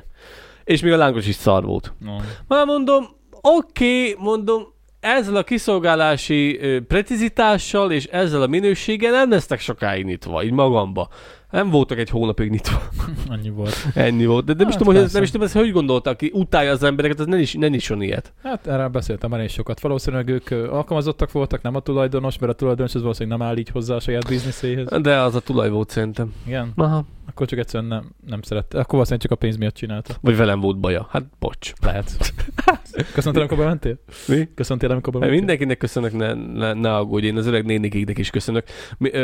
És 0.63 0.81
még 0.81 0.91
a 0.91 0.97
lángos 0.97 1.27
is 1.27 1.35
szar 1.35 1.63
volt. 1.63 1.93
No. 1.99 2.15
Már 2.47 2.65
mondom, 2.65 3.05
oké, 3.41 4.09
okay, 4.09 4.23
mondom, 4.23 4.73
ezzel 5.01 5.35
a 5.35 5.43
kiszolgálási 5.43 6.59
precizitással 6.87 7.91
és 7.91 8.05
ezzel 8.05 8.41
a 8.41 8.47
minőséggel 8.47 9.11
nem 9.11 9.29
lesznek 9.29 9.59
sokáig 9.59 10.05
nyitva, 10.05 10.43
így 10.43 10.51
magamba. 10.51 11.09
Nem 11.51 11.69
voltak 11.69 11.97
egy 11.97 12.09
hónapig 12.09 12.49
nyitva. 12.49 12.81
Annyi 13.33 13.49
volt. 13.49 13.75
Ennyi 13.93 14.25
volt. 14.25 14.45
De 14.45 14.53
nem, 14.53 14.67
is 14.67 14.73
Hát 14.73 14.83
tudom, 14.83 15.01
hogy 15.01 15.11
nem 15.13 15.23
is 15.23 15.31
tudom, 15.31 15.47
ez 15.47 15.53
hogy 15.53 15.71
gondoltak, 15.71 16.13
aki 16.13 16.31
utálja 16.33 16.71
az 16.71 16.83
embereket, 16.83 17.19
az 17.19 17.25
nem 17.25 17.39
is, 17.39 17.53
nem 17.53 17.73
is 17.73 17.89
ilyet. 17.89 18.33
Hát 18.43 18.67
erről 18.67 18.87
beszéltem 18.87 19.29
már 19.29 19.39
én 19.39 19.47
sokat. 19.47 19.79
Valószínűleg 19.79 20.27
ők 20.27 20.51
alkalmazottak 20.51 21.31
voltak, 21.31 21.61
nem 21.61 21.75
a 21.75 21.79
tulajdonos, 21.79 22.37
mert 22.37 22.51
a 22.51 22.55
tulajdonos 22.55 22.95
az 22.95 23.01
valószínűleg 23.01 23.37
nem 23.39 23.47
áll 23.47 23.57
így 23.57 23.69
hozzá 23.69 23.95
a 23.95 23.99
saját 23.99 24.27
bizniszéhez. 24.27 24.87
De 25.01 25.17
az 25.17 25.35
a 25.35 25.39
tulaj 25.39 25.69
volt 25.69 25.89
szerintem. 25.89 26.33
Igen, 26.45 26.71
Aha. 26.75 27.05
akkor 27.29 27.47
csak 27.47 27.59
egyszerűen 27.59 27.89
nem, 27.89 28.11
nem 28.27 28.41
szerette. 28.41 28.77
Akkor 28.77 28.91
valószínűleg 28.91 29.21
csak 29.21 29.31
a 29.31 29.35
pénz 29.35 29.57
miatt 29.57 29.75
csinálta. 29.75 30.13
Vagy 30.21 30.37
velem 30.37 30.59
volt 30.59 30.79
baja. 30.79 31.07
Hát 31.11 31.23
bocs. 31.39 31.73
Lehet. 31.81 32.11
Köszöntél, 33.13 33.41
amikor 33.41 33.57
bementél? 33.57 33.97
Mi? 34.27 34.49
Köszöntél, 34.55 34.91
amikor 34.91 35.13
Hát 35.13 35.21
bementél? 35.21 35.37
mindenkinek 35.37 35.77
köszönök, 35.77 36.13
ne, 36.13 36.33
ne, 36.33 36.73
ne 36.73 36.95
aggódj, 36.95 37.25
én 37.25 37.37
az 37.37 37.45
öreg 37.45 37.65
nénikéknek 37.65 38.17
is 38.17 38.29
köszönök. 38.29 38.65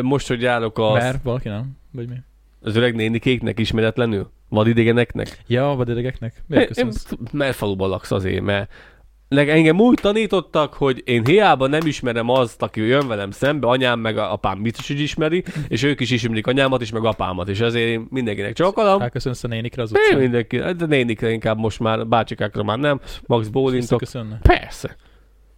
Most, 0.02 0.28
hogy 0.28 0.42
járok 0.42 0.78
a, 0.78 0.94
Mert 0.94 1.24
valaki 1.24 1.48
nem? 1.48 1.78
Vagy 1.92 2.10
mi? 2.10 2.16
az 2.62 2.76
öreg 2.76 2.96
nénikéknek 2.96 3.60
ismeretlenül, 3.60 4.32
vadidegeneknek, 4.50 5.40
Ja, 5.48 5.72
a 5.72 5.76
vadidegeknek? 5.76 6.44
Miért 6.48 6.78
Én, 6.78 6.86
én, 6.88 6.94
mert 7.32 7.56
faluban 7.56 7.90
laksz 7.90 8.12
azért, 8.12 8.42
mert 8.42 8.72
engem 9.30 9.80
úgy 9.80 10.00
tanítottak, 10.02 10.74
hogy 10.74 11.02
én 11.06 11.26
hiába 11.26 11.68
nem 11.68 11.86
ismerem 11.86 12.30
azt, 12.30 12.62
aki 12.62 12.82
jön 12.82 13.08
velem 13.08 13.32
szembe, 13.32 13.68
anyám 13.68 14.00
meg 14.00 14.18
apám 14.18 14.62
biztos, 14.62 14.88
hogy 14.88 15.00
ismeri, 15.00 15.44
és 15.68 15.84
ők 15.84 16.00
is 16.00 16.12
ismerik 16.12 16.48
anyámat 16.48 16.82
is, 16.82 16.92
meg 16.92 17.06
apámat, 17.06 17.50
és 17.50 17.60
ezért 17.60 17.88
én 17.88 18.08
mindenkinek 18.10 18.54
csókolom. 18.54 19.02
Elköszönsz 19.02 19.44
a 19.44 19.48
nénikre 19.48 19.82
az 19.82 19.92
Én 19.96 20.02
utcán? 20.04 20.20
mindenki, 20.20 20.58
de 20.58 20.86
nénikre 20.86 21.32
inkább 21.32 21.58
most 21.58 21.80
már, 21.80 22.08
bácsikákra 22.08 22.64
már 22.64 22.78
nem, 22.78 23.00
max 23.26 23.48
bólintok. 23.48 24.02
Persze. 24.42 24.96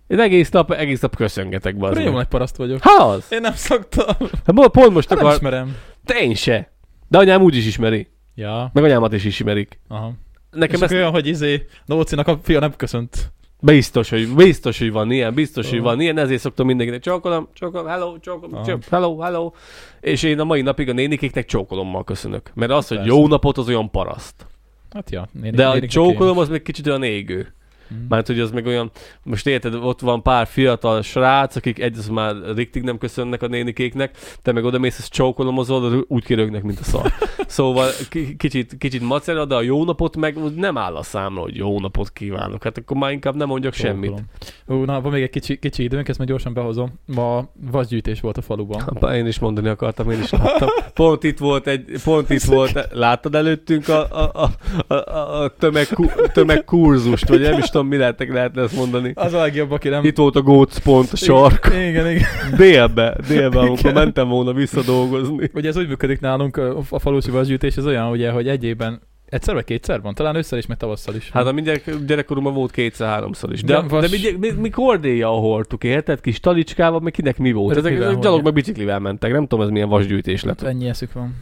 Én 0.07 0.19
egész 0.19 0.49
nap, 0.49 0.71
egész 0.71 0.99
nap 0.99 1.15
köszöngetek 1.15 1.77
be. 1.77 2.01
Jó 2.01 2.11
nagy 2.11 2.27
paraszt 2.27 2.55
vagyok. 2.55 2.81
Ha 2.81 3.03
az! 3.03 3.25
Én 3.29 3.41
nem 3.41 3.53
szoktam. 3.53 4.15
Hát 4.45 4.69
pont 4.71 4.93
most 4.93 5.09
Hát 5.09 5.17
nem 5.17 5.27
akar... 5.27 5.65
Te 6.09 6.21
én 6.21 6.35
se. 6.35 6.71
De 7.07 7.17
anyám 7.17 7.41
úgy 7.41 7.55
is 7.55 7.65
ismeri. 7.65 8.07
Ja, 8.35 8.69
Meg 8.73 8.83
anyámat 8.83 9.13
is 9.13 9.23
ismerik. 9.23 9.79
aha. 9.87 10.13
Nekem 10.51 10.75
És 10.75 10.81
ezt 10.81 10.93
olyan, 10.93 11.11
hogy 11.11 11.27
izé, 11.27 11.65
Nócinak 11.85 12.27
a 12.27 12.39
fia 12.43 12.59
nem 12.59 12.75
köszönt. 12.75 13.31
Biztos, 13.59 14.09
hogy, 14.09 14.35
biztos, 14.35 14.79
hogy 14.79 14.91
van 14.91 15.11
ilyen, 15.11 15.33
biztos, 15.33 15.69
hogy 15.69 15.79
Aha. 15.79 15.87
van 15.87 15.99
ilyen, 16.01 16.17
ezért 16.17 16.41
szoktam 16.41 16.65
mindenkinek 16.65 17.01
csókolom, 17.01 17.49
csókolom, 17.53 17.87
hello, 17.87 18.19
csókolom, 18.19 18.55
Aha. 18.55 18.65
csókolom, 18.65 18.89
hello, 18.89 19.19
hello. 19.19 19.51
És 19.99 20.23
én 20.23 20.39
a 20.39 20.43
mai 20.43 20.61
napig 20.61 20.89
a 20.89 20.93
nénikéknek 20.93 21.45
csókolommal 21.45 22.03
köszönök. 22.03 22.51
Mert 22.53 22.71
az, 22.71 22.87
hogy 22.87 22.97
Persze. 22.97 23.13
jó 23.13 23.27
napot, 23.27 23.57
az 23.57 23.67
olyan 23.67 23.91
paraszt. 23.91 24.45
Hát 24.93 25.11
ja. 25.11 25.27
Nénik, 25.31 25.55
De 25.55 25.67
a 25.67 25.79
csókolom, 25.79 26.37
az 26.37 26.49
meg 26.49 26.61
kicsit 26.61 26.87
olyan 26.87 27.03
égő. 27.03 27.53
Hmm. 27.89 28.05
Mert 28.09 28.27
hogy 28.27 28.39
az 28.39 28.51
meg 28.51 28.65
olyan, 28.65 28.91
most 29.23 29.47
érted, 29.47 29.73
ott 29.73 29.99
van 29.99 30.21
pár 30.21 30.47
fiatal 30.47 31.01
srác, 31.01 31.55
akik 31.55 31.79
egy 31.79 31.97
az 31.97 32.07
már 32.07 32.35
riktig 32.55 32.83
nem 32.83 32.97
köszönnek 32.97 33.41
a 33.41 33.47
nénikéknek, 33.47 34.17
te 34.41 34.51
meg 34.51 34.63
oda 34.63 34.79
mész, 34.79 34.99
ezt 34.99 35.11
csókolomozol, 35.11 36.05
úgy 36.07 36.25
kirögnek, 36.25 36.63
mint 36.63 36.79
a 36.79 36.83
szar. 36.83 37.13
szóval 37.47 37.89
ki- 38.09 38.35
kicsit, 38.35 38.77
kicsit 38.77 39.01
macera, 39.01 39.45
de 39.45 39.55
a 39.55 39.61
jó 39.61 39.83
napot 39.85 40.17
meg 40.17 40.55
nem 40.55 40.77
áll 40.77 40.95
a 40.95 41.03
számra, 41.03 41.41
hogy 41.41 41.55
jó 41.55 41.79
napot 41.79 42.11
kívánok. 42.11 42.63
Hát 42.63 42.77
akkor 42.77 42.97
már 42.97 43.11
inkább 43.11 43.35
nem 43.35 43.47
mondjak 43.47 43.73
semmit. 43.73 44.23
Ú, 44.67 44.83
na, 44.83 45.01
van 45.01 45.11
még 45.11 45.23
egy 45.23 45.29
kicsi, 45.29 45.59
kicsi 45.59 45.83
időnk, 45.83 46.07
ezt 46.07 46.17
már 46.17 46.27
gyorsan 46.27 46.53
behozom. 46.53 46.99
Ma 47.05 47.49
vasgyűjtés 47.71 48.19
volt 48.21 48.37
a 48.37 48.41
faluban. 48.41 48.81
Apa, 48.81 49.15
én 49.15 49.27
is 49.27 49.39
mondani 49.39 49.67
akartam, 49.67 50.11
én 50.11 50.19
is 50.19 50.29
láttam. 50.29 50.69
Pont 50.93 51.23
itt 51.23 51.37
volt 51.37 51.67
egy, 51.67 51.85
pont 52.03 52.29
itt 52.29 52.43
volt, 52.43 52.87
láttad 52.91 53.35
előttünk 53.35 53.87
a, 53.87 54.07
a, 54.23 54.49
a, 54.87 54.93
a, 54.93 55.41
a 55.43 55.49
tömeg, 55.49 55.87
tömegkurzust, 56.33 57.27
vagy 57.27 57.41
nem 57.41 57.57
is 57.57 57.65
tudom, 57.65 57.78
mi 57.87 57.97
lehetek, 57.97 58.33
lehetne 58.33 58.61
ezt 58.61 58.75
mondani. 58.75 59.11
Az 59.15 59.33
a 59.33 59.39
legjobb, 59.39 59.71
aki 59.71 59.89
nem... 59.89 60.03
Itt 60.03 60.17
volt 60.17 60.35
a 60.35 60.41
gócpont, 60.41 61.11
a 61.11 61.15
sark. 61.15 61.71
Igen, 61.73 62.09
igen. 62.11 62.27
Délbe, 62.57 63.15
délbe, 63.27 63.59
amikor 63.59 63.79
Igen. 63.79 63.93
mentem 63.93 64.27
volna 64.27 64.53
visszadolgozni. 64.53 65.49
Ugye 65.53 65.69
ez 65.69 65.77
úgy 65.77 65.87
működik 65.87 66.19
nálunk, 66.19 66.57
a 66.89 66.99
falusi 66.99 67.31
vasgyűjtés, 67.31 67.75
ez 67.75 67.85
olyan, 67.85 68.09
ugye, 68.11 68.31
hogy 68.31 68.47
egy 68.47 68.63
évben 68.63 69.01
egyszer 69.29 69.53
vagy 69.53 69.63
kétszer 69.63 70.01
van, 70.01 70.13
talán 70.13 70.35
ősszel 70.35 70.57
is, 70.57 70.65
meg 70.65 70.77
tavasszal 70.77 71.15
is. 71.15 71.29
Hát 71.31 71.45
a 71.45 71.51
mi 71.51 71.61
gyerek, 71.61 72.05
gyerekkoromban 72.05 72.53
volt 72.53 72.71
kétszer-háromszor 72.71 73.51
is. 73.51 73.63
De, 73.63 73.73
de 73.73 73.87
vas- 73.87 74.11
mi, 74.11 74.17
gyere- 74.17 74.37
mi, 74.37 74.49
mi 74.51 74.69
kordéja 74.69 75.27
hordtuk, 75.27 75.83
érted? 75.83 76.21
Kis 76.21 76.39
talicskával, 76.39 76.99
meg 76.99 77.11
kinek 77.11 77.37
mi 77.37 77.51
volt? 77.51 77.77
Ez 77.77 77.85
Ezek, 77.85 77.99
ezek 77.99 78.19
gyalog 78.19 78.43
meg 78.43 78.53
biciklivel 78.53 78.99
mentek. 78.99 79.31
Nem 79.31 79.47
tudom, 79.47 79.65
ez 79.65 79.71
milyen 79.71 79.89
vasgyűjtés 79.89 80.43
lett. 80.43 80.61
Ennyi 80.61 80.87
eszük 80.87 81.13
van. 81.13 81.35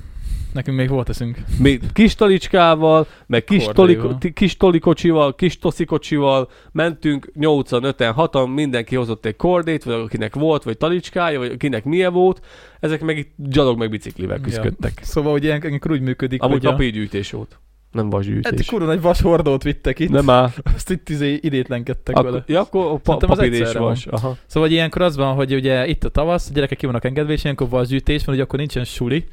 Nekünk 0.53 0.77
még 0.77 0.89
volt 0.89 1.09
eszünk. 1.09 1.37
Mi 1.59 1.79
kis 1.93 2.15
talicskával, 2.15 3.07
meg 3.27 3.43
kis, 3.43 3.65
toliko, 3.65 4.17
kis 4.33 4.57
tolikocsival, 4.57 5.35
kis 5.35 5.59
toszikocsival 5.59 6.49
mentünk 6.71 7.31
8-an, 7.39 7.93
5-en, 7.97 8.13
6-an, 8.17 8.53
mindenki 8.53 8.95
hozott 8.95 9.25
egy 9.25 9.35
kordét, 9.35 9.83
vagy 9.83 9.93
akinek 9.93 10.35
volt, 10.35 10.63
vagy 10.63 10.77
talicskája, 10.77 11.39
vagy 11.39 11.51
akinek 11.51 11.83
milyen 11.83 12.13
volt, 12.13 12.45
ezek 12.79 13.01
meg 13.01 13.17
itt 13.17 13.31
gyalog 13.35 13.77
meg 13.77 13.89
biciklivel 13.89 14.39
küzdöttek. 14.39 14.93
Ja. 14.95 15.05
Szóval 15.05 15.33
ugye 15.33 15.57
ilyenkor 15.57 15.91
úgy 15.91 16.01
működik, 16.01 16.41
Amúgy 16.41 16.65
hogy 16.65 16.85
a... 16.85 16.89
gyűjtés 16.89 17.31
volt. 17.31 17.59
Nem 17.91 18.03
Hát 18.03 18.13
vasgyűjtés. 18.13 18.65
kurva 18.67 18.85
nagy 18.85 19.01
vashordót 19.01 19.63
vittek 19.63 19.99
itt. 19.99 20.09
Nem 20.09 20.29
áll. 20.29 20.49
Azt 20.75 20.89
itt 20.89 21.09
izé 21.09 21.39
idétlenkedtek 21.41 22.15
Akkor, 22.15 22.31
vele. 22.31 22.43
ja, 22.47 22.59
akkor 22.59 23.01
pa- 23.01 23.25
papír 23.25 23.53
és 23.53 23.59
egyszerre 23.59 23.79
van. 23.79 23.87
vas. 23.87 24.05
Aha. 24.07 24.37
Szóval 24.45 24.69
ilyenkor 24.69 25.01
az 25.01 25.15
van, 25.15 25.35
hogy 25.35 25.53
ugye 25.53 25.87
itt 25.87 26.03
a 26.03 26.09
tavasz, 26.09 26.49
a 26.49 26.53
gyerekek 26.53 26.77
ki 26.77 26.85
vannak 26.85 27.05
engedve, 27.05 27.33
és 27.33 27.43
ilyenkor 27.43 27.69
vasgyűjtés 27.69 28.25
van, 28.25 28.35
hogy 28.35 28.43
akkor 28.43 28.59
nincsen 28.59 28.83
suli, 28.83 29.25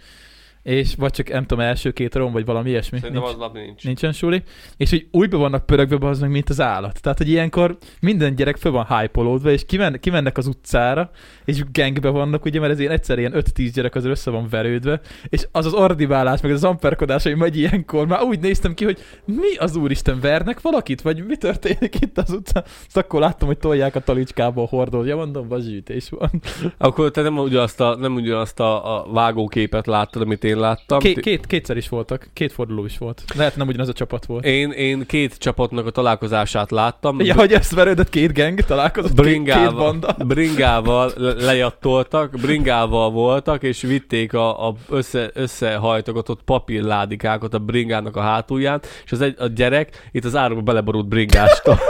és 0.64 0.94
vagy 0.94 1.10
csak 1.10 1.28
nem 1.28 1.46
tudom, 1.46 1.64
első 1.64 1.90
két 1.90 2.14
rom, 2.14 2.32
vagy 2.32 2.44
valami 2.44 2.68
ilyesmi. 2.70 2.98
Szerintem 2.98 3.22
Nincs, 3.22 3.34
az 3.34 3.40
nap 3.40 3.54
nincs. 3.54 3.84
nincsen 3.84 4.12
suli. 4.12 4.42
És 4.76 4.90
hogy 4.90 5.06
újba 5.10 5.38
vannak 5.38 5.66
pörögve 5.66 6.08
az 6.08 6.20
meg, 6.20 6.30
mint 6.30 6.48
az 6.50 6.60
állat. 6.60 7.00
Tehát, 7.02 7.18
hogy 7.18 7.28
ilyenkor 7.28 7.78
minden 8.00 8.34
gyerek 8.34 8.56
föl 8.56 8.72
van 8.72 8.86
hype 8.86 9.50
és 9.50 9.64
kimen, 9.66 10.00
kimennek 10.00 10.38
az 10.38 10.46
utcára, 10.46 11.10
és 11.44 11.62
gangbe 11.72 12.08
vannak, 12.08 12.44
ugye, 12.44 12.60
mert 12.60 12.72
ez 12.72 12.78
ilyen 12.78 12.92
egyszer 12.92 13.18
ilyen 13.18 13.32
5-10 13.36 13.70
gyerek 13.74 13.94
az 13.94 14.04
össze 14.04 14.30
van 14.30 14.48
verődve, 14.48 15.00
és 15.28 15.46
az 15.52 15.66
az 15.66 15.72
ordibálás, 15.72 16.40
meg 16.40 16.52
az 16.52 16.64
amperkodás, 16.64 17.22
hogy 17.22 17.36
megy 17.36 17.56
ilyenkor, 17.56 18.06
már 18.06 18.22
úgy 18.22 18.40
néztem 18.40 18.74
ki, 18.74 18.84
hogy 18.84 18.98
mi 19.24 19.56
az 19.56 19.76
úristen, 19.76 20.20
vernek 20.20 20.60
valakit, 20.60 21.02
vagy 21.02 21.26
mi 21.26 21.36
történik 21.36 22.00
itt 22.00 22.18
az 22.18 22.30
utcán? 22.30 22.64
Azt 22.86 22.96
akkor 22.96 23.20
láttam, 23.20 23.48
hogy 23.48 23.58
tolják 23.58 23.94
a 23.94 24.00
talicskába 24.00 24.62
a 24.62 24.66
hordót. 24.66 25.06
Ja, 25.06 25.16
mondom, 25.16 25.48
vasgyűjtés 25.48 26.08
van. 26.10 26.30
Akkor 26.78 27.10
te 27.10 27.22
nem 27.22 27.38
ugyanazt 27.38 27.80
a, 27.80 27.96
nem 27.96 28.14
ugyanazt 28.14 28.60
a, 28.60 28.96
a 28.98 29.12
vágóképet 29.12 29.86
láttad, 29.86 30.22
amit 30.22 30.44
én 30.44 30.53
láttam. 30.58 30.98
Két, 30.98 31.20
két, 31.20 31.46
kétszer 31.46 31.76
is 31.76 31.88
voltak, 31.88 32.28
két 32.32 32.52
forduló 32.52 32.84
is 32.84 32.98
volt. 32.98 33.22
Lehet 33.34 33.56
nem 33.56 33.68
ugyanaz 33.68 33.88
a 33.88 33.92
csapat 33.92 34.26
volt. 34.26 34.44
Én, 34.44 34.70
én 34.70 35.06
két 35.06 35.38
csapatnak 35.38 35.86
a 35.86 35.90
találkozását 35.90 36.70
láttam. 36.70 37.20
Ja, 37.20 37.34
hogy 37.34 37.52
összeverődött 37.52 38.08
két 38.08 38.32
gang, 38.34 38.60
találkozott 38.60 39.14
két, 39.14 39.24
két 39.24 39.42
Bringával, 39.42 39.72
banda. 39.72 40.16
bringával 40.24 41.12
le- 41.16 41.32
lejattoltak, 41.44 42.30
bringával 42.30 43.10
voltak, 43.10 43.62
és 43.62 43.80
vitték 43.80 44.32
a, 44.32 44.68
a 44.68 44.74
össze, 44.88 45.30
összehajtogatott 45.34 46.42
papírládikákat 46.44 47.54
a 47.54 47.58
bringának 47.58 48.16
a 48.16 48.20
hátulján, 48.20 48.80
és 49.04 49.12
az 49.12 49.20
egy, 49.20 49.34
a 49.38 49.46
gyerek 49.46 50.08
itt 50.12 50.24
az 50.24 50.36
árokba 50.36 50.62
beleborult 50.62 51.08
bringástól. 51.08 51.78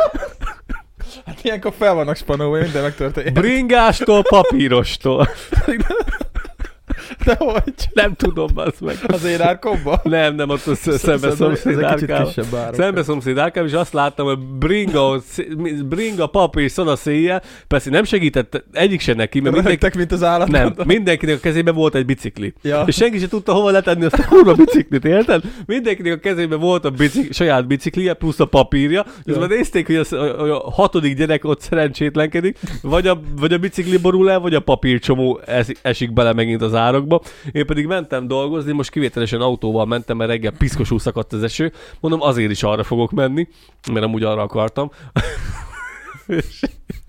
Hát 1.26 1.38
ilyenkor 1.42 1.72
fel 1.78 1.94
vannak 1.94 2.16
spanolva, 2.16 2.58
minden 2.58 2.82
megtörténik. 2.82 3.32
Bringástól, 3.32 4.22
papírostól. 4.22 5.28
De 7.24 7.34
hogy? 7.38 7.72
Nem 7.92 8.14
tudom, 8.14 8.48
az 8.54 8.72
meg. 8.80 8.96
Az 9.06 9.24
én 9.24 9.40
árkomba? 9.40 10.00
Nem, 10.02 10.34
nem, 10.34 10.48
ott 10.48 10.66
a 10.66 10.74
sz- 10.74 10.92
szembe 10.98 11.30
szomszéd. 11.30 11.86
Szembe 12.74 13.02
szomszéd 13.02 13.38
árkában, 13.38 13.68
és 13.68 13.74
azt 13.74 13.92
láttam, 13.92 14.26
hogy 14.26 14.38
bringa, 14.38 15.20
bringa 15.84 16.26
papír 16.26 16.70
szoda 16.70 16.96
széjjel. 16.96 17.42
Persze 17.68 17.90
nem 17.90 18.04
segített 18.04 18.64
egyik 18.72 19.00
se 19.00 19.14
neki, 19.14 19.40
mert 19.40 19.54
mindenki, 19.54 19.98
mint 19.98 20.12
az 20.12 20.22
állat. 20.22 20.48
nem, 20.48 20.74
mindenkinek 20.86 21.36
a 21.36 21.40
kezében 21.40 21.74
volt 21.74 21.94
egy 21.94 22.06
bicikli. 22.06 22.52
Ja. 22.62 22.82
És 22.86 22.94
senki 22.96 23.18
se 23.18 23.28
tudta 23.28 23.52
hova 23.52 23.70
letenni 23.70 24.04
azt 24.04 24.18
a 24.18 24.24
kurva 24.28 24.54
biciklit, 24.54 25.04
érted? 25.04 25.42
Mindenkinek 25.66 26.12
a 26.12 26.16
kezében 26.18 26.60
volt 26.60 26.84
a 26.84 26.90
bicik, 26.90 27.32
saját 27.32 27.66
biciklije, 27.66 28.14
plusz 28.14 28.40
a 28.40 28.44
papírja, 28.44 29.04
és 29.24 29.32
Ja. 29.34 29.38
már 29.38 29.48
nézték, 29.48 29.86
hogy, 29.86 29.96
az, 29.96 30.08
hogy 30.08 30.50
a 30.50 30.70
hatodik 30.70 31.16
gyerek 31.16 31.44
ott 31.44 31.60
szerencsétlenkedik, 31.60 32.58
vagy 32.82 33.06
a, 33.06 33.20
vagy 33.40 33.52
a 33.52 33.58
bicikli 33.58 33.96
borul 33.96 34.30
el, 34.30 34.38
vagy 34.40 34.54
a 34.54 34.60
papírcsomó 34.60 35.40
es, 35.46 35.66
esik 35.82 36.12
bele 36.12 36.32
megint 36.32 36.62
az 36.62 36.74
árokba. 37.04 37.20
Én 37.52 37.66
pedig 37.66 37.86
mentem 37.86 38.26
dolgozni, 38.26 38.72
most 38.72 38.90
kivételesen 38.90 39.40
autóval 39.40 39.86
mentem, 39.86 40.16
mert 40.16 40.30
reggel 40.30 40.52
piszkosul 40.58 40.98
szakadt 40.98 41.32
az 41.32 41.42
eső. 41.42 41.72
Mondom, 42.00 42.20
azért 42.20 42.50
is 42.50 42.62
arra 42.62 42.82
fogok 42.82 43.10
menni, 43.10 43.48
mert 43.92 44.04
amúgy 44.04 44.22
arra 44.22 44.42
akartam. 44.42 44.90
és, 46.26 46.60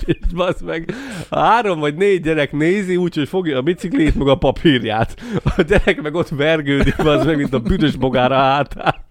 és 0.05 0.17
basz 0.33 0.61
meg, 0.61 0.93
három 1.31 1.79
vagy 1.79 1.95
négy 1.95 2.21
gyerek 2.21 2.51
nézi 2.51 2.95
úgy, 2.95 3.15
hogy 3.15 3.27
fogja 3.27 3.57
a 3.57 3.61
biciklét, 3.61 4.15
meg 4.15 4.27
a 4.27 4.35
papírját. 4.35 5.15
A 5.43 5.61
gyerek 5.61 6.01
meg 6.01 6.15
ott 6.15 6.29
vergődik, 6.29 6.99
az 6.99 7.25
meg, 7.25 7.37
mint 7.37 7.53
a 7.53 7.59
büdös 7.59 7.95
bogára 7.95 8.35
hátán. 8.35 9.04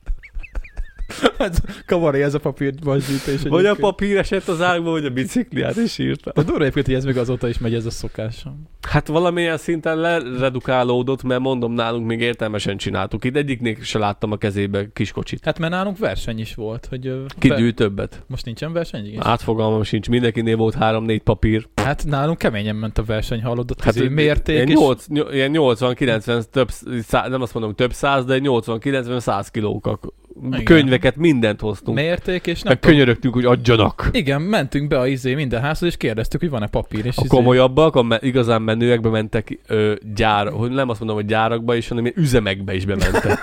Ez 1.39 1.57
kavaré 1.87 2.23
ez 2.23 2.35
a 2.35 2.39
papír 2.39 2.75
vasgyűjtés. 2.83 3.43
Vagy 3.43 3.67
a 3.67 3.75
papír 3.75 4.17
esett 4.17 4.49
az 4.49 4.63
ágba, 4.63 4.91
vagy 4.91 5.05
a 5.05 5.11
bicikliát 5.11 5.77
is 5.77 5.99
írta. 5.99 6.33
De 6.35 6.43
durva 6.43 6.61
egyébként, 6.61 6.87
hogy 6.87 6.95
ez 6.95 7.05
még 7.05 7.19
azóta 7.19 7.49
is 7.49 7.59
megy 7.59 7.75
ez 7.75 7.87
a 7.87 7.91
szokás. 7.91 8.45
Hát 8.89 9.07
valamilyen 9.07 9.57
szinten 9.57 9.97
leredukálódott, 9.99 11.23
mert 11.23 11.41
mondom, 11.41 11.73
nálunk 11.73 12.07
még 12.07 12.21
értelmesen 12.21 12.77
csináltuk. 12.77 13.25
Itt 13.25 13.37
egyiknél 13.37 13.77
se 13.83 13.99
láttam 13.99 14.33
a 14.33 14.37
kezébe 14.37 14.89
kiskocsit. 14.93 15.45
Hát 15.45 15.59
mert 15.59 15.73
nálunk 15.73 15.99
verseny 15.99 16.39
is 16.39 16.55
volt, 16.55 16.87
hogy... 16.91 17.25
Ki 17.39 17.55
gyűjt 17.55 17.75
többet? 17.75 18.23
Most 18.27 18.45
nincsen 18.45 18.73
verseny? 18.73 19.07
Igen. 19.07 19.27
Átfogalmam 19.27 19.83
sincs, 19.83 20.09
mindenkinél 20.09 20.57
volt 20.57 20.75
három-négy 20.75 21.23
papír. 21.23 21.69
Hát 21.75 22.05
nálunk 22.07 22.39
keményen 22.39 22.77
ment 22.77 22.99
a 22.99 23.03
verseny, 23.03 23.43
hallod, 23.43 23.73
Hát 23.83 23.95
hát 23.95 24.09
mérték, 24.09 24.55
ilyen, 24.55 24.69
és 24.69 24.75
8, 24.75 25.07
ny- 25.07 25.33
ilyen 25.33 25.51
80-90, 25.55 26.43
több, 26.43 26.71
szá, 27.03 27.29
nem 27.29 27.43
azt 27.43 27.55
mondom 27.55 27.75
több 27.75 27.93
száz, 27.93 28.25
de 28.25 28.39
80-90-100 28.43 29.47
kilókak. 29.51 30.13
Igen. 30.47 30.65
Könyveket, 30.65 31.17
mindent 31.17 31.61
hoztunk. 31.61 31.97
mérték, 31.99 32.47
és 32.47 32.63
nem 32.63 32.73
Meg 32.73 32.81
könyörögtünk, 32.93 33.35
hogy 33.35 33.45
adjanak. 33.45 34.09
Igen, 34.13 34.43
mentünk 34.43 34.89
be 34.89 34.99
a 34.99 35.07
izé 35.07 35.35
minden 35.35 35.61
házhoz, 35.61 35.89
és 35.89 35.97
kérdeztük, 35.97 36.41
hogy 36.41 36.51
van-e 36.51 36.67
papír. 36.67 36.99
És 37.07 37.17
A 37.17 37.21
izé- 37.21 37.29
komolyabbak, 37.29 37.97
a 37.97 38.03
me- 38.03 38.23
igazán 38.23 38.63
menőekbe 38.63 39.09
mentek 39.09 39.59
ö, 39.67 39.95
gyár, 40.15 40.49
hogy 40.49 40.71
nem 40.71 40.89
azt 40.89 40.99
mondom, 40.99 41.17
hogy 41.17 41.27
gyárakba 41.27 41.75
is, 41.75 41.89
hanem 41.89 42.13
üzemekbe 42.17 42.75
is 42.75 42.85
bementek. 42.85 43.39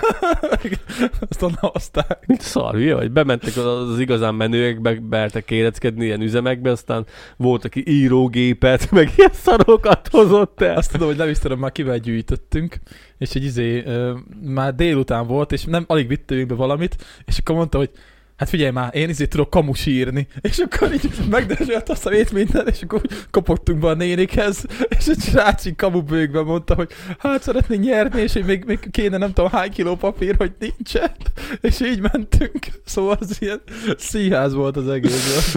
Azt 1.28 1.42
onnan 1.42 1.56
hozták. 1.60 2.24
Mint 2.26 2.40
szar, 2.40 2.74
hülye 2.74 2.94
vagy? 2.94 3.10
Bementek 3.10 3.56
az, 3.56 3.90
az 3.90 4.00
igazán 4.00 4.34
menőekbe, 4.34 4.94
beertek 4.94 5.44
kéreckedni 5.44 6.04
ilyen 6.04 6.20
üzemekbe, 6.22 6.70
aztán 6.70 7.06
volt, 7.36 7.64
aki 7.64 7.82
írógépet, 7.86 8.90
meg 8.90 9.10
ilyen 9.16 9.30
szarokat 9.32 10.08
hozott 10.10 10.60
el. 10.60 10.76
Azt 10.76 10.92
tudom, 10.92 11.06
hogy 11.08 11.16
nem 11.16 11.28
is 11.28 11.38
tudom 11.38 11.58
már 11.58 11.72
kivel 11.72 11.98
gyűjtöttünk, 11.98 12.76
és 13.22 13.34
egy 13.34 13.44
izé, 13.44 13.82
ö, 13.84 14.14
már 14.40 14.74
délután 14.74 15.26
volt, 15.26 15.52
és 15.52 15.64
nem 15.64 15.84
alig 15.86 16.08
vittünk 16.08 16.46
be 16.46 16.54
valamit, 16.54 16.96
és 17.24 17.38
akkor 17.38 17.54
mondta, 17.54 17.78
hogy 17.78 17.90
hát 18.36 18.48
figyelj 18.48 18.70
már, 18.70 18.94
én 18.94 19.08
izé 19.08 19.26
tudok 19.26 19.50
kamus 19.50 19.86
írni. 19.86 20.26
És 20.48 20.58
akkor 20.58 20.92
így 20.92 21.10
megdörzsölt 21.30 21.88
a 21.88 21.94
szemét 21.94 22.32
minden, 22.32 22.68
és 22.68 22.82
akkor 22.82 23.00
kopogtunk 23.30 23.78
be 23.78 23.86
a 23.86 23.94
nénikhez, 23.94 24.66
és 24.98 25.06
egy 25.06 25.20
srác 25.20 25.64
így 25.64 25.76
kamubőkben 25.76 26.44
mondta, 26.44 26.74
hogy 26.74 26.90
hát 27.18 27.42
szeretnénk 27.42 27.84
nyerni, 27.84 28.20
és 28.20 28.32
hogy 28.32 28.44
még, 28.44 28.64
még 28.64 28.90
kéne 28.90 29.16
nem 29.16 29.32
tudom 29.32 29.50
hány 29.50 29.70
kiló 29.70 29.96
papír, 29.96 30.36
hogy 30.36 30.52
nincsen. 30.58 31.10
És 31.68 31.80
így 31.80 32.00
mentünk. 32.00 32.58
Szóval 32.84 33.16
az 33.20 33.36
ilyen 33.40 33.60
színház 33.96 34.54
volt 34.54 34.76
az 34.76 34.88
egész. 34.88 35.56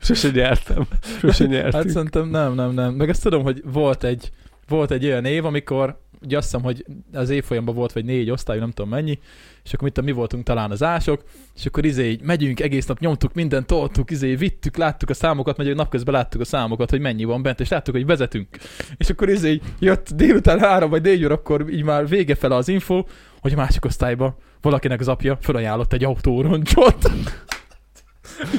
Sose 0.00 0.30
nyertem. 0.30 0.86
Sose 1.20 1.44
nyertünk. 1.44 1.74
Hát 1.74 1.88
szerintem 1.88 2.28
nem, 2.28 2.54
nem, 2.54 2.72
nem. 2.72 2.94
Meg 2.94 3.08
azt 3.08 3.22
tudom, 3.22 3.42
hogy 3.42 3.62
volt 3.64 4.04
egy, 4.04 4.30
volt 4.68 4.90
egy 4.90 5.04
olyan 5.04 5.24
év, 5.24 5.44
amikor 5.44 6.00
ugye 6.22 6.36
azt 6.36 6.46
hiszem, 6.46 6.62
hogy 6.62 6.84
az 7.12 7.30
évfolyamban 7.30 7.74
volt, 7.74 7.92
vagy 7.92 8.04
négy 8.04 8.30
osztály, 8.30 8.58
nem 8.58 8.70
tudom 8.70 8.90
mennyi, 8.90 9.18
és 9.64 9.72
akkor 9.72 9.88
mit 9.88 10.02
mi 10.02 10.12
voltunk 10.12 10.44
talán 10.44 10.70
az 10.70 10.82
ások, 10.82 11.22
és 11.54 11.66
akkor 11.66 11.84
izé 11.84 12.10
így 12.10 12.22
megyünk, 12.22 12.60
egész 12.60 12.86
nap 12.86 12.98
nyomtuk 12.98 13.34
mindent, 13.34 13.66
toltuk, 13.66 14.10
izé 14.10 14.34
vittük, 14.34 14.76
láttuk 14.76 15.10
a 15.10 15.14
számokat, 15.14 15.56
meg 15.56 15.74
napközben 15.74 16.14
láttuk 16.14 16.40
a 16.40 16.44
számokat, 16.44 16.90
hogy 16.90 17.00
mennyi 17.00 17.24
van 17.24 17.42
bent, 17.42 17.60
és 17.60 17.68
láttuk, 17.68 17.94
hogy 17.94 18.06
vezetünk. 18.06 18.48
És 18.96 19.10
akkor 19.10 19.28
izé 19.28 19.50
így 19.50 19.62
jött 19.78 20.14
délután 20.14 20.58
három 20.58 20.90
vagy 20.90 21.02
négy 21.02 21.24
órakor 21.24 21.70
így 21.70 21.84
már 21.84 22.08
vége 22.08 22.34
fele 22.34 22.54
az 22.54 22.68
info, 22.68 23.04
hogy 23.40 23.52
a 23.52 23.56
másik 23.56 23.84
osztályba 23.84 24.36
valakinek 24.60 25.00
az 25.00 25.08
apja 25.08 25.38
felajánlott 25.40 25.92
egy 25.92 26.04
autóroncsot. 26.04 27.10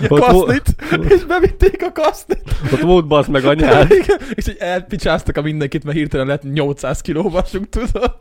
Vo- 0.08 0.20
kaszlit, 0.20 0.76
és 1.10 1.24
bevitték 1.24 1.84
a 1.84 1.92
kaszlit. 1.92 2.44
Ott 2.74 2.82
volt 2.82 3.08
basz 3.08 3.28
meg 3.28 3.46
anyád. 3.46 3.92
Igen, 4.04 4.20
és 4.34 4.46
hogy 4.46 4.58
elpicsáztak 4.60 5.38
a 5.38 5.42
mindenkit, 5.42 5.84
mert 5.84 5.98
hirtelen 5.98 6.28
lett 6.28 6.44
800 6.44 7.02
kiló 7.02 7.30
vasunk, 7.30 7.70
tudod? 7.70 8.20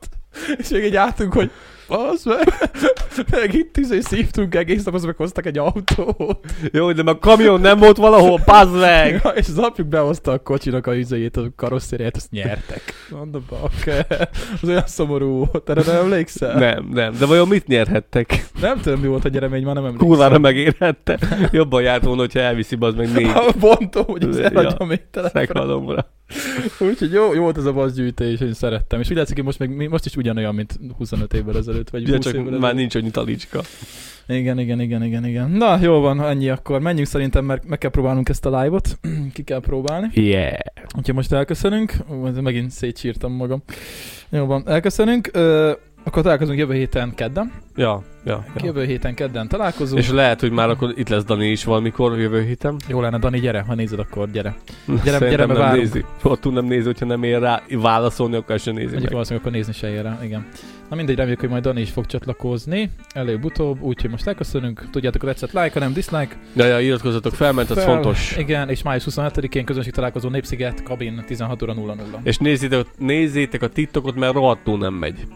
És 0.59 0.69
még 0.69 0.83
egy 0.83 0.97
álltunk, 0.97 1.33
hogy 1.33 1.51
az 1.89 2.25
meg, 2.25 2.71
meg 3.31 3.55
itt 3.55 3.77
izé 3.77 4.01
szívtunk 4.01 4.55
egész 4.55 4.85
nap, 4.85 4.95
az 4.95 5.05
meg 5.05 5.17
hoztak 5.17 5.47
egy 5.47 5.59
autót. 5.59 6.39
Jó, 6.73 6.93
de 6.93 7.11
a 7.11 7.19
kamion 7.19 7.61
nem 7.61 7.79
volt 7.79 7.97
valahol, 7.97 8.41
bazd 8.45 8.75
meg! 8.79 9.21
Ja, 9.25 9.31
és 9.31 9.47
az 9.49 9.59
apjuk 9.59 9.89
behozta 9.89 10.33
a 10.33 10.39
kocsinak 10.39 10.87
a 10.87 10.95
izéjét, 10.95 11.37
a 11.37 11.43
karosszériát, 11.57 12.17
azt 12.17 12.31
nyertek. 12.31 12.83
Mondom, 13.11 13.45
bakker. 13.49 14.29
Az 14.63 14.69
olyan 14.69 14.87
szomorú 14.87 15.45
volt, 15.53 15.71
erre 15.71 15.83
nem 15.87 15.97
emlékszel? 15.97 16.59
Nem, 16.59 16.89
nem. 16.93 17.15
De 17.19 17.27
vajon 17.27 17.49
mit 17.49 17.67
nyerhettek? 17.67 18.47
Nem 18.61 18.81
tudom, 18.81 19.01
mi 19.01 19.07
volt 19.07 19.25
a 19.25 19.29
nyeremény, 19.29 19.65
már 19.65 19.75
nem 19.75 19.85
emlékszem. 19.85 20.09
Kurvára 20.09 20.39
megérhette. 20.39 21.19
Jobban 21.51 21.83
járt 21.83 22.05
volna, 22.05 22.21
hogyha 22.21 22.41
elviszi 22.41 22.75
bazd 22.77 22.97
meg 22.97 23.13
négy 23.13 23.33
Bontom, 23.61 24.05
hogy 24.05 24.23
az 24.23 24.39
Ja. 24.39 24.45
eladja 24.45 24.87
még 24.87 25.01
telefonra. 25.11 26.07
Úgyhogy 26.79 27.13
jó, 27.13 27.35
jó 27.35 27.43
volt 27.43 27.57
ez 27.57 27.65
a 27.65 27.73
basszgyűjtés, 27.73 28.41
én 28.41 28.53
szerettem. 28.53 29.01
És 29.01 29.11
úgy 29.11 29.17
látszik, 29.17 29.35
hogy 29.37 29.45
most, 29.45 29.59
meg, 29.59 29.89
most 29.89 30.05
is 30.05 30.17
ugyanolyan, 30.17 30.55
mint 30.55 30.79
25 30.97 31.35
évvel 31.35 31.57
ezelőtt, 31.57 31.91
vagy 31.91 32.01
20 32.01 32.09
Ugye 32.09 32.19
évvel 32.19 32.33
csak 32.33 32.41
ezelőtt. 32.43 32.61
már 32.61 32.75
nincs 32.75 32.95
annyi 32.95 33.11
talicska. 33.11 33.61
Igen, 34.29 34.59
igen, 34.59 34.81
igen, 34.81 35.03
igen, 35.03 35.25
igen. 35.27 35.51
Na, 35.51 35.79
jó 35.81 36.01
van, 36.01 36.23
ennyi 36.25 36.49
akkor. 36.49 36.81
Menjünk 36.81 37.09
szerintem, 37.09 37.45
mert 37.45 37.65
meg 37.65 37.79
kell 37.79 37.91
próbálnunk 37.91 38.29
ezt 38.29 38.47
a 38.47 38.61
live-ot. 38.61 38.99
Ki 39.35 39.43
kell 39.43 39.61
próbálni. 39.61 40.11
Yeah. 40.15 40.59
Úgyhogy 40.97 41.15
most 41.15 41.33
elköszönünk. 41.33 41.93
Ez 42.27 42.37
megint 42.37 42.71
szétsírtam 42.71 43.33
magam. 43.33 43.63
Jó 44.29 44.45
van, 44.45 44.69
elköszönünk. 44.69 45.29
Ö, 45.33 45.73
akkor 46.05 46.23
találkozunk 46.23 46.59
jövő 46.59 46.75
héten 46.75 47.15
kedden. 47.15 47.53
Ja, 47.77 48.03
ja, 48.25 48.45
ja. 48.55 48.65
Jövő 48.65 48.85
héten 48.85 49.15
kedden 49.15 49.49
találkozunk. 49.49 50.03
És 50.03 50.11
lehet, 50.11 50.41
hogy 50.41 50.51
már 50.51 50.69
akkor 50.69 50.93
itt 50.97 51.09
lesz 51.09 51.25
Dani 51.25 51.51
is 51.51 51.65
valamikor 51.65 52.19
jövő 52.19 52.43
héten. 52.43 52.77
Jó 52.89 53.01
lenne, 53.01 53.19
Dani, 53.19 53.41
gyere, 53.41 53.61
ha 53.61 53.75
nézed, 53.75 53.99
akkor 53.99 54.31
gyere. 54.31 54.57
Gyere, 55.05 55.19
gyere, 55.31 55.47
nem 55.47 55.57
várunk. 55.57 55.83
nézi. 55.83 56.05
Ott 56.23 56.53
nem 56.53 56.65
nézi, 56.65 56.87
hogyha 56.87 57.07
nem 57.07 57.23
ér 57.23 57.39
rá 57.41 57.63
válaszolni, 57.71 58.37
akkor 58.37 58.59
sem 58.59 58.75
nézi 58.75 58.95
meg. 58.95 59.11
valószínűleg 59.11 59.47
akkor 59.47 59.57
nézni 59.57 59.73
se 59.73 59.89
ér 59.89 60.03
rá, 60.03 60.19
igen. 60.23 60.47
Na 60.91 60.97
mindegy, 60.97 61.17
reméljük, 61.17 61.41
hogy 61.41 61.49
majd 61.49 61.63
Dani 61.63 61.81
is 61.81 61.91
fog 61.91 62.07
csatlakozni, 62.07 62.91
előbb-utóbb, 63.15 63.83
úgyhogy 63.83 64.11
most 64.11 64.27
elköszönünk. 64.27 64.89
Tudjátok, 64.91 65.21
hogy 65.23 65.31
tetszett 65.31 65.53
like, 65.53 65.71
ha 65.73 65.79
nem 65.79 65.93
dislike. 65.93 66.37
Ja, 66.53 66.65
ja, 66.65 66.81
iratkozzatok 66.81 67.35
fel, 67.35 67.53
mert 67.53 67.71
ez 67.71 67.85
fontos. 67.85 68.37
Igen, 68.37 68.69
és 68.69 68.83
május 68.83 69.07
27-én 69.11 69.65
közönség 69.65 69.93
találkozó 69.93 70.29
Népsziget, 70.29 70.83
kabin 70.83 71.25
16 71.27 71.63
óra 71.63 71.75
00. 71.75 71.97
És 72.23 72.39
nézzétek, 72.39 72.87
nézzétek 72.99 73.63
a 73.63 73.69
TikTokot, 73.69 74.15
mert 74.15 74.33
rohadtul 74.33 74.79
nem 74.79 74.95
megy. 74.95 75.27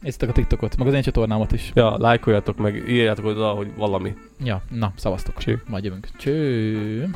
Nézzétek 0.00 0.28
a 0.28 0.32
TikTokot, 0.32 0.76
meg 0.76 0.86
az 0.86 0.94
én 0.94 1.02
csatornámat 1.02 1.52
is. 1.52 1.70
Ja, 1.74 1.98
lájkoljatok 1.98 2.56
meg, 2.56 2.88
írjátok 2.88 3.24
oda, 3.24 3.50
hogy 3.50 3.72
valami. 3.76 4.14
Ja, 4.44 4.62
na, 4.70 4.92
szavaztok. 4.96 5.38
Cső. 5.38 5.62
Majd 5.68 5.84
jövünk. 5.84 6.08
Cső. 6.18 7.10